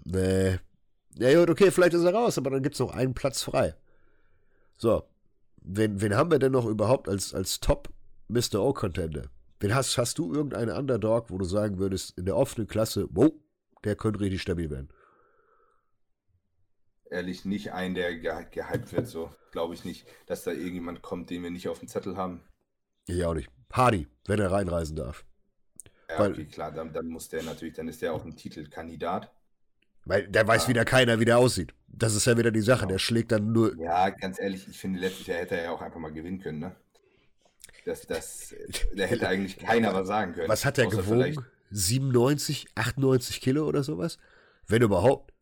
Nee. 0.06 0.58
Ja, 1.16 1.40
gut, 1.40 1.50
okay, 1.50 1.72
vielleicht 1.72 1.94
ist 1.94 2.04
er 2.04 2.14
raus, 2.14 2.38
aber 2.38 2.50
dann 2.50 2.64
gibt 2.64 2.76
es 2.76 2.80
noch 2.80 2.94
einen 2.94 3.14
Platz 3.14 3.44
frei. 3.44 3.76
So. 4.78 5.04
Wen, 5.62 6.00
wen 6.00 6.16
haben 6.16 6.32
wir 6.32 6.40
denn 6.40 6.54
noch 6.54 6.66
überhaupt 6.66 7.10
als, 7.10 7.34
als 7.34 7.60
Top 7.60 7.90
Mr. 8.30 8.62
O-Contender? 8.62 9.24
Wen 9.60 9.74
hast, 9.74 9.98
hast 9.98 10.20
du 10.20 10.34
irgendeinen 10.34 10.76
Underdog, 10.76 11.32
wo 11.32 11.38
du 11.38 11.46
sagen 11.46 11.80
würdest, 11.80 12.18
in 12.18 12.26
der 12.26 12.38
offenen 12.38 12.68
Klasse, 12.68 13.08
wow, 13.10 13.32
der 13.84 13.96
könnte 13.96 14.20
richtig 14.20 14.42
stabil 14.42 14.70
werden? 14.70 14.90
ehrlich 17.12 17.46
nicht 17.46 17.74
ein, 17.74 17.96
der 17.96 18.16
ge 18.16 18.46
gehypt 18.52 18.94
wird. 18.94 19.08
So 19.08 19.30
glaube 19.52 19.74
ich 19.74 19.86
nicht, 19.86 20.08
dass 20.26 20.44
da 20.44 20.52
irgendjemand 20.52 21.02
kommt, 21.02 21.30
den 21.30 21.44
wir 21.44 21.52
nicht 21.52 21.68
auf 21.68 21.80
dem 21.80 21.88
Zettel 21.88 22.18
haben. 22.18 22.42
Ich 23.08 23.24
auch 23.24 23.34
nicht. 23.34 23.50
Hardy, 23.72 24.08
wenn 24.26 24.40
er 24.40 24.52
reinreisen 24.52 24.96
darf. 24.96 25.26
Ja, 26.10 26.20
weil, 26.20 26.32
okay, 26.32 26.46
klar, 26.46 26.72
dann, 26.72 26.94
dann, 26.94 27.08
muss 27.08 27.30
der 27.30 27.44
natürlich, 27.44 27.74
dann 27.74 27.88
ist 27.88 28.02
der 28.02 28.14
auch 28.14 28.24
ein 28.24 28.36
Titelkandidat. 28.36 29.32
Weil 30.06 30.28
der 30.28 30.48
weiß 30.48 30.64
ja. 30.64 30.70
wieder 30.70 30.86
keiner, 30.86 31.20
wie 31.20 31.26
der 31.26 31.38
aussieht. 31.38 31.74
Das 31.88 32.16
ist 32.16 32.26
ja 32.26 32.38
wieder 32.38 32.52
die 32.52 32.62
Sache, 32.62 32.82
genau. 32.82 32.92
der 32.94 33.00
schlägt 33.00 33.32
dann 33.32 33.52
nur. 33.52 33.78
Ja, 33.78 34.10
ganz 34.10 34.40
ehrlich, 34.40 34.68
ich 34.70 34.78
finde, 34.78 35.00
letztes 35.00 35.28
Jahr 35.28 35.40
hätte 35.40 35.58
er 35.58 35.66
ja 35.66 35.72
auch 35.72 35.82
einfach 35.82 36.00
mal 36.00 36.14
gewinnen 36.14 36.40
können, 36.40 36.60
ne? 36.60 36.76
Das, 37.86 38.08
das, 38.08 38.56
da 38.96 39.04
hätte 39.04 39.28
eigentlich 39.28 39.58
keiner 39.58 39.94
was 39.94 40.08
sagen 40.08 40.34
können. 40.34 40.50
Was 40.50 40.66
hat 40.66 40.78
der 40.78 40.88
gewogen? 40.88 41.46
97, 41.70 42.68
98 42.76 43.42
Kilo 43.42 43.68
oder 43.68 43.84
sowas? 43.84 44.18
Wenn 44.68 44.82
überhaupt 44.82 45.34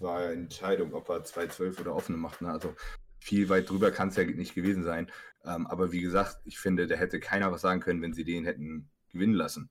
war 0.00 0.18
eine 0.18 0.32
Entscheidung, 0.32 0.94
ob 0.94 1.08
er 1.08 1.24
2-12 1.24 1.80
oder 1.80 1.94
offene 1.94 2.18
macht. 2.18 2.42
Ne? 2.42 2.50
Also 2.50 2.74
viel 3.18 3.48
weit 3.48 3.68
drüber 3.68 3.90
kann 3.90 4.08
es 4.08 4.16
ja 4.16 4.24
nicht 4.24 4.54
gewesen 4.54 4.84
sein. 4.84 5.10
Ähm, 5.44 5.66
aber 5.66 5.92
wie 5.92 6.00
gesagt, 6.00 6.40
ich 6.44 6.58
finde, 6.58 6.86
da 6.86 6.94
hätte 6.94 7.20
keiner 7.20 7.50
was 7.52 7.62
sagen 7.62 7.80
können, 7.80 8.02
wenn 8.02 8.14
sie 8.14 8.24
den 8.24 8.44
hätten 8.44 8.88
gewinnen 9.10 9.34
lassen. 9.34 9.70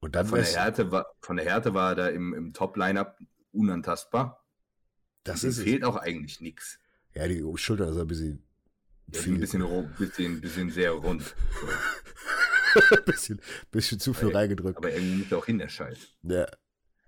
Und 0.00 0.14
dann 0.14 0.26
von, 0.26 0.38
der 0.38 0.46
Härte 0.46 0.92
war, 0.92 1.14
von 1.20 1.36
der 1.36 1.46
Härte 1.46 1.74
war 1.74 1.92
er 1.92 1.94
da 1.94 2.08
im, 2.08 2.34
im 2.34 2.52
Top-Line-Up 2.52 3.18
unantastbar. 3.52 4.44
Das 5.24 5.44
ist 5.44 5.62
fehlt 5.62 5.82
es. 5.82 5.88
auch 5.88 5.96
eigentlich 5.96 6.40
nichts. 6.40 6.78
Ja, 7.14 7.26
die 7.26 7.42
Schulter 7.56 7.88
ist 7.88 7.96
ein 7.96 8.06
bisschen. 8.06 8.42
Ja, 9.12 9.20
ein 9.22 9.38
bisschen, 9.38 9.90
bisschen, 9.98 10.40
bisschen 10.40 10.70
sehr 10.70 10.92
rund. 10.92 11.34
bisschen, 13.06 13.40
bisschen 13.70 14.00
zu 14.00 14.14
viel 14.14 14.28
aber, 14.28 14.38
reingedrückt. 14.38 14.78
Aber 14.78 14.90
irgendwie 14.90 15.22
muss 15.22 15.32
auch 15.32 15.46
hin, 15.46 15.58
der 15.58 15.68
Scheiß. 15.68 15.98
Ja, 16.22 16.46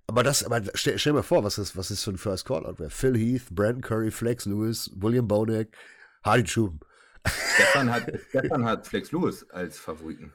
aber 0.07 0.23
das, 0.23 0.45
aber 0.45 0.63
stell, 0.75 0.99
stell 0.99 1.13
dir 1.13 1.19
mal 1.19 1.23
vor, 1.23 1.43
was 1.43 1.59
ist, 1.59 1.77
was 1.77 1.91
ist 1.91 2.05
für 2.05 2.11
ein 2.11 2.19
First 2.19 2.45
Call-Out 2.45 2.79
wäre. 2.79 2.91
Phil 2.91 3.17
Heath, 3.17 3.51
Brandon 3.51 3.83
Curry, 3.83 4.11
Flex 4.11 4.47
Lewis, 4.47 4.91
William 4.95 5.27
Bonek, 5.27 5.77
Hardy 6.23 6.45
Chuben. 6.45 6.81
Stefan 7.27 7.91
hat, 7.91 8.13
Stefan 8.29 8.65
hat 8.65 8.87
Flex 8.87 9.11
Lewis 9.11 9.49
als 9.51 9.79
Favoriten. 9.79 10.33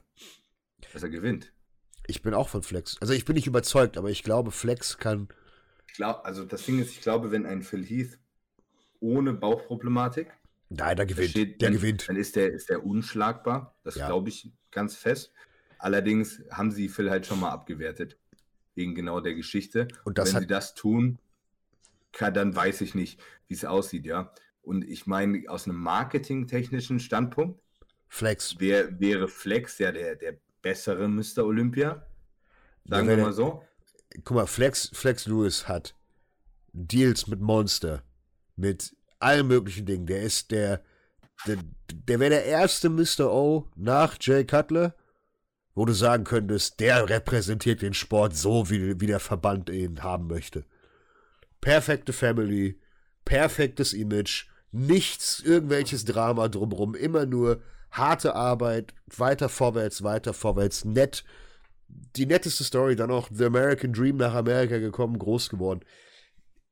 Dass 0.91 1.03
er 1.03 1.09
gewinnt. 1.09 1.53
Ich 2.07 2.21
bin 2.21 2.33
auch 2.33 2.49
von 2.49 2.63
Flex. 2.63 2.97
Also 2.99 3.13
ich 3.13 3.23
bin 3.23 3.35
nicht 3.35 3.47
überzeugt, 3.47 3.97
aber 3.97 4.09
ich 4.09 4.23
glaube, 4.23 4.51
Flex 4.51 4.97
kann. 4.97 5.29
Ich 5.87 5.93
glaube, 5.93 6.25
also 6.25 6.43
das 6.43 6.65
Ding 6.65 6.79
ist, 6.79 6.91
ich 6.91 7.01
glaube, 7.01 7.31
wenn 7.31 7.45
ein 7.45 7.61
Phil 7.61 7.85
Heath 7.85 8.19
ohne 8.99 9.33
Bauchproblematik. 9.33 10.31
Nein, 10.73 10.95
der 10.95 11.05
gewinnt. 11.05 11.31
Steht, 11.31 11.61
der 11.61 11.69
dann, 11.69 11.77
gewinnt. 11.77 12.07
Dann 12.07 12.15
ist 12.15 12.35
der, 12.35 12.51
ist 12.51 12.69
der 12.69 12.85
unschlagbar. 12.85 13.75
Das 13.83 13.95
ja. 13.95 14.07
glaube 14.07 14.29
ich 14.29 14.51
ganz 14.71 14.95
fest. 14.95 15.33
Allerdings 15.79 16.41
haben 16.49 16.71
sie 16.71 16.87
Phil 16.87 17.09
halt 17.09 17.25
schon 17.25 17.41
mal 17.41 17.49
abgewertet 17.49 18.17
wegen 18.75 18.95
genau 18.95 19.19
der 19.19 19.33
Geschichte. 19.33 19.89
Und 20.05 20.17
wenn 20.17 20.25
sie 20.25 20.47
das 20.47 20.73
tun, 20.73 21.19
kann, 22.13 22.33
dann 22.33 22.55
weiß 22.55 22.81
ich 22.81 22.95
nicht, 22.95 23.19
wie 23.47 23.53
es 23.53 23.65
aussieht, 23.65 24.05
ja. 24.05 24.33
Und 24.61 24.85
ich 24.85 25.07
meine, 25.07 25.43
aus 25.49 25.67
einem 25.67 25.77
marketingtechnischen 25.77 26.99
Standpunkt, 26.99 27.59
Flex. 28.07 28.59
Wär, 28.59 28.99
wäre 28.99 29.27
Flex 29.27 29.77
ja 29.79 29.91
der, 29.91 30.15
der 30.15 30.37
bessere 30.61 31.07
Mr. 31.07 31.45
Olympia. 31.45 32.05
Sagen 32.85 33.09
ja, 33.09 33.17
wir 33.17 33.23
mal 33.23 33.33
so. 33.33 33.63
Guck 34.23 34.35
mal, 34.35 34.47
Flex, 34.47 34.91
Flex 34.93 35.27
Lewis 35.27 35.67
hat 35.67 35.95
Deals 36.73 37.27
mit 37.27 37.39
Monster, 37.39 38.03
mit 38.55 38.95
allen 39.21 39.47
möglichen 39.47 39.85
Dingen. 39.85 40.05
Der 40.05 40.21
ist 40.21 40.51
der, 40.51 40.81
der, 41.47 41.57
der 41.93 42.19
wäre 42.19 42.31
der 42.31 42.45
erste 42.45 42.89
Mr. 42.89 43.31
O 43.31 43.69
nach 43.75 44.17
Jay 44.19 44.45
Cutler 44.45 44.95
wo 45.73 45.85
du 45.85 45.93
sagen 45.93 46.23
könntest, 46.23 46.79
der 46.79 47.09
repräsentiert 47.09 47.81
den 47.81 47.93
Sport 47.93 48.35
so, 48.35 48.69
wie, 48.69 48.99
wie 48.99 49.07
der 49.07 49.19
Verband 49.19 49.69
ihn 49.69 50.03
haben 50.03 50.27
möchte. 50.27 50.65
Perfekte 51.61 52.13
Family, 52.13 52.79
perfektes 53.23 53.93
Image, 53.93 54.47
nichts, 54.71 55.39
irgendwelches 55.39 56.05
Drama 56.05 56.47
drumrum, 56.49 56.95
immer 56.95 57.25
nur 57.25 57.61
harte 57.91 58.35
Arbeit, 58.35 58.93
weiter 59.15 59.49
vorwärts, 59.49 60.03
weiter 60.03 60.33
vorwärts, 60.33 60.85
nett. 60.85 61.23
Die 62.15 62.25
netteste 62.25 62.63
Story, 62.63 62.95
dann 62.95 63.11
auch 63.11 63.29
The 63.31 63.45
American 63.45 63.91
Dream 63.91 64.17
nach 64.17 64.33
Amerika 64.33 64.77
gekommen, 64.77 65.19
groß 65.19 65.49
geworden. 65.49 65.81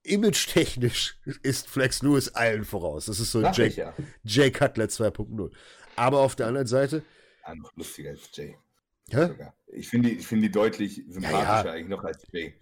Image-technisch 0.04 1.20
ist 1.44 1.68
Flex 1.68 2.02
Lewis 2.02 2.30
allen 2.30 2.64
voraus. 2.64 3.06
Das 3.06 3.20
ist 3.20 3.32
so 3.32 3.42
Jay, 3.42 3.70
ja. 3.70 3.94
Jay 4.24 4.52
Cutler 4.52 4.86
2.0. 4.86 5.52
Aber 5.96 6.20
auf 6.20 6.36
der 6.36 6.48
anderen 6.48 6.68
Seite. 6.68 7.04
Ja, 7.46 7.56
noch 7.56 7.76
lustiger 7.76 8.12
als 8.12 8.30
Jay. 8.34 8.56
Hä? 9.12 9.30
Ich 9.68 9.90
finde 9.90 10.10
die, 10.10 10.16
find 10.18 10.44
die 10.44 10.52
deutlich 10.52 11.04
sympathischer 11.08 11.42
ja, 11.42 11.66
ja. 11.66 11.72
eigentlich 11.72 11.90
noch 11.90 12.04
als 12.04 12.26
Jay. 12.32 12.54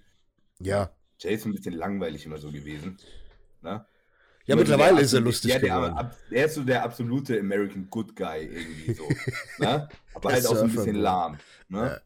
Ja. 0.60 0.92
Jay 1.20 1.36
ist 1.36 1.46
ein 1.46 1.54
bisschen 1.54 1.74
langweilig 1.74 2.26
immer 2.26 2.38
so 2.38 2.52
gewesen. 2.52 2.98
Ne? 3.62 3.86
Ja, 4.46 4.56
Nur 4.56 4.64
mittlerweile 4.64 5.02
ist 5.02 5.14
er 5.14 5.20
lustig 5.20 5.52
ja, 5.52 5.60
geworden. 5.60 6.10
er 6.32 6.46
ist 6.46 6.56
so 6.56 6.64
der 6.64 6.84
absolute 6.84 7.38
American 7.40 7.90
Good 7.90 8.16
Guy 8.16 8.46
irgendwie 8.46 8.94
so. 8.94 9.08
ne? 9.60 9.90
Aber 10.14 10.32
halt 10.32 10.46
auch 10.48 10.56
so 10.56 10.64
ein 10.64 10.72
bisschen 10.72 10.96
lahm. 10.96 11.38
Ne? 11.68 12.02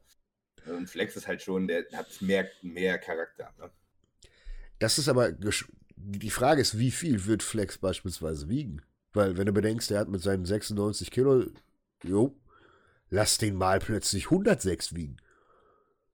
Und 0.65 0.89
Flex 0.89 1.15
ist 1.15 1.27
halt 1.27 1.41
schon, 1.41 1.67
der 1.67 1.85
hat 1.93 2.21
mehr, 2.21 2.49
mehr 2.63 2.97
Charakter. 2.97 3.53
Ne? 3.59 3.69
Das 4.81 4.97
ist 4.97 5.07
aber, 5.07 5.31
die 5.95 6.29
Frage 6.29 6.61
ist, 6.61 6.77
wie 6.77 6.91
viel 6.91 7.25
wird 7.25 7.43
Flex 7.43 7.77
beispielsweise 7.77 8.49
wiegen? 8.49 8.81
Weil, 9.13 9.37
wenn 9.37 9.45
du 9.45 9.53
bedenkst, 9.53 9.91
er 9.91 9.99
hat 9.99 10.09
mit 10.09 10.21
seinen 10.21 10.45
96 10.45 11.11
Kilo, 11.11 11.45
jo, 12.03 12.41
Lass 13.11 13.37
den 13.37 13.55
mal 13.55 13.79
plötzlich 13.79 14.25
106 14.25 14.95
wiegen. 14.95 15.17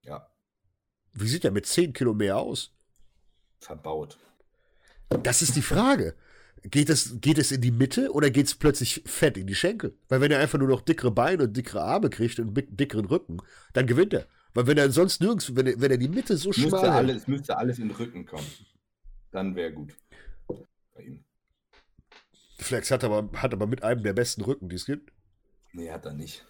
Ja. 0.01 0.28
Wie 1.13 1.28
sieht 1.28 1.45
er 1.45 1.51
mit 1.51 1.68
10 1.68 1.93
Kilo 1.93 2.15
mehr 2.15 2.38
aus? 2.38 2.74
Verbaut. 3.59 4.18
Das 5.24 5.43
ist 5.43 5.55
die 5.55 5.61
Frage. 5.61 6.15
Geht 6.63 6.89
es, 6.89 7.22
geht 7.22 7.38
es 7.38 7.51
in 7.51 7.61
die 7.61 7.72
Mitte 7.72 8.11
oder 8.11 8.32
geht 8.32 8.47
es 8.47 8.55
plötzlich 8.55 9.03
fett 9.05 9.38
in 9.38 9.45
die 9.45 9.55
Schenkel? 9.55 9.95
Weil 10.09 10.22
wenn 10.22 10.32
er 10.32 10.39
einfach 10.39 10.57
nur 10.57 10.68
noch 10.68 10.82
dickere 10.82 11.11
Beine 11.11 11.43
und 11.43 11.55
dickere 11.55 11.84
Arme 11.84 12.09
kriegt 12.09 12.39
und 12.39 12.55
dickeren 12.55 13.05
Rücken, 13.05 13.38
dann 13.74 13.86
gewinnt 13.86 14.13
er. 14.15 14.28
Weil 14.58 14.66
wenn 14.66 14.80
er 14.80 14.89
sonst 14.89 15.22
nirgends, 15.22 15.55
wenn 15.55 15.68
er, 15.68 15.80
wenn 15.80 15.91
er 15.91 15.97
die 15.99 16.08
Mitte 16.08 16.36
so 16.36 16.49
müsste 16.49 16.70
schmal 16.70 16.89
alles, 16.89 17.18
Es 17.18 17.28
müsste 17.28 17.55
alles 17.55 17.78
in 17.78 17.89
den 17.89 17.95
Rücken 17.95 18.26
kommen. 18.26 18.47
Dann 19.30 19.55
wäre 19.55 19.72
gut. 19.72 19.95
Bei 20.95 21.03
ihm. 21.03 21.24
Flex 22.58 22.89
hat 22.89 23.03
aber, 23.03 23.30
hat 23.39 23.53
aber 23.53 23.68
mit 23.68 23.84
einem 23.84 24.01
der 24.01 24.14
besten 24.14 24.41
Rücken, 24.41 24.68
die 24.68 24.78
es 24.78 24.88
gibt. 24.88 25.14
Nee, 25.74 25.91
hat 25.91 26.08
er 26.08 26.14
nicht. 26.14 26.43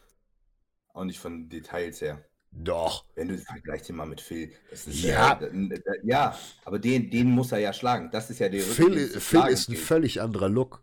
Auch 0.94 1.04
nicht 1.04 1.20
von 1.20 1.50
Details 1.50 2.00
her. 2.00 2.24
Doch. 2.52 3.04
Wenn 3.16 3.28
du 3.28 3.38
vergleichst 3.40 3.90
ihn 3.90 3.98
mal 3.98 4.08
mit 4.08 4.22
Phil. 4.22 4.54
Ist, 4.72 4.88
ja. 4.88 5.42
Äh, 5.42 5.82
ja, 6.04 6.34
aber 6.64 6.80
den, 6.80 7.12
den 7.12 7.30
muss 7.30 7.52
er 7.52 7.60
ja 7.60 7.74
schlagen. 7.74 8.10
Das 8.10 8.30
ist 8.30 8.40
ja 8.40 8.48
der 8.48 8.62
Phil, 8.62 8.86
Rücken, 8.86 9.20
Phil 9.20 9.48
ist 9.50 9.68
ein 9.68 9.74
geht. 9.74 9.84
völlig 9.84 10.22
anderer 10.22 10.48
Look. 10.48 10.82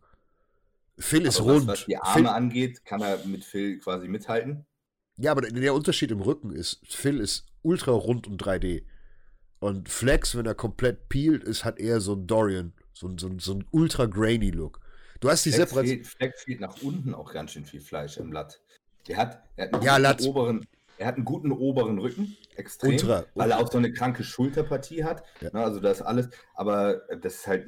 Phil 0.98 1.24
ist 1.24 1.40
aber 1.40 1.54
rund. 1.54 1.68
Was, 1.68 1.78
was 1.80 1.86
die 1.86 1.96
Arme 1.96 2.14
Phil, 2.16 2.26
angeht, 2.26 2.84
kann 2.84 3.00
er 3.00 3.24
mit 3.24 3.46
Phil 3.46 3.78
quasi 3.78 4.08
mithalten. 4.08 4.66
Ja, 5.16 5.30
aber 5.30 5.42
der 5.42 5.74
Unterschied 5.74 6.10
im 6.10 6.20
Rücken 6.20 6.50
ist, 6.50 6.80
Phil 6.88 7.20
ist 7.20 7.46
ultra 7.62 7.92
rund 7.92 8.26
und 8.26 8.42
3D. 8.42 8.84
Und 9.60 9.88
Flex, 9.88 10.36
wenn 10.36 10.46
er 10.46 10.54
komplett 10.54 11.08
peelt 11.08 11.44
ist, 11.44 11.64
hat 11.64 11.78
eher 11.78 12.00
so 12.00 12.14
ein 12.14 12.26
Dorian, 12.26 12.72
so, 12.92 13.10
so, 13.18 13.30
so 13.38 13.54
ein 13.54 13.64
ultra 13.70 14.06
grainy 14.06 14.50
Look. 14.50 14.80
Du 15.20 15.30
hast 15.30 15.44
die 15.46 15.50
Separation. 15.50 16.04
Flex 16.04 16.42
fehlt 16.42 16.60
nach 16.60 16.82
unten 16.82 17.14
auch 17.14 17.32
ganz 17.32 17.52
schön 17.52 17.64
viel 17.64 17.80
Fleisch 17.80 18.18
im 18.18 18.32
Latt. 18.32 18.60
Der 19.08 19.16
hat, 19.16 19.42
er 19.56 19.66
hat 19.66 19.74
einen 19.74 19.82
ja, 19.82 19.96
Latt. 19.96 20.22
oberen, 20.22 20.66
er 20.98 21.06
hat 21.06 21.16
einen 21.16 21.24
guten 21.24 21.52
oberen 21.52 21.98
Rücken, 21.98 22.36
extrem, 22.56 22.92
ultra, 22.92 23.24
weil 23.34 23.50
er 23.50 23.58
auch 23.58 23.70
so 23.70 23.78
eine 23.78 23.92
kranke 23.92 24.24
Schulterpartie 24.24 25.04
hat. 25.04 25.24
Ja. 25.40 25.50
Ne, 25.52 25.64
also 25.64 25.80
das 25.80 26.02
alles, 26.02 26.28
aber 26.54 27.02
das 27.22 27.36
ist 27.36 27.46
halt 27.46 27.66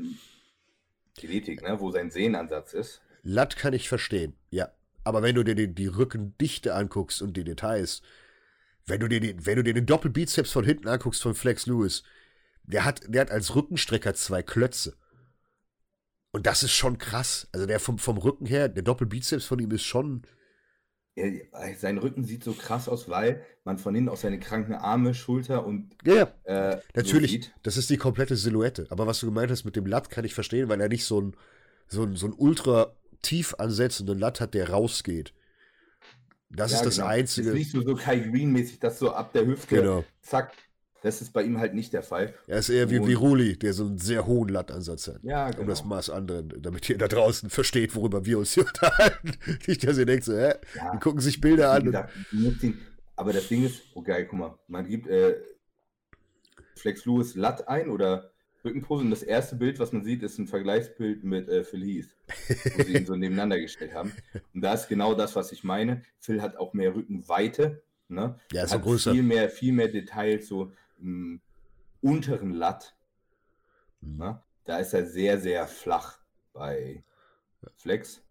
Genetik, 1.16 1.62
ne, 1.62 1.80
wo 1.80 1.90
sein 1.90 2.11
Sehnenansatz 2.11 2.74
ist. 2.74 3.01
Latt 3.22 3.57
kann 3.57 3.72
ich 3.72 3.88
verstehen, 3.88 4.34
ja. 4.51 4.70
Aber 5.07 5.23
wenn 5.23 5.37
du 5.37 5.45
dir 5.45 5.55
die, 5.55 5.73
die 5.73 5.87
Rückendichte 5.87 6.75
anguckst 6.75 7.23
und 7.23 7.37
die 7.37 7.45
Details, 7.45 8.03
wenn 8.87 8.99
du 8.99 9.07
dir, 9.09 9.21
die, 9.21 9.47
wenn 9.47 9.55
du 9.55 9.63
dir 9.63 9.73
den 9.73 9.87
Doppelbizeps 9.87 10.51
von 10.51 10.65
hinten 10.65 10.89
anguckst 10.89 11.23
von 11.23 11.37
Flex 11.37 11.67
Lewis, 11.67 12.03
der 12.65 12.85
hat, 12.85 13.03
der 13.07 13.21
hat 13.21 13.31
als 13.31 13.55
Rückenstrecker 13.55 14.15
zwei 14.15 14.43
Klötze. 14.43 14.97
Und 16.33 16.47
das 16.47 16.65
ist 16.65 16.73
schon 16.73 16.99
krass. 16.99 17.49
Also 17.53 17.67
der 17.67 17.79
vom, 17.79 17.99
vom 17.99 18.19
Rücken 18.19 18.47
her, 18.47 18.69
der 18.69 18.83
Doppelbizeps 18.83 19.45
von 19.45 19.61
ihm 19.61 19.71
ist 19.71 19.85
schon. 19.85 20.23
Ja, 21.15 21.31
sein 21.79 21.99
Rücken 21.99 22.25
sieht 22.25 22.43
so 22.43 22.53
krass 22.53 22.89
aus, 22.89 23.09
weil 23.09 23.47
man 23.63 23.79
von 23.79 23.95
hinten 23.95 24.11
auch 24.11 24.17
seine 24.17 24.41
kranken 24.41 24.75
Arme, 24.75 25.15
Schulter 25.15 25.65
und. 25.65 25.95
Ja, 26.05 26.15
ja. 26.15 26.73
Äh, 26.73 26.81
natürlich. 26.95 27.45
So 27.45 27.51
das 27.63 27.77
ist 27.77 27.91
die 27.91 27.97
komplette 27.97 28.35
Silhouette. 28.35 28.89
Aber 28.91 29.07
was 29.07 29.21
du 29.21 29.27
gemeint 29.27 29.53
hast 29.53 29.65
mit 29.65 29.77
dem 29.77 29.87
Latt, 29.87 30.11
kann 30.11 30.25
ich 30.25 30.35
verstehen, 30.35 30.69
weil 30.69 30.81
er 30.81 30.89
nicht 30.89 31.05
so 31.05 31.21
ein, 31.21 31.37
so 31.87 32.03
ein, 32.03 32.17
so 32.17 32.27
ein 32.27 32.35
ultra 32.37 32.93
tief 33.23 33.55
ansetzenden 33.59 34.19
Latt 34.19 34.41
hat, 34.41 34.55
der 34.55 34.71
rausgeht. 34.71 35.33
Das 36.51 36.73
ja, 36.73 36.79
ist 36.79 36.87
das 36.87 36.97
genau. 36.97 37.09
Einzige. 37.09 37.49
Das 37.49 37.55
ist 37.55 37.59
nicht 37.59 37.73
so, 37.73 37.83
so 37.83 37.95
Kai 37.97 38.19
Green-mäßig, 38.21 38.79
dass 38.79 38.99
so 38.99 39.12
ab 39.12 39.33
der 39.33 39.47
Hüfte, 39.47 39.77
genau. 39.77 40.05
zack. 40.23 40.53
Das 41.03 41.21
ist 41.23 41.33
bei 41.33 41.43
ihm 41.43 41.59
halt 41.59 41.75
nicht 41.75 41.93
der 41.93 42.03
Fall. 42.03 42.35
Er 42.47 42.59
ist 42.59 42.69
eher 42.69 42.91
wie, 42.91 43.07
wie 43.07 43.12
Ruli, 43.12 43.57
der 43.57 43.75
so 43.75 43.85
einen 43.85 43.99
sehr 43.99 44.27
hohen 44.27 44.49
Lattansatz 44.49 45.07
hat. 45.07 45.23
Ja, 45.23 45.51
genau. 45.51 45.62
Um 45.62 45.69
das 45.69 45.85
Maß 45.85 46.11
anderen, 46.11 46.53
damit 46.61 46.89
ihr 46.89 46.99
da 46.99 47.07
draußen 47.07 47.49
versteht, 47.51 47.95
worüber 47.95 48.25
wir 48.27 48.39
uns 48.39 48.55
hier 48.55 48.67
unterhalten. 48.67 49.33
Nicht, 49.67 49.87
dass 49.87 49.99
ihr 49.99 50.07
denkt, 50.07 50.25
so, 50.25 50.33
hä? 50.37 50.55
Ja, 50.75 50.93
die 50.93 50.99
gucken 50.99 51.21
sich 51.21 51.41
Bilder 51.41 51.71
an. 51.71 52.09
Ihn, 52.33 52.79
aber 53.14 53.33
das 53.33 53.47
Ding 53.49 53.64
ist, 53.64 53.83
oh 53.95 54.03
geil, 54.03 54.27
guck 54.29 54.39
mal, 54.39 54.59
man 54.69 54.89
gibt 54.89 55.07
äh, 55.07 55.37
Flex 56.77 57.05
Lewis 57.05 57.35
Latt 57.35 57.69
ein 57.69 57.89
oder 57.89 58.33
Rückenpose 58.67 59.05
und 59.05 59.11
das 59.11 59.23
erste 59.23 59.57
Bild, 59.57 59.79
was 59.79 59.93
man 59.93 60.05
sieht, 60.05 60.23
ist 60.23 60.39
ein 60.39 60.49
Vergleichsbild 60.49 61.25
mit 61.25 61.49
äh, 61.49 61.64
Phil 61.64 61.85
Heath, 61.85 62.17
wo 62.77 62.83
sie 62.83 62.97
ihn 62.97 63.07
so 63.07 63.17
nebeneinander 63.17 63.59
gestellt 63.59 63.95
haben. 63.95 64.12
Und 64.53 64.61
da 64.61 64.75
ist 64.75 64.89
genau 64.89 65.14
das, 65.14 65.37
was 65.37 65.53
ich 65.53 65.64
meine. 65.64 66.03
Phil 66.19 66.43
hat 66.43 66.57
auch 66.57 66.75
mehr 66.75 66.95
Rückenweite. 66.95 67.83
Ne? 68.09 68.39
Ja, 68.53 68.64
ist 68.64 68.75
hat 68.75 68.83
größer. 68.83 69.12
Viel 69.12 69.23
mehr, 69.23 69.49
viel 69.49 69.73
mehr 69.73 69.89
Details 69.89 70.49
so 70.49 70.73
im 70.99 71.41
unteren 72.01 72.53
Latt. 72.53 72.97
Mhm. 74.01 74.19
Ne? 74.19 74.43
Da 74.64 74.79
ist 74.79 74.93
er 74.93 75.07
sehr, 75.07 75.39
sehr 75.39 75.67
flach 75.67 76.19
bei 76.53 77.05
Flex. 77.77 78.23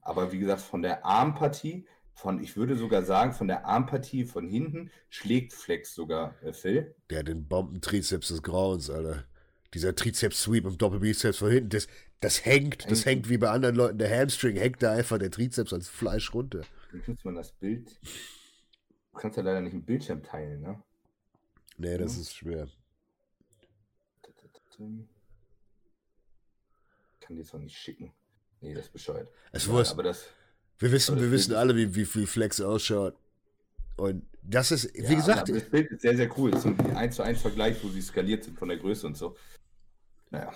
Aber 0.00 0.32
wie 0.32 0.38
gesagt, 0.38 0.62
von 0.62 0.82
der 0.82 1.04
Armpartie, 1.04 1.86
von, 2.14 2.42
ich 2.42 2.56
würde 2.56 2.76
sogar 2.76 3.02
sagen, 3.02 3.32
von 3.32 3.48
der 3.48 3.66
Armpartie 3.66 4.24
von 4.24 4.46
hinten 4.46 4.90
schlägt 5.08 5.52
Flex 5.52 5.94
sogar 5.94 6.34
äh, 6.42 6.52
Phil. 6.52 6.94
Der 7.10 7.22
den 7.22 7.48
Bombentrizeps 7.48 8.28
des 8.28 8.42
Grauens, 8.42 8.88
Alter 8.90 9.24
dieser 9.74 9.94
Trizeps-Sweep 9.94 10.66
im 10.66 10.78
Doppelbizeps 10.78 11.38
von 11.38 11.50
hinten, 11.50 11.70
das, 11.70 11.88
das 12.20 12.44
hängt, 12.44 12.90
das 12.90 13.06
hängt 13.06 13.28
wie 13.28 13.38
bei 13.38 13.50
anderen 13.50 13.74
Leuten. 13.74 13.98
Der 13.98 14.10
Hamstring 14.10 14.56
hängt 14.56 14.82
da 14.82 14.92
einfach 14.92 15.18
der 15.18 15.30
Trizeps 15.30 15.72
als 15.72 15.88
Fleisch 15.88 16.32
runter. 16.34 16.62
Jetzt 16.92 17.08
muss 17.08 17.24
man 17.24 17.34
das 17.34 17.52
Bild. 17.52 17.98
Du 19.12 19.18
kannst 19.18 19.36
ja 19.36 19.42
leider 19.42 19.60
nicht 19.60 19.74
im 19.74 19.82
Bildschirm 19.82 20.22
teilen, 20.22 20.60
ne? 20.60 20.82
Nee, 21.78 21.96
das 21.96 22.14
ja. 22.16 22.20
ist 22.20 22.34
schwer. 22.34 22.68
kann 27.32 27.36
dir 27.36 27.42
das 27.42 27.54
auch 27.54 27.58
nicht 27.58 27.76
schicken. 27.76 28.12
Nee, 28.60 28.74
das 28.74 28.86
ist 28.86 28.92
bescheuert. 28.92 29.28
Es 29.52 29.66
ja, 29.66 29.90
aber 29.90 30.02
das, 30.02 30.26
wir 30.78 30.92
wissen, 30.92 31.20
wir 31.20 31.30
wissen 31.30 31.54
alle, 31.54 31.74
wie, 31.76 31.94
wie, 31.94 32.14
wie 32.14 32.26
Flex 32.26 32.60
ausschaut. 32.60 33.16
Und 33.96 34.26
das 34.42 34.72
ist, 34.72 34.92
wie 34.94 35.02
ja, 35.02 35.14
gesagt. 35.14 35.48
Das 35.48 35.68
Bild 35.68 35.90
ist 35.90 36.02
sehr, 36.02 36.16
sehr 36.16 36.38
cool. 36.38 36.50
Das 36.50 36.64
ist 36.64 36.66
ein 36.66 36.96
1 36.96 37.16
zu 37.16 37.22
1 37.22 37.40
Vergleich, 37.40 37.82
wo 37.82 37.88
sie 37.88 38.02
skaliert 38.02 38.44
sind 38.44 38.58
von 38.58 38.68
der 38.68 38.78
Größe 38.78 39.06
und 39.06 39.16
so. 39.16 39.36
Naja. 40.30 40.52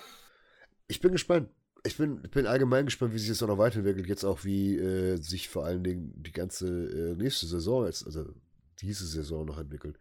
Ich 0.88 1.00
bin 1.00 1.12
gespannt. 1.12 1.48
Ich 1.84 1.96
bin, 1.96 2.20
bin 2.22 2.46
allgemein 2.46 2.86
gespannt, 2.86 3.14
wie 3.14 3.18
sich 3.18 3.28
das 3.28 3.42
auch 3.42 3.48
noch 3.48 3.58
weiterentwickelt. 3.58 4.08
Jetzt 4.08 4.24
auch, 4.24 4.44
wie 4.44 4.76
äh, 4.76 5.16
sich 5.18 5.48
vor 5.48 5.64
allen 5.64 5.84
Dingen 5.84 6.12
die 6.16 6.32
ganze 6.32 6.66
äh, 6.66 7.14
nächste 7.14 7.46
Saison, 7.46 7.86
jetzt, 7.86 8.04
also 8.04 8.24
diese 8.80 9.06
Saison 9.06 9.46
noch 9.46 9.58
entwickelt. 9.58 9.96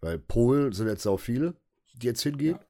Weil 0.00 0.18
Polen 0.18 0.72
sind 0.72 0.86
jetzt 0.86 1.06
auch 1.06 1.18
viele, 1.18 1.56
die 1.94 2.06
jetzt 2.06 2.22
hingehen. 2.22 2.56
Ja. 2.60 2.66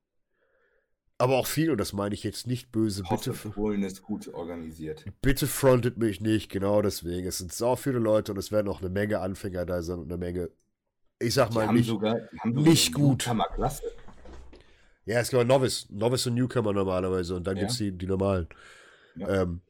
Aber 1.25 1.39
auch 1.39 1.47
viel, 1.47 1.70
und 1.70 1.79
das 1.79 1.95
meine 1.95 2.14
ich 2.14 2.22
jetzt 2.22 2.47
nicht 2.47 2.70
böse, 2.70 3.03
bitte. 3.09 3.33
Polen 3.33 3.83
ist 3.83 4.03
gut 4.03 4.29
organisiert. 4.29 5.07
Bitte 5.22 5.47
frontet 5.47 5.97
mich 5.97 6.20
nicht, 6.20 6.51
genau 6.51 6.83
deswegen. 6.83 7.27
Es 7.27 7.39
sind 7.39 7.51
so 7.51 7.77
viele 7.77 7.99
Leute 7.99 8.33
und 8.33 8.37
es 8.37 8.53
werden 8.53 8.68
auch 8.68 8.83
eine 8.83 8.91
Menge 8.91 9.20
Anfänger 9.20 9.64
da 9.64 9.81
sein 9.81 10.01
und 10.01 10.12
eine 10.12 10.18
Menge, 10.18 10.51
ich 11.18 11.33
sag 11.33 11.55
mal, 11.55 11.72
nicht, 11.72 11.87
sogar, 11.87 12.18
nicht 12.45 12.93
gut. 12.93 13.27
Klasse. 13.55 13.85
Ja, 15.07 15.20
es 15.20 15.31
gibt 15.31 15.47
Novice, 15.47 15.87
Novice 15.89 16.27
und 16.27 16.35
Newcomer 16.35 16.75
normalerweise 16.75 17.37
und 17.37 17.47
dann 17.47 17.57
ja. 17.57 17.62
gibt 17.62 17.72
es 17.72 17.79
die, 17.79 17.93
die 17.93 18.07
normalen. 18.07 18.47
Ja. 19.16 19.45
Ähm, 19.45 19.62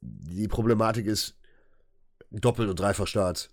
die 0.00 0.48
Problematik 0.48 1.06
ist 1.06 1.36
doppelt 2.32 2.68
und 2.68 2.80
dreifach 2.80 3.06
Starts. 3.06 3.48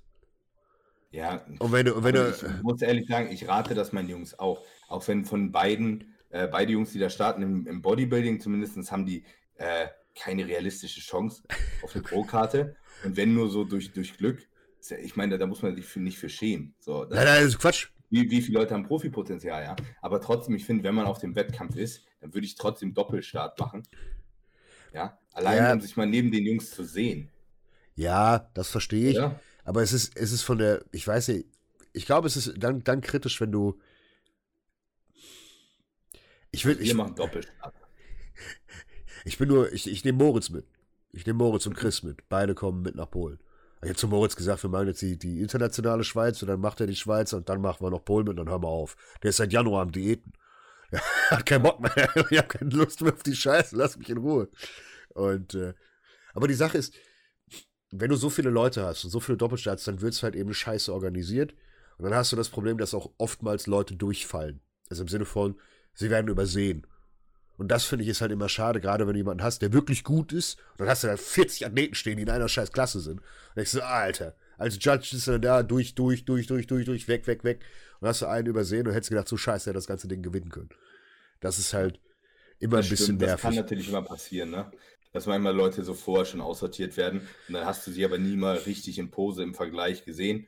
Ja, 1.11 1.45
und 1.59 1.71
wenn 1.71 1.85
du, 1.85 2.03
wenn 2.03 2.15
du, 2.15 2.31
ich 2.31 2.63
muss 2.63 2.81
ehrlich 2.81 3.07
sagen, 3.07 3.29
ich 3.31 3.47
rate 3.47 3.75
das 3.75 3.91
meinen 3.91 4.09
Jungs 4.09 4.39
auch. 4.39 4.63
Auch 4.87 5.07
wenn 5.07 5.23
von 5.23 5.51
beiden, 5.51 6.10
äh, 6.31 6.47
beide 6.47 6.73
Jungs, 6.73 6.91
die 6.91 6.99
da 6.99 7.09
starten 7.09 7.41
im, 7.41 7.67
im 7.67 7.81
Bodybuilding, 7.81 8.39
zumindest 8.39 8.91
haben 8.91 9.05
die 9.05 9.23
äh, 9.55 9.87
keine 10.15 10.47
realistische 10.47 11.01
Chance 11.01 11.43
auf 11.83 11.93
eine 11.95 12.03
Pro-Karte. 12.07 12.75
Und 13.03 13.17
wenn 13.17 13.33
nur 13.33 13.49
so 13.49 13.63
durch, 13.63 13.91
durch 13.93 14.17
Glück, 14.17 14.47
ich 15.03 15.15
meine, 15.15 15.37
da 15.37 15.45
muss 15.45 15.61
man 15.61 15.75
sich 15.75 15.95
nicht 15.95 16.17
für 16.17 16.29
schämen. 16.29 16.73
So, 16.79 17.05
nein, 17.05 17.25
nein, 17.25 17.43
das 17.43 17.53
ist 17.53 17.59
Quatsch 17.59 17.89
wie, 18.11 18.29
wie 18.29 18.41
viele 18.41 18.59
Leute 18.59 18.73
haben 18.73 18.83
Profipotenzial, 18.83 19.63
ja. 19.63 19.75
Aber 20.01 20.21
trotzdem, 20.21 20.53
ich 20.55 20.65
finde, 20.65 20.83
wenn 20.83 20.93
man 20.93 21.05
auf 21.05 21.19
dem 21.19 21.33
Wettkampf 21.35 21.77
ist, 21.77 22.03
dann 22.19 22.33
würde 22.33 22.45
ich 22.45 22.55
trotzdem 22.55 22.93
Doppelstart 22.93 23.57
machen. 23.57 23.83
Ja, 24.93 25.17
allein 25.31 25.57
ja. 25.57 25.73
um 25.73 25.79
sich 25.79 25.95
mal 25.95 26.05
neben 26.05 26.29
den 26.29 26.45
Jungs 26.45 26.71
zu 26.71 26.83
sehen. 26.83 27.29
Ja, 27.95 28.49
das 28.53 28.69
verstehe 28.69 29.11
ich. 29.11 29.15
Ja. 29.15 29.39
Aber 29.63 29.81
es 29.81 29.93
ist, 29.93 30.17
es 30.17 30.33
ist 30.33 30.41
von 30.43 30.57
der, 30.57 30.83
ich 30.91 31.07
weiß 31.07 31.29
nicht, 31.29 31.45
ich 31.93 32.05
glaube, 32.05 32.27
es 32.27 32.35
ist 32.35 32.53
dann, 32.57 32.83
dann 32.83 33.01
kritisch, 33.01 33.39
wenn 33.41 33.51
du. 33.51 33.79
Ich 36.51 36.65
will. 36.65 36.77
Wir 36.77 36.85
ich, 36.85 36.93
machen 36.93 37.15
Doppelstart. 37.15 37.73
Ich 39.25 39.37
bin 39.37 39.47
nur, 39.47 39.71
ich, 39.71 39.89
ich 39.89 40.03
nehme 40.03 40.17
Moritz 40.17 40.49
mit. 40.49 40.65
Ich 41.11 41.25
nehme 41.25 41.37
Moritz 41.37 41.65
und 41.65 41.75
Chris 41.75 42.03
mit. 42.03 42.27
Beide 42.29 42.55
kommen 42.55 42.81
mit 42.81 42.95
nach 42.95 43.09
Polen. 43.09 43.39
Ich 43.83 43.89
habe 43.89 43.97
zu 43.97 44.07
Moritz 44.07 44.35
gesagt, 44.35 44.61
wir 44.63 44.69
machen 44.69 44.87
jetzt 44.87 45.01
die, 45.01 45.17
die 45.17 45.41
internationale 45.41 46.03
Schweiz 46.03 46.41
und 46.41 46.47
dann 46.47 46.59
macht 46.59 46.81
er 46.81 46.87
die 46.87 46.95
Schweiz 46.95 47.33
und 47.33 47.49
dann 47.49 47.61
machen 47.61 47.83
wir 47.83 47.89
noch 47.89 48.05
Polen 48.05 48.27
mit 48.27 48.31
und 48.31 48.45
dann 48.45 48.49
hören 48.49 48.63
wir 48.63 48.67
auf. 48.67 48.95
Der 49.23 49.29
ist 49.29 49.37
seit 49.37 49.51
Januar 49.51 49.83
am 49.83 49.91
Diäten. 49.91 50.33
Er 50.91 51.37
hat 51.37 51.45
keinen 51.45 51.63
Bock 51.63 51.79
mehr. 51.79 52.09
Ich 52.29 52.37
habe 52.37 52.47
keine 52.49 52.69
Lust 52.71 53.01
mehr 53.01 53.13
auf 53.13 53.23
die 53.23 53.35
Scheiße. 53.35 53.75
Lass 53.77 53.97
mich 53.97 54.09
in 54.09 54.17
Ruhe. 54.17 54.49
Und, 55.09 55.55
äh, 55.55 55.73
aber 56.33 56.47
die 56.49 56.53
Sache 56.53 56.77
ist, 56.77 56.93
wenn 57.91 58.09
du 58.09 58.15
so 58.17 58.29
viele 58.29 58.49
Leute 58.49 58.83
hast 58.83 59.03
und 59.05 59.09
so 59.09 59.19
viele 59.19 59.37
Doppelstarts, 59.37 59.85
dann 59.85 60.01
wird 60.01 60.13
es 60.13 60.23
halt 60.23 60.35
eben 60.35 60.53
scheiße 60.53 60.93
organisiert. 60.93 61.53
Und 61.97 62.05
dann 62.05 62.13
hast 62.13 62.31
du 62.31 62.35
das 62.35 62.49
Problem, 62.49 62.77
dass 62.77 62.93
auch 62.93 63.11
oftmals 63.17 63.67
Leute 63.67 63.95
durchfallen. 63.95 64.61
Also 64.89 65.03
im 65.03 65.07
Sinne 65.07 65.25
von, 65.25 65.57
sie 65.93 66.09
werden 66.09 66.27
übersehen. 66.27 66.85
Und 67.57 67.67
das 67.67 67.85
finde 67.85 68.03
ich 68.03 68.09
ist 68.09 68.21
halt 68.21 68.31
immer 68.31 68.49
schade, 68.49 68.81
gerade 68.81 69.05
wenn 69.05 69.13
du 69.13 69.19
jemanden 69.19 69.43
hast, 69.43 69.61
der 69.61 69.71
wirklich 69.71 70.03
gut 70.03 70.33
ist. 70.33 70.57
Und 70.71 70.79
dann 70.79 70.89
hast 70.89 71.03
du 71.03 71.07
da 71.07 71.15
40 71.15 71.67
Athleten 71.67 71.93
stehen, 71.93 72.17
die 72.17 72.23
in 72.23 72.29
einer 72.29 72.49
scheiß 72.49 72.71
Klasse 72.71 72.99
sind. 72.99 73.21
Und 73.55 73.61
ich 73.61 73.69
so, 73.69 73.81
Alter, 73.81 74.35
als 74.57 74.77
Judge 74.79 75.15
ist 75.15 75.27
er 75.27 75.37
da 75.37 75.61
durch, 75.61 75.93
durch, 75.93 76.25
durch, 76.25 76.47
durch, 76.47 76.65
durch, 76.65 76.85
durch, 76.85 77.07
weg, 77.07 77.27
weg, 77.27 77.43
weg. 77.43 77.61
Und 77.99 78.07
hast 78.07 78.23
du 78.23 78.25
einen 78.25 78.47
übersehen 78.47 78.87
und 78.87 78.93
hättest 78.93 79.11
gedacht, 79.11 79.27
so 79.27 79.37
scheiße, 79.37 79.69
er 79.69 79.73
das 79.73 79.85
ganze 79.85 80.07
Ding 80.07 80.23
gewinnen 80.23 80.49
können. 80.49 80.69
Das 81.39 81.59
ist 81.59 81.73
halt 81.73 81.99
immer 82.57 82.77
das 82.77 82.87
ein 82.87 82.89
bisschen 82.89 83.05
stimmt, 83.05 83.21
nervig. 83.21 83.35
Das 83.35 83.41
kann 83.41 83.55
natürlich 83.55 83.89
immer 83.89 84.03
passieren, 84.03 84.49
ne? 84.49 84.71
Dass 85.13 85.25
manchmal 85.25 85.55
Leute 85.55 85.83
so 85.83 85.93
vorher 85.93 86.25
schon 86.25 86.41
aussortiert 86.41 86.95
werden 86.95 87.27
und 87.47 87.53
dann 87.53 87.65
hast 87.65 87.85
du 87.85 87.91
sie 87.91 88.05
aber 88.05 88.17
nie 88.17 88.37
mal 88.37 88.55
richtig 88.55 88.97
in 88.97 89.11
Pose 89.11 89.43
im 89.43 89.53
Vergleich 89.53 90.05
gesehen. 90.05 90.47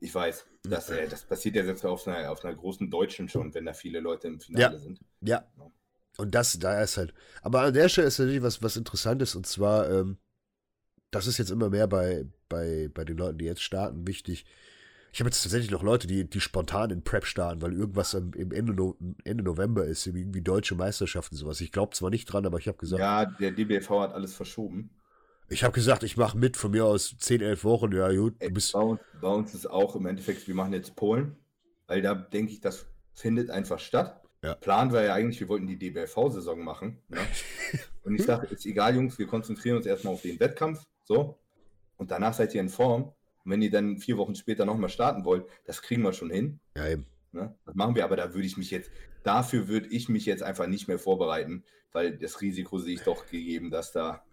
Ich 0.00 0.14
weiß, 0.14 0.46
das, 0.64 0.90
äh, 0.90 1.08
das 1.08 1.24
passiert 1.24 1.56
ja 1.56 1.64
selbst 1.64 1.84
auf 1.84 2.06
einer, 2.06 2.30
auf 2.30 2.44
einer 2.44 2.54
großen 2.54 2.90
Deutschen 2.90 3.28
schon, 3.28 3.54
wenn 3.54 3.64
da 3.64 3.72
viele 3.72 4.00
Leute 4.00 4.28
im 4.28 4.40
Finale 4.40 4.74
ja. 4.74 4.78
sind. 4.78 5.00
Ja. 5.20 5.44
ja. 5.58 5.70
Und 6.16 6.34
das, 6.34 6.58
da 6.58 6.82
ist 6.82 6.96
halt. 6.96 7.12
Aber 7.42 7.62
an 7.62 7.74
der 7.74 7.88
Stelle 7.88 8.06
ist 8.06 8.18
natürlich 8.18 8.42
was, 8.42 8.62
was 8.62 8.76
Interessantes 8.76 9.34
und 9.34 9.46
zwar, 9.46 9.90
ähm, 9.90 10.18
das 11.10 11.26
ist 11.26 11.38
jetzt 11.38 11.50
immer 11.50 11.70
mehr 11.70 11.86
bei, 11.86 12.26
bei, 12.48 12.88
bei 12.92 13.04
den 13.04 13.16
Leuten, 13.16 13.38
die 13.38 13.44
jetzt 13.46 13.62
starten, 13.62 14.06
wichtig. 14.06 14.44
Ich 15.12 15.20
habe 15.20 15.28
jetzt 15.28 15.42
tatsächlich 15.42 15.70
noch 15.70 15.82
Leute, 15.82 16.08
die, 16.08 16.28
die 16.28 16.40
spontan 16.40 16.90
in 16.90 17.04
Prep 17.04 17.24
starten, 17.24 17.62
weil 17.62 17.72
irgendwas 17.72 18.14
im, 18.14 18.32
im 18.32 18.50
Ende, 18.50 18.74
no 18.74 18.96
Ende 19.22 19.44
November 19.44 19.84
ist, 19.84 20.06
irgendwie 20.06 20.42
deutsche 20.42 20.74
Meisterschaften 20.74 21.36
sowas. 21.36 21.60
Ich 21.60 21.70
glaube 21.70 21.94
zwar 21.94 22.10
nicht 22.10 22.26
dran, 22.26 22.46
aber 22.46 22.58
ich 22.58 22.66
habe 22.66 22.78
gesagt. 22.78 23.00
Ja, 23.00 23.24
der 23.24 23.52
DBV 23.52 24.00
hat 24.00 24.12
alles 24.12 24.34
verschoben. 24.34 24.90
Ich 25.48 25.62
habe 25.62 25.74
gesagt, 25.74 26.02
ich 26.02 26.16
mache 26.16 26.38
mit 26.38 26.56
von 26.56 26.70
mir 26.70 26.86
aus 26.86 27.16
10, 27.18 27.42
11 27.42 27.64
Wochen. 27.64 27.92
Ja, 27.92 28.10
gut. 28.12 28.38
Bist 28.52 28.72
bei, 28.72 28.80
uns, 28.80 29.00
bei 29.20 29.28
uns 29.28 29.54
ist 29.54 29.66
auch 29.66 29.94
im 29.94 30.06
Endeffekt, 30.06 30.46
wir 30.48 30.54
machen 30.54 30.72
jetzt 30.72 30.96
Polen, 30.96 31.36
weil 31.86 32.02
da 32.02 32.14
denke 32.14 32.52
ich, 32.52 32.60
das 32.60 32.86
findet 33.12 33.50
einfach 33.50 33.78
statt. 33.78 34.22
Ja. 34.42 34.54
Plan 34.54 34.92
war 34.92 35.02
ja 35.02 35.14
eigentlich, 35.14 35.40
wir 35.40 35.48
wollten 35.48 35.66
die 35.66 35.78
DBLV-Saison 35.78 36.62
machen. 36.62 36.98
Ne? 37.08 37.18
Und 38.04 38.14
ich 38.14 38.24
sage, 38.24 38.46
ist 38.48 38.66
egal, 38.66 38.94
Jungs, 38.94 39.18
wir 39.18 39.26
konzentrieren 39.26 39.78
uns 39.78 39.86
erstmal 39.86 40.14
auf 40.14 40.22
den 40.22 40.38
Wettkampf. 40.40 40.82
So. 41.04 41.38
Und 41.96 42.10
danach 42.10 42.34
seid 42.34 42.54
ihr 42.54 42.60
in 42.60 42.68
Form. 42.68 43.12
Und 43.44 43.50
wenn 43.50 43.62
ihr 43.62 43.70
dann 43.70 43.98
vier 43.98 44.18
Wochen 44.18 44.34
später 44.34 44.64
nochmal 44.64 44.90
starten 44.90 45.24
wollt, 45.24 45.46
das 45.66 45.82
kriegen 45.82 46.02
wir 46.02 46.12
schon 46.12 46.30
hin. 46.30 46.60
Ja, 46.76 46.88
eben. 46.88 47.06
Ne? 47.32 47.54
Das 47.64 47.74
machen 47.74 47.94
wir, 47.94 48.04
aber 48.04 48.16
da 48.16 48.34
würde 48.34 48.46
ich 48.46 48.56
mich 48.56 48.70
jetzt, 48.70 48.90
dafür 49.22 49.68
würde 49.68 49.88
ich 49.88 50.08
mich 50.08 50.26
jetzt 50.26 50.42
einfach 50.42 50.66
nicht 50.66 50.88
mehr 50.88 50.98
vorbereiten, 50.98 51.64
weil 51.92 52.16
das 52.16 52.40
Risiko 52.40 52.78
sehe 52.78 52.94
ich 52.94 53.02
doch 53.02 53.26
gegeben, 53.26 53.70
dass 53.70 53.92
da 53.92 54.24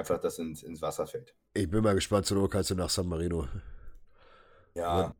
einfach 0.00 0.20
das 0.20 0.38
ins, 0.38 0.62
ins 0.62 0.82
Wasser 0.82 1.06
fällt. 1.06 1.34
Ich 1.54 1.70
bin 1.70 1.82
mal 1.82 1.94
gespannt, 1.94 2.26
zur 2.26 2.48
du 2.48 2.74
nach 2.74 2.90
San 2.90 3.06
Marino. 3.06 3.48
Ja. 4.74 5.14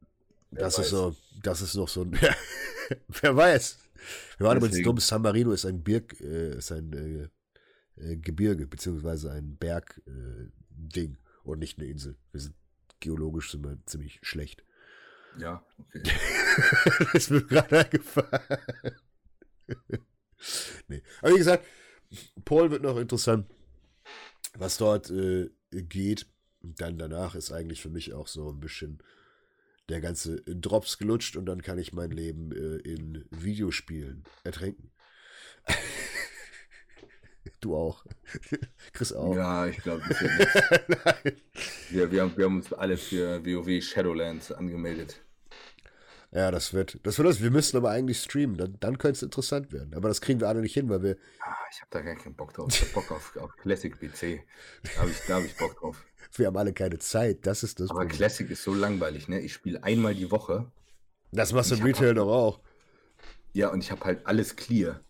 Das 0.50 0.78
ist 0.78 0.90
so, 0.90 1.14
das 1.42 1.62
ist 1.62 1.76
noch 1.76 1.88
so 1.88 2.02
ein, 2.02 2.18
wer 3.08 3.36
weiß. 3.36 3.78
Wir 4.38 4.46
waren 4.46 4.56
übrigens 4.56 4.82
dumm, 4.82 4.98
San 4.98 5.22
Marino 5.22 5.52
ist 5.52 5.64
ein 5.64 5.82
Birk, 5.82 6.20
äh, 6.20 6.56
ist 6.56 6.72
ein 6.72 6.92
äh, 6.92 7.28
äh, 8.02 8.16
Gebirge, 8.16 8.66
beziehungsweise 8.66 9.30
ein 9.30 9.56
Bergding 9.56 11.14
äh, 11.14 11.18
und 11.44 11.58
nicht 11.60 11.78
eine 11.78 11.86
Insel. 11.88 12.16
Wir 12.32 12.40
sind 12.40 12.54
geologisch 12.98 13.50
sind 13.50 13.64
wir 13.64 13.78
ziemlich 13.86 14.18
schlecht. 14.22 14.64
Ja, 15.38 15.64
okay. 15.78 16.02
das 16.98 17.14
ist 17.14 17.30
mir 17.30 17.42
gerade 17.42 17.78
eingefallen. 17.78 18.40
nee. 20.88 21.02
Aber 21.20 21.32
wie 21.32 21.38
gesagt, 21.38 21.64
Paul 22.44 22.70
wird 22.70 22.82
noch 22.82 22.96
interessant, 22.96 23.46
was 24.54 24.76
dort 24.78 25.10
äh, 25.10 25.50
geht. 25.70 26.26
Und 26.62 26.80
dann 26.80 26.98
danach 26.98 27.34
ist 27.34 27.52
eigentlich 27.52 27.80
für 27.80 27.88
mich 27.88 28.12
auch 28.12 28.28
so 28.28 28.50
ein 28.50 28.60
bisschen 28.60 29.02
der 29.88 30.00
ganze 30.00 30.42
Drops 30.42 30.98
gelutscht 30.98 31.36
und 31.36 31.46
dann 31.46 31.62
kann 31.62 31.78
ich 31.78 31.92
mein 31.92 32.10
Leben 32.10 32.52
äh, 32.52 32.76
in 32.88 33.24
Videospielen 33.30 34.24
ertränken. 34.44 34.90
du 37.60 37.74
auch. 37.74 38.04
Chris 38.92 39.12
auch. 39.12 39.34
Ja, 39.34 39.66
ich 39.66 39.78
glaube, 39.78 40.02
das 40.08 40.20
wird 40.20 41.24
nichts. 41.24 41.90
wir, 41.90 42.12
wir, 42.12 42.22
haben, 42.22 42.36
wir 42.36 42.44
haben 42.44 42.56
uns 42.56 42.72
alle 42.72 42.96
für 42.96 43.44
WoW 43.44 43.82
Shadowlands 43.82 44.52
angemeldet. 44.52 45.20
Ja, 46.32 46.52
das 46.52 46.72
wird, 46.72 47.00
das 47.02 47.18
wird 47.18 47.28
das. 47.28 47.42
Wir 47.42 47.50
müssen 47.50 47.76
aber 47.76 47.90
eigentlich 47.90 48.22
streamen, 48.22 48.56
dann, 48.56 48.76
dann 48.78 48.98
könnte 48.98 49.16
es 49.16 49.22
interessant 49.22 49.72
werden. 49.72 49.94
Aber 49.94 50.08
das 50.08 50.20
kriegen 50.20 50.40
wir 50.40 50.48
alle 50.48 50.60
nicht 50.60 50.74
hin, 50.74 50.88
weil 50.88 51.02
wir. 51.02 51.16
Ah, 51.40 51.56
ich 51.72 51.80
habe 51.80 51.88
da 51.90 52.00
gar 52.02 52.14
keinen 52.14 52.36
Bock 52.36 52.54
drauf. 52.54 52.68
Ich 52.70 52.80
habe 52.82 52.92
Bock 52.92 53.10
auf, 53.10 53.36
auf 53.36 53.56
Classic 53.56 53.92
PC. 53.92 54.44
Da 54.94 55.00
habe 55.00 55.10
ich, 55.10 55.28
hab 55.28 55.44
ich 55.44 55.56
Bock 55.56 55.76
drauf. 55.78 56.04
Wir 56.36 56.46
haben 56.46 56.56
alle 56.56 56.72
keine 56.72 57.00
Zeit, 57.00 57.44
das 57.44 57.64
ist 57.64 57.80
das 57.80 57.90
Aber 57.90 58.00
Problem. 58.00 58.16
Classic 58.16 58.48
ist 58.48 58.62
so 58.62 58.72
langweilig, 58.72 59.26
ne? 59.26 59.40
Ich 59.40 59.52
spiele 59.52 59.82
einmal 59.82 60.14
die 60.14 60.30
Woche. 60.30 60.70
Das 61.32 61.52
machst 61.52 61.72
du 61.72 61.74
im 61.74 61.82
Retail 61.82 62.14
doch 62.14 62.28
auch. 62.28 62.60
Ja, 63.52 63.70
und 63.70 63.82
ich 63.82 63.90
habe 63.90 64.04
halt 64.04 64.24
alles 64.26 64.54
clear. 64.54 65.00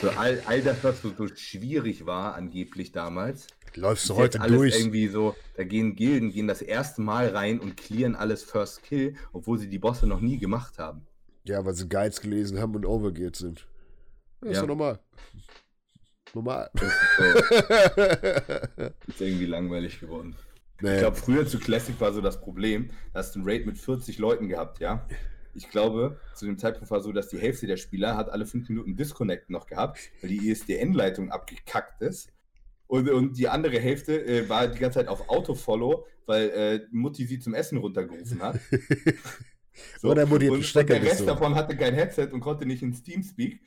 So 0.00 0.08
all, 0.10 0.40
all 0.46 0.62
das, 0.62 0.82
was 0.82 1.02
so, 1.02 1.12
so 1.14 1.28
schwierig 1.28 2.06
war, 2.06 2.34
angeblich 2.34 2.92
damals. 2.92 3.46
Läufst 3.76 4.08
du 4.08 4.16
heute 4.16 4.40
alles 4.40 4.56
durch? 4.56 4.78
irgendwie 4.78 5.08
so, 5.08 5.34
da 5.56 5.64
gehen 5.64 5.96
Gilden, 5.96 6.30
gehen 6.30 6.48
das 6.48 6.62
erste 6.62 7.00
Mal 7.00 7.28
rein 7.28 7.60
und 7.60 7.76
clearen 7.76 8.16
alles 8.16 8.42
First 8.42 8.82
Kill, 8.82 9.16
obwohl 9.32 9.58
sie 9.58 9.68
die 9.68 9.78
Bosse 9.78 10.06
noch 10.06 10.20
nie 10.20 10.38
gemacht 10.38 10.78
haben. 10.78 11.06
Ja, 11.44 11.64
weil 11.64 11.74
sie 11.74 11.88
Guides 11.88 12.20
gelesen 12.20 12.60
haben 12.60 12.74
und 12.74 12.84
overgeht 12.84 13.36
sind. 13.36 13.66
Das 14.40 14.48
ja. 14.48 14.52
ist 14.52 14.60
doch 14.62 14.68
normal. 14.68 14.98
Normal. 16.34 16.70
Ist, 16.74 16.82
ist 19.06 19.20
irgendwie 19.20 19.46
langweilig 19.46 20.00
geworden. 20.00 20.36
Nee. 20.80 20.94
Ich 20.94 21.00
glaube, 21.00 21.16
früher 21.16 21.46
zu 21.46 21.58
Classic 21.58 22.00
war 22.00 22.12
so 22.12 22.20
das 22.20 22.40
Problem, 22.40 22.90
da 23.12 23.20
hast 23.20 23.34
du 23.34 23.40
einen 23.40 23.48
Raid 23.48 23.66
mit 23.66 23.78
40 23.78 24.18
Leuten 24.18 24.48
gehabt, 24.48 24.78
ja. 24.78 25.06
Ich 25.54 25.70
glaube, 25.70 26.20
zu 26.34 26.46
dem 26.46 26.56
Zeitpunkt 26.56 26.88
war 26.90 27.00
so, 27.00 27.10
dass 27.10 27.28
die 27.28 27.38
Hälfte 27.38 27.66
der 27.66 27.78
Spieler 27.78 28.16
hat 28.16 28.30
alle 28.30 28.46
fünf 28.46 28.68
Minuten 28.68 28.94
Disconnect 28.94 29.50
noch 29.50 29.66
gehabt, 29.66 29.98
weil 30.20 30.30
die 30.30 30.48
ISDN-Leitung 30.48 31.32
abgekackt 31.32 32.00
ist. 32.02 32.32
Und, 32.88 33.08
und 33.10 33.38
die 33.38 33.48
andere 33.48 33.78
Hälfte 33.78 34.24
äh, 34.24 34.48
war 34.48 34.66
die 34.66 34.78
ganze 34.78 34.98
Zeit 34.98 35.08
auf 35.08 35.28
Autofollow, 35.28 36.06
weil 36.26 36.48
äh, 36.50 36.80
Mutti 36.90 37.26
sie 37.26 37.38
zum 37.38 37.54
Essen 37.54 37.78
runtergerufen 37.78 38.42
hat. 38.42 38.58
so. 40.00 40.08
Oder 40.10 40.26
Mutti 40.26 40.48
und, 40.48 40.74
und 40.74 40.88
der 40.88 41.02
Rest 41.02 41.18
so. 41.18 41.26
davon 41.26 41.54
hatte 41.54 41.76
kein 41.76 41.94
Headset 41.94 42.30
und 42.32 42.40
konnte 42.40 42.64
nicht 42.64 42.82
ins 42.82 43.02
Teamspeak. 43.02 43.60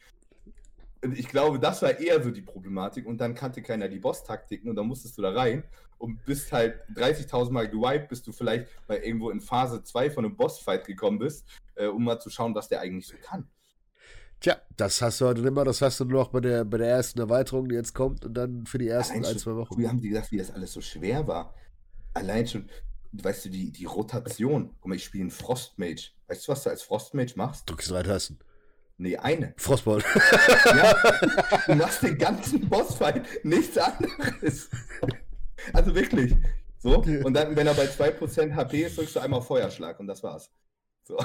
Und 1.03 1.17
ich 1.17 1.27
glaube, 1.27 1.59
das 1.59 1.83
war 1.83 1.99
eher 1.99 2.21
so 2.21 2.31
die 2.31 2.41
Problematik. 2.41 3.05
Und 3.05 3.19
dann 3.19 3.35
kannte 3.35 3.61
keiner 3.61 3.87
die 3.87 3.99
Boss-Taktiken 3.99 4.69
und 4.69 4.75
dann 4.75 4.87
musstest 4.87 5.17
du 5.19 5.21
da 5.21 5.31
rein 5.31 5.63
und 5.99 6.25
bist 6.25 6.51
halt 6.51 6.81
30.000 6.95 7.51
Mal 7.51 7.69
gewiped, 7.69 8.09
bis 8.09 8.23
du 8.23 8.31
vielleicht 8.31 8.67
bei 8.87 9.03
irgendwo 9.03 9.29
in 9.29 9.39
Phase 9.39 9.83
2 9.83 10.09
von 10.09 10.25
einem 10.25 10.35
Boss-Fight 10.35 10.85
gekommen 10.85 11.19
bist, 11.19 11.45
äh, 11.75 11.85
um 11.85 12.03
mal 12.03 12.19
zu 12.19 12.31
schauen, 12.31 12.55
was 12.55 12.69
der 12.69 12.81
eigentlich 12.81 13.07
so 13.07 13.15
kann. 13.21 13.47
Tja, 14.41 14.59
das 14.75 15.03
hast 15.03 15.21
du 15.21 15.27
heute 15.27 15.41
immer, 15.41 15.63
das 15.63 15.83
hast 15.83 15.99
du 15.99 16.05
nur 16.05 16.23
noch 16.23 16.29
bei 16.29 16.39
der, 16.39 16.65
bei 16.65 16.79
der 16.79 16.87
ersten 16.87 17.19
Erweiterung, 17.19 17.69
die 17.69 17.75
jetzt 17.75 17.93
kommt 17.93 18.25
und 18.25 18.33
dann 18.33 18.65
für 18.65 18.79
die 18.79 18.87
ersten 18.87 19.19
Allein 19.19 19.33
ein, 19.33 19.37
zwei 19.37 19.55
Wochen. 19.55 19.75
Früher 19.75 19.87
haben 19.87 19.99
sie 19.99 20.09
gesagt, 20.09 20.31
wie 20.31 20.37
das 20.37 20.49
alles 20.49 20.73
so 20.73 20.81
schwer 20.81 21.27
war. 21.27 21.53
Allein 22.15 22.47
schon, 22.47 22.67
weißt 23.11 23.45
du, 23.45 23.49
die, 23.49 23.71
die 23.71 23.85
Rotation. 23.85 24.71
Guck 24.81 24.89
mal, 24.89 24.95
ich 24.95 25.03
spiele 25.03 25.21
einen 25.21 25.31
Frostmage. 25.31 26.13
Weißt 26.27 26.47
du, 26.47 26.51
was 26.53 26.63
du 26.63 26.71
als 26.71 26.81
Frostmage 26.81 27.33
machst? 27.35 27.69
Drückst 27.69 27.91
drei 27.91 28.01
Tasten. 28.01 28.39
Nee, 28.97 29.15
eine. 29.17 29.53
Frostball. 29.57 30.03
Ja, 30.65 30.95
du 31.67 31.75
machst 31.75 32.01
den 32.01 32.17
ganzen 32.17 32.67
Bossfight 32.67 33.45
nichts 33.45 33.77
anderes. 33.77 34.69
Also 35.71 35.93
wirklich. 35.93 36.35
So. 36.79 36.97
Und 36.97 37.33
dann, 37.35 37.55
wenn 37.55 37.67
er 37.67 37.75
bei 37.75 37.85
2% 37.85 38.55
HP 38.55 38.85
ist, 38.85 38.97
drückst 38.97 39.17
du 39.17 39.19
einmal 39.19 39.43
Feuerschlag 39.43 39.99
und 39.99 40.07
das 40.07 40.23
war's. 40.23 40.49
So. 41.03 41.19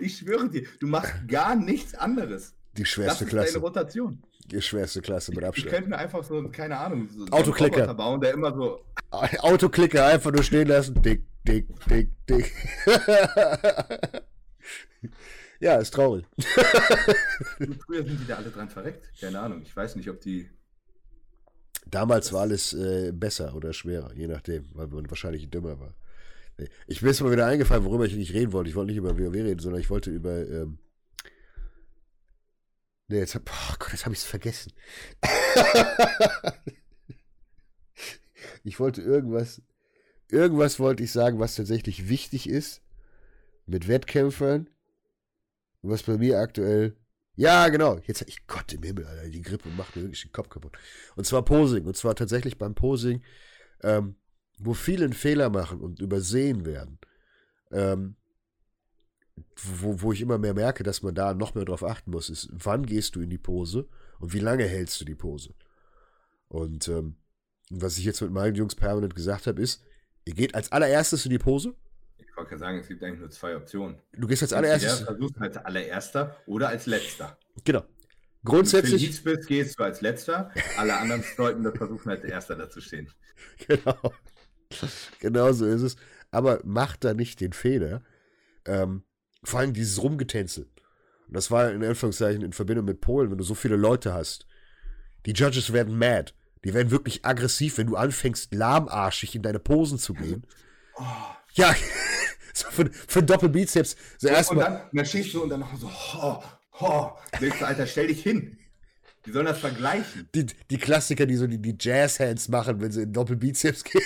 Ich 0.00 0.18
schwöre 0.18 0.48
dir, 0.48 0.66
du 0.80 0.86
machst 0.86 1.12
gar 1.28 1.54
nichts 1.56 1.94
anderes. 1.94 2.54
Die 2.76 2.84
schwerste 2.84 3.12
das 3.12 3.22
ist 3.22 3.28
Klasse. 3.28 3.52
Deine 3.54 3.64
Rotation. 3.64 4.22
Die 4.46 4.60
schwerste 4.60 5.00
Klasse 5.00 5.32
mit 5.32 5.44
Abstand. 5.44 5.66
Ich, 5.66 5.72
könnte 5.72 5.90
mir 5.90 5.98
einfach 5.98 6.22
so, 6.22 6.46
keine 6.50 6.76
Ahnung, 6.78 7.08
so 7.10 7.26
Autoklicker 7.30 7.94
bauen, 7.94 8.20
der 8.20 8.32
immer 8.32 8.54
so. 8.54 8.84
Autoklicker 9.10 10.06
einfach 10.06 10.32
nur 10.32 10.42
stehen 10.42 10.68
lassen. 10.68 11.00
Dick, 11.00 11.24
dick, 11.46 11.66
dick, 11.88 12.10
dick. 12.28 12.52
Ja, 15.60 15.76
ist 15.76 15.94
traurig. 15.94 16.26
Früher 17.86 18.04
sind 18.04 18.20
die 18.20 18.26
da 18.26 18.36
alle 18.36 18.50
dran 18.50 18.68
verreckt. 18.68 19.10
Keine 19.18 19.40
Ahnung. 19.40 19.62
Ich 19.62 19.74
weiß 19.74 19.96
nicht, 19.96 20.10
ob 20.10 20.20
die. 20.20 20.50
Damals 21.86 22.34
war 22.34 22.42
alles 22.42 22.74
äh, 22.74 23.12
besser 23.12 23.54
oder 23.54 23.72
schwerer, 23.72 24.12
je 24.14 24.26
nachdem, 24.26 24.68
weil 24.74 24.88
man 24.88 25.08
wahrscheinlich 25.08 25.48
dümmer 25.48 25.80
war. 25.80 25.94
Ich 26.86 27.00
bin 27.00 27.08
jetzt 27.08 27.20
mal 27.20 27.32
wieder 27.32 27.46
eingefallen, 27.46 27.84
worüber 27.84 28.04
ich 28.04 28.14
nicht 28.14 28.32
reden 28.32 28.52
wollte. 28.52 28.70
Ich 28.70 28.76
wollte 28.76 28.92
nicht 28.92 28.98
über 28.98 29.18
WoW 29.18 29.32
reden, 29.32 29.58
sondern 29.58 29.80
ich 29.80 29.90
wollte 29.90 30.10
über. 30.10 30.46
Ähm 30.48 30.78
nee, 33.08 33.18
jetzt 33.18 33.34
hab, 33.34 33.50
oh 33.50 33.74
Gott, 33.78 33.92
jetzt 33.92 34.04
habe 34.04 34.14
ich 34.14 34.20
es 34.20 34.26
vergessen. 34.26 34.72
ich 38.64 38.78
wollte 38.78 39.02
irgendwas. 39.02 39.62
Irgendwas 40.30 40.80
wollte 40.80 41.02
ich 41.02 41.12
sagen, 41.12 41.38
was 41.38 41.54
tatsächlich 41.54 42.08
wichtig 42.08 42.48
ist 42.48 42.82
mit 43.66 43.88
Wettkämpfern 43.88 44.68
was 45.84 46.02
bei 46.02 46.16
mir 46.16 46.38
aktuell. 46.38 46.96
Ja, 47.36 47.68
genau. 47.68 47.98
Jetzt, 48.06 48.22
ich 48.22 48.46
Gott 48.46 48.72
im 48.72 48.82
Himmel, 48.82 49.06
Alter, 49.06 49.28
die 49.28 49.42
Grippe 49.42 49.68
macht 49.70 49.96
mir 49.96 50.02
wirklich 50.02 50.22
den 50.22 50.32
Kopf 50.32 50.48
kaputt. 50.48 50.76
Und 51.16 51.26
zwar 51.26 51.44
Posing. 51.44 51.84
Und 51.84 51.96
zwar 51.96 52.14
tatsächlich 52.14 52.58
beim 52.58 52.74
Posing, 52.74 53.22
ähm, 53.82 54.16
wo 54.64 54.74
viele 54.74 55.04
einen 55.04 55.12
Fehler 55.12 55.50
machen 55.50 55.80
und 55.80 56.00
übersehen 56.00 56.64
werden. 56.64 56.98
Ähm, 57.70 58.16
wo, 59.56 60.00
wo 60.00 60.12
ich 60.12 60.20
immer 60.20 60.38
mehr 60.38 60.54
merke, 60.54 60.84
dass 60.84 61.02
man 61.02 61.14
da 61.14 61.34
noch 61.34 61.54
mehr 61.54 61.64
drauf 61.64 61.82
achten 61.82 62.10
muss, 62.10 62.30
ist, 62.30 62.48
wann 62.52 62.86
gehst 62.86 63.16
du 63.16 63.20
in 63.20 63.30
die 63.30 63.38
Pose 63.38 63.88
und 64.20 64.32
wie 64.32 64.38
lange 64.38 64.64
hältst 64.64 65.00
du 65.00 65.04
die 65.04 65.14
Pose? 65.14 65.54
Und 66.48 66.86
ähm, 66.88 67.16
was 67.70 67.98
ich 67.98 68.04
jetzt 68.04 68.20
mit 68.20 68.30
meinen 68.30 68.54
Jungs 68.54 68.74
permanent 68.74 69.14
gesagt 69.16 69.46
habe, 69.46 69.60
ist, 69.60 69.82
ihr 70.24 70.34
geht 70.34 70.54
als 70.54 70.70
allererstes 70.70 71.24
in 71.24 71.30
die 71.30 71.38
Pose 71.38 71.74
ich 72.34 72.38
wollte 72.38 72.58
sagen, 72.58 72.78
es 72.80 72.88
gibt 72.88 73.00
eigentlich 73.04 73.20
nur 73.20 73.30
zwei 73.30 73.54
Optionen. 73.54 73.96
Du 74.12 74.26
gehst 74.26 74.42
als 74.42 74.52
allererstes. 74.52 74.98
Du 74.98 75.04
versuchst 75.04 75.40
als 75.40 75.56
allererster 75.56 76.36
oder 76.46 76.68
als 76.68 76.86
letzter. 76.86 77.38
Genau. 77.62 77.84
Grundsätzlich. 78.44 79.02
Wenn 79.24 79.32
du 79.32 79.36
bist, 79.36 79.48
gehst 79.48 79.78
du 79.78 79.84
als 79.84 80.00
letzter. 80.00 80.50
Alle 80.76 80.96
anderen 80.96 81.22
sollten 81.36 81.62
das 81.62 81.76
versuchen, 81.76 82.10
als 82.10 82.24
erster 82.24 82.56
dazu 82.56 82.80
stehen. 82.80 83.08
Genau. 83.68 84.12
Genau 85.20 85.52
so 85.52 85.66
ist 85.66 85.82
es. 85.82 85.96
Aber 86.30 86.60
mach 86.64 86.96
da 86.96 87.14
nicht 87.14 87.40
den 87.40 87.52
Fehler. 87.52 88.02
Ähm, 88.66 89.04
vor 89.42 89.60
allem 89.60 89.72
dieses 89.72 90.02
Rumgetänzel. 90.02 90.70
Und 91.28 91.34
das 91.34 91.50
war 91.50 91.70
in 91.70 91.84
Anführungszeichen 91.84 92.42
in 92.42 92.52
Verbindung 92.52 92.86
mit 92.86 93.00
Polen, 93.00 93.30
wenn 93.30 93.38
du 93.38 93.44
so 93.44 93.54
viele 93.54 93.76
Leute 93.76 94.12
hast. 94.12 94.46
Die 95.26 95.32
Judges 95.32 95.72
werden 95.72 95.98
mad. 95.98 96.32
Die 96.64 96.72
werden 96.72 96.90
wirklich 96.90 97.24
aggressiv, 97.24 97.78
wenn 97.78 97.86
du 97.86 97.96
anfängst, 97.96 98.54
lahmarschig 98.54 99.34
in 99.34 99.42
deine 99.42 99.58
Posen 99.58 99.98
zu 99.98 100.14
gehen. 100.14 100.46
Oh. 100.96 101.02
Ja, 101.52 101.74
so 102.54 102.68
für, 102.70 102.90
für 102.90 103.22
Doppelbizeps. 103.22 103.96
So 104.18 104.28
und, 104.28 104.48
und 104.50 104.58
dann, 104.58 104.82
dann 104.92 105.06
stehst 105.06 105.34
du 105.34 105.42
und 105.42 105.50
dann 105.50 105.60
noch 105.60 105.76
so, 105.76 105.90
ho, 105.90 106.42
ho. 106.80 107.18
Denkst 107.40 107.58
du, 107.58 107.66
Alter, 107.66 107.86
stell 107.86 108.06
dich 108.06 108.22
hin. 108.22 108.58
Die 109.26 109.32
sollen 109.32 109.46
das 109.46 109.58
vergleichen. 109.58 110.28
Die, 110.34 110.46
die 110.70 110.78
Klassiker, 110.78 111.26
die 111.26 111.36
so 111.36 111.46
die, 111.46 111.58
die 111.58 111.76
Jazz-Hands 111.78 112.48
machen, 112.48 112.80
wenn 112.80 112.90
sie 112.90 113.02
in 113.02 113.12
Doppelbizeps 113.12 113.84
gehen. 113.84 114.02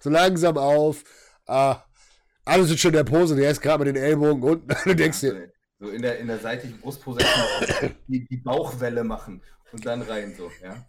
so 0.00 0.10
langsam 0.10 0.56
auf. 0.56 1.02
Ah, 1.46 1.82
alle 2.44 2.64
sind 2.64 2.78
schon 2.78 2.90
in 2.90 2.96
der 2.96 3.04
Pose, 3.04 3.36
der 3.36 3.50
ist 3.50 3.60
gerade 3.60 3.84
mit 3.84 3.96
den 3.96 4.02
Ellbogen 4.02 4.42
unten. 4.42 4.74
Du 4.84 4.94
denkst 4.94 5.20
dir. 5.20 5.52
So 5.78 5.88
in 5.88 6.02
der, 6.02 6.18
in 6.20 6.28
der 6.28 6.38
seitlichen 6.38 6.78
Brustpose 6.78 7.24
die, 8.06 8.24
die 8.24 8.36
Bauchwelle 8.36 9.02
machen 9.02 9.42
und 9.72 9.84
dann 9.84 10.02
rein 10.02 10.32
so, 10.36 10.48
ja. 10.62 10.86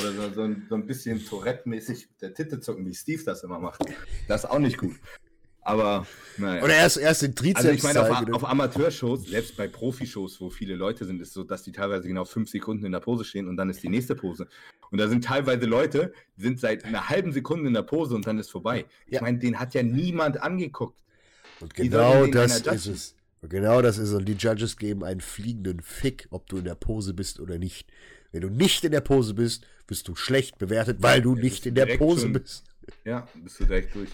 Oder 0.00 0.12
so, 0.12 0.32
so, 0.32 0.42
ein, 0.42 0.66
so 0.68 0.76
ein 0.76 0.86
bisschen 0.86 1.22
Tourette-mäßig 1.22 2.16
der 2.20 2.32
Titte 2.32 2.60
zucken, 2.60 2.86
wie 2.86 2.94
Steve 2.94 3.22
das 3.24 3.44
immer 3.44 3.58
macht. 3.58 3.84
Das 4.28 4.44
ist 4.44 4.50
auch 4.50 4.58
nicht 4.58 4.78
gut. 4.78 4.94
Aber 5.64 6.06
naja. 6.38 6.62
Oder 6.62 6.74
erst, 6.74 6.96
erst 6.96 7.22
den 7.22 7.34
Trizeps. 7.36 7.64
Also 7.64 7.70
ich 7.70 7.82
meine, 7.82 8.02
auf, 8.02 8.32
auf 8.32 8.44
Amateurshows, 8.44 9.28
selbst 9.28 9.56
bei 9.56 9.68
Profishows, 9.68 10.40
wo 10.40 10.50
viele 10.50 10.74
Leute 10.74 11.04
sind, 11.04 11.20
ist 11.22 11.28
es 11.28 11.34
so, 11.34 11.44
dass 11.44 11.62
die 11.62 11.70
teilweise 11.70 12.08
genau 12.08 12.24
fünf 12.24 12.50
Sekunden 12.50 12.84
in 12.84 12.92
der 12.92 13.00
Pose 13.00 13.24
stehen 13.24 13.48
und 13.48 13.56
dann 13.56 13.70
ist 13.70 13.82
die 13.82 13.88
nächste 13.88 14.16
Pose. 14.16 14.48
Und 14.90 14.98
da 14.98 15.08
sind 15.08 15.24
teilweise 15.24 15.66
Leute, 15.66 16.12
die 16.36 16.42
sind 16.42 16.58
seit 16.58 16.84
einer 16.84 17.08
halben 17.08 17.32
Sekunde 17.32 17.68
in 17.68 17.74
der 17.74 17.82
Pose 17.82 18.14
und 18.14 18.26
dann 18.26 18.38
ist 18.38 18.50
vorbei. 18.50 18.86
Ich 19.06 19.20
meine, 19.20 19.38
den 19.38 19.58
hat 19.60 19.72
ja 19.74 19.82
niemand 19.82 20.42
angeguckt. 20.42 20.98
Und 21.60 21.74
genau 21.74 22.26
das 22.26 22.60
ist 22.60 22.86
es. 22.86 23.14
Genau 23.42 23.82
das 23.82 23.98
ist 23.98 24.10
es. 24.10 24.14
Und 24.14 24.26
die 24.26 24.34
Judges 24.34 24.76
geben 24.76 25.04
einen 25.04 25.20
fliegenden 25.20 25.80
Fick, 25.80 26.26
ob 26.30 26.48
du 26.48 26.58
in 26.58 26.64
der 26.64 26.74
Pose 26.74 27.14
bist 27.14 27.40
oder 27.40 27.58
nicht. 27.58 27.88
Wenn 28.32 28.40
du 28.40 28.48
nicht 28.48 28.84
in 28.84 28.92
der 28.92 29.00
Pose 29.00 29.34
bist, 29.34 29.66
bist 29.86 30.08
du 30.08 30.14
schlecht 30.16 30.58
bewertet, 30.58 30.98
weil 31.00 31.22
du 31.22 31.36
ja, 31.36 31.42
nicht 31.42 31.66
in 31.66 31.74
der 31.74 31.96
Pose 31.96 32.22
schon, 32.22 32.32
bist. 32.32 32.64
Ja, 33.04 33.28
bist 33.34 33.60
du 33.60 33.64
direkt 33.64 33.94
durch. 33.94 34.08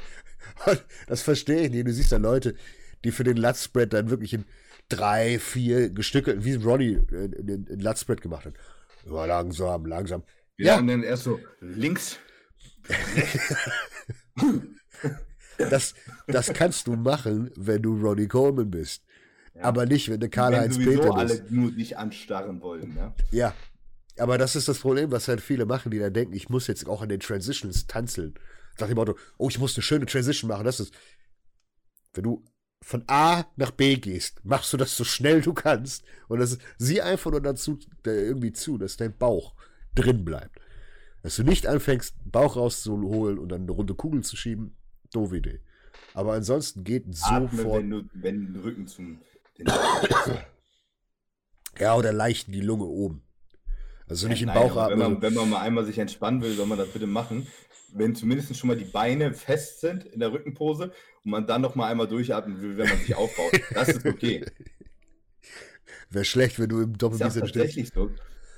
Das 1.06 1.22
verstehe 1.22 1.62
ich 1.62 1.70
nicht. 1.70 1.86
Du 1.86 1.92
siehst 1.92 2.12
da 2.12 2.16
Leute, 2.16 2.54
die 3.04 3.12
für 3.12 3.24
den 3.24 3.36
Lutspread 3.36 3.92
dann 3.92 4.10
wirklich 4.10 4.34
in 4.34 4.44
drei, 4.88 5.38
vier 5.38 5.90
gestückelten, 5.90 6.44
wie 6.44 6.54
Ronnie 6.54 7.00
in, 7.10 7.66
in 7.68 7.80
Lutspread 7.80 8.20
gemacht 8.20 8.46
hat. 8.46 8.54
Immer 9.04 9.26
langsam, 9.26 9.86
langsam. 9.86 10.22
Ja, 10.56 10.74
ja. 10.74 10.78
und 10.78 10.88
dann 10.88 11.02
erst 11.02 11.24
so 11.24 11.40
links. 11.60 12.18
das, 15.58 15.94
das 16.26 16.52
kannst 16.52 16.86
du 16.86 16.96
machen, 16.96 17.50
wenn 17.56 17.82
du 17.82 18.00
Ronnie 18.00 18.28
Coleman 18.28 18.70
bist. 18.70 19.04
Ja. 19.54 19.64
Aber 19.64 19.86
nicht, 19.86 20.08
wenn 20.08 20.20
du 20.20 20.28
Karl-Heinz 20.28 20.78
Peter 20.78 21.12
bist. 21.12 21.16
alle 21.16 21.44
nur 21.50 21.72
dich 21.72 21.96
anstarren 21.96 22.60
wollen. 22.60 22.96
Ja? 22.96 23.14
ja, 23.30 23.54
aber 24.18 24.38
das 24.38 24.56
ist 24.56 24.68
das 24.68 24.78
Problem, 24.78 25.10
was 25.10 25.28
halt 25.28 25.40
viele 25.40 25.66
machen, 25.66 25.90
die 25.90 25.98
dann 25.98 26.12
denken, 26.12 26.34
ich 26.34 26.48
muss 26.48 26.66
jetzt 26.66 26.88
auch 26.88 27.02
an 27.02 27.08
den 27.08 27.20
Transitions 27.20 27.86
tanzeln. 27.86 28.34
Nach 28.80 28.86
dem 28.86 28.96
Motto, 28.96 29.16
oh, 29.38 29.48
ich 29.48 29.58
muss 29.58 29.76
eine 29.76 29.82
schöne 29.82 30.06
Transition 30.06 30.48
machen. 30.48 30.64
Das 30.64 30.80
ist, 30.80 30.94
wenn 32.14 32.24
du 32.24 32.44
von 32.80 33.04
A 33.08 33.44
nach 33.56 33.72
B 33.72 33.96
gehst, 33.96 34.44
machst 34.44 34.72
du 34.72 34.76
das 34.76 34.96
so 34.96 35.04
schnell 35.04 35.40
du 35.40 35.52
kannst. 35.52 36.04
Und 36.28 36.38
das 36.38 36.52
ist, 36.52 36.62
sieh 36.78 37.00
einfach 37.00 37.30
nur 37.30 37.40
dazu, 37.40 37.78
irgendwie 38.04 38.52
zu, 38.52 38.78
dass 38.78 38.96
dein 38.96 39.16
Bauch 39.16 39.54
drin 39.94 40.24
bleibt. 40.24 40.60
Dass 41.22 41.36
du 41.36 41.42
nicht 41.42 41.66
anfängst, 41.66 42.14
Bauch 42.24 42.56
rauszuholen 42.56 43.38
und 43.38 43.48
dann 43.48 43.62
eine 43.62 43.72
runde 43.72 43.94
Kugel 43.94 44.22
zu 44.22 44.36
schieben, 44.36 44.76
doofe 45.12 45.38
Idee. 45.38 45.60
Aber 46.14 46.34
ansonsten 46.34 46.84
geht 46.84 47.04
Atme, 47.22 47.48
sofort. 47.50 47.82
Wenn 47.82 47.90
du, 47.90 48.04
wenn 48.14 48.52
den 48.52 48.62
Rücken 48.62 48.86
zum. 48.86 49.20
Ja, 51.78 51.94
oder 51.96 52.12
leicht 52.12 52.46
in 52.46 52.52
die 52.52 52.60
Lunge 52.60 52.84
oben. 52.84 53.22
Also 54.06 54.26
ja, 54.26 54.32
nicht 54.32 54.42
im 54.42 54.48
Bauch 54.48 54.76
atmen. 54.76 54.98
Wenn 54.98 55.12
man, 55.12 55.22
wenn 55.22 55.34
man 55.34 55.50
mal 55.50 55.60
einmal 55.60 55.84
sich 55.84 55.98
entspannen 55.98 56.40
will, 56.42 56.54
soll 56.54 56.66
man 56.66 56.78
das 56.78 56.88
bitte 56.88 57.06
machen 57.06 57.46
wenn 57.94 58.14
zumindest 58.14 58.56
schon 58.56 58.68
mal 58.68 58.76
die 58.76 58.84
Beine 58.84 59.32
fest 59.32 59.80
sind 59.80 60.04
in 60.04 60.20
der 60.20 60.32
Rückenpose 60.32 60.92
und 61.24 61.30
man 61.30 61.46
dann 61.46 61.62
noch 61.62 61.74
mal 61.74 61.90
einmal 61.90 62.08
durchatmen 62.08 62.60
will, 62.60 62.76
wenn 62.76 62.88
man 62.88 62.98
sich 62.98 63.14
aufbaut. 63.14 63.60
Das 63.72 63.88
ist 63.88 64.06
okay. 64.06 64.44
Wäre 66.10 66.24
schlecht, 66.24 66.58
wenn 66.58 66.68
du 66.68 66.80
im 66.80 66.96
Doppelbizeps 66.96 67.48
stehst. 67.50 67.54
tatsächlich 67.54 67.90
so. 67.94 68.10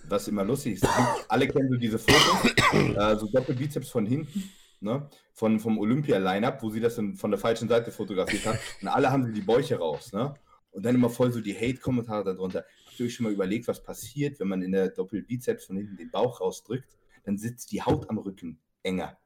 Was 0.08 0.28
immer 0.28 0.44
lustig 0.44 0.74
ist. 0.74 0.86
Alle 1.28 1.46
kennen 1.48 1.68
so 1.68 1.76
diese 1.76 1.98
Fotos, 1.98 2.52
äh, 2.72 3.16
so 3.18 3.26
Doppelbizeps 3.26 3.90
von 3.90 4.06
hinten, 4.06 4.50
ne? 4.80 5.08
Von, 5.34 5.60
vom 5.60 5.78
Olympia-Line-Up, 5.78 6.62
wo 6.62 6.70
sie 6.70 6.80
das 6.80 6.96
dann 6.96 7.14
von 7.14 7.30
der 7.30 7.38
falschen 7.38 7.68
Seite 7.68 7.90
fotografiert 7.90 8.46
hat. 8.46 8.58
Und 8.80 8.88
alle 8.88 9.10
haben 9.10 9.32
die 9.32 9.40
Bäuche 9.40 9.76
raus, 9.76 10.12
ne? 10.12 10.34
Und 10.70 10.84
dann 10.84 10.94
immer 10.94 11.10
voll 11.10 11.32
so 11.32 11.40
die 11.40 11.54
Hate-Kommentare 11.54 12.24
darunter. 12.24 12.64
Habt 12.86 13.00
ihr 13.00 13.06
euch 13.06 13.14
schon 13.14 13.24
mal 13.24 13.32
überlegt, 13.32 13.68
was 13.68 13.82
passiert, 13.82 14.40
wenn 14.40 14.48
man 14.48 14.62
in 14.62 14.72
der 14.72 14.88
Doppelbizeps 14.88 15.66
von 15.66 15.76
hinten 15.76 15.96
den 15.96 16.10
Bauch 16.10 16.40
rausdrückt? 16.40 16.96
Dann 17.24 17.36
sitzt 17.36 17.72
die 17.72 17.82
Haut 17.82 18.08
am 18.08 18.18
Rücken 18.18 18.58
enger. 18.82 19.16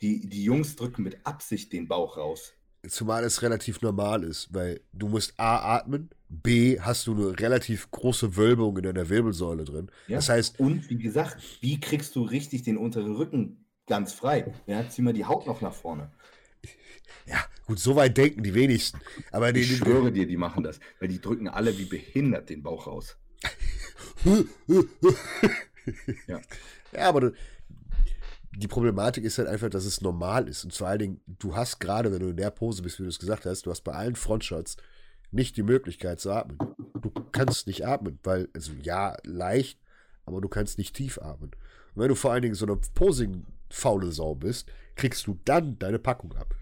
Die, 0.00 0.28
die 0.28 0.44
Jungs 0.44 0.76
drücken 0.76 1.02
mit 1.02 1.24
Absicht 1.24 1.72
den 1.72 1.86
Bauch 1.88 2.16
raus. 2.16 2.54
Zumal 2.88 3.22
es 3.22 3.42
relativ 3.42 3.80
normal 3.80 4.24
ist, 4.24 4.52
weil 4.52 4.80
du 4.92 5.08
musst 5.08 5.38
A 5.38 5.76
atmen, 5.76 6.10
B 6.28 6.80
hast 6.80 7.06
du 7.06 7.12
eine 7.12 7.38
relativ 7.38 7.88
große 7.92 8.36
Wölbung 8.36 8.76
in 8.78 8.82
deiner 8.82 9.08
Wirbelsäule 9.08 9.64
drin. 9.64 9.90
Ja. 10.08 10.16
Das 10.16 10.28
heißt. 10.28 10.58
Und 10.58 10.90
wie 10.90 10.98
gesagt, 10.98 11.36
wie 11.60 11.78
kriegst 11.78 12.16
du 12.16 12.22
richtig 12.22 12.64
den 12.64 12.76
unteren 12.76 13.14
Rücken 13.14 13.66
ganz 13.86 14.12
frei? 14.12 14.52
Ja, 14.66 14.88
zieh 14.88 15.02
mal 15.02 15.12
die 15.12 15.26
Haut 15.26 15.46
noch 15.46 15.60
nach 15.60 15.74
vorne. 15.74 16.10
Ja, 17.26 17.44
gut, 17.66 17.78
so 17.78 17.94
weit 17.94 18.16
denken 18.16 18.42
die 18.42 18.54
wenigsten. 18.54 18.98
Aber 19.30 19.54
ich 19.54 19.68
die, 19.68 19.76
schwöre 19.76 20.10
dir, 20.10 20.26
die 20.26 20.36
machen 20.36 20.64
das, 20.64 20.80
weil 20.98 21.08
die 21.08 21.20
drücken 21.20 21.48
alle 21.48 21.78
wie 21.78 21.84
behindert 21.84 22.48
den 22.48 22.62
Bauch 22.62 22.86
raus. 22.88 23.16
ja. 26.26 26.40
ja, 26.92 27.08
aber 27.08 27.20
du, 27.20 27.32
die 28.54 28.68
Problematik 28.68 29.24
ist 29.24 29.38
halt 29.38 29.48
einfach, 29.48 29.70
dass 29.70 29.84
es 29.84 30.00
normal 30.00 30.48
ist. 30.48 30.64
Und 30.64 30.74
vor 30.74 30.88
allen 30.88 30.98
Dingen, 30.98 31.20
du 31.26 31.56
hast 31.56 31.78
gerade, 31.78 32.12
wenn 32.12 32.20
du 32.20 32.28
in 32.28 32.36
der 32.36 32.50
Pose 32.50 32.82
bist, 32.82 32.98
wie 32.98 33.04
du 33.04 33.08
es 33.08 33.18
gesagt 33.18 33.46
hast, 33.46 33.66
du 33.66 33.70
hast 33.70 33.82
bei 33.82 33.92
allen 33.92 34.16
Frontshots 34.16 34.76
nicht 35.30 35.56
die 35.56 35.62
Möglichkeit 35.62 36.20
zu 36.20 36.30
atmen. 36.30 36.58
Du 37.00 37.10
kannst 37.32 37.66
nicht 37.66 37.86
atmen, 37.86 38.18
weil, 38.22 38.48
also 38.54 38.72
ja, 38.82 39.16
leicht, 39.24 39.78
aber 40.26 40.40
du 40.40 40.48
kannst 40.48 40.76
nicht 40.76 40.94
tief 40.94 41.18
atmen. 41.18 41.50
Und 41.94 42.02
wenn 42.02 42.08
du 42.08 42.14
vor 42.14 42.32
allen 42.32 42.42
Dingen 42.42 42.54
so 42.54 42.66
eine 42.66 42.76
Posing-faule 42.76 44.12
Sau 44.12 44.34
bist, 44.34 44.70
kriegst 44.96 45.26
du 45.26 45.38
dann 45.44 45.78
deine 45.78 45.98
Packung 45.98 46.34
ab. 46.36 46.54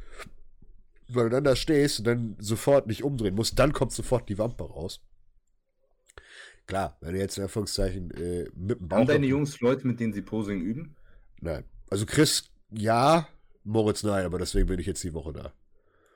Weil 1.09 1.25
du 1.25 1.31
dann 1.31 1.45
da 1.45 1.57
stehst 1.57 1.99
und 1.99 2.07
dann 2.07 2.37
sofort 2.39 2.87
nicht 2.87 3.03
umdrehen 3.03 3.35
musst, 3.35 3.59
dann 3.59 3.73
kommt 3.73 3.91
sofort 3.91 4.29
die 4.29 4.39
Wampe 4.39 4.63
raus. 4.63 5.01
Klar, 6.69 6.97
wenn 7.01 7.15
du 7.15 7.19
jetzt 7.19 7.37
in 7.37 7.43
Anführungszeichen 7.43 8.13
äh, 8.13 8.49
mit 8.55 8.79
dem 8.79 8.89
Bauch. 8.89 8.99
Haben 8.99 9.07
deine 9.09 9.27
Jungs 9.27 9.61
Leute, 9.61 9.89
mit 9.89 9.99
denen 9.99 10.13
sie 10.13 10.23
Posing 10.23 10.61
üben? 10.61 10.95
Nein. 11.41 11.65
Also 11.91 12.07
Chris, 12.07 12.45
ja, 12.71 13.27
Moritz 13.65 14.05
nein, 14.05 14.25
aber 14.25 14.39
deswegen 14.39 14.69
bin 14.69 14.79
ich 14.79 14.87
jetzt 14.87 15.03
die 15.03 15.13
Woche 15.13 15.33
da. 15.33 15.53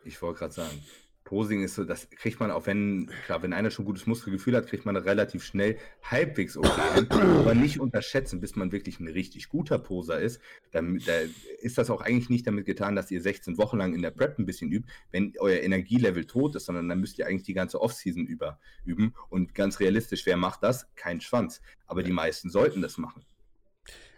Ich 0.04 0.22
wollte 0.22 0.38
gerade 0.38 0.54
sagen, 0.54 0.80
Posing 1.24 1.62
ist 1.64 1.74
so, 1.74 1.84
das 1.84 2.08
kriegt 2.10 2.38
man 2.38 2.50
auch 2.50 2.66
wenn, 2.66 3.10
klar, 3.24 3.42
wenn 3.42 3.52
einer 3.52 3.70
schon 3.70 3.86
gutes 3.86 4.06
Muskelgefühl 4.06 4.54
hat, 4.54 4.68
kriegt 4.68 4.84
man 4.84 4.94
relativ 4.94 5.42
schnell 5.42 5.78
halbwegs 6.02 6.56
okay 6.56 6.70
aber 7.10 7.54
nicht 7.54 7.80
unterschätzen, 7.80 8.40
bis 8.40 8.54
man 8.54 8.72
wirklich 8.72 9.00
ein 9.00 9.08
richtig 9.08 9.48
guter 9.48 9.78
Poser 9.78 10.20
ist. 10.20 10.40
Dann, 10.70 11.00
da 11.04 11.12
ist 11.60 11.76
das 11.78 11.90
auch 11.90 12.02
eigentlich 12.02 12.28
nicht 12.30 12.46
damit 12.46 12.66
getan, 12.66 12.94
dass 12.94 13.10
ihr 13.10 13.20
16 13.20 13.58
Wochen 13.58 13.78
lang 13.78 13.94
in 13.94 14.02
der 14.02 14.10
Prep 14.10 14.38
ein 14.38 14.46
bisschen 14.46 14.70
übt, 14.70 14.88
wenn 15.10 15.32
euer 15.38 15.60
Energielevel 15.60 16.26
tot 16.26 16.54
ist, 16.54 16.66
sondern 16.66 16.88
dann 16.88 17.00
müsst 17.00 17.18
ihr 17.18 17.26
eigentlich 17.26 17.42
die 17.42 17.54
ganze 17.54 17.80
Offseason 17.80 18.26
über 18.26 18.60
üben. 18.84 19.14
Und 19.30 19.54
ganz 19.54 19.80
realistisch, 19.80 20.26
wer 20.26 20.36
macht 20.36 20.62
das? 20.62 20.86
Kein 20.94 21.20
Schwanz. 21.20 21.62
Aber 21.86 22.02
die 22.02 22.12
meisten 22.12 22.50
sollten 22.50 22.82
das 22.82 22.98
machen. 22.98 23.24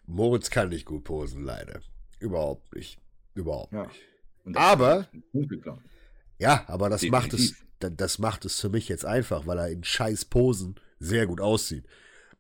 Moritz 0.07 0.51
kann 0.51 0.69
nicht 0.69 0.87
gut 0.87 1.05
posen, 1.05 1.43
leider. 1.43 1.81
Überhaupt 2.21 2.75
nicht. 2.75 2.99
Überhaupt 3.35 3.73
ja. 3.73 3.87
nicht. 4.45 4.57
Aber. 4.57 5.09
Ja, 6.39 6.65
aber 6.69 6.89
das 6.89 7.03
macht 7.03 7.35
es, 7.35 7.55
das 7.79 8.19
macht 8.19 8.45
es 8.45 8.61
für 8.61 8.69
mich 8.69 8.89
jetzt 8.89 9.05
einfach, 9.05 9.47
weil 9.47 9.59
er 9.59 9.69
in 9.71 9.85
scheiß 9.85 10.27
Posen 10.27 10.77
sehr 10.99 11.27
gut 11.27 11.41
aussieht. 11.41 11.87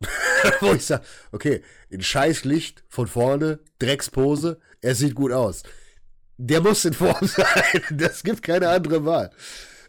Wo 0.60 0.72
ich 0.72 0.84
sage, 0.84 1.04
okay, 1.32 1.62
in 1.88 2.02
scheiß 2.02 2.44
Licht 2.44 2.84
von 2.88 3.06
vorne, 3.06 3.60
Dreckspose, 3.78 4.60
er 4.82 4.94
sieht 4.94 5.14
gut 5.14 5.32
aus. 5.32 5.62
Der 6.36 6.60
muss 6.60 6.84
in 6.84 6.92
Form 6.92 7.26
sein. 7.26 7.82
Das 7.90 8.22
gibt 8.22 8.42
keine 8.42 8.68
andere 8.68 9.04
Wahl. 9.04 9.30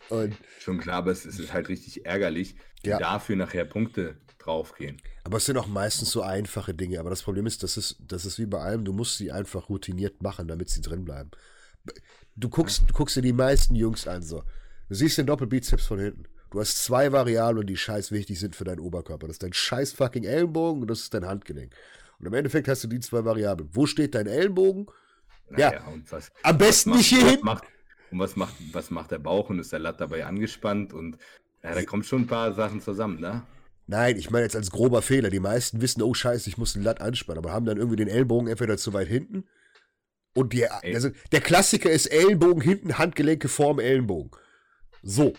Und 0.10 0.38
Schon 0.60 0.80
klar, 0.80 0.98
aber 0.98 1.12
es 1.12 1.26
ist 1.26 1.52
halt 1.52 1.68
richtig 1.68 2.06
ärgerlich, 2.06 2.56
ja. 2.84 2.98
dafür 2.98 3.36
nachher 3.36 3.66
Punkte 3.66 4.18
draufgehen. 4.48 5.02
Aber 5.24 5.38
es 5.38 5.45
sind 5.45 5.58
auch 5.58 5.68
meistens 5.68 6.12
so 6.12 6.22
einfache 6.22 6.74
Dinge. 6.74 7.00
Aber 7.00 7.10
das 7.10 7.22
Problem 7.22 7.45
ist, 7.45 7.64
das 7.64 7.78
ist, 7.78 7.98
das 8.00 8.26
ist 8.26 8.39
wie 8.39 8.45
bei 8.45 8.60
allem, 8.60 8.86
du 8.86 8.93
musst 8.93 9.18
sie 9.18 9.32
einfach 9.32 9.70
routiniert 9.70 10.22
machen, 10.22 10.48
damit 10.48 10.70
sie 10.70 10.82
drin 10.82 11.06
bleiben. 11.06 11.32
Du 12.36 12.50
guckst, 12.50 12.84
du 12.88 12.93
guckst 12.93 13.16
dir 13.16 13.22
die 13.22 13.34
meisten 13.34 13.76
Jungs 13.76 14.08
an, 14.08 14.22
so. 14.22 14.43
Du 14.89 14.95
siehst 14.95 15.18
den 15.18 15.26
Doppelbizeps 15.26 15.86
von 15.86 16.00
hinten. 16.00 16.24
Du 16.50 16.62
hast 16.62 16.84
zwei 16.84 17.12
Variablen, 17.12 17.68
die 17.68 17.76
scheiß 17.76 18.12
wichtig 18.12 18.39
sind 18.39 18.56
für 18.56 18.64
deinen 18.64 18.80
Oberkörper. 18.80 19.28
Das 19.28 19.36
ist 19.36 19.43
dein 19.43 19.54
scheiß 19.54 19.91
fucking 19.93 20.24
Ellenbogen 20.24 20.82
und 20.82 20.88
das 20.88 21.02
ist 21.02 21.14
dein 21.14 21.26
Handgelenk. 21.26 21.74
Und 22.20 22.26
im 22.26 22.34
Endeffekt 22.34 22.68
hast 22.68 22.84
du 22.84 22.88
die 22.88 23.00
zwei 23.00 23.26
Variablen. 23.26 23.70
Wo 23.74 23.86
steht 23.86 24.16
dein 24.16 24.28
Ellenbogen? 24.28 24.88
Naja, 25.50 25.74
ja, 25.74 25.93
was, 26.10 26.32
am 26.43 26.58
besten 26.58 26.91
nicht 26.91 27.08
hier 27.08 27.26
hin. 27.26 27.39
und 27.39 28.20
was 28.20 28.36
macht, 28.36 28.56
was 28.72 28.91
macht 28.91 29.12
der 29.12 29.20
Bauch 29.20 29.50
und 29.50 29.60
ist 29.60 29.72
der 29.72 29.80
Latt 29.80 30.00
dabei 30.00 30.26
angespannt 30.26 30.93
und 30.93 31.18
Ja, 31.64 31.74
da 31.74 31.84
kommen 31.84 32.04
schon 32.04 32.24
ein 32.24 32.28
paar 32.28 32.54
Sachen 32.54 32.82
zusammen, 32.82 33.20
ne? 33.20 33.43
Nein, 33.88 34.18
ich 34.18 34.30
meine 34.30 34.44
jetzt 34.44 34.56
als 34.56 34.70
grober 34.70 35.02
Fehler. 35.02 35.30
Die 35.30 35.40
meisten 35.40 35.82
wissen, 35.82 36.02
oh 36.02 36.14
Scheiße, 36.14 36.50
ich 36.50 36.58
muss 36.58 36.74
den 36.74 36.84
Latt 36.84 37.02
anspannen, 37.02 37.44
aber 37.44 37.54
haben 37.54 37.66
dann 37.66 37.78
irgendwie 37.78 37.96
den 37.96 38.10
Ellbogen 38.10 38.50
entweder 38.50 38.78
zu 38.78 38.94
weit 38.94 39.08
hinten. 39.08 39.46
Und 40.36 40.54
die, 40.54 40.68
also 40.68 41.10
der 41.32 41.42
Klassiker 41.42 41.90
ist 41.90 42.08
Ellenbogen 42.08 42.62
hinten, 42.62 42.98
Handgelenke 42.98 43.48
vorm 43.48 43.80
Ellenbogen. 43.80 44.32
So. 45.02 45.34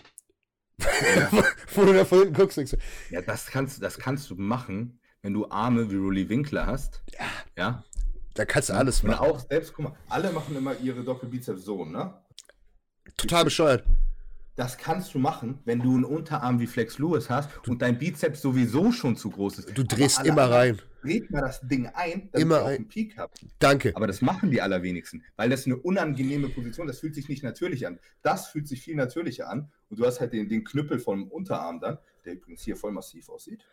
Ja. 0.79 1.31
Wo 1.73 1.85
du 1.85 1.93
da 1.93 2.05
von 2.05 2.19
hinten 2.19 2.33
guckst, 2.33 2.57
denkst 2.57 2.71
du. 2.71 2.77
Ja, 3.11 3.21
das 3.21 3.45
kannst, 3.47 3.81
das 3.83 3.99
kannst 3.99 4.29
du 4.31 4.35
machen, 4.35 4.99
wenn 5.21 5.33
du 5.33 5.49
Arme 5.49 5.89
wie 5.91 5.95
Rolly 5.95 6.27
Winkler 6.27 6.65
hast. 6.65 7.03
Ja. 7.13 7.25
Ja. 7.57 7.83
Da 8.33 8.45
kannst 8.45 8.69
du 8.69 8.73
alles 8.73 9.03
machen. 9.03 9.25
Und 9.25 9.35
auch 9.35 9.39
selbst, 9.47 9.73
guck 9.73 9.85
mal, 9.85 9.95
alle 10.07 10.31
machen 10.31 10.55
immer 10.55 10.77
ihre 10.79 11.03
Doppelbizeps 11.03 11.63
so, 11.63 11.85
ne? 11.85 12.13
Total 13.15 13.43
bescheuert. 13.43 13.83
Das 14.55 14.77
kannst 14.77 15.13
du 15.13 15.19
machen, 15.19 15.59
wenn 15.63 15.79
du 15.79 15.95
einen 15.95 16.03
Unterarm 16.03 16.59
wie 16.59 16.67
Flex 16.67 16.99
Lewis 16.99 17.29
hast 17.29 17.49
du, 17.63 17.71
und 17.71 17.81
dein 17.81 17.97
Bizeps 17.97 18.41
sowieso 18.41 18.91
schon 18.91 19.15
zu 19.15 19.29
groß 19.29 19.59
ist. 19.59 19.77
Du 19.77 19.83
drehst 19.83 20.25
immer 20.25 20.49
rein. 20.49 20.81
Dreht 21.01 21.31
mal 21.31 21.41
das 21.41 21.61
Ding 21.61 21.87
ein, 21.93 22.29
damit 22.31 22.45
immer 22.45 22.65
ein. 22.65 22.75
einen 22.75 22.87
Peak 22.89 23.17
habt. 23.17 23.45
Danke. 23.59 23.95
Aber 23.95 24.05
das 24.05 24.21
machen 24.21 24.51
die 24.51 24.61
allerwenigsten, 24.61 25.23
weil 25.37 25.49
das 25.49 25.65
eine 25.65 25.77
unangenehme 25.77 26.49
Position, 26.49 26.87
das 26.87 26.99
fühlt 26.99 27.15
sich 27.15 27.29
nicht 27.29 27.41
natürlich 27.41 27.87
an. 27.87 27.99
Das 28.21 28.47
fühlt 28.47 28.67
sich 28.67 28.81
viel 28.81 28.95
natürlicher 28.95 29.49
an 29.49 29.71
und 29.89 29.99
du 29.99 30.05
hast 30.05 30.19
halt 30.19 30.33
den, 30.33 30.49
den 30.49 30.65
Knüppel 30.65 30.99
vom 30.99 31.29
Unterarm 31.29 31.79
dann, 31.79 31.97
der 32.25 32.33
übrigens 32.33 32.61
hier 32.63 32.75
voll 32.75 32.91
massiv 32.91 33.29
aussieht. 33.29 33.63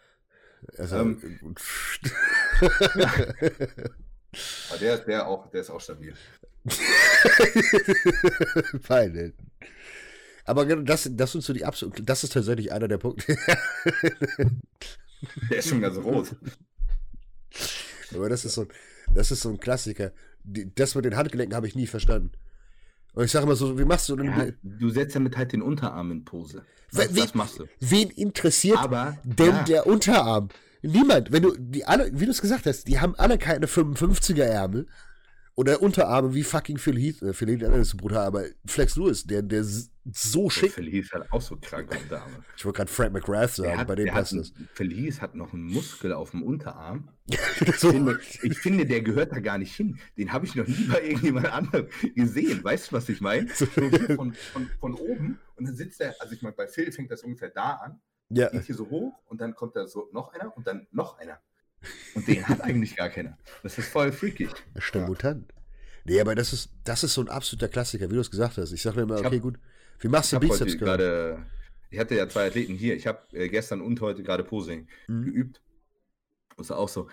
Also, 0.79 0.99
ähm, 0.99 1.21
Aber 4.71 4.79
der, 4.79 4.99
der, 4.99 5.27
auch, 5.27 5.51
der 5.51 5.61
ist 5.63 5.71
auch 5.71 5.81
stabil. 5.81 6.15
Fein, 8.83 9.33
aber 10.47 10.65
das, 10.65 11.11
das 11.13 11.33
sind 11.33 11.43
so 11.43 11.53
die 11.53 11.65
absolut. 11.65 12.01
Das 12.09 12.25
ist 12.25 12.33
tatsächlich 12.33 12.73
einer 12.73 12.89
der 12.89 12.99
Punkte. 12.99 13.37
der 15.51 15.59
ist 15.59 15.69
schon 15.69 15.81
ganz 15.81 15.97
rot. 15.99 16.37
Aber 18.15 18.29
das 18.29 18.45
ist 18.45 18.55
so, 18.55 18.67
das 19.13 19.31
ist 19.31 19.43
so 19.43 19.51
ein 19.51 19.59
Klassiker. 19.59 20.13
Das 20.45 20.95
mit 20.95 21.05
den 21.05 21.17
Handgelenken 21.17 21.57
habe 21.57 21.67
ich 21.67 21.75
nie 21.75 21.89
verstanden. 21.89 22.31
Und 23.15 23.25
ich 23.25 23.33
sage 23.33 23.45
immer 23.45 23.57
so, 23.57 23.79
wie 23.79 23.85
machst 23.85 24.09
du 24.09 24.17
denn? 24.17 24.27
Ja, 24.27 24.47
du 24.63 24.91
setzt 24.91 25.17
damit 25.17 25.37
halt 25.37 25.53
den 25.53 25.63
Unterarm 25.63 26.13
in 26.13 26.25
Pose. 26.25 26.65
Das, 26.93 27.15
wen, 27.15 27.29
machst 27.35 27.59
du. 27.59 27.65
Wen 27.81 28.11
interessiert 28.11 28.79
Aber, 28.79 29.19
denn 29.25 29.49
ja. 29.49 29.63
der 29.65 29.87
Unterarm? 29.87 30.51
Niemand. 30.83 31.33
Wenn 31.33 31.43
du 31.43 31.57
die 31.59 31.85
alle, 31.85 32.11
wie 32.13 32.27
du 32.27 32.31
es 32.31 32.41
gesagt 32.41 32.67
hast, 32.67 32.87
die 32.87 33.01
haben 33.01 33.17
alle 33.17 33.39
keine 33.39 33.67
55er 33.67 34.45
Ärmel 34.45 34.87
oder 35.57 35.81
Unterarme 35.81 36.35
wie 36.35 36.43
fucking 36.43 36.77
Phil 36.77 36.99
Heath. 36.99 37.23
Äh, 37.23 37.33
Phil 37.33 37.49
Heath 37.49 37.63
ist 37.63 37.91
so 37.91 37.97
brutal, 37.97 38.27
aber 38.27 38.45
Flex 38.67 38.95
Lewis, 38.97 39.25
der, 39.25 39.43
der 39.43 39.65
so 39.65 40.51
schick. 40.51 40.73
Phil 40.73 40.91
Heath 40.91 41.11
hat 41.13 41.33
auch 41.33 41.41
so 41.41 41.57
kranke 41.57 41.99
Unterarme. 41.99 42.45
Ich 42.57 42.65
wollte 42.65 42.77
gerade 42.77 42.91
Frank 42.91 43.15
McGrath 43.15 43.55
sagen, 43.55 43.79
hat, 43.79 43.89
bei 43.89 43.95
dem 43.95 44.09
passt 44.09 44.35
das. 44.35 44.53
Phil 44.75 44.93
Heath 44.93 45.23
hat 45.23 45.35
noch 45.35 45.55
einen 45.55 45.65
Muskel 45.65 46.13
auf 46.13 46.33
dem 46.33 46.43
Unterarm. 46.43 47.09
ich, 47.27 47.39
finde, 47.75 48.21
ich, 48.43 48.59
finde, 48.59 48.85
der 48.85 49.01
gehört 49.01 49.33
da 49.33 49.41
gar 49.41 49.57
nicht 49.57 49.75
hin. 49.75 49.99
Den 50.19 50.33
habe 50.33 50.45
ich 50.45 50.55
noch 50.55 50.67
nie 50.67 50.87
bei 50.91 51.03
irgendjemand 51.03 51.47
anderem 51.47 51.89
gesehen. 52.15 52.63
Weißt 52.63 52.93
du, 52.93 52.97
was 52.97 53.09
ich 53.09 53.21
meine? 53.21 53.49
So 53.57 53.65
von, 53.65 54.35
von, 54.35 54.71
von 54.79 54.95
oben 54.95 55.39
und 55.57 55.67
dann 55.67 55.75
sitzt 55.75 56.01
er, 56.03 56.15
also 56.21 56.35
ich 56.35 56.43
meine, 56.43 56.55
bei 56.55 56.67
Phil 56.67 56.93
fängt 56.93 57.11
das 57.11 57.23
ungefähr 57.23 57.49
da 57.49 57.75
an. 57.77 58.01
Ja. 58.29 58.51
Geht 58.51 58.65
hier 58.65 58.75
so 58.75 58.91
hoch 58.91 59.15
und 59.27 59.41
dann 59.41 59.55
kommt 59.55 59.77
da 59.77 59.87
so 59.87 60.09
noch 60.13 60.35
einer 60.35 60.55
und 60.55 60.67
dann 60.67 60.87
noch 60.91 61.19
einer. 61.19 61.41
Und 62.15 62.27
den 62.27 62.47
hat 62.49 62.61
eigentlich 62.63 62.97
gar 62.97 63.11
keiner. 63.11 63.39
Das 63.63 63.79
ist 63.79 63.89
voll 63.89 64.13
freakig. 64.13 64.51
Das 64.75 64.85
ist 64.85 64.95
der 64.95 65.03
ja. 65.03 65.09
Mutant. 65.09 65.53
Nee, 66.05 66.21
aber 66.21 66.35
das 66.35 66.53
ist, 66.53 66.71
das 66.85 67.03
ist 67.03 67.15
so 67.15 67.21
ein 67.21 67.29
absoluter 67.29 67.69
Klassiker, 67.69 68.11
wie 68.11 68.15
du 68.15 68.21
es 68.21 68.31
gesagt 68.31 68.59
hast. 68.59 68.73
Ich 68.73 68.83
sage 68.83 68.97
mir 68.97 69.03
immer, 69.03 69.19
okay, 69.19 69.37
hab, 69.37 69.43
gut, 69.43 69.59
wie 70.01 70.09
machst 70.09 70.33
du 70.33 70.39
Bizeps 70.39 70.79
gerade? 70.79 71.45
Ich 71.91 71.99
hatte 71.99 72.15
ja 72.15 72.29
zwei 72.29 72.47
Athleten 72.47 72.75
hier. 72.75 72.95
Ich 72.97 73.07
habe 73.07 73.21
äh, 73.33 73.49
gestern 73.49 73.81
und 73.81 74.01
heute 74.01 74.23
gerade 74.23 74.45
Posing 74.45 74.89
mhm. 75.09 75.25
geübt. 75.25 75.63
Das 76.57 76.67
ist 76.67 76.71
auch 76.73 76.89
so. 76.89 77.09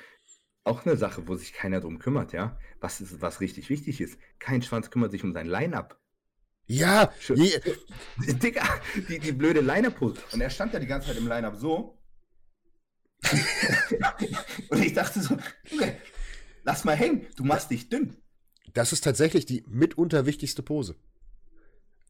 Auch 0.64 0.86
eine 0.86 0.95
Sache, 0.95 1.28
wo 1.28 1.36
sich 1.36 1.53
keiner 1.53 1.82
drum 1.82 1.99
kümmert, 1.99 2.32
ja. 2.32 2.57
Was 2.80 3.01
ist, 3.01 3.22
was 3.22 3.41
richtig 3.41 3.70
wichtig 3.70 3.99
ist. 3.99 4.18
Kein 4.39 4.61
Schwanz 4.61 4.91
kümmert 4.91 5.11
sich 5.11 5.24
um 5.24 5.34
sein 5.34 5.47
Line-Up. 5.47 5.99
Ja, 6.66 7.11
je, 7.28 7.59
Digga, 8.34 8.64
die, 9.09 9.20
die 9.20 9.32
blöde 9.34 9.59
Line-Up-Pose. 9.59 10.22
Und 10.32 10.39
er 10.39 10.49
stand 10.49 10.74
da 10.74 10.80
die 10.80 10.88
ganze 10.88 11.07
Zeit 11.07 11.18
im 11.18 11.28
Line-Up 11.28 11.57
so. 11.57 11.99
und 14.69 14.84
ich 14.84 14.93
dachte 14.93 15.21
so, 15.21 15.38
okay, 15.74 15.97
lass 16.63 16.84
mal 16.84 16.95
hängen, 16.95 17.28
du 17.36 17.43
machst 17.43 17.71
dich 17.71 17.89
dünn. 17.89 18.17
Das 18.74 18.91
ist 18.91 19.03
tatsächlich 19.03 19.45
die 19.45 19.63
mitunter 19.67 20.26
wichtigste 20.26 20.63
Pose. 20.63 20.95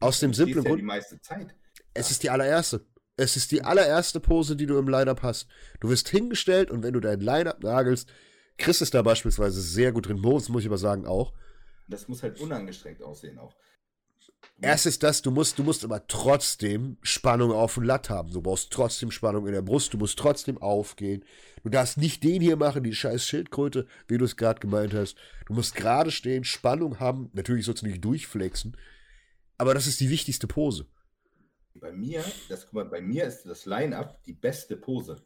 Aus 0.00 0.20
dem 0.20 0.34
simplen 0.34 0.64
ja 0.64 0.70
Grund. 0.70 0.80
die 0.80 0.86
meiste 0.86 1.20
Zeit. 1.20 1.54
Es 1.92 2.10
ist 2.10 2.22
die 2.22 2.30
allererste. 2.30 2.86
Es 3.16 3.36
ist 3.36 3.52
die 3.52 3.62
allererste 3.62 4.18
Pose, 4.18 4.56
die 4.56 4.66
du 4.66 4.76
im 4.76 4.88
Line-Up 4.88 5.22
hast. 5.22 5.46
Du 5.80 5.88
wirst 5.88 6.08
hingestellt 6.08 6.70
und 6.70 6.82
wenn 6.82 6.94
du 6.94 7.00
dein 7.00 7.20
Line-Up 7.20 7.62
nagelst, 7.62 8.10
Chris 8.58 8.80
ist 8.80 8.94
da 8.94 9.02
beispielsweise 9.02 9.60
sehr 9.60 9.92
gut 9.92 10.08
drin, 10.08 10.18
Moritz 10.18 10.48
muss 10.48 10.62
ich 10.62 10.68
aber 10.68 10.78
sagen 10.78 11.06
auch. 11.06 11.32
Das 11.88 12.08
muss 12.08 12.22
halt 12.22 12.40
unangestrengt 12.40 13.02
aussehen 13.02 13.38
auch. 13.38 13.54
Erst 14.60 14.86
ist 14.86 15.02
das, 15.02 15.20
du 15.20 15.30
musst, 15.30 15.58
du 15.58 15.62
musst 15.62 15.84
aber 15.84 16.06
trotzdem 16.06 16.96
Spannung 17.02 17.52
auf 17.52 17.74
dem 17.74 17.82
Latt 17.82 18.08
haben. 18.08 18.32
Du 18.32 18.40
brauchst 18.40 18.72
trotzdem 18.72 19.10
Spannung 19.10 19.46
in 19.46 19.52
der 19.52 19.62
Brust, 19.62 19.92
du 19.92 19.98
musst 19.98 20.18
trotzdem 20.18 20.58
aufgehen. 20.58 21.24
Du 21.62 21.70
darfst 21.70 21.98
nicht 21.98 22.22
den 22.22 22.40
hier 22.40 22.56
machen, 22.56 22.84
die 22.84 22.94
scheiß 22.94 23.26
Schildkröte, 23.26 23.86
wie 24.06 24.18
du 24.18 24.24
es 24.24 24.36
gerade 24.36 24.60
gemeint 24.60 24.94
hast. 24.94 25.16
Du 25.46 25.54
musst 25.54 25.74
gerade 25.74 26.10
stehen, 26.10 26.44
Spannung 26.44 27.00
haben. 27.00 27.30
Natürlich 27.32 27.66
sollst 27.66 27.82
du 27.82 27.86
nicht 27.86 28.04
durchflexen. 28.04 28.76
Aber 29.58 29.74
das 29.74 29.86
ist 29.86 30.00
die 30.00 30.10
wichtigste 30.10 30.46
Pose. 30.46 30.86
Bei 31.74 31.92
mir, 31.92 32.24
das, 32.48 32.66
guck 32.66 32.74
mal, 32.74 32.84
bei 32.84 33.00
mir 33.00 33.24
ist 33.24 33.44
das 33.44 33.66
Line-Up 33.66 34.22
die 34.24 34.32
beste 34.32 34.76
Pose. 34.76 35.20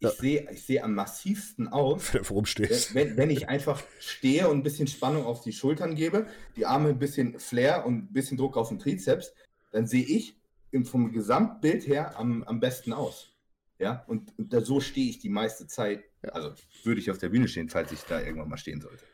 Ich 0.00 0.08
ja. 0.08 0.12
sehe 0.12 0.50
ich 0.50 0.62
seh 0.62 0.80
am 0.80 0.94
massivsten 0.94 1.68
aus? 1.68 2.14
Wenn, 2.94 3.18
wenn 3.18 3.28
ich 3.28 3.50
einfach 3.50 3.82
stehe 3.98 4.48
und 4.48 4.58
ein 4.58 4.62
bisschen 4.62 4.86
Spannung 4.86 5.26
auf 5.26 5.42
die 5.42 5.52
Schultern 5.52 5.94
gebe, 5.94 6.26
die 6.56 6.64
Arme 6.64 6.88
ein 6.88 6.98
bisschen 6.98 7.38
Flair 7.38 7.84
und 7.84 7.96
ein 7.96 8.12
bisschen 8.12 8.38
Druck 8.38 8.56
auf 8.56 8.70
den 8.70 8.78
Trizeps, 8.78 9.34
dann 9.72 9.86
sehe 9.86 10.04
ich 10.04 10.36
vom 10.84 11.12
Gesamtbild 11.12 11.86
her 11.86 12.18
am, 12.18 12.42
am 12.44 12.60
besten 12.60 12.94
aus. 12.94 13.36
Ja, 13.78 14.04
und, 14.06 14.36
und 14.38 14.52
da, 14.52 14.62
so 14.62 14.80
stehe 14.80 15.10
ich 15.10 15.18
die 15.18 15.28
meiste 15.28 15.66
Zeit. 15.66 16.04
Also 16.22 16.54
würde 16.84 17.00
ich 17.00 17.10
auf 17.10 17.18
der 17.18 17.28
Bühne 17.28 17.48
stehen, 17.48 17.68
falls 17.68 17.92
ich 17.92 18.00
da 18.02 18.20
irgendwann 18.20 18.48
mal 18.48 18.56
stehen 18.56 18.80
sollte. 18.80 19.04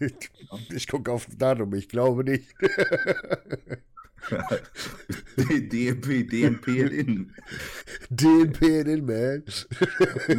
ich 0.70 0.86
gucke 0.86 1.10
auf 1.10 1.26
das 1.26 1.36
Datum, 1.36 1.74
ich 1.74 1.88
glaube 1.88 2.24
nicht. 2.24 2.54
DNP, 5.36 6.24
DNP 6.24 6.68
in. 6.68 7.34
DNP 8.10 8.62
in, 8.86 9.04
man. 9.06 9.44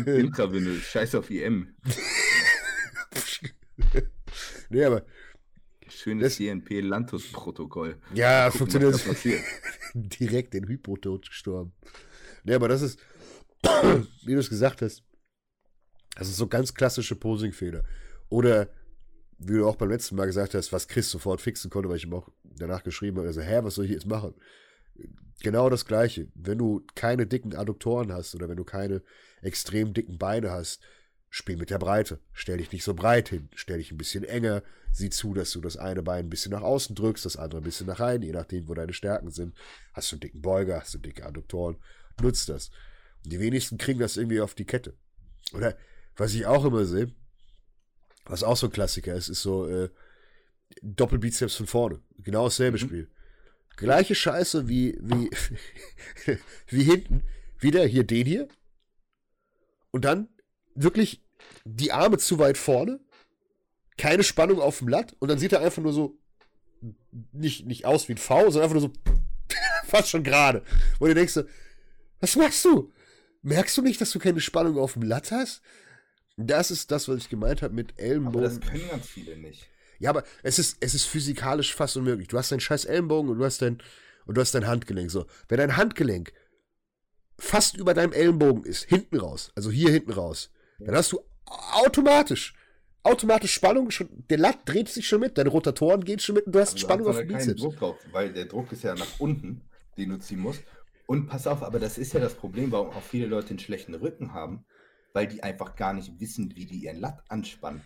Intravenously, 0.05 0.81
scheiß 0.81 1.15
auf 1.15 1.29
IM. 1.29 1.75
nee, 4.69 4.83
aber. 4.83 5.05
Schönes 5.87 6.37
DNP-Lantus-Protokoll. 6.37 7.97
Ja, 8.13 8.49
gucken, 8.49 8.93
funktioniert. 8.93 9.43
Direkt 9.93 10.53
den 10.53 10.67
Hypotod 10.67 11.27
gestorben. 11.27 11.73
Nee, 12.43 12.53
aber 12.53 12.67
das 12.67 12.81
ist, 12.81 12.99
wie 14.25 14.33
du 14.33 14.39
es 14.39 14.49
gesagt 14.49 14.81
hast, 14.81 15.03
das 16.15 16.29
ist 16.29 16.37
so 16.37 16.47
ganz 16.47 16.73
klassische 16.73 17.15
Posing-Fehler. 17.15 17.83
Oder 18.29 18.69
wie 19.39 19.53
du 19.53 19.67
auch 19.67 19.77
beim 19.77 19.89
letzten 19.89 20.15
Mal 20.15 20.25
gesagt 20.25 20.53
hast, 20.53 20.71
was 20.71 20.87
Chris 20.87 21.09
sofort 21.09 21.41
fixen 21.41 21.69
konnte, 21.69 21.89
weil 21.89 21.97
ich 21.97 22.03
ihm 22.03 22.13
auch 22.13 22.29
danach 22.59 22.83
geschrieben 22.83 23.17
habe, 23.17 23.27
also, 23.27 23.41
hä, 23.41 23.59
was 23.63 23.75
soll 23.75 23.85
ich 23.85 23.91
jetzt 23.91 24.05
machen? 24.05 24.33
Genau 25.41 25.69
das 25.69 25.85
Gleiche. 25.85 26.27
Wenn 26.35 26.57
du 26.57 26.85
keine 26.95 27.25
dicken 27.25 27.55
Adduktoren 27.55 28.11
hast 28.11 28.35
oder 28.35 28.49
wenn 28.49 28.57
du 28.57 28.65
keine 28.65 29.01
extrem 29.41 29.93
dicken 29.93 30.17
Beine 30.17 30.51
hast, 30.51 30.81
spiel 31.29 31.57
mit 31.57 31.69
der 31.69 31.79
Breite. 31.79 32.19
Stell 32.33 32.57
dich 32.57 32.71
nicht 32.71 32.83
so 32.83 32.93
breit 32.93 33.29
hin. 33.29 33.49
Stell 33.55 33.77
dich 33.77 33.91
ein 33.91 33.97
bisschen 33.97 34.23
enger. 34.23 34.63
Sieh 34.91 35.09
zu, 35.09 35.33
dass 35.33 35.51
du 35.51 35.61
das 35.61 35.77
eine 35.77 36.01
Bein 36.01 36.25
ein 36.25 36.29
bisschen 36.29 36.51
nach 36.51 36.63
außen 36.63 36.95
drückst, 36.95 37.25
das 37.25 37.37
andere 37.37 37.61
ein 37.61 37.63
bisschen 37.63 37.87
nach 37.87 37.99
rein, 37.99 38.23
je 38.23 38.31
nachdem, 38.31 38.67
wo 38.67 38.73
deine 38.73 38.93
Stärken 38.93 39.29
sind. 39.29 39.55
Hast 39.93 40.11
du 40.11 40.15
einen 40.15 40.21
dicken 40.21 40.41
Beuger, 40.41 40.79
hast 40.81 40.93
du 40.95 40.97
dicke 40.97 41.25
Adduktoren, 41.25 41.77
nutzt 42.19 42.49
das. 42.49 42.69
Und 43.23 43.31
die 43.31 43.39
wenigsten 43.39 43.77
kriegen 43.77 43.99
das 43.99 44.17
irgendwie 44.17 44.41
auf 44.41 44.55
die 44.55 44.65
Kette. 44.65 44.97
Oder 45.53 45.77
was 46.15 46.33
ich 46.33 46.47
auch 46.47 46.65
immer 46.65 46.85
sehe, 46.85 47.13
was 48.25 48.43
auch 48.43 48.57
so 48.57 48.67
ein 48.67 48.73
Klassiker 48.73 49.13
ist, 49.13 49.29
ist 49.29 49.41
so 49.41 49.67
äh, 49.67 49.89
Doppelbizeps 50.81 51.55
von 51.55 51.67
vorne. 51.67 52.01
Genau 52.19 52.45
dasselbe 52.45 52.77
mhm. 52.77 52.81
Spiel. 52.81 53.09
Gleiche 53.75 54.15
Scheiße 54.15 54.67
wie, 54.67 54.97
wie, 55.01 55.29
wie 56.67 56.83
hinten. 56.83 57.23
Wieder 57.59 57.85
hier 57.85 58.03
den 58.03 58.25
hier. 58.25 58.47
Und 59.91 60.05
dann 60.05 60.29
wirklich 60.75 61.23
die 61.65 61.91
Arme 61.91 62.17
zu 62.17 62.39
weit 62.39 62.57
vorne. 62.57 62.99
Keine 63.97 64.23
Spannung 64.23 64.59
auf 64.59 64.79
dem 64.79 64.87
Latt. 64.87 65.15
Und 65.19 65.29
dann 65.29 65.39
sieht 65.39 65.53
er 65.53 65.61
einfach 65.61 65.81
nur 65.81 65.93
so 65.93 66.17
nicht, 67.31 67.65
nicht 67.65 67.85
aus 67.85 68.07
wie 68.07 68.13
ein 68.13 68.17
V, 68.17 68.49
sondern 68.49 68.63
einfach 68.63 68.81
nur 68.81 68.89
so 68.89 68.93
fast 69.85 70.09
schon 70.09 70.23
gerade. 70.23 70.63
Wo 70.99 71.07
du 71.07 71.13
denkst, 71.13 71.39
was 72.19 72.35
machst 72.35 72.63
du? 72.65 72.93
Merkst 73.41 73.77
du 73.77 73.81
nicht, 73.81 73.99
dass 74.01 74.11
du 74.11 74.19
keine 74.19 74.41
Spannung 74.41 74.77
auf 74.77 74.93
dem 74.93 75.03
Latt 75.03 75.31
hast? 75.31 75.61
Das 76.37 76.71
ist 76.71 76.91
das, 76.91 77.07
was 77.07 77.17
ich 77.17 77.29
gemeint 77.29 77.61
habe 77.61 77.73
mit 77.73 77.99
Ellenbogen. 77.99 78.45
Aber 78.45 78.47
das 78.47 78.61
können 78.61 78.87
ganz 78.89 79.07
viele 79.07 79.37
nicht. 79.37 79.67
Ja, 79.99 80.09
aber 80.09 80.23
es 80.43 80.59
ist, 80.59 80.77
es 80.79 80.93
ist 80.93 81.05
physikalisch 81.05 81.75
fast 81.75 81.97
unmöglich. 81.97 82.27
Du 82.27 82.37
hast 82.37 82.51
deinen 82.51 82.61
scheiß 82.61 82.85
Ellenbogen 82.85 83.29
und 83.29 83.37
du 83.37 83.45
hast 83.45 83.61
dein, 83.61 83.81
und 84.25 84.35
du 84.35 84.41
hast 84.41 84.55
dein 84.55 84.67
Handgelenk. 84.67 85.11
So, 85.11 85.25
wenn 85.47 85.57
dein 85.57 85.77
Handgelenk 85.77 86.33
fast 87.37 87.77
über 87.77 87.93
deinem 87.93 88.13
Ellenbogen 88.13 88.63
ist, 88.63 88.85
hinten 88.85 89.17
raus, 89.17 89.51
also 89.55 89.71
hier 89.71 89.91
hinten 89.91 90.11
raus, 90.11 90.51
dann 90.79 90.95
hast 90.95 91.11
du 91.11 91.19
automatisch, 91.45 92.53
automatisch 93.03 93.53
Spannung, 93.53 93.91
schon, 93.91 94.07
der 94.29 94.37
Latt 94.37 94.59
dreht 94.65 94.89
sich 94.89 95.07
schon 95.07 95.19
mit, 95.19 95.37
deine 95.37 95.49
Rotatoren 95.49 96.03
gehen 96.03 96.19
schon 96.19 96.35
mit 96.35 96.45
und 96.45 96.53
du 96.53 96.59
hast 96.59 96.71
aber 96.71 96.79
Spannung 96.79 97.07
auf 97.07 97.17
dem 97.17 97.27
Bizeps. 97.27 97.61
Druck 97.61 97.77
drauf, 97.77 97.97
weil 98.11 98.31
der 98.31 98.45
Druck 98.45 98.71
ist 98.71 98.83
ja 98.83 98.95
nach 98.95 99.19
unten, 99.19 99.61
den 99.97 100.09
du 100.09 100.19
ziehen 100.19 100.39
musst. 100.39 100.63
Und 101.05 101.27
pass 101.27 101.47
auf, 101.47 101.63
aber 101.63 101.79
das 101.79 101.97
ist 101.97 102.13
ja 102.13 102.19
das 102.19 102.35
Problem, 102.35 102.71
warum 102.71 102.89
auch 102.89 103.01
viele 103.01 103.25
Leute 103.25 103.49
einen 103.49 103.59
schlechten 103.59 103.95
Rücken 103.95 104.33
haben, 104.33 104.65
weil 105.13 105.27
die 105.27 105.41
einfach 105.41 105.75
gar 105.75 105.93
nicht 105.93 106.19
wissen, 106.19 106.55
wie 106.55 106.65
die 106.65 106.83
ihren 106.83 106.99
Latt 106.99 107.23
anspannen. 107.29 107.81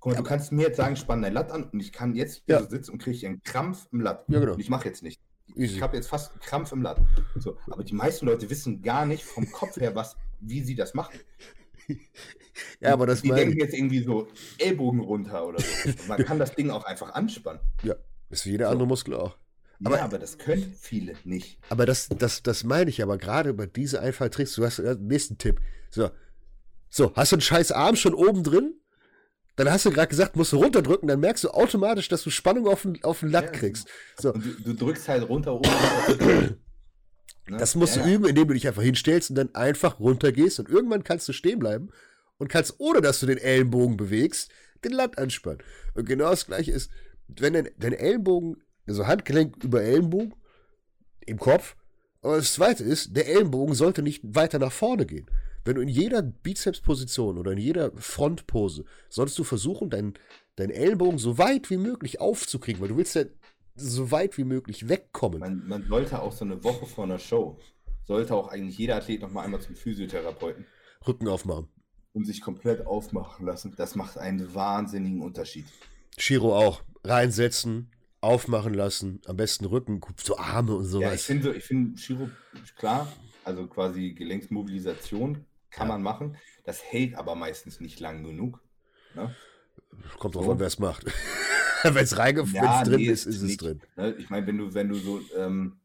Guck 0.00 0.12
mal, 0.12 0.16
ja, 0.16 0.22
du 0.22 0.28
kannst 0.28 0.50
mir 0.50 0.62
jetzt 0.62 0.78
sagen, 0.78 0.96
spann 0.96 1.20
dein 1.20 1.34
Latt 1.34 1.52
an 1.52 1.64
und 1.64 1.80
ich 1.80 1.92
kann 1.92 2.14
jetzt 2.14 2.42
hier 2.46 2.56
ja. 2.56 2.62
so 2.62 2.70
sitzen 2.70 2.92
und 2.92 3.02
kriege 3.02 3.26
einen 3.26 3.42
Krampf 3.42 3.86
im 3.92 4.00
Latt. 4.00 4.24
Ja, 4.28 4.40
genau. 4.40 4.54
Und 4.54 4.60
ich 4.60 4.70
mache 4.70 4.88
jetzt 4.88 5.02
nicht. 5.02 5.20
Easy. 5.54 5.76
Ich 5.76 5.82
habe 5.82 5.96
jetzt 5.96 6.08
fast 6.08 6.32
einen 6.32 6.40
Krampf 6.40 6.72
im 6.72 6.82
Latt. 6.82 7.00
So, 7.36 7.58
aber 7.68 7.84
die 7.84 7.94
meisten 7.94 8.26
Leute 8.26 8.48
wissen 8.48 8.82
gar 8.82 9.04
nicht 9.04 9.24
vom 9.24 9.50
Kopf 9.50 9.76
her, 9.76 9.94
was, 9.94 10.16
wie 10.40 10.62
sie 10.62 10.74
das 10.74 10.94
machen. 10.94 11.18
ja, 12.80 12.92
aber 12.92 13.06
das 13.06 13.22
Die 13.22 13.28
denken 13.28 13.58
jetzt 13.58 13.74
irgendwie 13.74 14.02
so 14.02 14.28
Ellbogen 14.58 15.00
runter 15.00 15.46
oder 15.46 15.60
so. 15.60 15.90
Man 16.08 16.24
kann 16.24 16.38
das 16.38 16.54
Ding 16.54 16.70
auch 16.70 16.84
einfach 16.84 17.12
anspannen. 17.14 17.60
Ja, 17.82 17.96
ist 18.30 18.46
wie 18.46 18.52
jeder 18.52 18.66
so. 18.66 18.72
andere 18.72 18.86
Muskel 18.86 19.14
auch. 19.14 19.36
Aber, 19.84 19.96
ja, 19.96 20.04
aber 20.04 20.18
das 20.18 20.38
können 20.38 20.74
viele 20.78 21.14
nicht. 21.24 21.58
Aber 21.68 21.86
das, 21.86 22.08
das, 22.08 22.42
das 22.42 22.64
meine 22.64 22.90
ich 22.90 23.02
aber 23.02 23.18
gerade 23.18 23.50
über 23.50 23.66
diese 23.66 24.00
Einfalltricks. 24.00 24.54
Du 24.54 24.64
hast 24.64 24.78
den 24.78 25.06
nächsten 25.06 25.38
Tipp. 25.38 25.60
So, 25.90 26.10
so, 26.90 27.14
hast 27.14 27.32
du 27.32 27.36
einen 27.36 27.42
scheiß 27.42 27.72
Arm 27.72 27.96
schon 27.96 28.14
oben 28.14 28.44
drin? 28.44 28.79
Dann 29.56 29.70
hast 29.70 29.84
du 29.84 29.90
gerade 29.90 30.08
gesagt, 30.08 30.36
musst 30.36 30.52
du 30.52 30.56
runterdrücken, 30.56 31.08
dann 31.08 31.20
merkst 31.20 31.44
du 31.44 31.50
automatisch, 31.50 32.08
dass 32.08 32.22
du 32.22 32.30
Spannung 32.30 32.66
auf 32.66 32.82
den, 32.82 33.02
auf 33.04 33.20
den 33.20 33.30
Latt 33.30 33.46
ja, 33.46 33.50
kriegst. 33.52 33.88
So. 34.16 34.32
Du, 34.32 34.40
du, 34.40 34.74
drückst 34.74 35.08
halt 35.08 35.28
runter, 35.28 35.54
oben. 35.54 35.68
runter. 36.08 36.24
ne? 37.48 37.56
Das 37.58 37.74
musst 37.74 37.96
ja, 37.96 38.02
du 38.02 38.10
üben, 38.10 38.26
indem 38.26 38.48
du 38.48 38.54
dich 38.54 38.66
einfach 38.66 38.82
hinstellst 38.82 39.30
und 39.30 39.36
dann 39.36 39.54
einfach 39.54 40.00
runtergehst 40.00 40.60
und 40.60 40.68
irgendwann 40.68 41.04
kannst 41.04 41.28
du 41.28 41.32
stehen 41.32 41.58
bleiben 41.58 41.90
und 42.38 42.48
kannst, 42.48 42.76
ohne 42.78 43.00
dass 43.00 43.20
du 43.20 43.26
den 43.26 43.38
Ellenbogen 43.38 43.96
bewegst, 43.96 44.50
den 44.84 44.92
Latt 44.92 45.18
anspannen. 45.18 45.62
Und 45.94 46.06
genau 46.06 46.30
das 46.30 46.46
gleiche 46.46 46.72
ist, 46.72 46.90
wenn 47.28 47.52
dein, 47.52 47.68
dein 47.76 47.92
Ellenbogen, 47.92 48.62
also 48.86 49.06
Handgelenk 49.06 49.62
über 49.62 49.82
Ellenbogen 49.82 50.34
im 51.26 51.38
Kopf, 51.38 51.76
aber 52.22 52.36
das 52.36 52.54
zweite 52.54 52.84
ist, 52.84 53.16
der 53.16 53.28
Ellenbogen 53.28 53.74
sollte 53.74 54.02
nicht 54.02 54.22
weiter 54.24 54.58
nach 54.58 54.72
vorne 54.72 55.06
gehen. 55.06 55.26
Wenn 55.64 55.76
du 55.76 55.82
in 55.82 55.88
jeder 55.88 56.22
Bizepsposition 56.22 57.38
oder 57.38 57.52
in 57.52 57.58
jeder 57.58 57.92
Frontpose 57.92 58.84
solltest 59.08 59.38
du 59.38 59.44
versuchen, 59.44 59.90
deinen 59.90 60.14
dein 60.56 60.70
Ellbogen 60.70 61.18
so 61.18 61.38
weit 61.38 61.70
wie 61.70 61.76
möglich 61.76 62.20
aufzukriegen, 62.20 62.80
weil 62.80 62.88
du 62.88 62.96
willst 62.96 63.14
ja 63.14 63.24
so 63.76 64.10
weit 64.10 64.36
wie 64.36 64.44
möglich 64.44 64.88
wegkommen. 64.88 65.40
Man, 65.40 65.66
man 65.66 65.86
sollte 65.86 66.20
auch 66.20 66.32
so 66.32 66.44
eine 66.44 66.62
Woche 66.62 66.86
vor 66.86 67.04
einer 67.04 67.18
Show, 67.18 67.58
sollte 68.04 68.34
auch 68.34 68.48
eigentlich 68.48 68.76
jeder 68.76 68.96
Athlet 68.96 69.22
noch 69.22 69.30
mal 69.30 69.42
einmal 69.42 69.60
zum 69.60 69.74
Physiotherapeuten. 69.74 70.66
Rücken 71.06 71.28
aufmachen. 71.28 71.68
Und 72.12 72.26
sich 72.26 72.40
komplett 72.40 72.86
aufmachen 72.86 73.46
lassen. 73.46 73.72
Das 73.76 73.94
macht 73.94 74.18
einen 74.18 74.54
wahnsinnigen 74.54 75.22
Unterschied. 75.22 75.66
Chiro 76.16 76.56
auch. 76.56 76.82
Reinsetzen, 77.04 77.90
aufmachen 78.20 78.74
lassen, 78.74 79.22
am 79.26 79.36
besten 79.36 79.64
Rücken, 79.64 80.00
so 80.22 80.36
Arme 80.36 80.74
und 80.74 80.84
sowas. 80.84 81.08
Ja, 81.08 81.14
ich 81.14 81.22
finde, 81.22 81.54
ich 81.54 81.64
finde 81.64 81.98
Chiro, 81.98 82.28
klar, 82.76 83.10
also 83.44 83.66
quasi 83.66 84.12
Gelenksmobilisation 84.12 85.46
kann 85.70 85.88
ja. 85.88 85.94
man 85.94 86.02
machen. 86.02 86.36
Das 86.64 86.82
hält 86.82 87.14
aber 87.14 87.34
meistens 87.34 87.80
nicht 87.80 88.00
lang 88.00 88.22
genug. 88.22 88.60
Ne? 89.14 89.34
Kommt 90.18 90.34
drauf 90.34 90.44
so. 90.44 90.52
an, 90.52 90.58
wer 90.58 90.66
es 90.66 90.78
macht. 90.78 91.06
wenn 91.82 91.96
es 91.96 92.18
reingefallen 92.18 92.64
ja, 92.64 92.84
drin 92.84 92.96
nee, 92.96 93.06
ist, 93.06 93.26
ist 93.26 93.42
es 93.42 93.56
drin. 93.56 93.80
Ne? 93.96 94.14
Ich 94.18 94.30
meine, 94.30 94.46
wenn 94.46 94.58
du, 94.58 94.74
wenn 94.74 94.88
du 94.88 94.96
so, 94.96 95.20
ähm, 95.36 95.78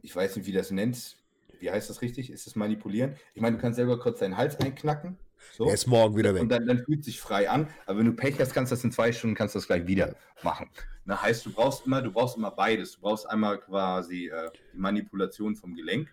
ich 0.00 0.14
weiß 0.14 0.36
nicht, 0.36 0.46
wie 0.46 0.52
das 0.52 0.70
nennst, 0.70 1.16
wie 1.58 1.70
heißt 1.70 1.90
das 1.90 2.02
richtig? 2.02 2.30
Ist 2.30 2.46
das 2.46 2.56
manipulieren? 2.56 3.16
Ich 3.34 3.42
meine, 3.42 3.56
du 3.56 3.62
kannst 3.62 3.76
selber 3.76 3.98
kurz 3.98 4.20
deinen 4.20 4.36
Hals 4.36 4.58
einknacken. 4.60 5.18
So. 5.52 5.66
Er 5.66 5.74
ist 5.74 5.86
morgen 5.86 6.16
wieder 6.16 6.34
weg. 6.34 6.42
Und 6.42 6.50
dann, 6.50 6.66
dann 6.66 6.84
fühlt 6.84 7.00
es 7.00 7.06
sich 7.06 7.20
frei 7.20 7.48
an. 7.48 7.68
Aber 7.86 7.98
wenn 7.98 8.06
du 8.06 8.12
Pech 8.12 8.38
hast, 8.38 8.52
kannst 8.52 8.72
du 8.72 8.76
das 8.76 8.84
in 8.84 8.92
zwei 8.92 9.12
Stunden, 9.12 9.36
kannst 9.36 9.54
du 9.54 9.58
das 9.58 9.66
gleich 9.66 9.86
wieder 9.86 10.14
machen. 10.42 10.70
Ne? 11.04 11.20
Heißt, 11.20 11.44
du 11.46 11.52
brauchst 11.52 11.86
immer, 11.86 12.02
du 12.02 12.12
brauchst 12.12 12.36
immer 12.36 12.50
beides. 12.50 12.92
Du 12.92 13.00
brauchst 13.00 13.28
einmal 13.28 13.58
quasi 13.58 14.28
äh, 14.28 14.50
die 14.72 14.78
Manipulation 14.78 15.56
vom 15.56 15.74
Gelenk 15.74 16.12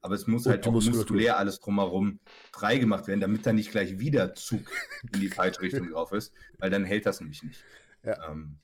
aber 0.00 0.14
es 0.14 0.26
muss 0.26 0.46
und 0.46 0.52
halt 0.52 0.66
auch 0.66 0.72
muskulär 0.72 1.38
alles 1.38 1.60
drumherum 1.60 2.20
freigemacht 2.52 3.06
werden, 3.08 3.20
damit 3.20 3.46
da 3.46 3.52
nicht 3.52 3.70
gleich 3.70 3.98
wieder 3.98 4.34
Zug 4.34 4.70
in 5.12 5.20
die 5.20 5.28
falsche 5.28 5.60
Richtung 5.62 5.88
drauf 5.92 6.12
ist, 6.12 6.32
weil 6.58 6.70
dann 6.70 6.84
hält 6.84 7.06
das 7.06 7.20
nämlich 7.20 7.42
nicht. 7.42 7.64
Ja. 8.04 8.30
Ähm, 8.30 8.58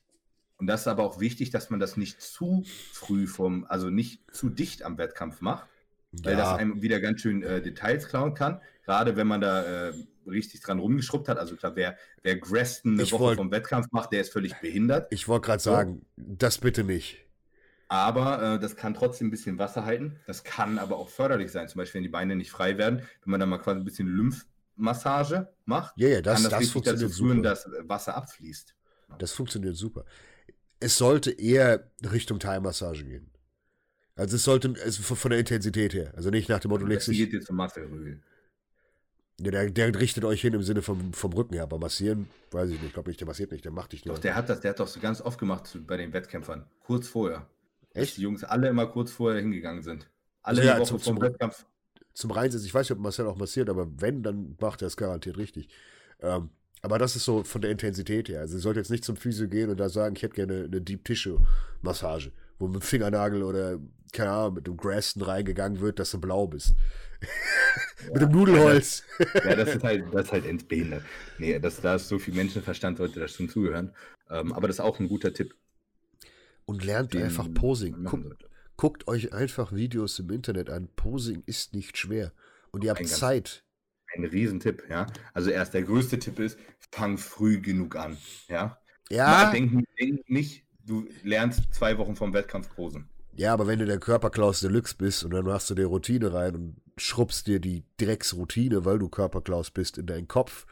und 0.57 0.67
das 0.67 0.81
ist 0.81 0.87
aber 0.87 1.03
auch 1.03 1.19
wichtig, 1.19 1.49
dass 1.49 1.69
man 1.69 1.79
das 1.79 1.97
nicht 1.97 2.21
zu 2.21 2.63
früh 2.93 3.27
vom, 3.27 3.65
also 3.65 3.89
nicht 3.89 4.21
zu 4.31 4.49
dicht 4.49 4.83
am 4.83 4.97
Wettkampf 4.97 5.41
macht, 5.41 5.67
weil 6.23 6.33
ja. 6.33 6.39
das 6.39 6.59
einem 6.59 6.81
wieder 6.81 7.01
ganz 7.01 7.21
schön 7.21 7.43
äh, 7.43 7.61
Details 7.61 8.07
klauen 8.07 8.33
kann. 8.33 8.61
Gerade 8.85 9.17
wenn 9.17 9.27
man 9.27 9.41
da 9.41 9.89
äh, 9.89 9.93
richtig 10.27 10.61
dran 10.61 10.79
rumgeschrubbt 10.79 11.27
hat. 11.27 11.37
Also 11.37 11.55
klar, 11.55 11.75
wer, 11.75 11.97
wer 12.23 12.37
Greston 12.37 12.93
eine 12.93 13.03
ich 13.03 13.11
Woche 13.11 13.23
wollt, 13.23 13.37
vom 13.37 13.51
Wettkampf 13.51 13.87
macht, 13.91 14.11
der 14.13 14.21
ist 14.21 14.31
völlig 14.31 14.55
behindert. 14.55 15.11
Ich 15.11 15.27
wollte 15.27 15.47
gerade 15.47 15.61
sagen, 15.61 16.05
so. 16.15 16.23
das 16.27 16.59
bitte 16.59 16.83
nicht. 16.83 17.24
Aber 17.87 18.55
äh, 18.55 18.59
das 18.59 18.75
kann 18.75 18.93
trotzdem 18.93 19.27
ein 19.27 19.31
bisschen 19.31 19.59
Wasser 19.59 19.85
halten. 19.85 20.19
Das 20.25 20.43
kann 20.43 20.79
aber 20.79 20.97
auch 20.97 21.09
förderlich 21.09 21.51
sein. 21.51 21.67
Zum 21.67 21.79
Beispiel, 21.79 21.99
wenn 21.99 22.03
die 22.03 22.09
Beine 22.09 22.35
nicht 22.35 22.51
frei 22.51 22.77
werden, 22.77 22.99
wenn 23.23 23.31
man 23.31 23.39
da 23.39 23.45
mal 23.45 23.59
quasi 23.59 23.79
ein 23.79 23.85
bisschen 23.85 24.07
Lymphmassage 24.07 25.53
macht, 25.65 25.93
ja, 25.97 26.07
ja, 26.07 26.21
das, 26.21 26.41
kann 26.41 26.51
das, 26.51 26.59
das 26.59 26.69
funktioniert 26.71 27.03
dazu 27.03 27.23
führen, 27.23 27.37
super. 27.37 27.49
dass 27.49 27.69
Wasser 27.87 28.15
abfließt. 28.15 28.75
Das 29.19 29.31
funktioniert 29.33 29.75
super. 29.75 30.05
Es 30.79 30.97
sollte 30.97 31.31
eher 31.31 31.91
Richtung 32.11 32.39
Teilmassage 32.39 33.03
gehen. 33.03 33.31
Also 34.15 34.37
es 34.37 34.43
sollte 34.43 34.73
also 34.83 35.15
von 35.15 35.31
der 35.31 35.39
Intensität 35.39 35.93
her. 35.93 36.13
Also 36.15 36.29
nicht 36.29 36.49
nach 36.49 36.59
dem 36.59 36.69
Motto, 36.69 36.85
legst 36.85 37.07
dich. 37.07 37.19
jetzt 37.19 37.47
zum. 37.47 37.59
Ja, 39.37 39.51
der, 39.51 39.69
der, 39.69 39.99
richtet 39.99 40.23
euch 40.23 40.39
hin 40.39 40.53
im 40.53 40.63
Sinne 40.63 40.81
vom, 40.81 41.11
vom 41.11 41.33
Rücken 41.33 41.55
her, 41.55 41.63
aber 41.63 41.77
massieren, 41.77 42.29
weiß 42.51 42.69
ich 42.69 42.77
nicht. 42.77 42.87
Ich 42.87 42.93
glaube 42.93 43.09
nicht, 43.09 43.19
der 43.19 43.27
massiert 43.27 43.51
nicht, 43.51 43.65
der 43.65 43.73
macht 43.73 43.91
dich 43.91 44.05
nur. 44.05 44.15
Doch, 44.15 44.21
der 44.21 44.35
hat 44.35 44.47
das, 44.47 44.61
der 44.61 44.71
hat 44.71 44.79
doch 44.79 44.87
so 44.87 45.01
ganz 45.01 45.19
oft 45.19 45.37
gemacht 45.37 45.77
bei 45.85 45.97
den 45.97 46.13
Wettkämpfern. 46.13 46.65
Kurz 46.79 47.09
vorher. 47.09 47.45
Echt? 47.95 48.17
Die 48.17 48.21
Jungs 48.21 48.43
alle 48.43 48.67
immer 48.67 48.87
kurz 48.87 49.11
vorher 49.11 49.41
hingegangen 49.41 49.81
sind. 49.81 50.09
Alle 50.43 50.59
also 50.59 50.69
ja, 50.69 50.79
Woche 50.79 50.87
zum, 50.87 50.99
vom 50.99 51.21
Wettkampf. 51.21 51.65
Zum 52.13 52.31
Reinsetzen, 52.31 52.67
ich 52.67 52.73
weiß 52.73 52.89
nicht, 52.89 52.97
ob 52.97 53.03
Marcel 53.03 53.25
auch 53.27 53.37
massiert, 53.37 53.69
aber 53.69 53.87
wenn, 53.99 54.21
dann 54.23 54.55
macht 54.59 54.81
er 54.81 54.87
es 54.87 54.97
garantiert 54.97 55.37
richtig. 55.37 55.69
Ähm, 56.21 56.49
aber 56.81 56.99
das 56.99 57.15
ist 57.15 57.25
so 57.25 57.43
von 57.43 57.61
der 57.61 57.71
Intensität 57.71 58.29
her. 58.29 58.41
Also, 58.41 58.57
ihr 58.57 58.61
sollt 58.61 58.77
jetzt 58.77 58.91
nicht 58.91 59.03
zum 59.03 59.15
Physio 59.15 59.47
gehen 59.47 59.69
und 59.69 59.79
da 59.79 59.89
sagen, 59.89 60.15
ich 60.15 60.23
hätte 60.23 60.35
gerne 60.35 60.65
eine 60.65 60.81
Deep 60.81 61.03
Tissue 61.03 61.39
Massage, 61.81 62.31
wo 62.59 62.67
mit 62.67 62.75
dem 62.75 62.81
Fingernagel 62.81 63.43
oder, 63.43 63.79
keine 64.13 64.31
Ahnung, 64.31 64.55
mit 64.55 64.67
dem 64.67 64.77
Graston 64.77 65.23
reingegangen 65.23 65.79
wird, 65.79 65.99
dass 65.99 66.11
du 66.11 66.21
blau 66.21 66.47
bist. 66.47 66.75
Ja, 67.21 68.09
mit 68.13 68.21
dem 68.21 68.31
Nudelholz. 68.31 69.03
ja, 69.33 69.55
das 69.55 69.75
ist 69.75 69.83
halt, 69.83 70.13
das 70.13 70.25
ist 70.25 70.31
halt 70.31 70.45
entbehindert. 70.45 71.03
Nee, 71.39 71.57
das, 71.59 71.81
da 71.81 71.95
ist 71.95 72.07
so 72.07 72.19
viel 72.19 72.33
Menschenverstand, 72.33 72.97
sollte 72.97 73.19
das 73.19 73.31
schon 73.31 73.49
zugehören. 73.49 73.91
Ähm, 74.29 74.53
aber 74.53 74.67
das 74.67 74.77
ist 74.77 74.81
auch 74.81 74.99
ein 74.99 75.07
guter 75.07 75.33
Tipp 75.33 75.55
und 76.65 76.83
lernt 76.83 77.13
Den 77.13 77.23
einfach 77.23 77.51
Posing. 77.53 78.03
Guckt, 78.03 78.45
guckt 78.77 79.07
euch 79.07 79.33
einfach 79.33 79.71
Videos 79.71 80.19
im 80.19 80.29
Internet 80.31 80.69
an. 80.69 80.89
Posing 80.95 81.43
ist 81.45 81.73
nicht 81.73 81.97
schwer. 81.97 82.33
Und 82.71 82.83
ihr 82.83 82.89
habt 82.89 82.99
ein 82.99 83.07
Zeit. 83.07 83.63
Ein 84.15 84.25
Riesentipp, 84.25 84.83
ja. 84.89 85.07
Also 85.33 85.49
erst 85.49 85.73
der 85.73 85.83
größte 85.83 86.19
Tipp 86.19 86.39
ist, 86.39 86.57
fang 86.91 87.17
früh 87.17 87.59
genug 87.59 87.95
an. 87.95 88.17
Ja. 88.47 88.79
Ja. 89.09 89.51
Denk, 89.51 89.85
denk 89.99 90.29
nicht, 90.29 90.65
du 90.85 91.07
lernst 91.23 91.73
zwei 91.73 91.97
Wochen 91.97 92.15
vom 92.15 92.33
Wettkampf 92.33 92.73
posen. 92.73 93.09
Ja, 93.33 93.53
aber 93.53 93.67
wenn 93.67 93.79
du 93.79 93.85
der 93.85 93.99
Körperklaus 93.99 94.61
Deluxe 94.61 94.95
bist 94.95 95.25
und 95.25 95.31
dann 95.31 95.45
machst 95.45 95.69
du 95.69 95.75
dir 95.75 95.87
Routine 95.87 96.33
rein 96.33 96.55
und 96.55 96.81
schrubbst 96.95 97.47
dir 97.47 97.59
die 97.59 97.83
Drecksroutine, 97.97 98.85
weil 98.85 98.97
du 98.97 99.09
Körperklaus 99.09 99.71
bist, 99.71 99.97
in 99.97 100.05
deinen 100.05 100.29
Kopf. 100.29 100.65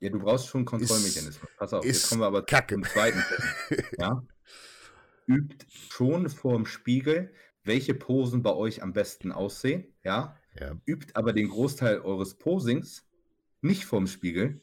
Ja, 0.00 0.08
du 0.08 0.18
brauchst 0.18 0.46
schon 0.46 0.64
Kontrollmechanismus. 0.64 1.50
Pass 1.58 1.74
auf, 1.74 1.84
jetzt 1.84 2.08
kommen 2.08 2.22
wir 2.22 2.26
aber 2.26 2.46
Kacke. 2.46 2.76
zum 2.76 2.84
zweiten 2.84 3.22
Tipp. 3.68 3.84
Ja 3.98 4.22
übt 5.28 5.66
schon 5.70 6.28
vorm 6.28 6.66
Spiegel, 6.66 7.32
welche 7.64 7.94
Posen 7.94 8.42
bei 8.42 8.54
euch 8.54 8.82
am 8.82 8.92
besten 8.92 9.30
aussehen, 9.30 9.84
ja? 10.02 10.36
ja. 10.58 10.76
Übt 10.86 11.14
aber 11.14 11.32
den 11.32 11.48
Großteil 11.48 12.00
eures 12.00 12.34
Posings 12.34 13.06
nicht 13.60 13.84
vorm 13.84 14.06
Spiegel, 14.06 14.60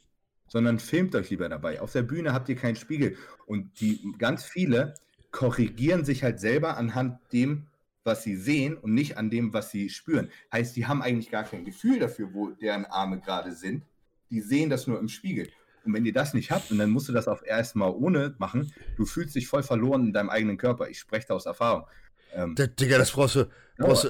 sondern 0.47 0.80
filmt 0.80 1.16
euch 1.16 1.30
lieber 1.30 1.49
dabei. 1.49 1.82
Auf 1.82 1.91
der 1.91 2.03
Bühne 2.03 2.34
habt 2.34 2.49
ihr 2.49 2.55
keinen 2.55 2.76
Spiegel 2.76 3.18
und 3.45 3.80
die 3.80 4.11
ganz 4.18 4.43
viele 4.43 4.95
korrigieren 5.32 6.05
sich 6.05 6.24
halt 6.24 6.39
selber 6.39 6.78
anhand 6.78 7.20
dem, 7.34 7.68
was 8.03 8.24
sie 8.24 8.36
sehen 8.36 8.78
und 8.78 8.93
nicht 8.93 9.18
an 9.18 9.30
dem, 9.30 9.53
was 9.53 9.72
sie 9.72 9.89
spüren. 9.89 10.30
Heißt, 10.53 10.76
die 10.76 10.86
haben 10.86 11.01
eigentlich 11.01 11.32
gar 11.32 11.43
kein 11.43 11.66
Gefühl 11.66 11.99
dafür, 11.99 12.34
wo 12.34 12.51
deren 12.51 12.86
Arme 12.86 13.20
gerade 13.20 13.51
sind. 13.53 13.84
Die 14.30 14.41
sehen 14.41 14.70
das 14.70 14.88
nur 14.88 14.99
im 14.99 15.09
Spiegel. 15.09 15.49
Und 15.86 15.93
wenn 15.93 16.05
ihr 16.05 16.13
das 16.13 16.33
nicht 16.33 16.51
habt, 16.51 16.71
und 16.71 16.77
dann 16.77 16.89
musst 16.89 17.07
du 17.07 17.13
das 17.13 17.27
auf 17.27 17.45
erstmal 17.45 17.91
ohne 17.91 18.36
machen, 18.38 18.71
du 18.97 19.05
fühlst 19.05 19.36
dich 19.36 19.47
voll 19.47 19.63
verloren 19.63 20.07
in 20.07 20.13
deinem 20.13 20.29
eigenen 20.29 20.57
Körper. 20.57 20.89
Ich 20.89 20.99
spreche 20.99 21.27
da 21.27 21.36
aus 21.36 21.45
Erfahrung. 21.45 21.86
Ähm, 22.33 22.55
Digga, 22.55 22.97
das 22.97 23.11
brauchst 23.11 23.36
du. 23.36 23.45
Brauchst 23.77 24.05
du 24.05 24.09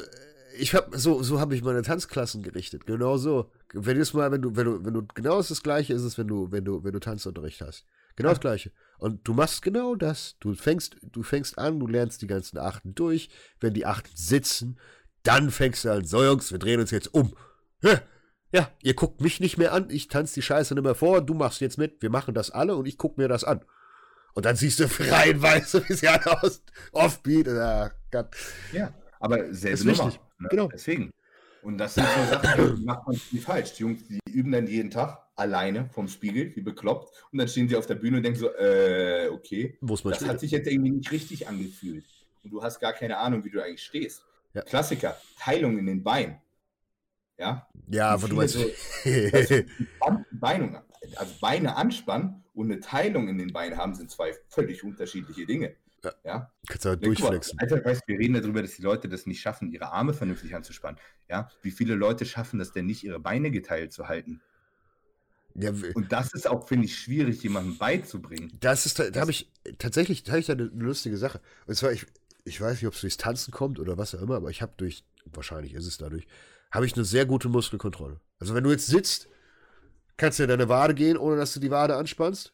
ich 0.58 0.74
habe 0.74 0.98
so 0.98 1.22
so 1.22 1.40
habe 1.40 1.56
ich 1.56 1.64
meine 1.64 1.82
Tanzklassen 1.82 2.42
gerichtet. 2.42 2.86
Genau 2.86 3.18
so. 3.18 3.52
Wenn 3.74 4.00
du 4.00 4.18
mal, 4.18 4.32
wenn 4.32 4.42
du 4.42 4.56
wenn 4.56 4.66
du 4.66 4.86
wenn 4.86 4.94
du 4.94 5.06
genau 5.14 5.38
das 5.38 5.62
gleiche 5.62 5.94
ist 5.94 6.04
es, 6.04 6.18
wenn 6.18 6.28
du 6.28 6.52
wenn 6.52 6.66
du 6.66 6.84
wenn 6.84 6.94
du 6.94 7.00
Tanzunterricht 7.00 7.62
hast. 7.62 7.86
Genau 8.16 8.30
das 8.30 8.40
gleiche. 8.40 8.72
Und 8.98 9.28
du 9.28 9.34
machst 9.34 9.62
genau 9.62 9.96
das. 9.96 10.38
Du 10.40 10.54
fängst 10.54 10.98
du 11.02 11.24
fängst 11.24 11.58
an, 11.58 11.80
du 11.80 11.88
lernst 11.88 12.22
die 12.22 12.28
ganzen 12.28 12.58
Achten 12.58 12.96
durch. 12.96 13.30
Wenn 13.60 13.74
die 13.74 13.86
Achten 13.86 14.16
sitzen, 14.16 14.80
Dann 15.24 15.50
fängst 15.50 15.84
du 15.84 15.92
an, 15.92 16.06
so 16.06 16.24
Jungs, 16.24 16.52
wir 16.52 16.60
drehen 16.60 16.80
uns 16.80 16.92
jetzt 16.92 17.14
um. 17.14 17.34
Ja, 18.56 18.72
ihr 18.82 18.94
guckt 18.94 19.20
mich 19.20 19.42
nicht 19.42 19.58
mehr 19.58 19.74
an, 19.74 19.90
ich 19.90 20.08
tanze 20.08 20.36
die 20.36 20.42
Scheiße 20.42 20.76
nicht 20.76 20.84
mehr 20.86 20.96
vor, 20.96 21.20
du 21.20 21.34
machst 21.34 21.60
jetzt 21.60 21.78
mit, 21.78 22.02
wir 22.02 22.10
machen 22.10 22.34
das 22.34 22.52
alle 22.52 22.78
und 22.78 22.86
ich 22.86 22.98
guck 22.98 23.18
mir 23.18 23.28
das 23.28 23.44
an. 23.44 23.66
Und 24.34 24.46
dann 24.46 24.56
siehst 24.56 24.80
du 24.80 24.86
reihenweise, 25.12 25.84
wie 25.90 25.94
sie 25.94 26.08
alle 26.08 26.42
aus 26.42 26.64
Offbeat. 26.94 27.50
Ah, 27.50 27.92
Gott. 28.12 28.34
Ja, 28.72 28.94
aber 29.20 29.54
selbe 29.54 29.92
Nummer. 29.92 30.14
Ne? 30.40 30.48
Genau. 30.50 30.68
Deswegen. 30.70 31.12
Und 31.64 31.78
das 31.78 31.96
sind 31.96 32.08
so 32.08 32.32
Sachen, 32.34 32.78
die 32.78 32.84
macht 32.86 33.06
man 33.06 33.20
nicht 33.30 33.44
falsch. 33.44 33.74
Die 33.74 33.84
Jungs, 33.84 34.08
die 34.08 34.20
üben 34.32 34.54
dann 34.54 34.68
jeden 34.68 34.90
Tag 34.90 35.20
alleine 35.36 35.90
vom 35.92 36.08
Spiegel, 36.08 36.56
wie 36.56 36.62
bekloppt. 36.62 37.14
Und 37.34 37.40
dann 37.40 37.50
stehen 37.50 37.68
sie 37.68 37.76
auf 37.76 37.88
der 37.88 37.96
Bühne 37.96 38.18
und 38.18 38.24
denken 38.24 38.40
so, 38.40 38.56
äh, 38.56 39.28
okay, 39.34 39.78
das 39.82 40.00
stehen? 40.00 40.28
hat 40.30 40.40
sich 40.40 40.52
jetzt 40.52 40.68
irgendwie 40.70 40.92
nicht 40.92 41.12
richtig 41.12 41.50
angefühlt. 41.50 42.06
Und 42.42 42.52
du 42.52 42.64
hast 42.64 42.80
gar 42.80 42.94
keine 42.94 43.18
Ahnung, 43.18 43.44
wie 43.44 43.50
du 43.50 43.62
eigentlich 43.62 43.84
stehst. 43.84 44.24
Ja. 44.54 44.62
Klassiker, 44.62 45.18
Teilung 45.38 45.78
in 45.78 45.88
den 45.88 46.02
Beinen. 46.02 46.38
Ja, 47.38 47.68
ja 47.88 48.10
aber 48.10 48.28
du 48.28 48.36
meinst. 48.36 48.54
So, 48.56 48.66
Beine, 50.32 50.84
also 51.16 51.34
Beine 51.42 51.76
anspannen 51.76 52.44
und 52.54 52.72
eine 52.72 52.80
Teilung 52.80 53.28
in 53.28 53.38
den 53.38 53.52
Beinen 53.52 53.78
haben, 53.78 53.96
sind 53.96 54.10
zwei 54.10 54.34
völlig 54.48 54.84
unterschiedliche 54.84 55.46
Dinge. 55.46 55.76
Ja. 56.04 56.14
ja? 56.24 56.52
Kannst 56.68 56.86
du 56.86 56.90
halt 56.90 57.06
durchflexen. 57.06 57.60
Alter, 57.60 57.84
weißt, 57.84 58.04
wir 58.08 58.20
reden 58.20 58.36
darüber, 58.36 58.62
dass 58.62 58.76
die 58.76 58.82
Leute 58.82 59.10
das 59.10 59.26
nicht 59.26 59.42
schaffen, 59.42 59.72
ihre 59.72 59.92
Arme 59.92 60.14
vernünftig 60.14 60.56
anzuspannen. 60.56 61.00
Ja, 61.30 61.50
wie 61.62 61.72
viele 61.72 61.96
Leute 61.96 62.26
schaffen 62.26 62.60
das 62.60 62.72
denn 62.72 62.86
nicht, 62.86 63.04
ihre 63.04 63.20
Beine 63.20 63.52
geteilt 63.52 63.92
zu 63.92 64.08
halten? 64.08 64.42
Ja, 65.56 65.72
und 65.94 66.12
das 66.12 66.34
ist 66.34 66.48
auch, 66.48 66.68
finde 66.68 66.86
ich, 66.86 66.98
schwierig, 66.98 67.42
jemandem 67.42 67.78
beizubringen. 67.78 68.52
Das 68.60 68.86
ist, 68.86 69.00
da, 69.00 69.10
da 69.10 69.22
habe 69.22 69.32
ich 69.32 69.50
tatsächlich, 69.78 70.24
da 70.24 70.34
habe 70.34 70.42
ich 70.42 70.48
da 70.48 70.54
eine 70.54 70.66
lustige 70.66 71.18
Sache. 71.18 71.40
Und 71.66 71.76
zwar, 71.76 71.94
ich, 71.94 72.06
ich 72.44 72.60
weiß 72.60 72.74
nicht, 72.74 72.88
ob 72.88 72.94
es 72.94 73.02
durchs 73.02 73.18
Tanzen 73.18 73.52
kommt 73.52 73.80
oder 73.80 73.98
was 73.98 74.14
auch 74.14 74.22
immer, 74.22 74.36
aber 74.36 74.50
ich 74.50 74.62
habe 74.62 74.74
durch, 74.76 75.06
wahrscheinlich 75.26 75.74
ist 75.74 75.88
es 75.88 75.98
dadurch, 75.98 76.28
habe 76.72 76.86
ich 76.86 76.94
eine 76.96 77.06
sehr 77.06 77.26
gute 77.26 77.50
Muskelkontrolle. 77.50 78.20
Also 78.40 78.54
wenn 78.54 78.64
du 78.64 78.72
jetzt 78.72 78.88
sitzt, 78.88 79.30
kannst 80.18 80.40
du 80.40 80.44
in 80.44 80.50
deine 80.50 80.70
Wade 80.70 80.94
gehen, 80.94 81.18
ohne 81.18 81.38
dass 81.38 81.54
du 81.54 81.60
die 81.60 81.72
Wade 81.72 81.96
anspannst. 81.96 82.54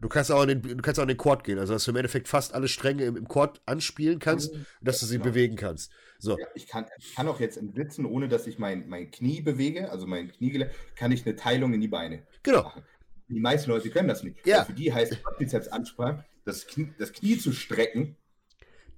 Du 0.00 0.08
kannst 0.08 0.30
auch 0.30 0.42
in 0.44 0.48
den, 0.48 0.62
du 0.62 0.76
kannst 0.76 1.00
auch 1.00 1.04
in 1.04 1.08
den 1.08 1.16
Quad 1.16 1.42
gehen, 1.42 1.58
also 1.58 1.72
dass 1.72 1.84
du 1.84 1.90
im 1.90 1.96
Endeffekt 1.96 2.28
fast 2.28 2.54
alle 2.54 2.68
Stränge 2.68 3.04
im, 3.04 3.16
im 3.16 3.26
Quad 3.26 3.60
anspielen 3.66 4.20
kannst, 4.20 4.54
mhm. 4.54 4.64
dass 4.80 5.00
du 5.00 5.06
sie 5.06 5.16
genau. 5.16 5.30
bewegen 5.30 5.56
kannst. 5.56 5.90
So. 6.20 6.38
Ja, 6.38 6.46
ich, 6.54 6.68
kann, 6.68 6.86
ich 6.98 7.16
kann 7.16 7.26
auch 7.26 7.40
jetzt 7.40 7.56
im 7.56 7.72
Sitzen, 7.72 8.06
ohne 8.06 8.28
dass 8.28 8.46
ich 8.46 8.60
mein, 8.60 8.88
mein 8.88 9.10
Knie 9.10 9.40
bewege, 9.40 9.90
also 9.90 10.06
mein 10.06 10.30
Kniegelenk, 10.30 10.70
kann 10.94 11.10
ich 11.10 11.26
eine 11.26 11.34
Teilung 11.34 11.74
in 11.74 11.80
die 11.80 11.88
Beine 11.88 12.24
genau. 12.44 12.62
machen. 12.62 12.84
Die 13.28 13.40
meisten 13.40 13.70
Leute 13.70 13.90
können 13.90 14.08
das 14.08 14.22
nicht. 14.22 14.46
Ja. 14.46 14.64
Für 14.64 14.72
die 14.72 14.92
heißt 14.92 15.18
Bizeps 15.38 15.66
anspannen, 15.68 16.24
das 16.44 16.66
Knie, 16.66 16.92
das 16.98 17.12
Knie 17.12 17.36
zu 17.36 17.52
strecken. 17.52 18.16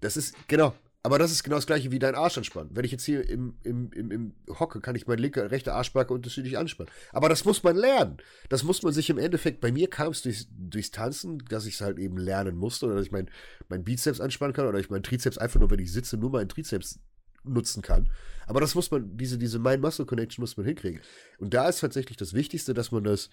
Das 0.01 0.19
ist, 0.19 0.35
genau. 0.49 0.75
Aber 1.03 1.19
das 1.19 1.31
ist 1.33 1.43
genau 1.43 1.57
das 1.57 1.67
gleiche 1.67 1.91
wie 1.91 1.99
dein 1.99 2.15
Arsch 2.15 2.37
anspannen. 2.37 2.71
Wenn 2.75 2.85
ich 2.85 2.93
jetzt 2.93 3.05
hier 3.05 3.27
im, 3.27 3.55
im, 3.63 3.91
im, 3.93 4.11
im 4.11 4.35
hocke, 4.59 4.81
kann 4.81 4.97
ich 4.97 5.07
mein 5.07 5.19
linker, 5.19 5.51
rechter 5.51 5.75
Arschbacke 5.75 6.13
unterschiedlich 6.13 6.59
anspannen. 6.59 6.93
Aber 7.13 7.31
das 7.31 7.47
muss 7.47 7.63
man 7.63 7.77
lernen. 7.77 8.19
Das 8.51 8.65
muss 8.65 8.83
man 8.83 8.93
sich 8.93 9.09
im 9.09 9.17
Endeffekt, 9.17 9.63
bei 9.63 9.73
mir 9.73 9.89
kam 9.89 10.13
es 10.13 10.21
durchs, 10.21 10.49
durchs 10.51 10.91
Tanzen, 10.91 11.39
dass 11.49 11.65
ich 11.65 11.75
es 11.75 11.81
halt 11.81 11.99
eben 11.99 12.19
lernen 12.19 12.57
musste, 12.57 12.85
oder 12.85 12.97
dass 12.97 13.07
ich 13.07 13.13
mein, 13.13 13.31
mein 13.71 13.83
Bizeps 13.83 14.21
anspannen 14.21 14.53
kann, 14.53 14.67
oder 14.67 14.79
ich 14.79 14.91
meinen 14.91 15.03
Trizeps 15.03 15.39
einfach 15.39 15.59
nur, 15.59 15.71
wenn 15.71 15.79
ich 15.79 15.91
sitze, 15.91 16.19
nur 16.19 16.31
meinen 16.31 16.51
Trizeps 16.51 17.01
nutzen 17.45 17.81
kann. 17.81 18.11
Aber 18.47 18.61
das 18.61 18.75
muss 18.75 18.91
man, 18.91 19.17
diese, 19.17 19.39
diese 19.39 19.59
Mind-Muscle-Connection 19.59 20.43
muss 20.43 20.59
man 20.59 20.67
hinkriegen. 20.67 21.01
Und 21.39 21.55
da 21.55 21.67
ist 21.71 21.81
tatsächlich 21.81 22.19
das 22.19 22.35
Wichtigste, 22.35 22.75
dass 22.75 22.93
man 22.93 23.05
das 23.05 23.31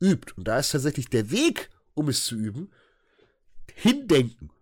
übt. 0.00 0.32
Und 0.38 0.48
da 0.48 0.58
ist 0.58 0.70
tatsächlich 0.70 1.10
der 1.10 1.30
Weg, 1.30 1.68
um 1.92 2.08
es 2.08 2.24
zu 2.24 2.36
üben, 2.36 2.70
hindenken 3.74 4.53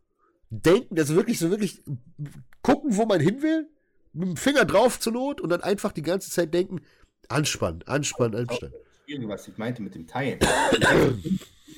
denken, 0.52 0.98
also 0.98 1.14
wirklich 1.16 1.38
so 1.38 1.50
wirklich 1.50 1.82
gucken, 2.62 2.96
wo 2.96 3.06
man 3.06 3.20
hin 3.20 3.42
will, 3.42 3.68
mit 4.12 4.28
dem 4.28 4.36
Finger 4.36 4.64
drauf 4.64 5.00
zur 5.00 5.14
Not 5.14 5.40
und 5.40 5.48
dann 5.48 5.62
einfach 5.62 5.92
die 5.92 6.02
ganze 6.02 6.30
Zeit 6.30 6.52
denken, 6.52 6.82
anspannen, 7.28 7.82
anspannen, 7.86 8.38
anspannen. 8.40 8.74
Was 9.26 9.48
ich 9.48 9.58
meinte 9.58 9.82
mit 9.82 9.94
dem 9.94 10.06
Teilen. 10.06 10.38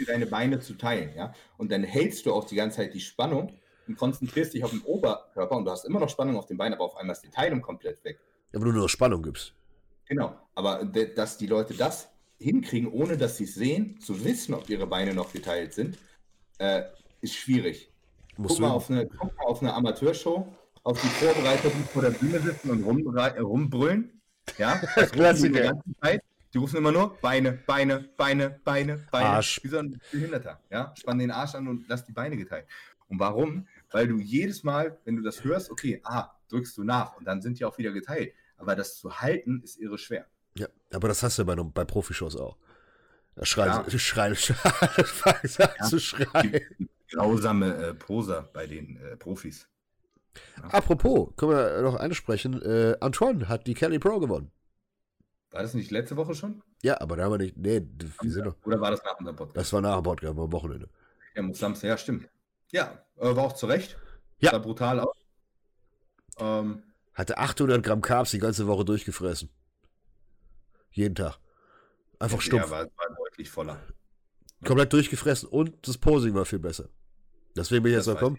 deine 0.07 0.27
Beine 0.27 0.61
zu 0.61 0.75
teilen, 0.75 1.14
ja. 1.16 1.33
Und 1.57 1.70
dann 1.70 1.85
hältst 1.85 2.27
du 2.27 2.33
auch 2.33 2.45
die 2.45 2.57
ganze 2.57 2.79
Zeit 2.79 2.95
die 2.95 3.01
Spannung 3.01 3.53
und 3.87 3.97
konzentrierst 3.97 4.55
dich 4.55 4.64
auf 4.64 4.70
den 4.70 4.81
Oberkörper 4.83 5.57
und 5.57 5.64
du 5.64 5.70
hast 5.70 5.85
immer 5.85 6.01
noch 6.01 6.09
Spannung 6.09 6.37
auf 6.37 6.47
den 6.47 6.57
Beinen, 6.57 6.75
aber 6.75 6.85
auf 6.85 6.97
einmal 6.97 7.14
ist 7.14 7.22
die 7.22 7.31
Teilung 7.31 7.61
komplett 7.61 8.05
weg. 8.05 8.18
Ja, 8.53 8.59
aber 8.59 8.66
du 8.66 8.72
nur 8.72 8.83
noch 8.83 8.89
Spannung 8.89 9.22
gibst. 9.22 9.55
Genau, 10.07 10.37
aber 10.55 10.85
dass 10.85 11.39
die 11.39 11.47
Leute 11.47 11.75
das 11.75 12.11
hinkriegen, 12.39 12.91
ohne 12.91 13.16
dass 13.16 13.37
sie 13.37 13.45
es 13.45 13.55
sehen, 13.55 13.99
zu 14.01 14.25
wissen, 14.25 14.55
ob 14.55 14.68
ihre 14.68 14.87
Beine 14.87 15.14
noch 15.14 15.33
geteilt 15.33 15.72
sind, 15.72 15.97
äh, 16.59 16.83
ist 17.20 17.35
schwierig. 17.35 17.93
Guck 18.37 18.59
mal, 18.59 18.70
auf 18.70 18.91
eine, 18.91 19.07
guck 19.07 19.37
mal 19.37 19.45
auf 19.45 19.62
eine 19.62 19.72
Amateurshow, 19.74 20.53
auf 20.82 21.01
die 21.01 21.09
Vorbereiter, 21.09 21.68
die 21.68 21.82
vor 21.93 22.03
der 22.03 22.11
Bühne 22.11 22.41
sitzen 22.41 22.70
und 22.70 22.85
rum, 22.85 23.16
rumbrüllen. 23.16 24.20
Ja, 24.59 24.80
das 24.97 25.11
Klassiker. 25.12 25.61
Die, 25.61 25.68
ganze 25.68 26.01
Zeit. 26.01 26.22
die 26.53 26.59
rufen 26.59 26.76
immer 26.76 26.93
nur 26.93 27.16
Beine, 27.20 27.53
Beine, 27.53 28.09
Beine, 28.16 28.61
Beine, 28.64 29.07
Beine. 29.11 29.28
Arsch. 29.28 29.61
Wie 29.62 29.68
so 29.68 29.78
ein 29.78 30.01
Behinderter. 30.12 30.61
Ja, 30.70 30.93
spann 30.99 31.18
den 31.18 31.30
Arsch 31.30 31.55
an 31.55 31.68
und 31.68 31.89
lass 31.89 32.05
die 32.05 32.12
Beine 32.12 32.37
geteilt. 32.37 32.66
Und 33.09 33.18
warum? 33.18 33.66
Weil 33.91 34.09
du 34.09 34.18
jedes 34.18 34.64
Mal, 34.64 34.99
wenn 35.05 35.16
du 35.16 35.22
das 35.22 35.45
hörst, 35.45 35.70
okay, 35.70 36.01
ah, 36.05 36.30
drückst 36.49 36.76
du 36.76 36.85
nach 36.85 37.16
und 37.16 37.26
dann 37.26 37.43
sind 37.43 37.59
die 37.59 37.64
auch 37.64 37.78
wieder 37.78 37.93
geteilt. 37.93 38.32
Aber 38.57 38.76
das 38.76 38.99
zu 38.99 39.20
halten 39.20 39.61
ist 39.62 39.78
irre 39.78 39.99
schwer. 39.99 40.26
Ja, 40.57 40.68
aber 40.93 41.09
das 41.09 41.22
hast 41.22 41.39
du 41.39 41.45
bei, 41.45 41.55
bei 41.55 41.85
Profishows 41.85 42.37
auch. 42.37 42.57
Da 43.37 43.45
schreien, 43.45 43.85
ja. 43.87 43.91
schreien, 43.99 44.37
schreien, 44.37 44.57
ja. 45.59 45.87
zu 45.87 45.99
schreien 45.99 46.61
grausame 47.14 47.74
äh, 47.76 47.95
Poser 47.95 48.49
bei 48.53 48.66
den 48.66 48.97
äh, 48.97 49.16
Profis. 49.16 49.68
Ja. 50.59 50.68
Apropos, 50.70 51.30
können 51.37 51.53
wir 51.53 51.82
noch 51.82 51.97
ansprechen, 51.97 52.61
äh, 52.62 52.97
Antoine 53.01 53.49
hat 53.49 53.66
die 53.66 53.74
Kelly 53.74 53.99
Pro 53.99 54.18
gewonnen. 54.18 54.51
War 55.51 55.62
das 55.62 55.74
nicht 55.74 55.93
letzte 55.93 56.16
Woche 56.16 56.35
schon? 56.35 56.62
Ja, 56.82 57.01
aber 57.01 57.16
da 57.16 57.24
haben 57.24 57.32
wir 57.32 57.39
nicht. 57.39 57.57
Nee, 57.57 57.87
wir 58.20 58.30
sind 58.30 58.45
noch. 58.45 58.57
Oder 58.64 58.80
war 58.80 58.91
das 58.91 59.03
nach 59.05 59.16
unserem 59.18 59.37
Podcast? 59.37 59.57
Das 59.57 59.72
war 59.72 59.80
nach 59.80 59.95
dem 59.95 60.03
Podcast, 60.03 60.37
am 60.37 60.53
Wochenende. 60.53 60.89
Ja, 61.37 61.43
muss 61.43 61.59
Samstag, 61.59 61.89
ja, 61.89 61.97
stimmt. 61.97 62.28
Ja, 62.72 63.05
äh, 63.16 63.37
war 63.37 63.45
auch 63.45 63.53
zu 63.53 63.66
Recht. 63.66 63.97
Ja. 64.39 64.51
Sah 64.51 64.59
brutal 64.59 64.99
aus. 64.99 65.16
Ähm, 66.39 66.82
Hatte 67.14 67.39
800 67.39 67.85
Gramm 67.85 68.01
Carbs 68.01 68.32
die 68.32 68.41
ganze 68.41 68.66
Woche 68.66 68.85
durchgefressen. 68.85 69.49
Jeden 70.91 71.14
Tag. 71.14 71.39
Einfach 72.18 72.41
stumpf. 72.41 72.64
Ja, 72.64 72.70
war, 72.70 72.85
war 72.85 73.24
deutlich 73.35 73.51
voller. 73.51 73.80
Komplett 74.64 74.93
durchgefressen 74.93 75.49
und 75.49 75.87
das 75.87 75.99
Posing 75.99 76.35
war 76.35 76.45
viel 76.45 76.61
besser. 76.61 76.89
Deswegen 77.57 77.82
bin 77.82 77.93
ich 77.93 77.99
jetzt 77.99 78.07
gekommen. 78.07 78.39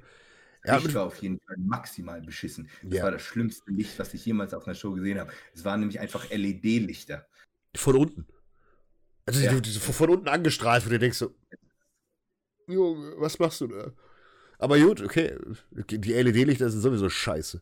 Ja, 0.65 0.77
Licht 0.77 0.95
war 0.95 1.03
auf 1.03 1.21
jeden 1.21 1.39
Fall 1.41 1.57
maximal 1.59 2.21
beschissen. 2.21 2.69
Das 2.81 2.97
ja. 2.97 3.03
war 3.03 3.11
das 3.11 3.21
schlimmste 3.21 3.69
Licht, 3.71 3.99
was 3.99 4.13
ich 4.15 4.25
jemals 4.25 4.53
auf 4.53 4.65
einer 4.65 4.73
Show 4.73 4.93
gesehen 4.93 5.19
habe. 5.19 5.31
Es 5.53 5.63
waren 5.63 5.81
nämlich 5.81 5.99
einfach 5.99 6.27
LED-Lichter. 6.31 7.27
Von 7.75 7.97
unten. 7.97 8.25
Also 9.27 9.41
ja. 9.41 9.53
die, 9.53 9.61
die, 9.61 9.79
von 9.79 10.09
unten 10.09 10.27
angestrahlt, 10.27 10.85
wo 10.85 10.89
du 10.89 10.97
denkst 10.97 11.19
so, 11.19 11.35
Junge, 12.67 13.13
was 13.17 13.37
machst 13.37 13.61
du 13.61 13.67
da? 13.67 13.91
Aber 14.57 14.79
gut, 14.79 15.01
okay. 15.01 15.37
Die 15.71 16.13
LED-Lichter 16.13 16.69
sind 16.71 16.81
sowieso 16.81 17.09
scheiße. 17.09 17.61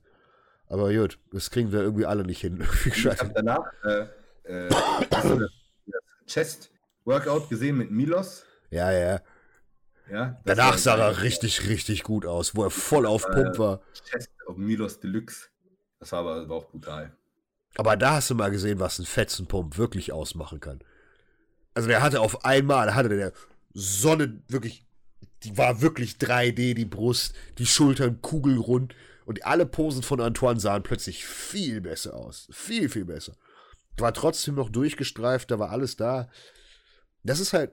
Aber 0.67 0.93
gut, 0.93 1.19
das 1.31 1.49
kriegen 1.49 1.73
wir 1.73 1.81
irgendwie 1.81 2.05
alle 2.05 2.23
nicht 2.23 2.39
hin. 2.39 2.63
ich 2.85 3.05
habe 3.05 3.33
danach 3.35 3.73
äh, 3.83 4.07
äh, 4.43 4.69
das 6.25 6.71
Chest-Workout 7.03 7.49
gesehen 7.49 7.77
mit 7.77 7.91
Milos. 7.91 8.45
Ja, 8.69 8.91
ja. 8.91 9.21
Ja, 10.11 10.37
Danach 10.43 10.77
sah 10.77 10.97
er 10.97 11.21
richtig, 11.21 11.67
richtig 11.69 12.03
gut 12.03 12.25
aus, 12.25 12.55
wo 12.55 12.63
er 12.63 12.69
voll 12.69 13.05
auf 13.05 13.25
Pump 13.25 13.57
war. 13.57 13.81
Chest 14.09 14.29
auf 14.47 14.57
Milos 14.57 14.99
Deluxe. 14.99 15.47
Das 15.99 16.11
war 16.11 16.19
aber 16.19 16.49
war 16.49 16.57
auch 16.57 16.69
brutal. 16.69 17.15
Aber 17.75 17.95
da 17.95 18.15
hast 18.15 18.29
du 18.29 18.35
mal 18.35 18.51
gesehen, 18.51 18.79
was 18.79 18.99
ein 18.99 19.05
Fetzenpump 19.05 19.77
wirklich 19.77 20.11
ausmachen 20.11 20.59
kann. 20.59 20.81
Also 21.73 21.87
der 21.87 22.01
hatte 22.01 22.19
auf 22.19 22.43
einmal, 22.43 22.93
hatte 22.93 23.09
der 23.09 23.31
Sonne 23.73 24.43
wirklich, 24.49 24.85
die 25.43 25.57
war 25.57 25.81
wirklich 25.81 26.15
3D, 26.15 26.73
die 26.73 26.85
Brust, 26.85 27.33
die 27.57 27.65
Schultern 27.65 28.21
kugelrund 28.21 28.93
und 29.25 29.45
alle 29.45 29.65
Posen 29.65 30.03
von 30.03 30.19
Antoine 30.19 30.59
sahen 30.59 30.83
plötzlich 30.83 31.25
viel 31.25 31.79
besser 31.79 32.13
aus. 32.13 32.49
Viel, 32.51 32.89
viel 32.89 33.05
besser. 33.05 33.37
War 33.97 34.13
trotzdem 34.13 34.55
noch 34.55 34.69
durchgestreift, 34.69 35.49
da 35.49 35.59
war 35.59 35.69
alles 35.69 35.95
da. 35.95 36.27
Das 37.23 37.39
ist 37.39 37.53
halt, 37.53 37.71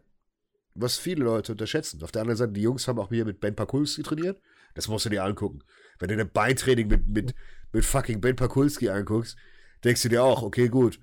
was 0.75 0.97
viele 0.97 1.25
Leute 1.25 1.53
unterschätzen. 1.53 2.03
Auf 2.03 2.13
der 2.13 2.23
anderen 2.23 2.39
Seite, 2.39 2.53
die 2.53 2.63
Jungs 2.63 2.87
haben 2.89 2.99
auch 2.99 3.09
hier 3.09 3.25
mit 3.25 3.41
Ben 3.41 3.57
Pakulski 3.57 4.03
trainiert. 4.03 4.41
Das 4.75 4.89
musst 4.89 5.05
du 5.05 5.11
dir 5.11 5.25
angucken. 5.25 5.61
Wenn 5.99 6.09
du 6.09 6.19
ein 6.19 6.31
Beintraining 6.31 6.87
mit, 6.87 7.09
mit, 7.09 7.35
mit 7.73 7.85
fucking 7.85 8.21
Ben 8.21 8.37
Pakulski 8.37 8.89
anguckst, 8.89 9.37
denkst 9.85 10.03
du 10.03 10.09
dir 10.09 10.23
auch, 10.23 10.43
okay, 10.43 10.69
gut. 10.69 11.01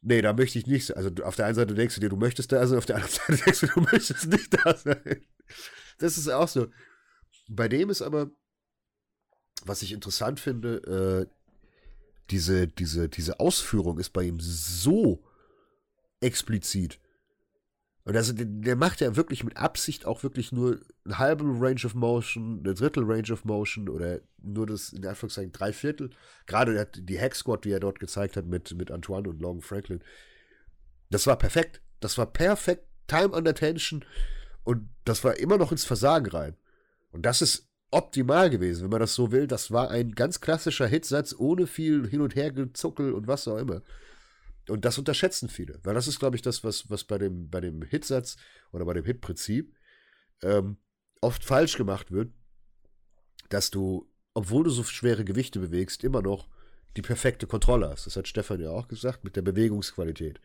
Nee, 0.00 0.22
da 0.22 0.32
möchte 0.32 0.58
ich 0.58 0.66
nicht. 0.66 0.96
Also 0.96 1.10
auf 1.24 1.34
der 1.34 1.46
einen 1.46 1.56
Seite 1.56 1.74
denkst 1.74 1.96
du 1.96 2.00
dir, 2.00 2.08
du 2.08 2.16
möchtest 2.16 2.52
da 2.52 2.64
sein, 2.66 2.78
auf 2.78 2.86
der 2.86 2.96
anderen 2.96 3.14
Seite 3.16 3.36
denkst 3.44 3.60
du, 3.60 3.66
du 3.66 3.80
möchtest 3.80 4.26
nicht 4.28 4.64
da 4.64 4.76
sein. 4.76 5.26
Das 5.98 6.16
ist 6.16 6.28
auch 6.28 6.48
so. 6.48 6.68
Bei 7.48 7.68
dem 7.68 7.90
ist 7.90 8.02
aber, 8.02 8.30
was 9.64 9.82
ich 9.82 9.92
interessant 9.92 10.38
finde, 10.38 11.26
äh, 11.26 11.38
diese, 12.30 12.68
diese, 12.68 13.08
diese 13.08 13.40
Ausführung 13.40 13.98
ist 13.98 14.10
bei 14.10 14.22
ihm 14.22 14.38
so 14.38 15.24
explizit. 16.20 17.00
Und 18.08 18.16
also, 18.16 18.32
der, 18.32 18.46
der 18.46 18.74
macht 18.74 19.02
ja 19.02 19.16
wirklich 19.16 19.44
mit 19.44 19.58
Absicht 19.58 20.06
auch 20.06 20.22
wirklich 20.22 20.50
nur 20.50 20.80
ein 21.04 21.18
halbe 21.18 21.44
Range 21.44 21.84
of 21.84 21.94
Motion, 21.94 22.62
eine 22.64 22.72
Drittel 22.72 23.04
Range 23.04 23.30
of 23.30 23.44
Motion 23.44 23.90
oder 23.90 24.20
nur 24.42 24.66
das, 24.66 24.94
in 24.94 25.04
Anführungszeichen, 25.04 25.52
drei 25.52 25.74
Viertel. 25.74 26.08
Gerade 26.46 26.86
die 26.86 27.20
Hack 27.20 27.34
Squad, 27.34 27.66
die 27.66 27.70
er 27.70 27.80
dort 27.80 28.00
gezeigt 28.00 28.38
hat 28.38 28.46
mit, 28.46 28.74
mit 28.74 28.90
Antoine 28.90 29.28
und 29.28 29.42
Logan 29.42 29.60
Franklin. 29.60 30.00
Das 31.10 31.26
war 31.26 31.36
perfekt. 31.36 31.82
Das 32.00 32.16
war 32.16 32.24
perfekt. 32.24 32.86
Time 33.08 33.28
under 33.28 33.54
Tension. 33.54 34.02
Und 34.64 34.88
das 35.04 35.22
war 35.22 35.38
immer 35.38 35.58
noch 35.58 35.70
ins 35.70 35.84
Versagen 35.84 36.30
rein. 36.30 36.56
Und 37.10 37.26
das 37.26 37.42
ist 37.42 37.68
optimal 37.90 38.48
gewesen, 38.48 38.84
wenn 38.84 38.90
man 38.90 39.00
das 39.00 39.14
so 39.14 39.32
will. 39.32 39.46
Das 39.46 39.70
war 39.70 39.90
ein 39.90 40.12
ganz 40.12 40.40
klassischer 40.40 40.86
Hitsatz 40.86 41.34
ohne 41.38 41.66
viel 41.66 42.08
Hin- 42.08 42.22
und 42.22 42.34
Hergezuckel 42.34 43.12
und 43.12 43.26
was 43.26 43.46
auch 43.46 43.58
immer. 43.58 43.82
Und 44.68 44.84
das 44.84 44.98
unterschätzen 44.98 45.48
viele, 45.48 45.80
weil 45.82 45.94
das 45.94 46.08
ist, 46.08 46.18
glaube 46.18 46.36
ich, 46.36 46.42
das, 46.42 46.64
was, 46.64 46.90
was 46.90 47.04
bei 47.04 47.18
dem, 47.18 47.48
bei 47.50 47.60
dem 47.60 47.82
Hitsatz 47.82 48.36
oder 48.72 48.84
bei 48.84 48.94
dem 48.94 49.04
Hitprinzip 49.04 49.74
ähm, 50.42 50.76
oft 51.20 51.44
falsch 51.44 51.76
gemacht 51.76 52.12
wird, 52.12 52.32
dass 53.48 53.70
du, 53.70 54.10
obwohl 54.34 54.64
du 54.64 54.70
so 54.70 54.82
schwere 54.84 55.24
Gewichte 55.24 55.58
bewegst, 55.58 56.04
immer 56.04 56.22
noch 56.22 56.48
die 56.96 57.02
perfekte 57.02 57.46
Kontrolle 57.46 57.88
hast. 57.88 58.06
Das 58.06 58.16
hat 58.16 58.28
Stefan 58.28 58.60
ja 58.60 58.70
auch 58.70 58.88
gesagt, 58.88 59.24
mit 59.24 59.36
der 59.36 59.42
Bewegungsqualität. 59.42 60.40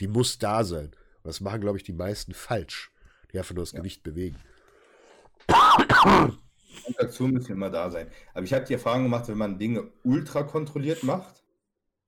Die 0.00 0.08
muss 0.08 0.38
da 0.38 0.64
sein. 0.64 0.86
Und 0.86 1.24
das 1.24 1.40
machen, 1.40 1.60
glaube 1.60 1.78
ich, 1.78 1.84
die 1.84 1.92
meisten 1.92 2.34
falsch, 2.34 2.92
die 3.32 3.38
einfach 3.38 3.54
nur 3.54 3.64
das 3.64 3.72
ja. 3.72 3.78
Gewicht 3.78 4.02
bewegen. 4.02 4.36
Konzentration 6.86 7.32
müssen 7.32 7.52
immer 7.52 7.70
da 7.70 7.90
sein. 7.90 8.08
Aber 8.34 8.44
ich 8.44 8.52
habe 8.52 8.64
die 8.64 8.74
Erfahrung 8.74 9.04
gemacht, 9.04 9.28
wenn 9.28 9.38
man 9.38 9.58
Dinge 9.58 9.90
ultra 10.02 10.42
kontrolliert 10.42 11.02
macht, 11.02 11.42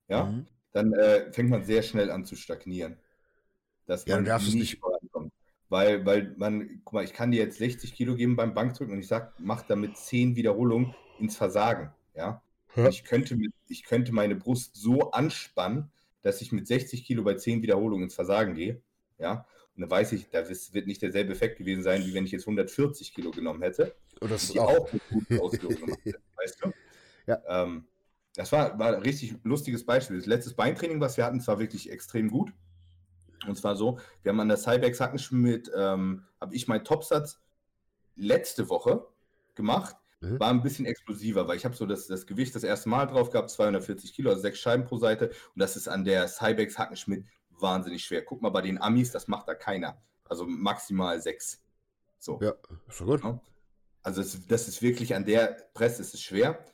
ja, 0.09 0.25
mhm. 0.25 0.47
Dann 0.73 0.93
äh, 0.93 1.33
fängt 1.33 1.51
man 1.51 1.65
sehr 1.65 1.83
schnell 1.83 2.11
an 2.11 2.25
zu 2.25 2.37
stagnieren. 2.37 2.97
Dass 3.87 4.05
ja, 4.07 4.21
man 4.21 4.25
nicht, 4.25 4.55
nicht 4.55 4.79
vorankommt. 4.79 5.33
Weil, 5.71 6.05
weil 6.07 6.35
man, 6.39 6.81
guck 6.85 6.95
mal, 6.95 7.05
ich 7.05 7.13
kann 7.13 7.31
dir 7.31 7.43
jetzt 7.43 7.59
60 7.59 7.95
Kilo 7.95 8.15
geben 8.17 8.37
beim 8.37 8.55
Bankdrücken 8.55 8.95
und 8.95 9.01
ich 9.01 9.09
sage, 9.09 9.33
mach 9.39 9.63
damit 9.63 9.97
10 9.97 10.37
Wiederholungen 10.37 10.95
ins 11.19 11.37
Versagen. 11.37 11.93
Ja. 12.15 12.43
ja. 12.75 12.89
Ich, 12.89 13.05
könnte 13.05 13.37
mit, 13.37 13.53
ich 13.69 13.85
könnte 13.85 14.13
meine 14.13 14.35
Brust 14.35 14.77
so 14.77 15.11
anspannen, 15.11 15.91
dass 16.23 16.41
ich 16.41 16.53
mit 16.53 16.67
60 16.67 17.05
Kilo 17.05 17.23
bei 17.23 17.35
10 17.35 17.63
Wiederholungen 17.63 18.05
ins 18.05 18.15
Versagen 18.15 18.55
gehe. 18.55 18.81
Ja. 19.19 19.47
Und 19.75 19.83
dann 19.83 19.91
weiß 19.91 20.13
ich, 20.13 20.29
das 20.31 20.75
wird 20.75 20.87
nicht 20.87 21.03
derselbe 21.03 21.33
Effekt 21.33 21.59
gewesen 21.59 21.83
sein, 21.83 22.05
wie 22.05 22.15
wenn 22.15 22.25
ich 22.25 22.33
jetzt 22.33 22.43
140 22.43 23.15
Kilo 23.15 23.31
genommen 23.31 23.63
hätte. 23.63 23.95
Und 24.21 24.31
das 24.31 24.45
ist 24.45 24.59
auch, 24.59 24.71
auch 24.71 24.91
eine 24.91 25.01
gute 25.11 25.41
Ausführung 25.43 25.77
gemacht 25.77 26.01
hätte, 26.05 26.21
weißt 26.37 26.65
du? 26.65 26.73
Ja. 27.27 27.41
Ähm, 27.47 27.87
das 28.39 28.53
war, 28.53 28.79
war 28.79 28.95
ein 28.95 29.03
richtig 29.03 29.35
lustiges 29.43 29.85
Beispiel. 29.85 30.17
Das 30.17 30.27
letzte 30.27 30.55
Beintraining, 30.55 31.01
was 31.01 31.17
wir 31.17 31.25
hatten, 31.25 31.45
war 31.45 31.59
wirklich 31.59 31.91
extrem 31.91 32.31
gut. 32.31 32.53
Und 33.49 33.57
zwar 33.57 33.75
so, 33.75 33.99
wir 34.23 34.31
haben 34.31 34.39
an 34.39 34.47
der 34.47 34.57
Cybex 34.57 35.01
Hackenschmidt, 35.01 35.73
ähm, 35.77 36.25
habe 36.41 36.55
ich 36.55 36.69
meinen 36.69 36.85
Topsatz 36.85 37.41
letzte 38.15 38.69
Woche 38.69 39.05
gemacht. 39.57 39.97
Mhm. 40.21 40.39
War 40.39 40.51
ein 40.51 40.63
bisschen 40.63 40.87
explosiver, 40.87 41.49
weil 41.49 41.57
ich 41.57 41.65
habe 41.65 41.75
so 41.75 41.85
das, 41.85 42.07
das 42.07 42.29
Gewicht 42.29 42.55
das 42.55 42.63
erste 42.63 42.89
Mal 42.89 43.07
drauf 43.07 43.31
gehabt, 43.31 43.51
240 43.51 44.15
Kilo, 44.15 44.31
also 44.31 44.41
sechs 44.41 44.61
Scheiben 44.61 44.85
pro 44.85 44.99
Seite. 44.99 45.31
Und 45.55 45.61
das 45.61 45.75
ist 45.75 45.89
an 45.89 46.05
der 46.05 46.29
Cybex 46.29 46.79
Hackenschmidt 46.79 47.27
wahnsinnig 47.51 48.05
schwer. 48.05 48.25
Guck 48.25 48.41
mal 48.41 48.51
bei 48.51 48.63
den 48.63 48.81
Amis, 48.81 49.11
das 49.11 49.27
macht 49.27 49.49
da 49.49 49.57
keiner. 49.57 50.01
Also 50.25 50.47
maximal 50.47 51.21
sechs. 51.21 51.61
So. 52.21 52.39
Ja, 52.41 52.55
ist 52.87 53.01
doch 53.01 53.07
gut. 53.07 53.41
Also 54.05 54.21
es, 54.21 54.47
das 54.47 54.69
ist 54.69 54.81
wirklich 54.81 55.17
an 55.17 55.25
der 55.25 55.57
Presse 55.75 56.03
ist 56.03 56.15
es 56.15 56.21
schwer. 56.23 56.65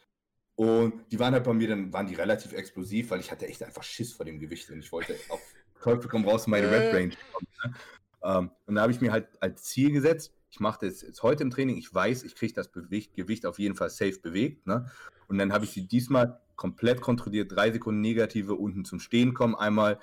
Und 0.56 1.10
die 1.10 1.18
waren 1.18 1.34
halt 1.34 1.44
bei 1.44 1.52
mir, 1.52 1.68
dann 1.68 1.92
waren 1.92 2.06
die 2.06 2.14
relativ 2.14 2.52
explosiv, 2.52 3.10
weil 3.10 3.20
ich 3.20 3.30
hatte 3.30 3.46
echt 3.46 3.62
einfach 3.62 3.82
Schiss 3.82 4.12
vor 4.12 4.24
dem 4.24 4.38
Gewicht 4.38 4.70
und 4.70 4.78
ich 4.78 4.92
wollte 4.92 5.16
auf 5.28 5.40
Teufel 5.80 6.08
komm 6.08 6.26
raus 6.26 6.46
in 6.46 6.52
meine 6.52 6.70
Red 6.70 6.94
Range 6.94 7.14
kommen. 7.32 7.46
Ne? 7.64 7.74
Ähm, 8.22 8.50
und 8.66 8.74
da 8.76 8.82
habe 8.82 8.92
ich 8.92 9.00
mir 9.00 9.12
halt 9.12 9.28
als 9.42 9.64
Ziel 9.64 9.92
gesetzt, 9.92 10.32
ich 10.50 10.60
mache 10.60 10.86
das 10.86 11.02
jetzt 11.02 11.22
heute 11.22 11.42
im 11.42 11.50
Training, 11.50 11.76
ich 11.76 11.92
weiß, 11.92 12.22
ich 12.22 12.36
kriege 12.36 12.54
das 12.54 12.72
Gewicht, 12.72 13.14
Gewicht 13.14 13.44
auf 13.44 13.58
jeden 13.58 13.74
Fall 13.74 13.90
safe 13.90 14.18
bewegt. 14.20 14.66
Ne? 14.66 14.88
Und 15.26 15.38
dann 15.38 15.52
habe 15.52 15.64
ich 15.64 15.72
sie 15.72 15.86
diesmal 15.86 16.40
komplett 16.54 17.00
kontrolliert, 17.00 17.50
drei 17.50 17.72
Sekunden 17.72 18.00
negative 18.00 18.54
unten 18.54 18.84
zum 18.84 19.00
Stehen 19.00 19.34
kommen, 19.34 19.56
einmal 19.56 19.98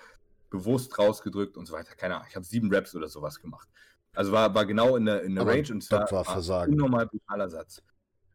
bewusst 0.50 1.00
rausgedrückt 1.00 1.56
und 1.56 1.66
so 1.66 1.74
weiter. 1.74 1.96
Keine 1.96 2.16
Ahnung, 2.16 2.28
ich 2.30 2.36
habe 2.36 2.46
sieben 2.46 2.74
Raps 2.74 2.94
oder 2.94 3.08
sowas 3.08 3.40
gemacht. 3.40 3.70
Also 4.14 4.34
war, 4.34 4.54
war 4.54 4.66
genau 4.66 4.98
in 4.98 5.06
der, 5.06 5.24
in 5.24 5.36
der 5.36 5.48
Range 5.48 5.68
und 5.72 5.84
es 5.84 5.90
war, 5.90 6.12
war 6.12 6.68
unnormal 6.68 7.08
brutaler 7.08 7.50
Satz. 7.50 7.82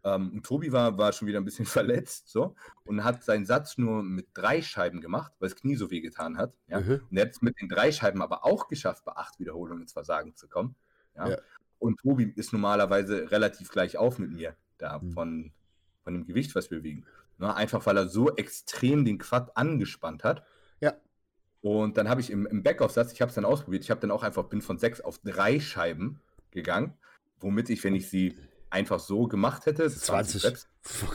Ähm, 0.06 0.30
und 0.34 0.46
Tobi 0.46 0.70
war, 0.70 0.96
war 0.96 1.12
schon 1.12 1.26
wieder 1.26 1.40
ein 1.40 1.44
bisschen 1.44 1.66
verletzt 1.66 2.28
so 2.28 2.54
und 2.84 3.02
hat 3.02 3.24
seinen 3.24 3.44
Satz 3.44 3.76
nur 3.76 4.02
mit 4.04 4.28
drei 4.34 4.62
Scheiben 4.62 5.00
gemacht, 5.00 5.32
weil 5.40 5.48
das 5.48 5.56
Knie 5.56 5.74
so 5.74 5.90
weh 5.90 6.00
getan 6.00 6.38
hat. 6.38 6.54
Ja? 6.68 6.80
Mhm. 6.80 7.00
Und 7.10 7.16
er 7.16 7.26
hat 7.26 7.32
es 7.32 7.42
mit 7.42 7.60
den 7.60 7.68
drei 7.68 7.90
Scheiben 7.90 8.22
aber 8.22 8.44
auch 8.44 8.68
geschafft, 8.68 9.04
bei 9.04 9.12
acht 9.12 9.40
Wiederholungen 9.40 9.82
ins 9.82 9.92
Versagen 9.92 10.36
zu 10.36 10.48
kommen. 10.48 10.76
Ja? 11.16 11.30
ja. 11.30 11.38
Und 11.78 11.98
Tobi 12.00 12.32
ist 12.36 12.52
normalerweise 12.52 13.30
relativ 13.32 13.70
gleich 13.70 13.98
auf 13.98 14.18
mit 14.18 14.30
mir, 14.30 14.54
da 14.78 15.00
mhm. 15.00 15.12
von, 15.12 15.52
von 16.04 16.14
dem 16.14 16.24
Gewicht, 16.24 16.54
was 16.54 16.70
wir 16.70 16.84
wiegen. 16.84 17.04
Ne? 17.38 17.54
Einfach 17.54 17.84
weil 17.84 17.96
er 17.96 18.08
so 18.08 18.34
extrem 18.36 19.04
den 19.04 19.18
Quad 19.18 19.56
angespannt 19.56 20.22
hat. 20.22 20.44
Ja. 20.80 20.94
Und 21.62 21.96
dann 21.96 22.08
habe 22.08 22.20
ich 22.20 22.30
im, 22.30 22.46
im 22.46 22.62
Backoff-Satz, 22.62 23.12
ich 23.12 23.20
habe 23.20 23.30
es 23.30 23.34
dann 23.34 23.44
ausprobiert, 23.44 23.82
ich 23.82 23.90
habe 23.90 24.00
dann 24.00 24.12
auch 24.12 24.22
einfach, 24.22 24.44
bin 24.44 24.62
von 24.62 24.78
sechs 24.78 25.00
auf 25.00 25.18
drei 25.18 25.58
Scheiben 25.58 26.20
gegangen, 26.52 26.94
womit 27.40 27.70
ich, 27.70 27.82
wenn 27.82 27.96
ich 27.96 28.08
sie 28.08 28.38
einfach 28.70 29.00
so 29.00 29.26
gemacht 29.26 29.66
hätte, 29.66 29.90
20, 29.90 30.42
20 30.42 30.44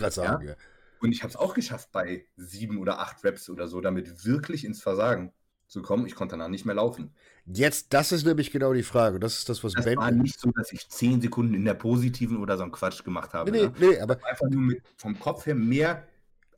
Reps, 0.01 0.15
sagen, 0.15 0.47
ja, 0.47 0.55
und 1.01 1.11
ich 1.11 1.23
habe 1.23 1.31
es 1.31 1.35
auch 1.35 1.53
geschafft, 1.53 1.91
bei 1.91 2.25
sieben 2.37 2.77
oder 2.77 2.99
acht 2.99 3.23
Reps 3.23 3.49
oder 3.49 3.67
so, 3.67 3.81
damit 3.81 4.23
wirklich 4.25 4.63
ins 4.63 4.81
Versagen 4.81 5.33
zu 5.67 5.81
kommen. 5.81 6.05
Ich 6.05 6.15
konnte 6.15 6.33
danach 6.33 6.49
nicht 6.49 6.65
mehr 6.65 6.75
laufen. 6.75 7.11
Jetzt, 7.45 7.93
das 7.93 8.11
ist 8.11 8.25
nämlich 8.25 8.51
genau 8.51 8.73
die 8.73 8.83
Frage. 8.83 9.19
Das 9.19 9.39
ist 9.39 9.49
das, 9.49 9.63
was 9.63 9.73
das 9.73 9.85
Ben. 9.85 9.97
war 9.97 10.11
nicht 10.11 10.39
so, 10.39 10.51
dass 10.51 10.71
ich 10.71 10.87
zehn 10.89 11.19
Sekunden 11.19 11.55
in 11.55 11.65
der 11.65 11.73
positiven 11.73 12.37
oder 12.37 12.55
so 12.55 12.63
einen 12.63 12.71
Quatsch 12.71 13.03
gemacht 13.03 13.33
habe. 13.33 13.49
Nee, 13.51 13.63
ne? 13.63 13.73
nee, 13.79 13.99
aber. 13.99 14.23
Einfach 14.23 14.47
nur 14.49 14.61
mit, 14.61 14.83
vom 14.95 15.19
Kopf 15.19 15.47
her 15.47 15.55
mehr 15.55 16.07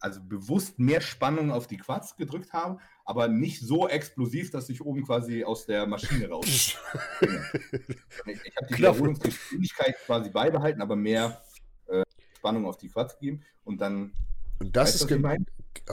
also 0.04 0.20
bewusst 0.22 0.80
mehr 0.80 1.00
Spannung 1.00 1.50
auf 1.50 1.66
die 1.66 1.78
Quads 1.78 2.18
gedrückt 2.18 2.52
haben, 2.52 2.80
aber 3.06 3.30
nicht 3.30 3.62
so 3.62 3.88
explosiv, 3.88 4.52
dass 4.52 4.68
ich 4.68 4.82
oben 4.82 5.06
quasi 5.06 5.46
aus 5.46 5.66
der 5.66 5.88
Maschine 5.88 6.28
raus. 6.28 6.46
ich, 7.22 8.40
ich 8.44 8.56
habe 8.58 8.68
die 8.70 8.78
Wiederholungsgeschwindigkeit 8.78 9.96
quasi 10.06 10.30
beibehalten, 10.30 10.82
aber 10.82 10.98
mehr 10.98 11.42
äh, 11.88 12.04
Spannung 12.36 12.66
auf 12.66 12.78
die 12.78 12.90
Quads 12.90 13.18
gegeben 13.18 13.44
und 13.64 13.80
dann. 13.80 14.12
Und 14.60 14.76
das 14.76 14.94
ist 14.94 15.08
genau 15.08 15.36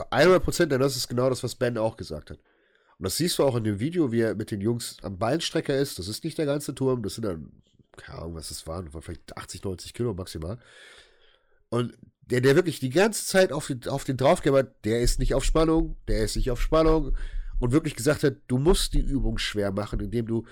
100 0.09 0.43
Prozent, 0.43 0.73
das 0.73 0.97
ist 0.97 1.07
genau 1.07 1.29
das, 1.29 1.41
was 1.41 1.55
Ben 1.55 1.77
auch 1.77 1.95
gesagt 1.95 2.31
hat. 2.31 2.39
Und 2.97 3.05
das 3.05 3.15
siehst 3.15 3.39
du 3.39 3.45
auch 3.45 3.55
in 3.55 3.63
dem 3.63 3.79
Video, 3.79 4.11
wie 4.11 4.21
er 4.21 4.35
mit 4.35 4.51
den 4.51 4.59
Jungs 4.59 4.97
am 5.03 5.17
Beinstrecker 5.17 5.75
ist. 5.75 5.99
Das 5.99 6.09
ist 6.09 6.25
nicht 6.25 6.37
der 6.37 6.45
ganze 6.45 6.75
Turm, 6.75 7.01
das 7.01 7.15
sind 7.15 7.25
dann, 7.25 7.49
keine 7.95 8.19
Ahnung, 8.19 8.35
was 8.35 8.49
das 8.49 8.67
waren, 8.67 8.89
vielleicht 8.91 9.37
80, 9.37 9.63
90 9.63 9.93
Kilo 9.93 10.13
maximal. 10.13 10.59
Und 11.71 11.97
der, 12.29 12.41
der 12.41 12.55
wirklich 12.55 12.79
die 12.79 12.89
ganze 12.89 13.25
Zeit 13.25 13.51
auf 13.51 13.67
den, 13.67 13.87
auf 13.87 14.03
den 14.03 14.17
draufgehört, 14.17 14.75
der 14.83 15.01
ist 15.01 15.19
nicht 15.19 15.33
auf 15.33 15.43
Spannung, 15.43 15.95
der 16.07 16.23
ist 16.23 16.35
nicht 16.35 16.51
auf 16.51 16.61
Spannung 16.61 17.15
und 17.59 17.71
wirklich 17.71 17.95
gesagt 17.95 18.23
hat, 18.23 18.35
du 18.47 18.57
musst 18.57 18.93
die 18.93 18.99
Übung 18.99 19.37
schwer 19.37 19.71
machen, 19.71 19.99
indem 20.01 20.27
du 20.27 20.45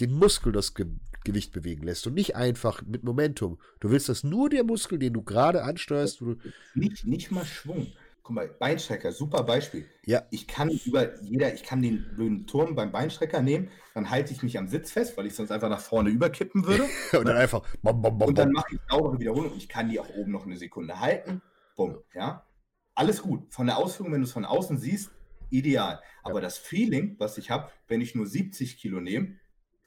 den 0.00 0.12
Muskel 0.12 0.52
das 0.52 0.74
Ge 0.74 0.86
Gewicht 1.24 1.52
bewegen 1.52 1.84
lässt 1.84 2.06
und 2.06 2.12
nicht 2.12 2.36
einfach 2.36 2.82
mit 2.82 3.02
Momentum. 3.02 3.58
Du 3.80 3.88
willst, 3.88 4.10
dass 4.10 4.24
nur 4.24 4.50
der 4.50 4.62
Muskel, 4.62 4.98
den 4.98 5.14
du 5.14 5.22
gerade 5.22 5.62
ansteuerst. 5.62 6.20
Du 6.20 6.36
nicht, 6.74 7.06
nicht 7.06 7.30
mal 7.30 7.46
Schwung 7.46 7.86
guck 8.24 8.34
mal, 8.34 8.48
Beinstrecker, 8.48 9.12
super 9.12 9.42
Beispiel. 9.42 9.86
Ja. 10.06 10.22
Ich 10.30 10.48
kann 10.48 10.70
über 10.70 11.20
jeder, 11.22 11.52
ich 11.52 11.62
kann 11.62 11.82
den 11.82 12.06
blöden 12.16 12.46
Turm 12.46 12.74
beim 12.74 12.90
Beinstrecker 12.90 13.42
nehmen, 13.42 13.68
dann 13.92 14.08
halte 14.08 14.32
ich 14.32 14.42
mich 14.42 14.58
am 14.58 14.66
Sitz 14.66 14.90
fest, 14.92 15.16
weil 15.16 15.26
ich 15.26 15.34
sonst 15.34 15.52
einfach 15.52 15.68
nach 15.68 15.80
vorne 15.80 16.08
überkippen 16.08 16.66
würde. 16.66 16.84
und 17.12 17.28
dann 17.28 17.36
einfach. 17.36 17.62
Bom, 17.82 18.00
bom, 18.00 18.18
bom, 18.18 18.28
und 18.28 18.38
dann 18.38 18.50
mache 18.50 18.74
ich 18.74 18.80
saubere 18.88 19.20
Wiederholung 19.20 19.52
und 19.52 19.58
ich 19.58 19.68
kann 19.68 19.90
die 19.90 20.00
auch 20.00 20.08
oben 20.16 20.32
noch 20.32 20.46
eine 20.46 20.56
Sekunde 20.56 20.98
halten. 20.98 21.42
Bumm, 21.76 21.98
ja. 22.14 22.46
Alles 22.94 23.20
gut. 23.22 23.52
Von 23.52 23.66
der 23.66 23.76
Ausführung, 23.76 24.12
wenn 24.12 24.20
du 24.20 24.26
es 24.26 24.32
von 24.32 24.46
außen 24.46 24.78
siehst, 24.78 25.10
ideal. 25.50 26.00
Aber 26.22 26.36
ja. 26.36 26.40
das 26.40 26.56
Feeling, 26.56 27.16
was 27.18 27.36
ich 27.36 27.50
habe, 27.50 27.70
wenn 27.88 28.00
ich 28.00 28.14
nur 28.14 28.26
70 28.26 28.78
Kilo 28.78 29.00
nehme, 29.00 29.36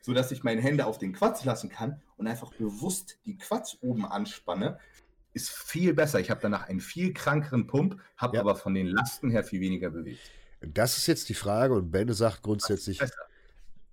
sodass 0.02 0.32
ich 0.32 0.44
meine 0.44 0.62
Hände 0.62 0.86
auf 0.86 1.00
den 1.00 1.14
Quatsch 1.14 1.44
lassen 1.44 1.70
kann 1.70 2.04
und 2.18 2.28
einfach 2.28 2.54
bewusst 2.54 3.18
die 3.26 3.38
Quatsch 3.38 3.78
oben 3.82 4.06
anspanne, 4.06 4.78
ist 5.38 5.50
viel 5.52 5.94
besser. 5.94 6.20
Ich 6.20 6.30
habe 6.30 6.42
danach 6.42 6.68
einen 6.68 6.82
viel 6.82 7.14
krankeren 7.14 7.68
Pump, 7.68 8.02
habe 8.18 8.36
ja. 8.36 8.42
aber 8.42 8.56
von 8.56 8.74
den 8.74 8.88
Lasten 8.88 9.30
her 9.30 9.44
viel 9.44 9.62
weniger 9.62 9.92
bewegt. 9.92 10.20
Das 10.62 10.98
ist 10.98 11.08
jetzt 11.08 11.30
die 11.30 11.36
Frage 11.36 11.76
und 11.76 11.92
Ben 11.92 12.12
sagt 12.12 12.42
grundsätzlich, 12.42 13.00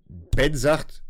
Ben 0.08 0.56
sagt, 0.56 1.02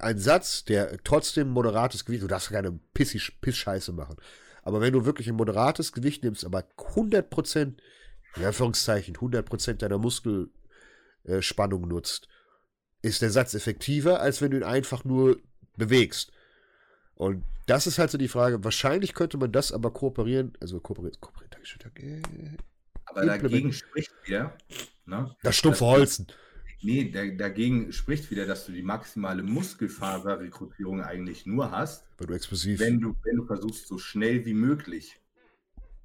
ein 0.00 0.18
Satz, 0.18 0.64
der 0.64 0.98
trotzdem 1.04 1.48
moderates 1.48 2.04
Gewicht, 2.04 2.22
du 2.22 2.26
darfst 2.26 2.50
keine 2.50 2.78
Piss-Scheiße 2.94 3.92
machen, 3.92 4.16
aber 4.62 4.80
wenn 4.80 4.92
du 4.92 5.04
wirklich 5.04 5.28
ein 5.28 5.36
moderates 5.36 5.92
Gewicht 5.92 6.24
nimmst, 6.24 6.44
aber 6.44 6.64
100%, 6.76 7.74
in 8.36 8.44
Anführungszeichen, 8.44 9.16
100% 9.16 9.74
deiner 9.74 9.98
Muskelspannung 9.98 11.86
nutzt, 11.86 12.28
ist 13.02 13.22
der 13.22 13.30
Satz 13.30 13.54
effektiver, 13.54 14.20
als 14.20 14.42
wenn 14.42 14.50
du 14.50 14.56
ihn 14.58 14.64
einfach 14.64 15.04
nur 15.04 15.38
bewegst. 15.76 16.32
Und 17.14 17.44
das 17.70 17.86
ist 17.86 17.98
halt 17.98 18.10
so 18.10 18.18
die 18.18 18.28
Frage. 18.28 18.62
Wahrscheinlich 18.64 19.14
könnte 19.14 19.38
man 19.38 19.52
das 19.52 19.72
aber 19.72 19.92
kooperieren, 19.92 20.52
also 20.60 20.80
kooperieren, 20.80 21.16
kooperieren, 21.20 21.50
Dankeschön, 21.50 21.80
danke. 21.82 22.22
Aber 23.06 23.24
dagegen 23.26 23.72
spricht 23.72 24.12
wieder, 24.26 24.56
ne? 25.06 25.34
Das 25.42 25.56
stumpfe 25.56 25.84
Holzen. 25.84 26.26
Nee, 26.82 27.10
da, 27.10 27.26
dagegen 27.26 27.92
spricht 27.92 28.30
wieder, 28.30 28.46
dass 28.46 28.64
du 28.66 28.72
die 28.72 28.82
maximale 28.82 29.42
Muskelfaserrekrutierung 29.42 31.02
eigentlich 31.02 31.44
nur 31.46 31.70
hast, 31.70 32.06
Weil 32.18 32.28
du 32.28 32.34
explosiv. 32.34 32.80
wenn 32.80 33.00
du, 33.00 33.14
wenn 33.24 33.36
du 33.36 33.44
versuchst, 33.46 33.86
so 33.86 33.98
schnell 33.98 34.44
wie 34.46 34.54
möglich 34.54 35.20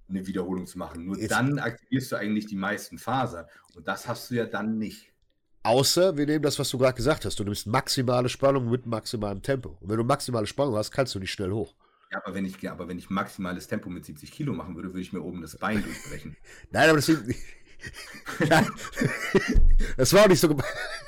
eine 0.09 0.27
Wiederholung 0.27 0.65
zu 0.67 0.77
machen. 0.77 1.05
Nur 1.05 1.17
Jetzt- 1.17 1.31
dann 1.31 1.59
aktivierst 1.59 2.11
du 2.11 2.17
eigentlich 2.17 2.45
die 2.47 2.55
meisten 2.57 2.97
Fasern. 2.97 3.45
Und 3.73 3.87
das 3.87 4.07
hast 4.07 4.29
du 4.29 4.35
ja 4.35 4.45
dann 4.45 4.77
nicht. 4.77 5.11
Außer 5.65 6.15
wir 6.15 6.27
nehmen 6.27 6.43
das, 6.43 6.59
was 6.59 6.69
du 6.69 6.77
gerade 6.77 6.95
gesagt 6.95 7.25
hast. 7.25 7.39
Du 7.39 7.43
nimmst 7.43 7.65
maximale 7.65 8.29
Spannung 8.29 8.69
mit 8.69 8.85
maximalem 8.85 9.41
Tempo. 9.41 9.75
Und 9.81 9.89
wenn 9.89 9.97
du 9.97 10.03
maximale 10.03 10.45
Spannung 10.45 10.75
hast, 10.75 10.91
kannst 10.91 11.15
du 11.15 11.19
nicht 11.19 11.31
schnell 11.31 11.51
hoch. 11.51 11.73
Ja, 12.11 12.21
aber 12.23 12.35
wenn 12.35 12.45
ich, 12.45 12.69
aber 12.69 12.87
wenn 12.87 12.99
ich 12.99 13.09
maximales 13.09 13.67
Tempo 13.67 13.89
mit 13.89 14.05
70 14.05 14.31
Kilo 14.31 14.53
machen 14.53 14.75
würde, 14.75 14.89
würde 14.89 15.01
ich 15.01 15.11
mir 15.11 15.21
oben 15.21 15.41
das 15.41 15.57
Bein 15.57 15.83
durchbrechen. 15.83 16.37
Nein, 16.71 16.89
aber 16.89 16.99
deswegen. 16.99 17.33
Nein. 18.47 18.67
das 19.97 20.13
war 20.13 20.25
auch 20.25 20.27
nicht 20.27 20.39
so 20.39 20.49
gemeint. 20.49 20.67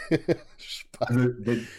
Also, 0.99 1.19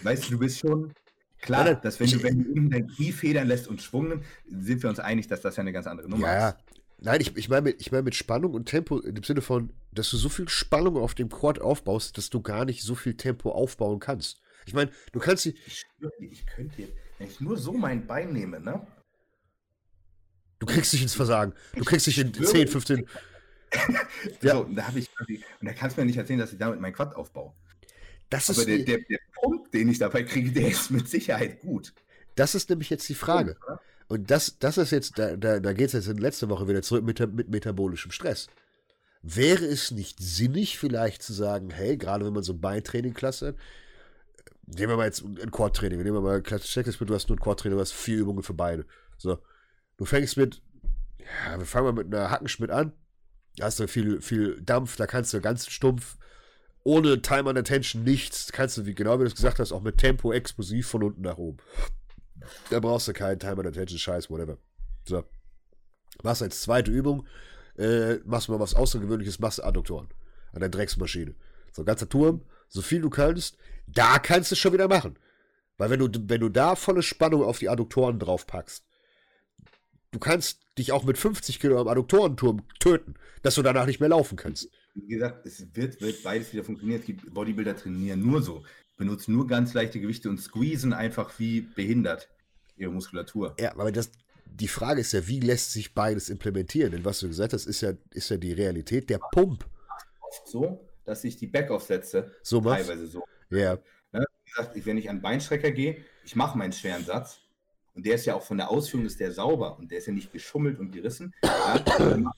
weißt 0.04 0.26
du, 0.26 0.30
du 0.30 0.38
bist 0.38 0.60
schon 0.60 0.94
klar, 1.40 1.74
dass 1.74 1.98
wenn 1.98 2.08
du, 2.08 2.22
wenn 2.22 2.44
du 2.44 2.50
unten 2.50 2.70
dein 2.70 2.86
Knie 2.86 3.10
federn 3.10 3.48
lässt 3.48 3.66
und 3.66 3.82
Schwung 3.82 4.10
nimmst, 4.10 4.24
sind 4.48 4.80
wir 4.80 4.88
uns 4.88 5.00
einig, 5.00 5.26
dass 5.26 5.40
das 5.40 5.56
ja 5.56 5.62
eine 5.62 5.72
ganz 5.72 5.88
andere 5.88 6.08
Nummer 6.08 6.28
Ja, 6.28 6.38
ja. 6.50 6.56
Nein, 7.00 7.20
ich, 7.20 7.36
ich 7.36 7.48
meine 7.48 7.62
mit, 7.62 7.80
ich 7.80 7.92
mein 7.92 8.04
mit 8.04 8.14
Spannung 8.14 8.54
und 8.54 8.66
Tempo 8.66 8.98
im 8.98 9.22
Sinne 9.22 9.40
von, 9.40 9.72
dass 9.92 10.10
du 10.10 10.16
so 10.16 10.28
viel 10.28 10.48
Spannung 10.48 10.96
auf 10.96 11.14
dem 11.14 11.28
Quad 11.28 11.60
aufbaust, 11.60 12.18
dass 12.18 12.28
du 12.28 12.42
gar 12.42 12.64
nicht 12.64 12.82
so 12.82 12.94
viel 12.94 13.16
Tempo 13.16 13.52
aufbauen 13.52 14.00
kannst. 14.00 14.40
Ich 14.66 14.74
meine, 14.74 14.90
du 15.12 15.20
kannst 15.20 15.44
die, 15.44 15.54
Ich 15.66 15.84
ich 16.18 16.46
könnte 16.46 16.82
jetzt, 16.82 16.92
wenn 17.18 17.28
ich 17.28 17.40
nur 17.40 17.56
so 17.56 17.72
mein 17.72 18.06
Bein 18.06 18.32
nehme, 18.32 18.60
ne? 18.60 18.86
du 20.58 20.66
kriegst 20.66 20.92
dich 20.92 21.02
ins 21.02 21.14
Versagen. 21.14 21.52
Du 21.74 21.84
kriegst 21.84 22.06
dich 22.06 22.18
in 22.18 22.34
schwöre, 22.34 22.50
10, 22.50 22.68
15. 22.68 23.06
Ja. 24.40 24.54
So, 24.54 24.64
und 24.64 24.76
da 24.76 24.88
habe 24.88 24.98
ich, 24.98 25.08
und 25.60 25.66
da 25.68 25.72
kannst 25.72 25.96
du 25.96 26.00
mir 26.00 26.06
nicht 26.06 26.16
erzählen, 26.16 26.38
dass 26.38 26.52
ich 26.52 26.58
damit 26.58 26.80
mein 26.80 26.92
Quad 26.92 27.14
aufbaue. 27.14 27.54
Das 28.30 28.50
Aber 28.50 28.58
ist, 28.58 28.66
der, 28.66 28.78
der, 28.78 28.98
der 28.98 29.18
Punkt, 29.40 29.72
den 29.72 29.88
ich 29.88 29.98
dabei 29.98 30.22
kriege, 30.22 30.52
der 30.52 30.68
ist 30.68 30.90
mit 30.90 31.08
Sicherheit 31.08 31.60
gut. 31.60 31.92
das 32.34 32.54
ist 32.54 32.70
nämlich 32.70 32.90
jetzt 32.90 33.08
die 33.08 33.14
Frage. 33.14 33.56
Oder? 33.66 33.80
Und 34.08 34.30
das, 34.30 34.58
das 34.58 34.78
ist 34.78 34.90
jetzt, 34.90 35.18
da, 35.18 35.36
da, 35.36 35.60
da 35.60 35.72
geht 35.72 35.88
es 35.88 35.92
jetzt 35.92 36.08
in 36.08 36.18
letzter 36.18 36.48
Woche 36.48 36.66
wieder 36.66 36.82
zurück 36.82 37.04
mit, 37.04 37.20
mit 37.34 37.50
metabolischem 37.50 38.10
Stress. 38.10 38.48
Wäre 39.22 39.64
es 39.66 39.90
nicht 39.90 40.18
sinnig, 40.20 40.78
vielleicht 40.78 41.22
zu 41.22 41.32
sagen, 41.32 41.70
hey, 41.70 41.96
gerade 41.96 42.24
wenn 42.24 42.32
man 42.32 42.42
so 42.42 42.54
ein 42.54 42.60
Beintraining-Klasse 42.60 43.48
hat, 43.48 43.56
nehmen 44.66 44.92
wir 44.92 44.96
mal 44.96 45.06
jetzt 45.06 45.22
ein 45.22 45.50
Quad-Training, 45.50 45.98
nehmen 45.98 46.16
wir 46.16 46.20
mal 46.20 46.36
ein 46.36 46.42
klassisches 46.42 47.00
mit, 47.00 47.10
du 47.10 47.14
hast 47.14 47.28
nur 47.28 47.36
ein 47.36 47.40
Quad-Training, 47.40 47.76
du 47.76 47.80
hast 47.80 47.92
vier 47.92 48.18
Übungen 48.18 48.42
für 48.42 48.54
Beine. 48.54 48.86
So. 49.18 49.38
Du 49.96 50.04
fängst 50.04 50.36
mit, 50.36 50.62
ja, 51.18 51.58
wir 51.58 51.66
fangen 51.66 51.86
mal 51.86 52.04
mit 52.04 52.14
einer 52.14 52.30
Hackenschmidt 52.30 52.70
an, 52.70 52.92
da 53.56 53.66
hast 53.66 53.80
du 53.80 53.88
viel, 53.88 54.22
viel 54.22 54.60
Dampf, 54.62 54.96
da 54.96 55.06
kannst 55.06 55.34
du 55.34 55.40
ganz 55.40 55.68
stumpf, 55.68 56.16
ohne 56.84 57.20
Time 57.20 57.50
and 57.50 57.58
Attention 57.58 58.04
nichts, 58.04 58.52
kannst 58.52 58.78
du, 58.78 58.86
wie 58.86 58.94
genau 58.94 59.18
wie 59.18 59.24
du 59.24 59.28
es 59.28 59.34
gesagt 59.34 59.58
hast, 59.58 59.72
auch 59.72 59.82
mit 59.82 59.98
Tempo 59.98 60.32
explosiv 60.32 60.88
von 60.88 61.02
unten 61.02 61.22
nach 61.22 61.36
oben. 61.36 61.58
Da 62.70 62.80
brauchst 62.80 63.08
du 63.08 63.12
keinen 63.12 63.38
Time 63.38 63.58
and 63.58 63.66
Attention, 63.66 63.98
Scheiß, 63.98 64.30
whatever. 64.30 64.58
So. 65.06 65.24
Machst 66.22 66.42
als 66.42 66.62
zweite 66.62 66.90
Übung, 66.90 67.26
äh, 67.76 68.16
machst 68.24 68.48
mal 68.48 68.58
was 68.58 68.74
Außergewöhnliches, 68.74 69.38
machst 69.38 69.62
Adduktoren 69.62 70.08
an 70.52 70.60
der 70.60 70.68
Drecksmaschine. 70.68 71.34
So, 71.72 71.84
ganzer 71.84 72.08
Turm, 72.08 72.42
so 72.68 72.82
viel 72.82 73.00
du 73.00 73.10
kannst, 73.10 73.56
da 73.86 74.18
kannst 74.18 74.50
du 74.50 74.54
es 74.54 74.58
schon 74.58 74.72
wieder 74.72 74.88
machen. 74.88 75.18
Weil 75.76 75.90
wenn 75.90 76.00
du, 76.00 76.08
wenn 76.28 76.40
du 76.40 76.48
da 76.48 76.74
volle 76.74 77.02
Spannung 77.02 77.44
auf 77.44 77.58
die 77.58 77.68
Adduktoren 77.68 78.18
draufpackst, 78.18 78.84
du 80.10 80.18
kannst 80.18 80.60
dich 80.76 80.92
auch 80.92 81.04
mit 81.04 81.18
50 81.18 81.60
Kilo 81.60 81.80
am 81.80 81.88
Adduktorenturm 81.88 82.62
töten, 82.80 83.14
dass 83.42 83.54
du 83.54 83.62
danach 83.62 83.86
nicht 83.86 84.00
mehr 84.00 84.08
laufen 84.08 84.36
kannst. 84.36 84.70
Wie 84.94 85.14
gesagt, 85.14 85.46
es 85.46 85.64
wird, 85.74 86.00
wird 86.00 86.22
beides 86.24 86.52
wieder 86.52 86.64
funktionieren. 86.64 87.02
Es 87.06 87.32
Bodybuilder 87.32 87.76
trainieren 87.76 88.20
nur 88.20 88.42
so, 88.42 88.64
benutzen 88.96 89.34
nur 89.34 89.46
ganz 89.46 89.72
leichte 89.74 90.00
Gewichte 90.00 90.28
und 90.28 90.40
squeezen 90.40 90.92
einfach 90.92 91.38
wie 91.38 91.60
behindert 91.60 92.28
ihre 92.78 92.90
Muskulatur. 92.90 93.54
Ja, 93.58 93.72
aber 93.72 93.92
das, 93.92 94.10
die 94.46 94.68
Frage 94.68 95.00
ist 95.00 95.12
ja, 95.12 95.26
wie 95.26 95.40
lässt 95.40 95.72
sich 95.72 95.94
beides 95.94 96.30
implementieren? 96.30 96.92
Denn 96.92 97.04
was 97.04 97.20
du 97.20 97.28
gesagt 97.28 97.52
hast, 97.52 97.66
ist 97.66 97.80
ja, 97.80 97.92
ist 98.10 98.30
ja 98.30 98.36
die 98.36 98.52
Realität 98.52 99.10
der 99.10 99.18
Pump. 99.32 99.66
Oft 100.20 100.48
so, 100.48 100.88
dass 101.04 101.24
ich 101.24 101.36
die 101.36 101.46
Backoff-Sätze 101.46 102.32
So 102.42 102.60
machst 102.60 102.86
teilweise 102.86 103.06
so 103.06 103.24
Ja, 103.50 103.78
Wie 104.12 104.50
gesagt, 104.50 104.86
wenn 104.86 104.98
ich 104.98 105.08
an 105.08 105.20
Beinstrecker 105.20 105.70
gehe, 105.70 106.04
ich 106.24 106.36
mache 106.36 106.56
meinen 106.58 106.72
schweren 106.72 107.04
Satz 107.04 107.40
und 107.94 108.06
der 108.06 108.14
ist 108.14 108.26
ja 108.26 108.34
auch 108.34 108.42
von 108.42 108.58
der 108.58 108.70
Ausführung 108.70 109.06
ist 109.06 109.18
der 109.20 109.32
sauber 109.32 109.78
und 109.78 109.90
der 109.90 109.98
ist 109.98 110.06
ja 110.06 110.12
nicht 110.12 110.32
geschummelt 110.32 110.78
und 110.78 110.92
gerissen. 110.92 111.34
Ja, 111.42 111.78
dann 111.98 112.28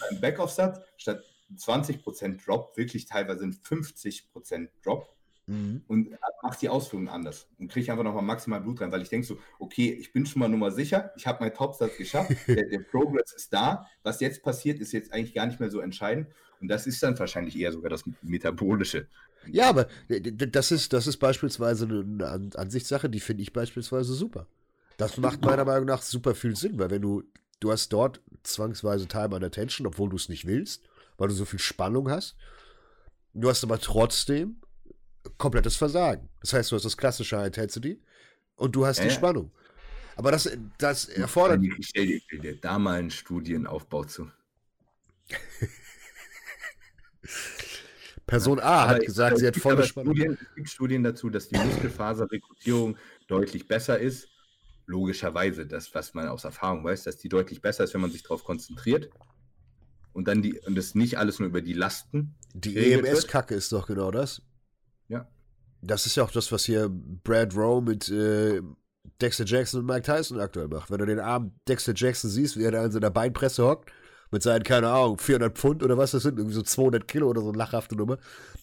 beim 0.00 0.20
Backoff-Satz 0.20 0.80
statt 0.96 1.22
20% 1.56 2.44
Drop 2.44 2.76
wirklich 2.76 3.06
teilweise 3.06 3.44
einen 3.44 3.54
50% 3.54 4.68
Drop 4.82 5.13
mhm. 5.46 5.82
und 5.86 6.10
mache 6.42 6.58
die 6.60 6.68
Ausführung 6.68 7.08
anders 7.08 7.48
und 7.58 7.70
kriege 7.70 7.90
einfach 7.90 8.04
nochmal 8.04 8.22
maximal 8.22 8.60
Blut 8.60 8.80
rein, 8.80 8.92
weil 8.92 9.02
ich 9.02 9.08
denke 9.08 9.26
so, 9.26 9.38
okay, 9.58 9.92
ich 9.92 10.12
bin 10.12 10.26
schon 10.26 10.40
mal 10.40 10.48
Nummer 10.48 10.70
sicher, 10.70 11.12
ich 11.16 11.26
habe 11.26 11.42
meinen 11.42 11.54
Topsatz 11.54 11.96
geschafft, 11.96 12.30
der, 12.46 12.68
der 12.68 12.80
Progress 12.80 13.32
ist 13.32 13.52
da, 13.52 13.86
was 14.02 14.20
jetzt 14.20 14.42
passiert, 14.42 14.80
ist 14.80 14.92
jetzt 14.92 15.12
eigentlich 15.12 15.34
gar 15.34 15.46
nicht 15.46 15.60
mehr 15.60 15.70
so 15.70 15.80
entscheidend 15.80 16.28
und 16.60 16.68
das 16.68 16.86
ist 16.86 17.02
dann 17.02 17.18
wahrscheinlich 17.18 17.58
eher 17.58 17.72
sogar 17.72 17.90
das 17.90 18.04
Metabolische. 18.22 19.08
Ja, 19.46 19.68
aber 19.68 19.88
das 20.08 20.72
ist, 20.72 20.92
das 20.92 21.06
ist 21.06 21.18
beispielsweise 21.18 21.84
eine 21.86 22.26
An 22.26 22.50
Ansichtssache, 22.54 23.10
die 23.10 23.20
finde 23.20 23.42
ich 23.42 23.52
beispielsweise 23.52 24.14
super. 24.14 24.46
Das 24.96 25.18
macht 25.18 25.44
meiner 25.44 25.64
Meinung 25.64 25.86
nach 25.86 26.02
super 26.02 26.34
viel 26.34 26.56
Sinn, 26.56 26.78
weil 26.78 26.90
wenn 26.90 27.02
du, 27.02 27.24
du 27.60 27.72
hast 27.72 27.92
dort 27.92 28.20
zwangsweise 28.42 29.08
Time 29.08 29.36
and 29.36 29.44
Attention, 29.44 29.86
obwohl 29.86 30.08
du 30.08 30.16
es 30.16 30.28
nicht 30.28 30.46
willst, 30.46 30.84
weil 31.18 31.28
du 31.28 31.34
so 31.34 31.44
viel 31.44 31.58
Spannung 31.58 32.10
hast. 32.10 32.36
Du 33.34 33.48
hast 33.48 33.64
aber 33.64 33.80
trotzdem 33.80 34.60
komplettes 35.38 35.76
Versagen. 35.76 36.28
Das 36.40 36.52
heißt, 36.52 36.70
du 36.72 36.76
hast 36.76 36.84
das 36.84 36.96
klassische 36.96 37.36
High 37.36 37.46
Intensity 37.46 38.00
und 38.56 38.74
du 38.76 38.86
hast 38.86 38.98
Ja, 38.98 39.04
die. 39.04 39.10
Spannung. 39.10 39.50
Aber 40.16 40.30
das, 40.30 40.48
das 40.78 41.06
erfordert. 41.06 41.60
Ich 41.62 41.88
stell 41.88 42.06
dir, 42.06 42.20
stell 42.24 42.38
dir 42.40 42.56
da 42.60 42.78
mal 42.78 42.98
einen 42.98 43.10
Studienaufbau 43.10 44.04
zu. 44.04 44.30
Person 48.26 48.58
A 48.60 48.86
hat 48.88 48.96
Aber 48.96 49.04
gesagt, 49.04 49.34
es 49.34 49.40
sie 49.40 49.46
hat 49.46 49.56
volle 49.56 49.84
Spannung. 49.84 50.14
Studien, 50.14 50.38
es 50.40 50.54
gibt 50.54 50.68
Studien 50.70 51.02
dazu, 51.02 51.30
dass 51.30 51.48
die 51.48 51.58
Muskelfaserrekrutierung 51.58 52.96
deutlich 53.26 53.68
besser 53.68 53.98
ist. 53.98 54.28
Logischerweise, 54.86 55.66
das, 55.66 55.94
was 55.94 56.14
man 56.14 56.28
aus 56.28 56.44
Erfahrung 56.44 56.84
weiß, 56.84 57.04
dass 57.04 57.16
die 57.16 57.28
deutlich 57.28 57.60
besser 57.60 57.84
ist, 57.84 57.94
wenn 57.94 58.00
man 58.00 58.10
sich 58.10 58.22
darauf 58.22 58.44
konzentriert. 58.44 59.10
Und 60.12 60.28
dann 60.28 60.42
die, 60.42 60.58
und 60.60 60.74
das 60.74 60.94
nicht 60.94 61.18
alles 61.18 61.38
nur 61.38 61.48
über 61.48 61.60
die 61.60 61.72
Lasten. 61.72 62.34
Die. 62.52 62.76
EMS-Kacke 62.92 63.54
ist 63.54 63.72
doch 63.72 63.86
genau 63.86 64.10
das. 64.10 64.42
Das 65.86 66.06
ist 66.06 66.16
ja 66.16 66.24
auch 66.24 66.30
das, 66.30 66.50
was 66.52 66.64
hier 66.64 66.88
Brad 66.90 67.54
Rowe 67.54 67.82
mit 67.82 68.08
äh, 68.08 68.60
Dexter 69.20 69.44
Jackson 69.44 69.80
und 69.80 69.86
Mike 69.86 70.02
Tyson 70.02 70.40
aktuell 70.40 70.68
macht. 70.68 70.90
Wenn 70.90 70.98
du 70.98 71.06
den 71.06 71.20
armen 71.20 71.58
Dexter 71.68 71.92
Jackson 71.94 72.30
siehst, 72.30 72.58
wie 72.58 72.64
er 72.64 72.72
da 72.72 72.84
in 72.84 72.92
seiner 72.92 73.10
Beinpresse 73.10 73.64
hockt, 73.64 73.90
mit 74.30 74.42
seinen, 74.42 74.64
keine 74.64 74.88
Ahnung, 74.88 75.18
400 75.18 75.56
Pfund 75.56 75.82
oder 75.82 75.96
was 75.96 76.10
das 76.10 76.24
sind, 76.24 76.38
irgendwie 76.38 76.54
so 76.54 76.62
200 76.62 77.06
Kilo 77.06 77.28
oder 77.28 77.40
so 77.40 77.48
eine 77.48 77.58
lachhafte 77.58 77.96
Nummer, 77.96 78.18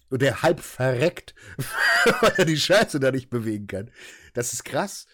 und 0.09 0.21
der 0.21 0.41
halb 0.41 0.59
verreckt, 0.59 1.33
weil 2.21 2.33
er 2.37 2.45
die 2.45 2.57
Scheiße 2.57 2.99
da 2.99 3.11
nicht 3.11 3.29
bewegen 3.29 3.67
kann. 3.67 3.89
Das 4.33 4.53
ist 4.53 4.65
krass. 4.65 5.05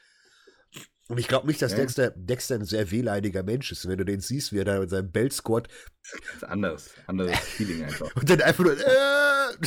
Und 1.10 1.20
ich 1.20 1.28
glaube 1.30 1.48
nicht, 1.48 1.62
dass 1.62 1.72
Ja. 1.72 1.78
Dexter, 1.78 2.12
Dexter 2.12 2.56
ein 2.56 2.66
sehr 2.66 2.92
wehleidiger 2.92 3.42
Mensch 3.44 3.72
ist. 3.72 3.88
Wenn 3.88 3.98
du 3.98 4.04
den 4.04 4.20
siehst, 4.20 4.52
wie 4.52 4.60
er 4.60 4.66
da 4.66 4.80
mit 4.80 4.90
seinem 4.90 5.12
Belt 5.12 5.32
squat 5.34 5.68
Das 6.12 6.36
ist 6.36 6.44
anderes, 6.44 6.90
anderes 7.08 7.38
Feeling 7.40 7.84
einfach. 7.84 8.14
und 8.16 8.30
dann 8.30 8.42
einfach 8.42 8.64
nur, 8.66 8.74
äh, 8.74 8.78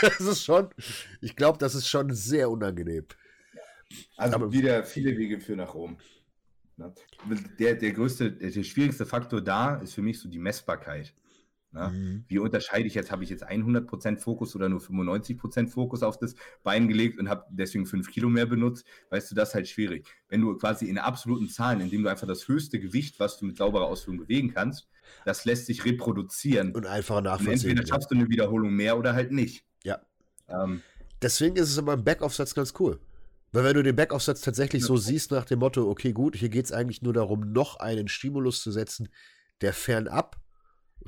das 0.00 0.20
ist 0.20 0.44
schon, 0.44 0.70
ich 1.20 1.36
glaube, 1.36 1.58
das 1.58 1.74
ist 1.74 1.88
schon 1.88 2.14
sehr 2.14 2.48
unangenehm. 2.50 3.04
Also 4.16 4.34
Aber- 4.36 4.52
wieder 4.52 4.82
viele 4.84 5.16
Wege 5.16 5.40
führen 5.40 5.58
nach 5.58 5.74
Rom. 5.74 5.98
Ne? 6.76 6.94
Der, 7.58 7.74
der 7.74 7.92
größte, 7.92 8.32
der 8.32 8.62
schwierigste 8.62 9.04
Faktor 9.04 9.40
da 9.42 9.76
ist 9.76 9.94
für 9.94 10.02
mich 10.02 10.18
so 10.20 10.28
die 10.28 10.38
Messbarkeit. 10.38 11.12
Ne? 11.72 11.88
Mhm. 11.88 12.24
Wie 12.28 12.38
unterscheide 12.38 12.86
ich 12.86 12.94
jetzt, 12.94 13.10
habe 13.10 13.24
ich 13.24 13.30
jetzt 13.30 13.46
100% 13.46 14.18
Fokus 14.18 14.56
oder 14.56 14.68
nur 14.68 14.80
95% 14.80 15.68
Fokus 15.68 16.02
auf 16.02 16.18
das 16.18 16.34
Bein 16.62 16.88
gelegt 16.88 17.18
und 17.18 17.28
habe 17.28 17.44
deswegen 17.50 17.86
5 17.86 18.10
Kilo 18.10 18.28
mehr 18.28 18.46
benutzt, 18.46 18.86
weißt 19.10 19.30
du, 19.30 19.34
das 19.34 19.50
ist 19.50 19.54
halt 19.54 19.68
schwierig. 19.68 20.06
Wenn 20.28 20.40
du 20.40 20.56
quasi 20.56 20.86
in 20.86 20.98
absoluten 20.98 21.48
Zahlen, 21.48 21.80
indem 21.80 22.02
du 22.02 22.08
einfach 22.08 22.26
das 22.26 22.48
höchste 22.48 22.80
Gewicht, 22.80 23.20
was 23.20 23.38
du 23.38 23.46
mit 23.46 23.56
sauberer 23.56 23.84
Ausführung 23.84 24.18
bewegen 24.18 24.52
kannst, 24.54 24.88
das 25.24 25.44
lässt 25.44 25.66
sich 25.66 25.84
reproduzieren. 25.84 26.72
Und 26.74 26.86
einfacher 26.86 27.18
Und 27.18 27.24
nachvollziehen. 27.24 27.70
entweder 27.70 27.86
schaffst 27.86 28.10
du 28.10 28.14
eine 28.14 28.28
Wiederholung 28.28 28.72
mehr 28.72 28.98
oder 28.98 29.14
halt 29.14 29.32
nicht. 29.32 29.64
Ja. 29.84 30.00
Ähm, 30.48 30.82
Deswegen 31.20 31.56
ist 31.56 31.70
es 31.70 31.76
immer 31.76 31.94
im 31.94 32.04
Backoff-Satz 32.04 32.54
ganz 32.54 32.72
cool. 32.78 33.00
Weil 33.52 33.64
wenn 33.64 33.74
du 33.74 33.82
den 33.82 33.96
Backoff-Satz 33.96 34.42
tatsächlich 34.42 34.84
so 34.84 34.96
siehst 34.96 35.30
nach 35.30 35.44
dem 35.44 35.58
Motto, 35.60 35.88
okay, 35.88 36.12
gut, 36.12 36.36
hier 36.36 36.48
geht 36.48 36.66
es 36.66 36.72
eigentlich 36.72 37.02
nur 37.02 37.12
darum, 37.12 37.52
noch 37.52 37.76
einen 37.76 38.08
Stimulus 38.08 38.62
zu 38.62 38.70
setzen, 38.70 39.08
der 39.62 39.72
fernab 39.72 40.38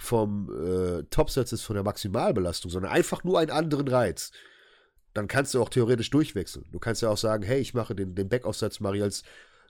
vom 0.01 0.51
äh, 0.51 1.05
Topsatz 1.05 1.53
ist, 1.53 1.63
von 1.63 1.75
der 1.75 1.85
Maximalbelastung, 1.85 2.71
sondern 2.71 2.93
einfach 2.93 3.25
nur 3.25 3.39
einen 3.39 3.51
anderen 3.51 3.89
Reiz, 3.89 4.33
dann 5.15 5.29
kannst 5.29 5.55
du 5.55 5.63
auch 5.63 5.69
theoretisch 5.69 6.11
durchwechseln. 6.11 6.67
Du 6.73 6.79
kannst 6.79 7.03
ja 7.03 7.09
auch 7.09 7.19
sagen, 7.19 7.43
hey, 7.43 7.61
ich 7.61 7.75
mache 7.75 7.95
den, 7.95 8.15
den 8.15 8.29
Backoff-Satz, 8.29 8.81
mache 8.81 8.97
ich 8.97 9.03
als 9.03 9.23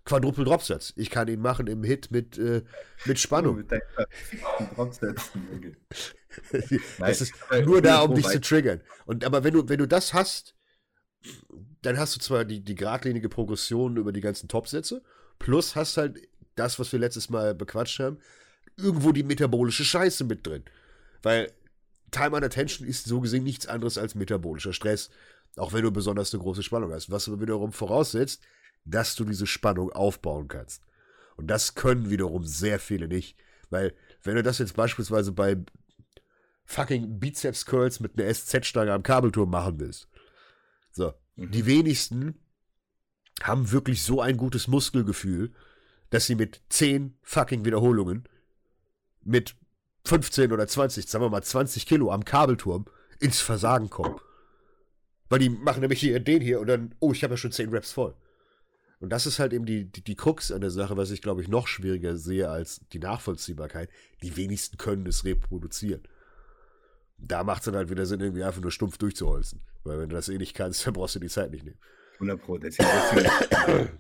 Quadruple 0.05 0.45
Dropsatz. 0.45 0.93
Ich 0.97 1.11
kann 1.11 1.29
ihn 1.29 1.41
machen 1.41 1.67
im 1.67 1.83
Hit 1.83 2.11
mit, 2.11 2.39
äh, 2.39 2.63
mit 3.05 3.19
Spannung. 3.19 3.57
mit 3.57 3.71
das 6.99 7.21
ist 7.21 7.35
nur 7.65 7.83
da, 7.83 8.01
um 8.01 8.15
dich 8.15 8.27
zu 8.27 8.41
triggern. 8.41 8.81
Und 9.05 9.25
aber 9.25 9.45
wenn 9.45 9.55
du, 9.55 9.69
wenn 9.69 9.79
du 9.79 9.89
das 9.89 10.15
hast, 10.15 10.55
dann 11.83 11.99
hast 11.99 12.17
du 12.17 12.21
zwar 12.21 12.45
die, 12.45 12.63
die 12.63 12.75
geradlinige 12.75 13.29
Progression 13.29 13.97
über 13.97 14.13
die 14.13 14.21
ganzen 14.21 14.49
Topsätze, 14.49 15.03
plus 15.39 15.77
hast 15.77 15.97
halt 15.97 16.19
das, 16.55 16.79
was 16.79 16.93
wir 16.93 16.99
letztes 16.99 17.31
Mal 17.31 17.55
bequatscht 17.55 18.01
haben, 18.01 18.19
irgendwo 18.81 19.13
die 19.13 19.23
metabolische 19.23 19.85
Scheiße 19.85 20.25
mit 20.25 20.47
drin. 20.47 20.65
Weil 21.23 21.53
Time 22.11 22.37
and 22.37 22.45
Attention 22.45 22.87
ist 22.87 23.07
so 23.07 23.21
gesehen 23.21 23.45
nichts 23.45 23.67
anderes 23.67 23.99
als 23.99 24.15
metabolischer 24.15 24.73
Stress. 24.73 25.11
Auch 25.57 25.73
wenn 25.73 25.83
du 25.83 25.91
besonders 25.91 26.33
eine 26.33 26.43
große 26.43 26.63
Spannung 26.63 26.93
hast. 26.93 27.11
Was 27.11 27.29
aber 27.29 27.41
wiederum 27.41 27.73
voraussetzt, 27.73 28.43
dass 28.85 29.15
du 29.15 29.25
diese 29.25 29.47
Spannung 29.47 29.91
aufbauen 29.93 30.49
kannst. 30.49 30.83
Und 31.37 31.49
das 31.49 31.75
können 31.75 32.11
wiederum 32.11 32.45
sehr 32.45 32.79
viele 32.79 33.09
nicht. 33.09 33.37
Weil, 33.71 33.95
wenn 34.23 34.35
du 34.35 34.43
das 34.43 34.59
jetzt 34.59 34.77
beispielsweise 34.77 35.33
bei 35.33 35.57
fucking 36.65 37.19
Bizeps 37.19 37.67
Curls 37.67 38.01
mit 38.01 38.19
einer 38.19 38.33
SZ-Stange 38.33 38.93
am 38.93 39.03
Kabelturm 39.03 39.51
machen 39.51 39.81
willst. 39.81 40.09
So. 40.93 41.13
Mhm. 41.37 41.51
Die 41.51 41.67
wenigsten 41.67 42.35
haben 43.43 43.73
wirklich 43.73 44.03
so 44.03 44.21
ein 44.21 44.37
gutes 44.37 44.69
Muskelgefühl, 44.69 45.53
dass 46.11 46.27
sie 46.27 46.35
mit 46.35 46.61
10 46.69 47.17
fucking 47.23 47.65
Wiederholungen 47.65 48.29
mit 49.23 49.57
15 50.07 50.53
oder 50.53 50.67
20, 50.67 51.07
sagen 51.09 51.25
wir 51.25 51.31
mal 51.31 51.43
20 51.43 51.87
Kilo 51.87 52.11
am 52.11 52.25
Kabelturm 52.25 52.87
ins 53.21 53.41
Versagen 53.41 53.91
kommen. 53.91 54.21
Weil 55.29 55.39
die 55.39 55.51
machen 55.51 55.81
nämlich 55.81 56.01
hier 56.01 56.19
den 56.19 56.41
hier 56.41 56.61
und 56.61 56.67
dann, 56.67 56.95
oh, 56.99 57.13
ich 57.13 57.23
habe 57.23 57.35
ja 57.35 57.39
schon 57.39 57.53
10 57.53 57.71
Raps 57.73 57.93
voll. 57.93 58.15
Und 58.99 59.11
das 59.11 59.27
ist 59.27 59.39
halt 59.39 59.53
eben 59.53 59.65
die, 59.65 59.85
die, 59.85 60.03
die 60.03 60.15
Krux 60.15 60.53
an 60.53 60.61
der 60.61 60.71
Sache, 60.71 60.97
was 60.97 61.11
ich 61.11 61.23
glaube 61.23 61.41
ich 61.41 61.49
noch 61.49 61.67
schwieriger 61.67 62.17
sehe 62.17 62.51
als 62.51 62.81
die 62.93 62.99
Nachvollziehbarkeit. 62.99 63.89
Die 64.23 64.37
wenigsten 64.37 64.77
können 64.77 65.07
es 65.07 65.25
reproduzieren. 65.25 66.03
Da 67.17 67.45
macht 67.45 67.61
es 67.61 67.65
dann 67.67 67.77
halt 67.77 67.91
wieder 67.91 68.05
Sinn, 68.07 68.21
irgendwie 68.21 68.45
einfach 68.45 68.61
nur 68.61 68.71
stumpf 68.71 68.99
durchzuholzen. 68.99 69.61
Weil 69.85 69.99
wenn 69.99 70.09
du 70.11 70.17
das 70.17 70.29
eh 70.29 70.37
nicht 70.37 70.55
kannst, 70.55 70.85
dann 70.87 70.95
brauchst 70.95 71.15
du 71.15 71.21
die 71.21 71.29
Zeit 71.29 71.51
nicht 71.51 71.65
nehmen. 71.65 71.79
100 72.15 72.43
Pro. 72.43 72.59
Deswegen, 72.59 72.89
deswegen, 73.13 73.89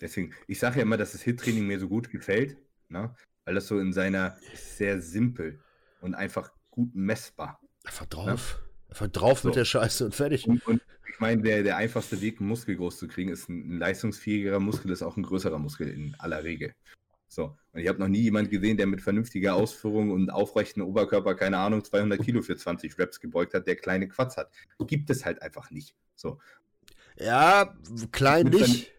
deswegen 0.00 0.34
ich 0.48 0.58
sage 0.58 0.76
ja 0.76 0.82
immer, 0.82 0.96
dass 0.96 1.12
das 1.12 1.22
Hit-Training 1.22 1.66
mir 1.66 1.78
so 1.78 1.88
gut 1.88 2.10
gefällt, 2.10 2.56
ne? 2.88 3.14
Weil 3.48 3.54
das 3.54 3.66
so 3.66 3.78
in 3.78 3.94
seiner 3.94 4.36
sehr 4.54 5.00
simpel 5.00 5.58
und 6.02 6.14
einfach 6.14 6.52
gut 6.70 6.94
messbar. 6.94 7.58
Einfach 7.82 8.04
drauf. 8.04 8.60
Ne? 8.60 8.90
Einfach 8.90 9.08
drauf 9.08 9.40
so. 9.40 9.48
mit 9.48 9.56
der 9.56 9.64
Scheiße 9.64 10.04
und 10.04 10.14
fertig. 10.14 10.46
Und, 10.46 10.66
und 10.66 10.82
ich 11.10 11.18
meine, 11.18 11.40
der, 11.40 11.62
der 11.62 11.78
einfachste 11.78 12.20
Weg, 12.20 12.40
einen 12.40 12.48
Muskel 12.50 12.76
groß 12.76 12.98
zu 12.98 13.08
kriegen, 13.08 13.30
ist 13.30 13.48
ein, 13.48 13.76
ein 13.76 13.78
leistungsfähigerer 13.78 14.60
Muskel, 14.60 14.90
ist 14.90 15.00
auch 15.00 15.16
ein 15.16 15.22
größerer 15.22 15.58
Muskel 15.58 15.88
in 15.88 16.14
aller 16.18 16.44
Regel. 16.44 16.74
So. 17.26 17.56
Und 17.72 17.80
ich 17.80 17.88
habe 17.88 17.98
noch 17.98 18.08
nie 18.08 18.20
jemanden 18.20 18.50
gesehen, 18.50 18.76
der 18.76 18.86
mit 18.86 19.00
vernünftiger 19.00 19.54
Ausführung 19.54 20.10
und 20.10 20.28
aufrechten 20.28 20.82
Oberkörper, 20.82 21.34
keine 21.34 21.56
Ahnung, 21.56 21.82
200 21.82 22.20
Kilo 22.22 22.42
für 22.42 22.54
20 22.54 22.98
Reps 22.98 23.18
gebeugt 23.18 23.54
hat, 23.54 23.66
der 23.66 23.76
kleine 23.76 24.08
Quatsch 24.08 24.36
hat. 24.36 24.50
Gibt 24.80 25.08
es 25.08 25.24
halt 25.24 25.40
einfach 25.40 25.70
nicht. 25.70 25.96
So. 26.14 26.38
Ja, 27.16 27.74
klein 28.12 28.48
nicht. 28.48 28.92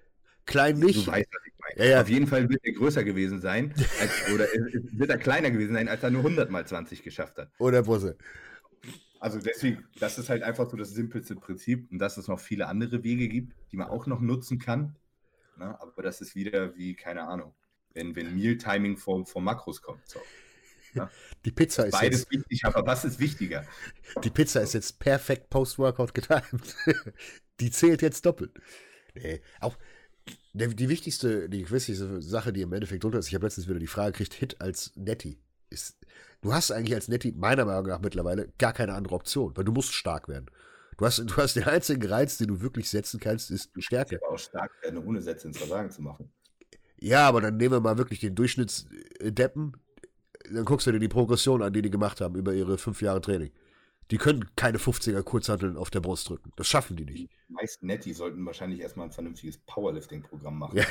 Klein 0.50 0.80
nicht. 0.80 1.06
Du 1.08 1.12
weißt, 1.12 1.30
was 1.32 1.42
ich 1.46 1.54
meine. 1.60 1.88
Ja, 1.88 1.96
ja. 1.96 2.02
Auf 2.02 2.10
jeden 2.10 2.26
Fall 2.26 2.50
wird 2.50 2.66
er 2.66 2.74
größer 2.74 3.04
gewesen 3.04 3.40
sein, 3.40 3.72
als, 4.00 4.34
oder 4.34 4.48
wird 4.94 5.10
er 5.12 5.20
kleiner 5.20 5.52
gewesen 5.52 5.76
sein, 5.76 5.88
als 5.88 6.02
er 6.02 6.10
nur 6.10 6.24
100 6.24 6.50
mal 6.50 6.66
20 6.66 7.04
geschafft 7.04 7.38
hat. 7.38 7.52
Oder 7.60 7.84
Busse. 7.84 8.18
Also 9.20 9.38
deswegen, 9.38 9.86
das 10.00 10.18
ist 10.18 10.30
halt 10.30 10.42
einfach 10.42 10.68
so 10.70 10.76
das 10.76 10.90
simpelste 10.90 11.36
Prinzip 11.36 11.92
und 11.92 12.00
dass 12.00 12.18
es 12.18 12.28
noch 12.28 12.40
viele 12.40 12.68
andere 12.68 13.04
Wege 13.04 13.28
gibt, 13.28 13.54
die 13.72 13.78
man 13.78 13.90
auch 13.90 14.08
noch 14.08 14.22
nutzen 14.22 14.58
kann. 14.58 14.96
Na, 15.58 15.68
ne? 15.68 15.82
aber 15.82 16.02
das 16.02 16.20
ist 16.20 16.34
wieder 16.36 16.76
wie, 16.76 16.96
keine 16.96 17.28
Ahnung, 17.28 17.54
wenn, 17.94 18.16
wenn 18.16 18.34
Meal-Timing 18.34 18.98
vor, 18.98 19.26
vor 19.28 19.42
Makros 19.42 19.84
kommt. 19.84 20.08
So. 20.08 20.20
Ja. 20.96 21.12
Die 21.46 21.52
Pizza 21.52 21.86
ist 21.86 21.92
Beides 21.92 22.22
jetzt, 22.22 22.32
wichtig, 22.32 22.66
aber 22.66 22.88
was 22.88 23.06
ist 23.06 23.20
wichtiger? 23.20 23.66
Die 24.24 24.32
Pizza 24.32 24.62
ist 24.62 24.74
jetzt 24.74 24.98
perfekt 24.98 25.52
post-Workout 25.52 26.16
getimed. 26.16 26.76
Die 27.60 27.70
zählt 27.70 28.02
jetzt 28.02 28.26
doppelt. 28.26 28.60
Nee, 29.14 29.42
auch 29.60 29.78
der, 30.54 30.70
die 30.70 30.90
wichtigste, 30.90 31.50
die 31.50 31.70
wichtigste 31.70 32.22
Sache, 32.22 32.52
die 32.54 32.62
im 32.62 32.74
Endeffekt 32.74 33.04
drunter 33.04 33.20
ist, 33.20 33.28
ich 33.28 33.36
habe 33.36 33.46
letztens 33.46 33.68
wieder 33.68 33.80
die 33.80 33.88
Frage 33.88 34.12
gekriegt, 34.14 34.34
Hit 34.34 34.62
als 34.62 34.92
Netty. 34.96 35.40
Ist, 35.70 35.98
du 36.42 36.54
hast 36.54 36.72
eigentlich 36.72 36.96
als 36.96 37.08
Netty 37.08 37.32
meiner 37.34 37.66
Meinung 37.66 37.88
nach 37.88 38.02
mittlerweile 38.02 38.52
gar 38.58 38.74
keine 38.74 38.94
andere 38.94 39.16
Option, 39.16 39.56
weil 39.56 39.64
du 39.64 39.72
musst 39.72 39.94
stark 39.94 40.28
werden. 40.28 40.48
Du 40.98 41.06
hast, 41.06 41.20
du 41.20 41.38
hast 41.38 41.56
den 41.56 41.64
einzigen 41.64 42.06
Reiz, 42.10 42.38
den 42.38 42.48
du 42.48 42.62
wirklich 42.62 42.90
setzen 42.90 43.20
kannst, 43.20 43.52
ist 43.52 43.72
Stärke. 43.78 44.18
Du 44.18 44.26
auch 44.26 44.40
stark 44.40 44.72
werden, 44.82 45.06
ohne 45.06 45.22
Sätze 45.22 45.48
ins 45.48 45.58
Versagen 45.58 45.92
zu 45.92 46.02
machen. 46.02 46.30
Ja, 47.00 47.28
aber 47.28 47.40
dann 47.42 47.58
nehmen 47.58 47.76
wir 47.76 47.80
mal 47.80 47.98
wirklich 47.98 48.20
den 48.20 48.36
Durchschnittsdeppen. 48.36 49.78
Dann 50.52 50.66
guckst 50.66 50.88
du 50.88 50.92
dir 50.92 51.00
die 51.00 51.08
Progression 51.08 51.62
an, 51.62 51.72
die 51.72 51.82
die 51.82 51.90
gemacht 51.90 52.20
haben 52.20 52.36
über 52.36 52.54
ihre 52.54 52.78
fünf 52.78 53.02
Jahre 53.02 53.22
Training. 53.22 53.52
Die 54.12 54.18
können 54.18 54.50
keine 54.56 54.80
50er 54.80 55.22
Kurzhanteln 55.22 55.78
auf 55.78 55.92
der 55.92 56.00
Brust 56.00 56.30
drücken. 56.30 56.52
Das 56.56 56.68
schaffen 56.68 56.98
die 56.98 57.06
nicht. 57.06 57.30
Die 57.48 57.54
meisten 57.54 57.86
Netty 57.86 58.14
sollten 58.14 58.44
wahrscheinlich 58.46 58.80
erstmal 58.80 59.08
ein 59.08 59.12
vernünftiges 59.12 59.58
Powerlifting-Programm 59.60 60.58
machen. 60.58 60.78
Ja. 60.78 60.86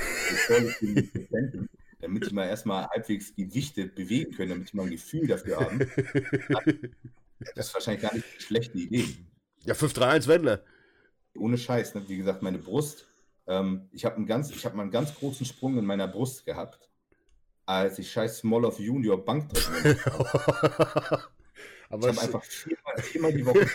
damit 2.01 2.25
sie 2.27 2.35
mal 2.35 2.47
erstmal 2.47 2.87
halbwegs 2.89 3.35
Gewichte 3.35 3.87
bewegen 3.87 4.33
können, 4.33 4.51
damit 4.51 4.69
sie 4.69 4.77
mal 4.77 4.85
ein 4.85 4.91
Gefühl 4.91 5.27
dafür 5.27 5.59
haben. 5.61 5.91
Das 7.55 7.69
ist 7.69 7.75
wahrscheinlich 7.75 8.03
gar 8.03 8.15
nicht 8.15 8.27
eine 8.31 8.41
schlechte 8.41 8.79
Idee. 8.79 9.05
Ja, 9.65 9.75
5-3-1 9.75 10.27
Wendler. 10.27 10.63
Ohne 11.37 11.59
Scheiß, 11.59 11.95
ne? 11.95 12.03
wie 12.09 12.17
gesagt, 12.17 12.43
meine 12.43 12.59
Brust. 12.59 13.09
Ähm, 13.47 13.89
ich 13.93 14.05
habe 14.05 14.25
ganz, 14.25 14.53
mal 14.65 14.83
einen 14.83 14.91
ganz 14.91 15.15
großen 15.15 15.47
Sprung 15.47 15.79
in 15.79 15.85
meiner 15.85 16.09
Brust 16.09 16.45
gehabt, 16.47 16.89
als 17.67 17.99
ich 17.99 18.11
scheiß 18.11 18.39
Small 18.39 18.65
of 18.65 18.79
Junior 18.79 19.25
Bankdrücken 19.25 19.99
Aber 21.91 22.11
ich 22.11 22.17
habe 22.17 22.27
einfach 22.27 22.45
viermal, 22.45 22.99
viermal 22.99 23.33
die 23.33 23.47
Woche 23.47 23.67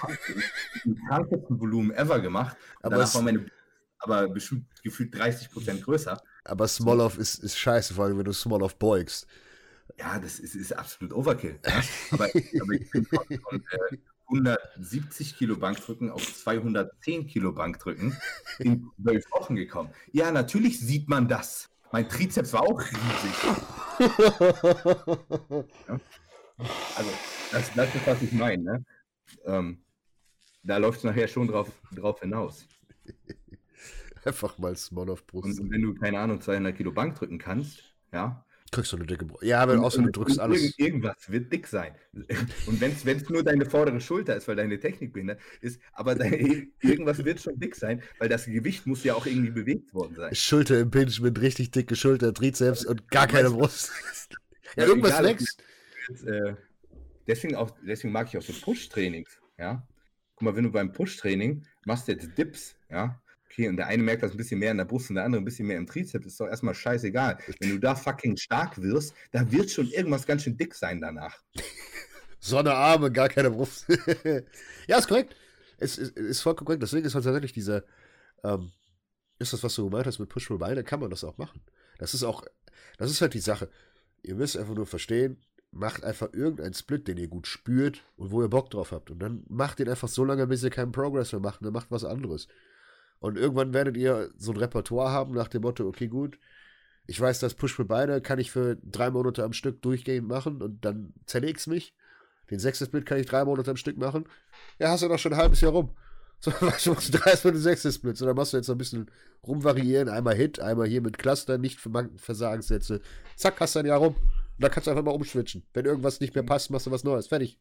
den 0.86 1.00
krankesten 1.08 1.60
Volumen 1.60 1.92
ever 1.92 2.20
gemacht. 2.20 2.56
Aber 2.82 2.98
danach 2.98 3.14
war 3.16 3.22
meine 3.22 3.46
aber 4.04 4.28
bestimmt 4.28 4.66
gefühlt 4.84 5.18
30 5.18 5.50
Prozent 5.50 5.82
größer. 5.82 6.22
Aber 6.44 6.68
Smoloff 6.68 7.18
ist, 7.18 7.36
ist 7.36 7.58
scheiße, 7.58 7.94
vor 7.94 8.06
allem 8.06 8.18
wenn 8.18 8.26
du 8.26 8.34
Smoloff 8.34 8.76
beugst. 8.76 9.28
Ja, 9.98 10.20
das 10.20 10.40
ist, 10.40 10.56
ist 10.56 10.74
absolut 10.74 11.14
Overkill. 11.14 11.60
Ja? 11.66 11.82
Aber, 12.12 12.26
aber, 12.26 12.74
ich 12.74 12.92
bin 12.92 13.06
von, 13.06 13.26
von 13.28 13.64
äh, 13.92 13.98
170 14.28 15.38
Kilo 15.38 15.56
Bankdrücken 15.56 16.10
auf 16.10 16.22
210 16.22 17.28
Kilo 17.28 17.54
Bankdrücken 17.54 18.18
in 18.60 18.90
zwölf 19.02 19.30
Wochen 19.32 19.56
gekommen. 19.56 19.90
Ja, 20.12 20.32
natürlich 20.32 20.80
sieht 20.80 21.08
man 21.08 21.28
das. 21.28 21.70
Mein 21.92 22.10
Trizeps 22.10 22.54
war 22.54 22.64
auch 22.64 22.82
riesig. 22.82 23.36
ja? 25.88 26.00
Also, 26.58 27.10
das, 27.52 27.74
das 27.74 27.96
ist, 27.96 28.08
was 28.08 28.22
ich 28.22 28.32
meine. 28.32 28.64
Ne? 28.64 28.86
Ähm, 29.46 29.84
da 30.64 30.78
läuft 30.78 31.00
es 31.00 31.04
nachher 31.04 31.28
schon 31.28 31.48
drauf, 31.48 31.72
drauf 31.94 32.22
hinaus. 32.22 32.66
Einfach 34.26 34.58
mal 34.58 34.76
Small 34.76 35.10
auf 35.10 35.26
Brust. 35.28 35.60
Und 35.60 35.72
wenn 35.72 35.82
du, 35.82 35.94
keine 35.96 36.20
Ahnung, 36.20 36.40
200 36.40 36.76
Kilo 36.76 36.92
Bank 36.92 37.16
drücken 37.16 37.38
kannst, 37.38 37.84
ja. 38.14 38.46
Kriegst 38.72 38.92
du 38.92 38.96
eine 38.96 39.06
dicke 39.06 39.26
Brust. 39.26 39.44
Ja, 39.44 39.60
aber 39.60 39.80
außer 39.80 40.02
du 40.02 40.10
drückst 40.10 40.40
alles. 40.40 40.80
Irgendwas 40.80 41.30
wird 41.30 41.52
dick 41.52 41.68
sein. 41.68 41.94
Und 42.66 42.82
wenn 42.82 42.92
es 42.92 43.30
nur 43.30 43.44
deine 43.44 43.66
vordere 43.66 44.00
Schulter 44.00 44.36
ist, 44.36 44.48
weil 44.48 44.56
deine 44.56 44.80
Technik 44.80 45.14
behindert 45.14 45.40
ist, 45.62 45.80
aber 45.92 46.16
deine, 46.16 46.68
irgendwas 46.82 47.24
wird 47.24 47.42
schon 47.42 47.60
dick 47.60 47.76
sein, 47.76 48.02
weil 48.18 48.30
das 48.30 48.46
Gewicht 48.46 48.88
muss 48.88 49.04
ja 49.04 49.14
auch 49.14 49.26
irgendwie 49.26 49.52
bewegt 49.52 49.94
worden 49.94 50.16
sein. 50.16 50.34
Schulter 50.34 50.80
im 50.80 50.90
Pinch 50.90 51.20
mit 51.20 51.40
richtig 51.42 51.72
dicke 51.72 51.96
Schulter, 51.96 52.34
Trizeps 52.34 52.86
und 52.86 53.10
gar 53.10 53.28
keine 53.28 53.52
Brust. 53.52 53.92
ja, 54.78 54.86
irgendwas 54.86 55.22
wächst. 55.22 55.62
Äh, 56.26 56.56
deswegen, 57.28 57.56
auch, 57.56 57.72
deswegen 57.86 58.14
mag 58.14 58.28
ich 58.28 58.38
auch 58.38 58.42
so 58.42 58.54
Push-Trainings, 58.54 59.40
ja. 59.58 59.88
Guck 60.36 60.42
mal, 60.42 60.56
wenn 60.56 60.64
du 60.64 60.72
beim 60.72 60.92
Push-Training 60.92 61.66
machst 61.86 62.08
jetzt 62.08 62.38
Dips, 62.38 62.76
ja, 62.90 63.22
okay, 63.54 63.68
und 63.68 63.78
der 63.78 63.88
eine 63.88 64.02
merkt 64.02 64.24
das 64.24 64.32
ein 64.32 64.38
bisschen 64.38 64.60
mehr 64.60 64.72
in 64.72 64.78
der 64.78 64.86
Brust 64.86 65.10
und 65.10 65.16
der 65.16 65.26
andere 65.26 65.42
ein 65.42 65.46
bisschen 65.46 65.68
mehr 65.68 65.78
im 65.78 65.86
Trizeps, 65.86 66.26
ist 66.26 66.40
doch 66.40 66.48
erstmal 66.48 66.74
scheißegal. 66.74 67.38
Wenn 67.60 67.70
du 67.70 67.80
da 67.80 67.96
fucking 67.96 68.36
stark 68.36 68.82
wirst, 68.82 69.14
da 69.32 69.50
wird 69.52 69.70
schon 69.70 69.88
irgendwas 69.88 70.26
ganz 70.26 70.44
schön 70.44 70.58
dick 70.58 70.74
sein 70.74 71.00
danach. 71.00 71.40
Sonne, 72.40 72.74
Arme, 72.74 73.12
gar 73.12 73.30
keine 73.30 73.52
Brust. 73.52 73.86
ja, 74.88 74.98
ist 74.98 75.08
korrekt. 75.08 75.36
Es 75.78 75.98
ist, 75.98 76.18
ist, 76.18 76.42
vollkommen 76.42 76.66
korrekt. 76.66 76.84
Deswegen 76.84 77.06
ist 77.06 77.16
halt 77.16 77.24
tatsächlich 77.26 77.54
dieser, 77.54 77.84
ähm, 78.44 78.72
ist 79.40 79.54
das, 79.54 79.64
was 79.64 79.76
du 79.76 79.90
gemeint 79.90 80.08
hast 80.08 80.20
mit 80.20 80.30
Push 80.30 80.48
Pull 80.48 80.58
Beine, 80.58 80.84
kann 80.84 81.00
man 81.00 81.10
das 81.10 81.24
auch 81.24 81.38
machen. 81.38 81.62
Das 82.00 82.14
ist 82.14 82.24
auch, 82.24 82.44
das 82.98 83.12
ist 83.12 83.22
halt 83.22 83.34
die 83.34 83.40
Sache. 83.40 83.70
Ihr 84.24 84.36
müsst 84.36 84.58
einfach 84.58 84.74
nur 84.74 84.88
verstehen, 84.88 85.38
macht 85.74 86.04
einfach 86.04 86.34
irgendeinen 86.34 86.74
Split, 86.74 87.08
den 87.08 87.18
ihr 87.18 87.28
gut 87.28 87.48
spürt 87.48 88.04
und 88.16 88.32
wo 88.32 88.42
ihr 88.42 88.50
Bock 88.50 88.70
drauf 88.70 88.92
habt. 88.92 89.12
Und 89.12 89.20
dann 89.20 89.44
macht 89.50 89.80
den 89.80 89.90
einfach 89.90 90.08
so 90.08 90.24
lange, 90.24 90.48
bis 90.48 90.64
ihr 90.64 90.70
keinen 90.70 90.92
Progress 90.92 91.32
mehr 91.32 91.42
macht. 91.42 91.62
Und 91.62 91.66
dann 91.66 91.74
macht 91.74 91.92
was 91.92 92.06
anderes. 92.06 92.48
Und 93.20 93.38
irgendwann 93.38 93.74
werdet 93.74 93.98
ihr 93.98 94.30
so 94.38 94.52
ein 94.52 94.58
Repertoire 94.58 95.12
haben 95.12 95.34
nach 95.34 95.48
dem 95.48 95.62
Motto, 95.62 95.88
okay, 95.88 96.08
gut, 96.08 96.38
ich 97.06 97.20
weiß, 97.20 97.40
das 97.40 97.54
Push 97.54 97.76
für 97.76 97.86
beide 97.86 98.22
kann 98.22 98.40
ich 98.40 98.52
für 98.52 98.78
drei 98.78 99.10
Monate 99.10 99.44
am 99.44 99.54
Stück 99.54 99.82
durchgehend 99.82 100.28
machen 100.28 100.62
und 100.62 100.86
dann 100.86 101.14
zerleg's 101.26 101.68
mich. 101.68 101.94
Den 102.50 102.60
sechsten 102.60 102.86
Split 102.86 103.06
kann 103.06 103.20
ich 103.20 103.26
drei 103.26 103.44
Monate 103.46 103.72
am 103.72 103.78
Stück 103.78 103.98
machen. 103.98 104.26
Ja, 104.80 104.90
hast 104.90 105.04
du 105.04 105.08
doch 105.08 105.20
schon 105.20 105.34
ein 105.34 105.40
halbes 105.40 105.62
Jahr 105.62 105.72
rum. 105.72 105.90
So, 106.40 106.52
machst 106.60 106.86
du 106.86 107.18
drei 107.18 107.38
Splits 107.38 107.56
und 107.56 107.58
sechs 107.58 107.96
Splits. 107.96 108.22
Und 108.22 108.28
dann 108.28 108.36
machst 108.36 108.52
du 108.52 108.58
jetzt 108.58 108.68
noch 108.68 108.76
ein 108.76 108.80
bisschen 108.80 109.10
rumvariieren. 109.48 110.10
Einmal 110.10 110.36
Hit, 110.36 110.60
einmal 110.60 110.88
hier 110.88 111.00
mit 111.00 111.18
Cluster, 111.18 111.58
nicht 111.58 111.80
Versagenssätze. 111.80 113.00
Zack, 113.38 113.62
hast 113.62 113.76
du 113.76 113.80
ein 113.80 113.86
Jahr 113.86 114.00
rum. 114.00 114.18
Und 114.58 114.64
dann 114.64 114.72
kannst 114.72 114.88
du 114.88 114.92
einfach 114.92 115.04
mal 115.04 115.12
umschwitchen. 115.12 115.64
Wenn 115.74 115.86
irgendwas 115.86 116.20
nicht 116.20 116.36
mehr 116.36 116.44
passt, 116.44 116.70
machst 116.70 116.86
du 116.86 116.92
was 116.92 117.04
Neues. 117.04 117.28
Fertig. 117.28 117.60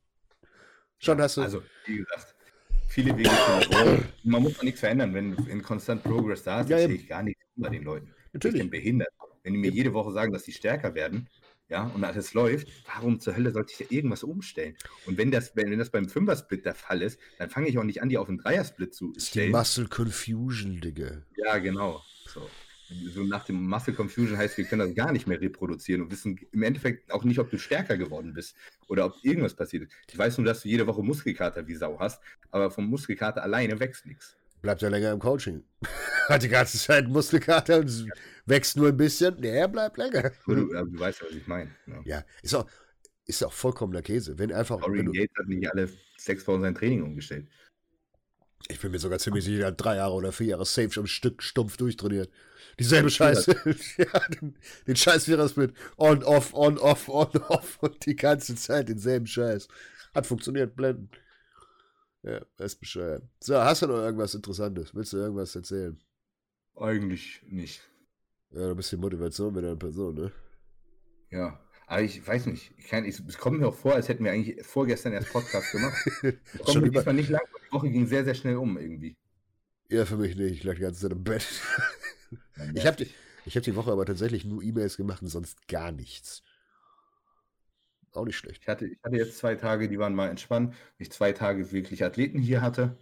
Schon 0.98 1.20
hast 1.20 1.36
du. 1.36 1.42
Also, 1.42 1.62
wie 1.86 1.96
gesagt, 1.96 2.34
viele 2.88 3.16
Wege 3.16 3.30
für 3.30 4.04
Man 4.24 4.42
muss 4.42 4.58
auch 4.58 4.62
nichts 4.62 4.80
verändern. 4.80 5.14
Wenn 5.14 5.34
in 5.46 5.62
Constant 5.62 6.02
Progress 6.02 6.42
da 6.42 6.60
ist, 6.60 6.70
ja, 6.70 6.78
sehe 6.78 6.92
ich 6.92 7.08
gar 7.08 7.22
nichts 7.22 7.42
bei 7.56 7.70
den 7.70 7.82
Leuten. 7.82 8.14
Natürlich. 8.32 8.56
Ich 8.56 8.62
bin 8.62 8.70
behindert. 8.70 9.08
Wenn 9.42 9.54
die 9.54 9.58
mir 9.58 9.70
jede 9.70 9.92
Woche 9.92 10.12
sagen, 10.12 10.32
dass 10.32 10.44
sie 10.44 10.52
stärker 10.52 10.94
werden, 10.94 11.28
ja, 11.68 11.84
und 11.86 12.04
alles 12.04 12.34
läuft, 12.34 12.68
warum 12.86 13.18
zur 13.18 13.34
Hölle 13.34 13.50
sollte 13.50 13.72
ich 13.72 13.78
da 13.88 13.94
irgendwas 13.94 14.22
umstellen? 14.22 14.76
Und 15.06 15.16
wenn 15.16 15.30
das, 15.30 15.56
wenn, 15.56 15.70
wenn 15.70 15.78
das 15.78 15.90
beim 15.90 16.08
Fünfer-Split 16.08 16.64
der 16.64 16.74
Fall 16.74 17.02
ist, 17.02 17.18
dann 17.38 17.50
fange 17.50 17.68
ich 17.68 17.78
auch 17.78 17.82
nicht 17.82 18.02
an, 18.02 18.10
die 18.10 18.18
auf 18.18 18.28
einen 18.28 18.38
Dreier-Split 18.38 18.94
zu 18.94 19.12
stellen. 19.16 19.48
Die 19.48 19.52
Muscle 19.52 19.88
Confusion, 19.88 20.80
Digga. 20.80 21.22
Ja, 21.36 21.58
genau. 21.58 22.02
So. 22.26 22.48
So. 23.12 23.22
nach 23.22 23.44
dem 23.44 23.66
Muscle 23.68 23.94
Confusion 23.94 24.36
heißt, 24.36 24.56
wir 24.58 24.64
können 24.64 24.86
das 24.86 24.94
gar 24.94 25.12
nicht 25.12 25.26
mehr 25.26 25.40
reproduzieren 25.40 26.02
und 26.02 26.10
wissen 26.10 26.38
im 26.52 26.62
Endeffekt 26.62 27.12
auch 27.12 27.24
nicht, 27.24 27.38
ob 27.38 27.50
du 27.50 27.58
stärker 27.58 27.96
geworden 27.96 28.34
bist 28.34 28.56
oder 28.88 29.06
ob 29.06 29.14
irgendwas 29.22 29.54
passiert 29.54 29.84
ist. 29.84 29.92
Ich 30.10 30.18
weiß 30.18 30.38
nur, 30.38 30.46
dass 30.46 30.62
du 30.62 30.68
jede 30.68 30.86
Woche 30.86 31.02
Muskelkater 31.02 31.66
wie 31.66 31.74
Sau 31.74 31.98
hast, 31.98 32.22
aber 32.50 32.70
vom 32.70 32.86
Muskelkater 32.86 33.42
alleine 33.42 33.78
wächst 33.80 34.06
nichts. 34.06 34.36
Bleibt 34.62 34.80
ja 34.80 34.88
länger 34.88 35.12
im 35.12 35.18
Coaching. 35.18 35.64
Hat 36.28 36.42
die 36.42 36.48
ganze 36.48 36.78
Zeit 36.78 37.08
Muskelkater 37.08 37.80
und 37.80 38.12
wächst 38.46 38.76
nur 38.76 38.88
ein 38.88 38.96
bisschen, 38.96 39.40
der 39.40 39.66
bleibt 39.68 39.96
länger. 39.96 40.30
Du, 40.46 40.54
du 40.54 40.98
weißt 40.98 41.20
ja, 41.20 41.26
was 41.26 41.34
ich 41.34 41.46
meine. 41.46 41.70
Ja. 41.86 41.94
Ne? 41.94 42.02
ja, 42.04 42.24
ist 42.42 42.54
auch, 42.54 42.66
ist 43.26 43.42
auch 43.44 43.52
vollkommener 43.52 44.02
Käse. 44.02 44.38
Wenn 44.38 44.52
einfach. 44.52 44.80
Dorian 44.80 45.12
Gates 45.12 45.36
hat 45.36 45.48
nicht 45.48 45.70
alle 45.70 45.88
sechs 46.16 46.46
Wochen 46.46 46.62
sein 46.62 46.74
Training 46.74 47.02
umgestellt. 47.02 47.48
Ich 48.72 48.80
bin 48.80 48.90
mir 48.90 48.98
sogar 48.98 49.18
ziemlich 49.18 49.44
sicher, 49.44 49.64
er 49.64 49.72
drei 49.72 49.96
Jahre 49.96 50.14
oder 50.14 50.32
vier 50.32 50.46
Jahre 50.46 50.64
safe 50.64 50.90
schon 50.90 51.04
ein 51.04 51.08
Stück 51.08 51.42
stumpf 51.42 51.76
durchtrainiert. 51.76 52.30
Dieselbe 52.78 53.10
Scheiße. 53.10 53.54
ja, 53.98 54.18
den, 54.28 54.56
den 54.86 54.96
Scheiß 54.96 55.28
wäre 55.28 55.42
es 55.42 55.56
mit 55.56 55.74
on, 55.98 56.24
off, 56.24 56.54
on, 56.54 56.78
off, 56.78 57.08
on, 57.10 57.36
off 57.48 57.78
und 57.82 58.06
die 58.06 58.16
ganze 58.16 58.54
Zeit 58.56 58.88
denselben 58.88 59.26
Scheiß. 59.26 59.68
Hat 60.14 60.26
funktioniert, 60.26 60.74
blenden. 60.74 61.10
Ja, 62.22 62.40
ist 62.58 62.80
bescheuert. 62.80 63.24
So, 63.40 63.56
hast 63.56 63.82
du 63.82 63.88
noch 63.88 63.98
irgendwas 63.98 64.34
Interessantes? 64.34 64.94
Willst 64.94 65.12
du 65.12 65.18
irgendwas 65.18 65.54
erzählen? 65.54 66.00
Eigentlich 66.74 67.42
nicht. 67.46 67.82
Ja, 68.52 68.70
ein 68.70 68.76
bisschen 68.76 69.00
Motivation 69.00 69.52
mit 69.52 69.64
einer 69.64 69.76
Person, 69.76 70.14
ne? 70.14 70.32
Ja, 71.30 71.60
aber 71.92 72.02
ich 72.02 72.26
weiß 72.26 72.46
nicht. 72.46 72.72
Ich 72.78 72.88
kann, 72.88 73.04
ich, 73.04 73.20
es 73.28 73.36
kommt 73.36 73.60
mir 73.60 73.68
auch 73.68 73.74
vor, 73.74 73.94
als 73.94 74.08
hätten 74.08 74.24
wir 74.24 74.32
eigentlich 74.32 74.64
vorgestern 74.64 75.12
erst 75.12 75.30
Podcast 75.30 75.72
gemacht. 75.72 75.94
Es 76.54 76.64
kommt 76.64 76.80
mir 76.80 76.90
diesmal 76.90 77.14
nicht 77.14 77.28
lang. 77.28 77.42
Die 77.68 77.72
Woche 77.72 77.90
ging 77.90 78.06
sehr, 78.06 78.24
sehr 78.24 78.34
schnell 78.34 78.56
um 78.56 78.78
irgendwie. 78.78 79.14
Ja, 79.90 80.06
für 80.06 80.16
mich 80.16 80.34
nicht. 80.34 80.52
Ich 80.52 80.64
lag 80.64 80.76
die 80.76 80.80
ganze 80.80 81.02
Zeit 81.02 81.12
im 81.12 81.22
Bett. 81.22 81.46
ich 82.74 82.86
habe 82.86 82.96
die, 82.96 83.50
hab 83.50 83.62
die 83.62 83.76
Woche 83.76 83.92
aber 83.92 84.06
tatsächlich 84.06 84.46
nur 84.46 84.62
E-Mails 84.62 84.96
gemacht 84.96 85.20
und 85.20 85.28
sonst 85.28 85.68
gar 85.68 85.92
nichts. 85.92 86.42
Auch 88.14 88.24
nicht 88.24 88.38
schlecht. 88.38 88.62
Ich 88.62 88.68
hatte, 88.68 88.86
ich 88.86 88.98
hatte 89.02 89.16
jetzt 89.16 89.36
zwei 89.36 89.54
Tage, 89.54 89.90
die 89.90 89.98
waren 89.98 90.14
mal 90.14 90.30
entspannt. 90.30 90.74
Ich 90.96 91.12
zwei 91.12 91.32
Tage 91.32 91.72
wirklich 91.72 92.04
Athleten 92.04 92.38
hier 92.38 92.62
hatte. 92.62 92.96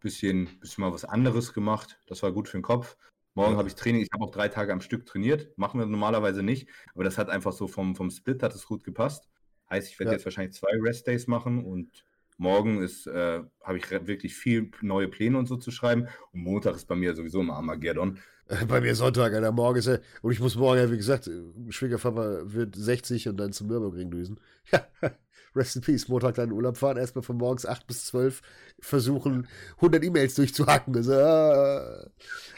Bisschen, 0.00 0.58
bisschen 0.58 0.82
mal 0.82 0.92
was 0.92 1.04
anderes 1.04 1.52
gemacht. 1.52 2.00
Das 2.08 2.24
war 2.24 2.32
gut 2.32 2.48
für 2.48 2.58
den 2.58 2.62
Kopf. 2.62 2.96
Morgen 3.34 3.56
habe 3.56 3.68
ich 3.68 3.74
Training. 3.74 4.02
Ich 4.02 4.08
habe 4.12 4.24
auch 4.24 4.30
drei 4.30 4.48
Tage 4.48 4.72
am 4.72 4.80
Stück 4.80 5.06
trainiert. 5.06 5.56
Machen 5.56 5.78
wir 5.78 5.86
normalerweise 5.86 6.42
nicht. 6.42 6.68
Aber 6.94 7.04
das 7.04 7.16
hat 7.16 7.28
einfach 7.30 7.52
so 7.52 7.68
vom, 7.68 7.94
vom 7.94 8.10
Split 8.10 8.42
hat 8.42 8.54
es 8.54 8.66
gut 8.66 8.84
gepasst. 8.84 9.28
Heißt, 9.70 9.88
ich 9.88 9.98
werde 9.98 10.12
ja. 10.12 10.16
jetzt 10.16 10.24
wahrscheinlich 10.24 10.54
zwei 10.54 10.70
Rest-Days 10.72 11.28
machen 11.28 11.64
und 11.64 12.04
morgen 12.38 12.82
ist, 12.82 13.06
äh, 13.06 13.42
habe 13.62 13.78
ich 13.78 13.90
wirklich 13.90 14.34
viel 14.34 14.70
neue 14.80 15.08
Pläne 15.08 15.38
und 15.38 15.46
so 15.46 15.56
zu 15.56 15.70
schreiben. 15.70 16.08
Und 16.32 16.42
Montag 16.42 16.74
ist 16.74 16.88
bei 16.88 16.96
mir 16.96 17.14
sowieso 17.14 17.40
immer 17.40 17.54
Armageddon. 17.54 18.18
Bei 18.66 18.80
mir 18.80 18.96
Sonntag, 18.96 19.32
Alter. 19.32 19.52
Morgen 19.52 19.78
ist 19.78 19.86
er. 19.86 20.00
Und 20.22 20.32
ich 20.32 20.40
muss 20.40 20.56
morgen, 20.56 20.80
ja, 20.80 20.90
wie 20.90 20.96
gesagt, 20.96 21.30
Schwiegervater 21.68 22.52
wird 22.52 22.74
60 22.74 23.28
und 23.28 23.36
dann 23.36 23.52
zum 23.52 23.68
Nürburgring 23.68 24.10
düsen. 24.10 24.40
Rest 25.54 25.76
in 25.76 25.82
Peace. 25.82 26.08
Montag 26.08 26.34
dann 26.36 26.50
in 26.50 26.52
Urlaub 26.52 26.76
fahren. 26.76 26.96
Erstmal 26.96 27.22
von 27.22 27.36
morgens 27.36 27.66
8 27.66 27.86
bis 27.86 28.06
12 28.06 28.42
versuchen, 28.80 29.48
100 29.76 30.04
E-Mails 30.04 30.34
durchzuhacken. 30.34 30.94
Also, 30.94 31.12
äh, 31.12 31.16
also 31.16 32.10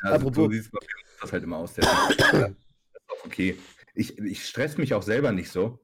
apropos. 0.03 0.45
So 0.45 0.51
sieht 0.51 0.71
das 1.21 1.33
halt 1.33 1.45
immer 1.45 1.59
aus. 1.59 1.75
Der 1.75 1.85
das 1.85 2.11
ist 2.17 2.35
auch 3.09 3.25
okay. 3.25 3.57
Ich, 3.95 4.19
ich 4.19 4.47
stress 4.47 4.79
mich 4.79 4.95
auch 4.95 5.03
selber 5.03 5.33
nicht 5.33 5.51
so. 5.51 5.81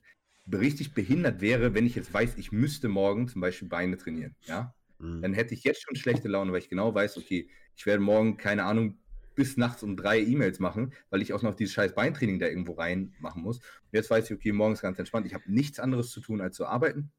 Richtig 0.50 0.94
behindert 0.94 1.40
wäre, 1.40 1.74
wenn 1.74 1.86
ich 1.86 1.94
jetzt 1.94 2.12
weiß, 2.12 2.36
ich 2.36 2.52
müsste 2.52 2.88
morgen 2.88 3.28
zum 3.28 3.42
Beispiel 3.42 3.68
Beine 3.68 3.98
trainieren. 3.98 4.34
Ja? 4.46 4.74
Mhm. 4.98 5.22
Dann 5.22 5.34
hätte 5.34 5.54
ich 5.54 5.64
jetzt 5.64 5.82
schon 5.82 5.96
schlechte 5.96 6.28
Laune, 6.28 6.52
weil 6.52 6.60
ich 6.60 6.70
genau 6.70 6.94
weiß, 6.94 7.18
okay, 7.18 7.50
ich 7.76 7.86
werde 7.86 8.02
morgen, 8.02 8.38
keine 8.38 8.64
Ahnung, 8.64 8.98
bis 9.38 9.56
nachts 9.56 9.84
um 9.84 9.96
drei 9.96 10.18
E-Mails 10.18 10.58
machen, 10.58 10.92
weil 11.10 11.22
ich 11.22 11.32
auch 11.32 11.42
noch 11.42 11.54
dieses 11.54 11.72
scheiß 11.72 11.94
Beintraining 11.94 12.40
da 12.40 12.46
irgendwo 12.46 12.72
rein 12.72 13.14
machen 13.20 13.40
muss. 13.40 13.58
Und 13.58 13.92
jetzt 13.92 14.10
weiß 14.10 14.28
ich, 14.28 14.36
okay, 14.36 14.50
morgens 14.50 14.80
ganz 14.80 14.98
entspannt. 14.98 15.26
Ich 15.26 15.34
habe 15.34 15.44
nichts 15.46 15.78
anderes 15.78 16.10
zu 16.10 16.20
tun, 16.20 16.40
als 16.40 16.56
zu 16.56 16.66
arbeiten. 16.66 17.12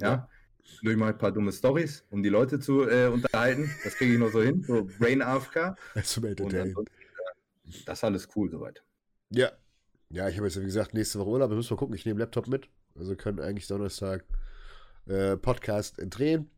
Ja. 0.00 0.08
ja. 0.08 0.28
Durch 0.82 0.96
mal 0.96 1.10
ein 1.10 1.18
paar 1.18 1.30
dumme 1.30 1.52
Stories, 1.52 2.06
um 2.08 2.22
die 2.22 2.30
Leute 2.30 2.58
zu 2.58 2.88
äh, 2.88 3.08
unterhalten. 3.08 3.70
Das 3.84 3.96
kriege 3.96 4.14
ich 4.14 4.18
noch 4.18 4.32
so 4.32 4.40
hin. 4.40 4.62
So 4.62 4.88
Brain 4.98 5.20
AFK. 5.20 5.76
Zum. 6.04 6.24
Äh, 6.24 6.72
das 7.84 7.98
ist 7.98 8.04
alles 8.04 8.28
cool 8.34 8.50
soweit. 8.50 8.82
Ja. 9.28 9.52
Ja, 10.08 10.26
ich 10.26 10.36
habe 10.36 10.46
jetzt, 10.46 10.58
wie 10.58 10.64
gesagt, 10.64 10.94
nächste 10.94 11.18
Woche 11.18 11.28
Urlaub. 11.28 11.50
Wir 11.50 11.56
müssen 11.56 11.74
mal 11.74 11.78
gucken. 11.78 11.94
Ich 11.94 12.06
nehme 12.06 12.18
Laptop 12.18 12.48
mit. 12.48 12.70
Also 12.94 13.14
können 13.14 13.40
eigentlich 13.40 13.66
Donnerstag 13.66 14.24
äh, 15.04 15.36
Podcast 15.36 15.96
drehen. 15.98 16.48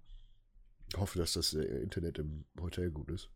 Ich 0.88 1.00
hoffe, 1.00 1.18
dass 1.18 1.32
das 1.32 1.54
äh, 1.54 1.62
Internet 1.62 2.20
im 2.20 2.44
Hotel 2.60 2.92
gut 2.92 3.10
ist. 3.10 3.28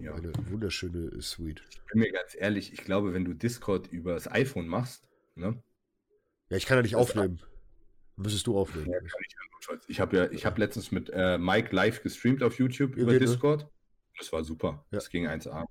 Ja. 0.00 0.14
eine 0.14 0.32
wunderschöne 0.50 1.20
Suite. 1.20 1.62
Ich 1.70 1.80
bin 1.92 2.00
mir 2.00 2.12
ganz 2.12 2.34
ehrlich, 2.36 2.72
ich 2.72 2.84
glaube, 2.84 3.14
wenn 3.14 3.24
du 3.24 3.34
Discord 3.34 3.86
über 3.88 4.14
das 4.14 4.30
iPhone 4.30 4.68
machst, 4.68 5.08
ne? 5.34 5.62
Ja, 6.50 6.56
ich 6.56 6.66
kann 6.66 6.78
ja 6.78 6.82
nicht 6.82 6.96
aufnehmen. 6.96 7.40
Müsstest 8.16 8.46
du 8.46 8.58
aufnehmen. 8.58 8.90
Ja, 8.90 8.98
ich, 9.00 9.88
ich 9.88 10.00
habe 10.00 10.16
ja, 10.16 10.30
ich 10.30 10.46
habe 10.46 10.60
letztens 10.60 10.90
mit 10.90 11.10
äh, 11.12 11.38
Mike 11.38 11.74
live 11.74 12.02
gestreamt 12.02 12.42
auf 12.42 12.58
YouTube 12.58 12.96
über 12.96 13.12
Geht, 13.12 13.20
ne? 13.20 13.26
Discord. 13.26 13.62
Ne? 13.62 13.70
Das 14.18 14.32
war 14.32 14.42
super. 14.42 14.84
Ja. 14.90 14.98
Das 14.98 15.10
ging 15.10 15.26
1A. 15.26 15.66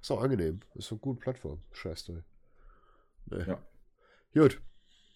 Ist 0.00 0.10
auch 0.10 0.22
angenehm. 0.22 0.60
Ist 0.74 0.90
eine 0.90 1.00
gute 1.00 1.20
Plattform. 1.20 1.60
Scheiße. 1.72 2.24
Nee. 3.26 3.44
Ja. 3.46 3.62
Gut. 4.34 4.60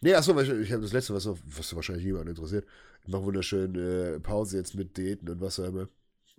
Nee, 0.00 0.14
achso, 0.14 0.38
ich 0.40 0.72
habe 0.72 0.82
das 0.82 0.92
letzte, 0.92 1.14
was, 1.14 1.26
was 1.26 1.74
wahrscheinlich 1.74 2.04
jemanden 2.04 2.28
interessiert. 2.28 2.66
Ich 3.02 3.08
mache 3.08 3.24
wunderschön 3.24 3.74
äh, 3.74 4.20
Pause 4.20 4.58
jetzt 4.58 4.74
mit 4.74 4.96
Diäten 4.96 5.28
und 5.28 5.40
was 5.40 5.58
auch 5.58 5.64
immer. 5.64 5.88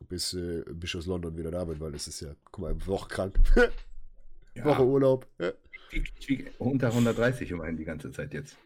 Bis, 0.07 0.33
äh, 0.33 0.63
bis 0.67 0.91
ich 0.91 0.97
aus 0.97 1.05
London 1.05 1.37
wieder 1.37 1.51
da 1.51 1.65
bin, 1.65 1.79
weil 1.79 1.93
es 1.93 2.07
ist 2.07 2.21
ja, 2.21 2.35
guck 2.51 2.63
mal, 2.63 2.87
Woche 2.87 3.09
krank. 3.09 3.35
ja. 4.55 4.65
Woche 4.65 4.85
Urlaub. 4.85 5.27
Ja. 5.39 5.51
Ich 5.91 6.29
wiege 6.29 6.51
unter 6.59 6.87
130 6.87 7.51
immerhin 7.51 7.77
die 7.77 7.83
ganze 7.83 8.11
Zeit 8.11 8.33
jetzt. 8.33 8.57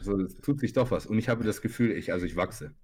So, 0.00 0.18
es 0.20 0.36
tut 0.36 0.60
sich 0.60 0.72
doch 0.72 0.90
was. 0.90 1.06
Und 1.06 1.18
ich 1.18 1.28
habe 1.28 1.44
das 1.44 1.60
Gefühl, 1.60 1.92
ich, 1.92 2.12
also 2.12 2.26
ich 2.26 2.36
wachse. 2.36 2.74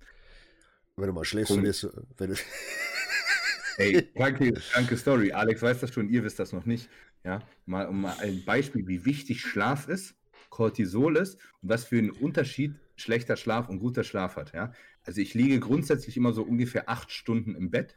Wenn 0.97 1.07
du 1.07 1.13
mal 1.13 1.25
schläfst, 1.25 1.53
verlierst 1.53 1.85
du. 1.85 1.91
Wenn 2.17 2.31
du 2.31 2.37
Ey, 3.79 4.09
danke, 4.15 4.53
danke 4.75 4.97
Story. 4.97 5.33
Alex 5.33 5.63
weiß 5.63 5.81
das 5.81 5.93
schon, 5.93 6.09
ihr 6.09 6.25
wisst 6.25 6.39
das 6.39 6.53
noch 6.53 6.67
nicht. 6.67 6.89
Ja, 7.25 7.43
mal 7.67 7.87
um 7.87 8.03
mal 8.03 8.17
ein 8.19 8.45
Beispiel, 8.45 8.87
wie 8.87 9.05
wichtig 9.05 9.41
Schlaf 9.41 9.89
ist, 9.89 10.15
Cortisol 10.53 11.17
ist 11.17 11.39
und 11.63 11.71
was 11.71 11.85
für 11.85 11.99
einen 11.99 12.11
Unterschied 12.11 12.75
schlechter 12.95 13.37
Schlaf 13.37 13.71
und 13.71 13.81
guter 13.81 14.05
Schlaf 14.05 14.37
hat. 14.37 14.53
Ja, 14.53 14.73
also 15.03 15.21
ich 15.21 15.33
liege 15.33 15.59
grundsätzlich 15.59 16.17
immer 16.17 16.33
so 16.33 16.43
ungefähr 16.43 16.89
acht 16.91 17.11
Stunden 17.11 17.57
im 17.57 17.71
Bett. 17.71 17.97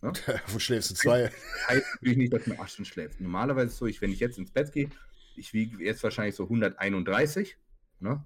Ne? 0.00 0.12
Wo 0.46 0.60
schläfst 0.60 0.92
du 0.92 0.94
zwei? 0.94 1.30
Heißt 1.66 1.86
natürlich 1.94 2.18
nicht, 2.18 2.32
dass 2.32 2.46
man 2.46 2.60
acht 2.60 2.70
Stunden 2.70 2.88
schläft. 2.88 3.20
Normalerweise 3.20 3.66
ist 3.66 3.72
es 3.72 3.78
so, 3.78 3.86
ich, 3.86 4.00
wenn 4.00 4.12
ich 4.12 4.20
jetzt 4.20 4.38
ins 4.38 4.52
Bett 4.52 4.72
gehe, 4.72 4.88
ich 5.36 5.52
wiege 5.52 5.84
jetzt 5.84 6.02
wahrscheinlich 6.04 6.36
so 6.36 6.44
131. 6.44 7.56
Ne? 7.98 8.24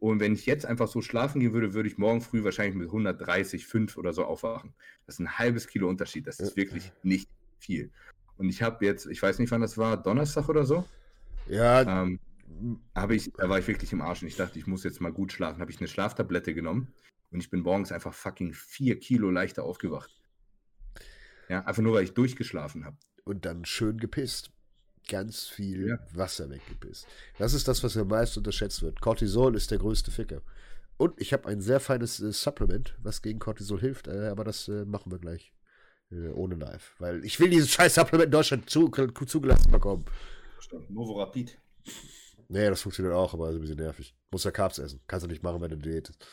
Und 0.00 0.18
wenn 0.18 0.34
ich 0.34 0.44
jetzt 0.44 0.66
einfach 0.66 0.88
so 0.88 1.00
schlafen 1.00 1.40
gehen 1.40 1.52
würde, 1.52 1.72
würde 1.72 1.88
ich 1.88 1.98
morgen 1.98 2.20
früh 2.20 2.42
wahrscheinlich 2.42 2.74
mit 2.74 2.88
130, 2.88 3.64
5 3.64 3.96
oder 3.96 4.12
so 4.12 4.24
aufwachen. 4.24 4.74
Das 5.06 5.14
ist 5.14 5.20
ein 5.20 5.38
halbes 5.38 5.68
Kilo 5.68 5.88
Unterschied. 5.88 6.26
Das 6.26 6.40
ist 6.40 6.56
wirklich 6.56 6.92
nicht 7.04 7.30
viel. 7.58 7.92
Und 8.36 8.48
ich 8.48 8.60
habe 8.60 8.84
jetzt, 8.84 9.06
ich 9.06 9.22
weiß 9.22 9.38
nicht, 9.38 9.52
wann 9.52 9.60
das 9.60 9.78
war, 9.78 9.96
Donnerstag 9.96 10.48
oder 10.48 10.66
so. 10.66 10.84
Ja. 11.46 12.02
Ähm, 12.02 12.18
habe 12.94 13.14
ich, 13.14 13.32
da 13.36 13.48
war 13.48 13.58
ich 13.58 13.68
wirklich 13.68 13.92
im 13.92 14.00
Arsch 14.00 14.22
und 14.22 14.28
ich 14.28 14.36
dachte, 14.36 14.58
ich 14.58 14.66
muss 14.66 14.84
jetzt 14.84 15.00
mal 15.00 15.12
gut 15.12 15.32
schlafen. 15.32 15.60
Habe 15.60 15.70
ich 15.70 15.78
eine 15.78 15.88
Schlaftablette 15.88 16.54
genommen 16.54 16.92
und 17.30 17.40
ich 17.40 17.50
bin 17.50 17.60
morgens 17.60 17.92
einfach 17.92 18.14
fucking 18.14 18.52
4 18.52 18.98
Kilo 18.98 19.30
leichter 19.30 19.64
aufgewacht. 19.64 20.10
Ja, 21.48 21.64
einfach 21.64 21.82
nur, 21.82 21.94
weil 21.94 22.04
ich 22.04 22.14
durchgeschlafen 22.14 22.84
habe. 22.84 22.96
Und 23.24 23.44
dann 23.44 23.64
schön 23.64 23.98
gepisst 23.98 24.50
ganz 25.08 25.44
viel 25.46 25.88
ja. 25.88 25.98
Wasser 26.12 26.48
weggepisst. 26.50 27.06
Das 27.38 27.54
ist 27.54 27.68
das, 27.68 27.82
was 27.82 27.96
am 27.96 28.08
meisten 28.08 28.40
unterschätzt 28.40 28.82
wird. 28.82 29.00
Cortisol 29.00 29.54
ist 29.54 29.70
der 29.70 29.78
größte 29.78 30.10
Ficker. 30.10 30.42
Und 30.96 31.20
ich 31.20 31.32
habe 31.32 31.48
ein 31.48 31.60
sehr 31.60 31.80
feines 31.80 32.20
äh, 32.20 32.32
Supplement, 32.32 32.94
was 33.02 33.20
gegen 33.20 33.38
Cortisol 33.38 33.80
hilft, 33.80 34.06
äh, 34.08 34.28
aber 34.28 34.44
das 34.44 34.68
äh, 34.68 34.84
machen 34.84 35.10
wir 35.10 35.18
gleich 35.18 35.52
äh, 36.10 36.28
ohne 36.28 36.54
Live. 36.54 36.94
Weil 36.98 37.24
ich 37.24 37.38
will 37.40 37.50
dieses 37.50 37.70
scheiß 37.70 37.94
Supplement 37.94 38.26
in 38.26 38.30
Deutschland 38.30 38.70
zu, 38.70 38.88
zugelassen 38.88 39.70
bekommen. 39.70 40.04
Novo 40.88 41.20
Rapid. 41.20 41.58
Nee, 42.48 42.68
das 42.68 42.82
funktioniert 42.82 43.14
auch, 43.14 43.34
aber 43.34 43.50
ist 43.50 43.56
ein 43.56 43.60
bisschen 43.60 43.78
nervig. 43.78 44.14
Muss 44.30 44.44
ja 44.44 44.50
Carbs 44.50 44.78
essen. 44.78 45.00
Kannst 45.06 45.24
du 45.24 45.30
nicht 45.30 45.42
machen, 45.42 45.60
wenn 45.60 45.70
du 45.70 45.76
Diät 45.76 46.10
ist. 46.10 46.26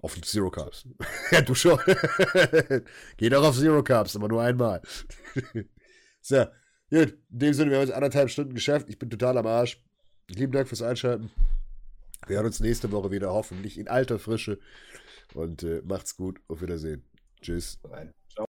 Auf 0.00 0.20
Zero 0.20 0.50
Carbs. 0.50 0.86
ja, 1.30 1.40
du 1.42 1.54
schon. 1.54 1.78
Geh 3.16 3.28
doch 3.28 3.44
auf 3.44 3.56
Zero 3.56 3.82
Carbs, 3.82 4.16
aber 4.16 4.28
nur 4.28 4.42
einmal. 4.42 4.82
so, 6.20 6.44
gut. 6.90 7.16
In 7.30 7.38
dem 7.38 7.54
Sinne, 7.54 7.70
wir 7.70 7.78
haben 7.78 7.86
jetzt 7.86 7.94
anderthalb 7.94 8.30
Stunden 8.30 8.54
geschafft. 8.54 8.88
Ich 8.88 8.98
bin 8.98 9.10
total 9.10 9.38
am 9.38 9.46
Arsch. 9.46 9.82
Lieben 10.28 10.52
Dank 10.52 10.68
fürs 10.68 10.82
Einschalten. 10.82 11.30
Wir 12.26 12.36
hören 12.36 12.46
uns 12.46 12.60
nächste 12.60 12.90
Woche 12.92 13.10
wieder, 13.10 13.32
hoffentlich 13.32 13.78
in 13.78 13.88
alter 13.88 14.18
Frische. 14.18 14.58
Und 15.34 15.62
äh, 15.62 15.82
macht's 15.84 16.16
gut. 16.16 16.40
Auf 16.48 16.62
Wiedersehen. 16.62 17.04
Tschüss. 17.40 17.78
Rein. 17.84 18.12